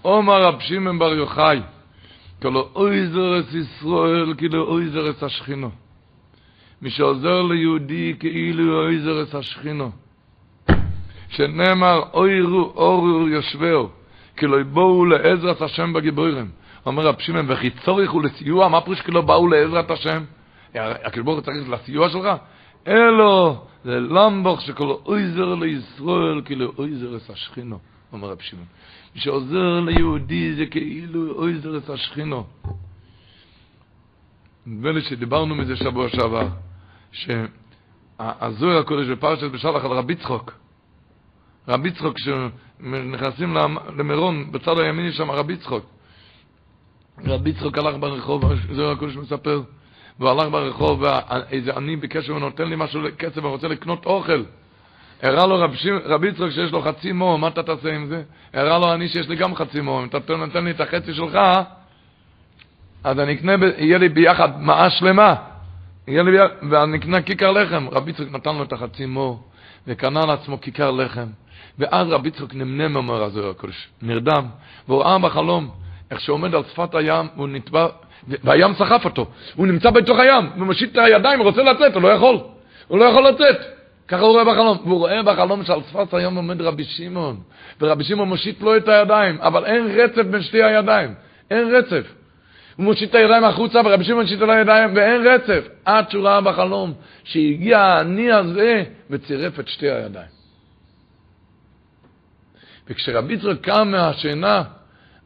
עומר 0.02 0.42
רב 0.42 0.60
שמעון 0.60 0.98
בר 0.98 1.14
יוחאי, 1.14 1.60
כלו 2.42 2.68
אוי 2.74 3.06
זרס 3.06 3.54
ישראל, 3.54 4.34
כאילו 4.38 4.66
אוי 4.66 4.88
זרס 4.88 5.22
השכינו. 5.22 5.70
מי 6.82 6.90
שעוזר 6.90 7.42
ליהודי 7.42 8.14
כאילו 8.20 8.84
אוי 8.84 9.00
זרס 9.00 9.34
השכינו. 9.34 9.90
שנאמר 11.28 12.02
אוירו 12.14 12.72
אורו 12.76 13.28
יושבהו, 13.28 13.88
כאילו 14.36 14.64
בואו 14.64 15.06
לעזרת 15.06 15.62
השם 15.62 15.92
בגיבורים. 15.92 16.50
אומר 16.86 17.06
רב 17.06 17.14
שמעון, 17.18 17.46
וכי 17.48 17.70
צורך 17.70 18.10
הוא 18.10 18.22
לסיוע, 18.22 18.68
מה 18.68 18.80
פרוש 18.80 19.00
כאילו 19.00 19.22
באו 19.22 19.48
לעזרת 19.48 19.90
השם? 19.90 20.24
הקדבור 20.74 21.40
צריך 21.40 21.68
לסיוע 21.68 22.08
שלך? 22.08 22.26
אלו, 22.88 23.56
זה 23.84 24.00
למבוך 24.00 24.60
שכל 24.60 24.94
אויזר 25.06 25.54
לישראל, 25.54 26.42
כאילו 26.44 26.72
אויזר 26.78 27.16
את 27.16 27.30
השכינו, 27.30 27.78
אומר 28.12 28.28
רב 28.28 28.40
שמעון. 28.40 28.66
מי 29.14 29.20
שעוזר 29.20 29.80
ליהודי 29.80 30.54
זה 30.54 30.66
כאילו 30.66 31.32
אויזר 31.32 31.76
את 31.76 31.90
השכינו. 31.90 32.46
נדמה 34.66 34.92
לי 34.92 35.00
שדיברנו 35.00 35.54
מזה 35.54 35.76
שבוע 35.76 36.08
שעבר, 36.08 36.48
שהזוהר 37.12 38.78
הקודש 38.78 39.06
בפרשת 39.06 39.50
בשלח 39.50 39.84
על 39.84 39.90
רבי 39.90 40.14
צחוק, 40.14 40.52
רבי 41.68 41.90
צחוק, 41.90 42.14
כשנכנסים 42.16 43.56
למירון, 43.96 44.52
בצד 44.52 44.78
הימיני 44.78 45.12
שם 45.12 45.30
רבי 45.30 45.56
צחוק. 45.56 45.84
רבי 47.26 47.52
צחוק 47.52 47.78
הלך 47.78 47.96
ברחוב, 48.00 48.44
זוהר 48.72 48.90
הקודש 48.90 49.16
מספר, 49.16 49.62
והוא 50.18 50.30
הלך 50.30 50.48
ברחוב, 50.52 51.02
ואיזה 51.02 51.76
עני 51.76 51.96
ביקש 51.96 52.30
ממנו, 52.30 52.40
נותן 52.40 52.68
לי 52.68 52.76
משהו 52.78 53.00
כסף, 53.18 53.38
אני 53.38 53.46
רוצה 53.46 53.68
לקנות 53.68 54.06
אוכל. 54.06 54.42
הראה 55.22 55.46
לו 55.46 55.58
רב, 55.58 55.70
רבי 56.04 56.28
יצחק 56.28 56.50
שיש 56.50 56.72
לו 56.72 56.82
חצי 56.82 57.12
מו, 57.12 57.38
מה 57.38 57.48
אתה 57.48 57.62
תעשה 57.62 57.94
עם 57.94 58.06
זה? 58.06 58.22
הראה 58.54 58.78
לו 58.78 58.94
אני 58.94 59.08
שיש 59.08 59.28
לי 59.28 59.36
גם 59.36 59.54
חצי 59.54 59.80
מו, 59.80 60.02
אם 60.02 60.08
אתה 60.08 60.36
נותן 60.36 60.64
לי 60.64 60.70
את 60.70 60.80
החצי 60.80 61.14
שלך, 61.14 61.38
אז 63.04 63.20
אני 63.20 63.34
אקנה, 63.34 63.52
יהיה 63.78 63.98
לי 63.98 64.08
ביחד 64.08 64.60
מעה 64.60 64.90
שלמה. 64.90 65.34
אקנה 66.96 67.22
כיכר 67.22 67.52
לחם. 67.52 67.86
רבי 67.92 68.10
יצחק 68.10 68.32
נתן 68.32 68.56
לו 68.56 68.62
את 68.62 68.72
החצי 68.72 69.06
מו, 69.06 69.42
וקנה 69.86 70.26
לעצמו 70.26 70.60
כיכר 70.60 70.90
לחם. 70.90 71.26
ואז 71.78 72.08
רבי 72.08 72.28
יצחק 72.28 72.54
נמנם, 72.54 72.96
אומר 72.96 73.22
הזוהר 73.22 73.50
הקודש, 73.50 73.88
נרדם, 74.02 74.44
והוא 74.88 75.02
ראה 75.02 75.18
בחלום, 75.18 75.70
איך 76.10 76.20
שהוא 76.20 76.34
עומד 76.34 76.54
על 76.54 76.62
שפת 76.72 76.94
הים, 76.94 77.26
הוא 77.34 77.48
נטבע, 77.48 77.86
והים 78.28 78.74
סחף 78.74 79.04
אותו. 79.04 79.26
הוא 79.54 79.66
נמצא 79.66 79.90
בתוך 79.90 80.18
הים, 80.18 80.50
הוא 80.56 80.66
מושיט 80.66 80.92
את 80.92 80.98
הידיים, 80.98 81.40
רוצה 81.40 81.62
לצאת, 81.62 81.94
הוא 81.94 82.02
לא 82.02 82.08
יכול. 82.08 82.38
הוא 82.88 82.98
לא 82.98 83.04
יכול 83.04 83.28
לצאת. 83.28 83.56
ככה 84.08 84.20
הוא 84.20 84.32
רואה 84.32 84.44
בחלום. 84.44 84.78
והוא 84.84 84.98
רואה 84.98 85.22
בחלום 85.22 85.64
שעל 85.64 85.80
שפת 85.90 86.14
הים 86.14 86.34
עומד 86.34 86.62
רבי 86.62 86.84
שמעון. 86.84 87.40
ורבי 87.80 88.04
שמעון 88.04 88.28
מושיט 88.28 88.62
לו 88.62 88.76
את 88.76 88.88
הידיים, 88.88 89.40
אבל 89.40 89.64
אין 89.64 89.86
רצף 89.86 90.22
בין 90.22 90.42
שתי 90.42 90.62
הידיים. 90.62 91.14
אין 91.50 91.74
רצף. 91.74 92.17
הוא 92.78 92.84
מושיט 92.84 93.10
את 93.10 93.14
הידיים 93.14 93.44
החוצה, 93.44 93.80
ורבי 93.84 94.04
שמעון 94.04 94.22
מושיט 94.22 94.40
על 94.40 94.50
הידיים, 94.50 94.96
ואין 94.96 95.26
רצף. 95.26 95.68
עד 95.84 96.10
שהוא 96.10 96.24
ראה 96.24 96.40
בחלום 96.40 96.92
שהגיע 97.24 97.78
העני 97.78 98.32
הזה 98.32 98.84
וצירף 99.10 99.60
את 99.60 99.68
שתי 99.68 99.90
הידיים. 99.90 100.28
וכשרבי 102.88 103.34
יצחק 103.34 103.60
קם 103.60 103.90
מהשינה, 103.90 104.62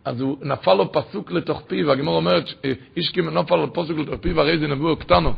אז 0.05 0.21
הוא 0.21 0.37
נפל 0.43 0.75
לו 0.75 0.93
פסוק 0.93 1.33
לתוך 1.33 1.63
פיו, 1.67 1.93
הגמור 1.93 2.17
אומרת, 2.17 2.45
איש 2.97 3.11
כי 3.11 3.21
נפל 3.21 3.57
לו 3.57 3.73
פסוק 3.73 3.99
לתוך 3.99 4.15
פיו, 4.21 4.41
הרי 4.41 4.59
זה 4.59 4.67
נבואו 4.67 4.97
קטנו. 4.97 5.33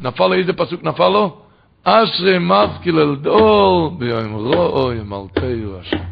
נפל 0.00 0.26
לו 0.26 0.34
איזה 0.34 0.52
פסוק 0.52 0.82
נפל 0.82 1.08
לו? 1.08 1.40
אשרי 1.84 2.36
משכיל 2.40 2.98
אל 2.98 3.16
דור, 3.16 3.90
ביום 3.98 4.32
רואו 4.32 4.92
ימלכהו 4.92 5.78
השם. 5.80 6.04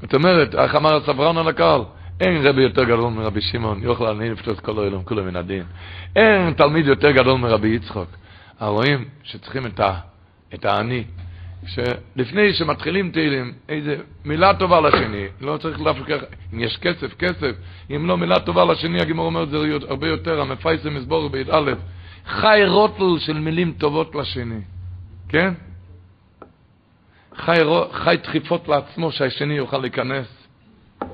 זאת 0.00 0.14
אומרת, 0.14 0.54
איך 0.54 0.74
אמר 0.74 0.96
הסברן 0.96 1.38
על 1.38 1.48
הקהל? 1.48 1.80
אין 2.22 2.46
רבי 2.46 2.62
יותר 2.62 2.84
גדול 2.84 3.12
מרבי 3.12 3.40
שמעון, 3.40 3.82
יוכל 3.82 4.06
אני 4.06 4.32
את 4.32 4.60
כל 4.60 4.78
העולם, 4.78 5.02
כולו 5.02 5.24
מן 5.24 5.36
הדין. 5.36 5.62
אין 6.16 6.52
תלמיד 6.52 6.86
יותר 6.86 7.10
גדול 7.10 7.38
מרבי 7.38 7.68
יצחוק. 7.68 8.08
רואים 8.60 9.04
שצריכים 9.22 9.66
את, 9.66 9.80
ה, 9.80 9.94
את 10.54 10.64
העני, 10.64 11.04
שלפני 11.66 12.52
שמתחילים 12.52 13.10
תהילים, 13.10 13.52
איזה 13.68 13.96
מילה 14.24 14.54
טובה 14.54 14.80
לשני, 14.80 15.26
לא 15.40 15.56
צריך 15.56 15.80
להפקח, 15.80 16.20
אם 16.54 16.60
יש 16.60 16.76
כסף, 16.76 17.14
כסף, 17.14 17.52
אם 17.96 18.06
לא 18.06 18.16
מילה 18.16 18.40
טובה 18.40 18.64
לשני, 18.64 19.00
הגימור 19.00 19.26
אומר 19.26 19.46
זה 19.46 19.56
הרבה 19.88 20.08
יותר, 20.08 20.40
המפייסם 20.40 20.94
מסבור 20.94 21.28
בי"א, 21.28 21.72
חי 22.26 22.62
רוטל 22.66 23.18
של 23.18 23.38
מילים 23.38 23.72
טובות 23.78 24.14
לשני, 24.14 24.60
כן? 25.28 25.54
חי, 27.36 27.58
חי 27.92 28.16
דחיפות 28.22 28.68
לעצמו 28.68 29.12
שהשני 29.12 29.54
יוכל 29.54 29.78
להיכנס. 29.78 30.41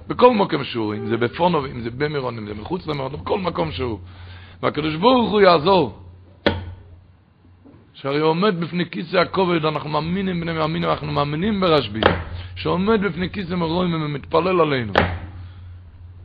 בכל 0.09 0.35
מקום 0.35 0.65
שהוא, 0.65 0.95
אם 0.95 1.07
זה 1.07 1.17
בפונו, 1.17 1.67
אם 1.67 1.81
זה 1.81 1.91
במירון, 1.91 2.39
אם 2.39 2.47
זה 2.47 2.55
מחוץ 2.55 2.87
למירון, 2.87 3.13
בכל 3.13 3.39
מקום 3.39 3.73
שהוא. 3.73 3.99
והקדוש 4.63 4.97
ברוך 4.97 5.31
הוא 5.31 5.41
יעזור. 5.41 5.99
שהרי 7.95 8.21
עומד 8.21 8.61
בפני 8.61 8.91
כיסא 8.91 9.17
הכובד, 9.17 9.65
אנחנו 9.65 9.91
מאמינים 9.91 10.41
בני 10.41 10.53
מאמינים, 10.53 10.91
אנחנו 10.91 11.13
מאמינים 11.13 11.61
ברשב"י, 11.61 12.01
שעומד 12.57 13.01
בפני 13.01 13.31
כיסא 13.31 13.55
מרואים 13.55 14.03
ומתפלל 14.03 14.61
עלינו. 14.61 14.93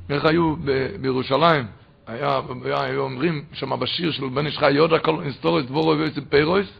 איך 0.10 0.26
היו 0.26 0.56
בירושלים? 1.02 1.66
היה, 2.08 2.40
היה, 2.66 2.82
היו 2.84 3.02
אומרים 3.02 3.44
שם 3.54 3.80
בשיר 3.80 4.12
של 4.12 4.30
בן 4.30 4.46
איש 4.46 4.58
חי 4.58 4.72
יודע 4.72 5.00
כל 5.00 5.24
היסטוריה 5.24 5.66
דבורו 5.66 5.98
ואיזה 6.00 6.22
פירוס, 6.30 6.80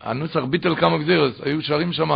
הנוסח 0.00 0.40
ביטל 0.40 0.76
כמה 0.76 0.98
גזירס, 0.98 1.40
היו 1.42 1.62
שרים 1.62 1.92
שם 1.92 2.10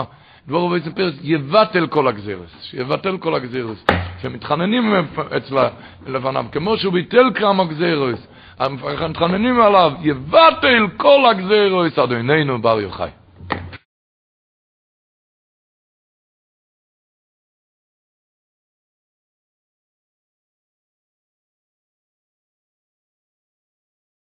דבורו 0.48 0.74
פירוס, 0.94 1.14
יבטל 1.22 1.86
כל 1.86 2.08
הגזירס, 2.08 2.74
יבטל 2.74 3.18
כל 3.18 3.34
הגזירס, 3.34 3.84
שמתחננים 4.22 4.92
אצלה 5.36 5.68
לפניו, 6.06 6.44
כמו 6.52 6.76
שהוא 6.76 6.92
ביטל 6.92 7.30
כמה 7.34 7.64
גזירס, 7.64 8.26
מתחננים 9.10 9.60
עליו, 9.60 9.92
יבטל 10.02 10.86
כל 10.96 11.26
הגזירס, 11.30 11.98
אדוננו 11.98 12.62
בר 12.62 12.80
יוחאי. 12.80 13.23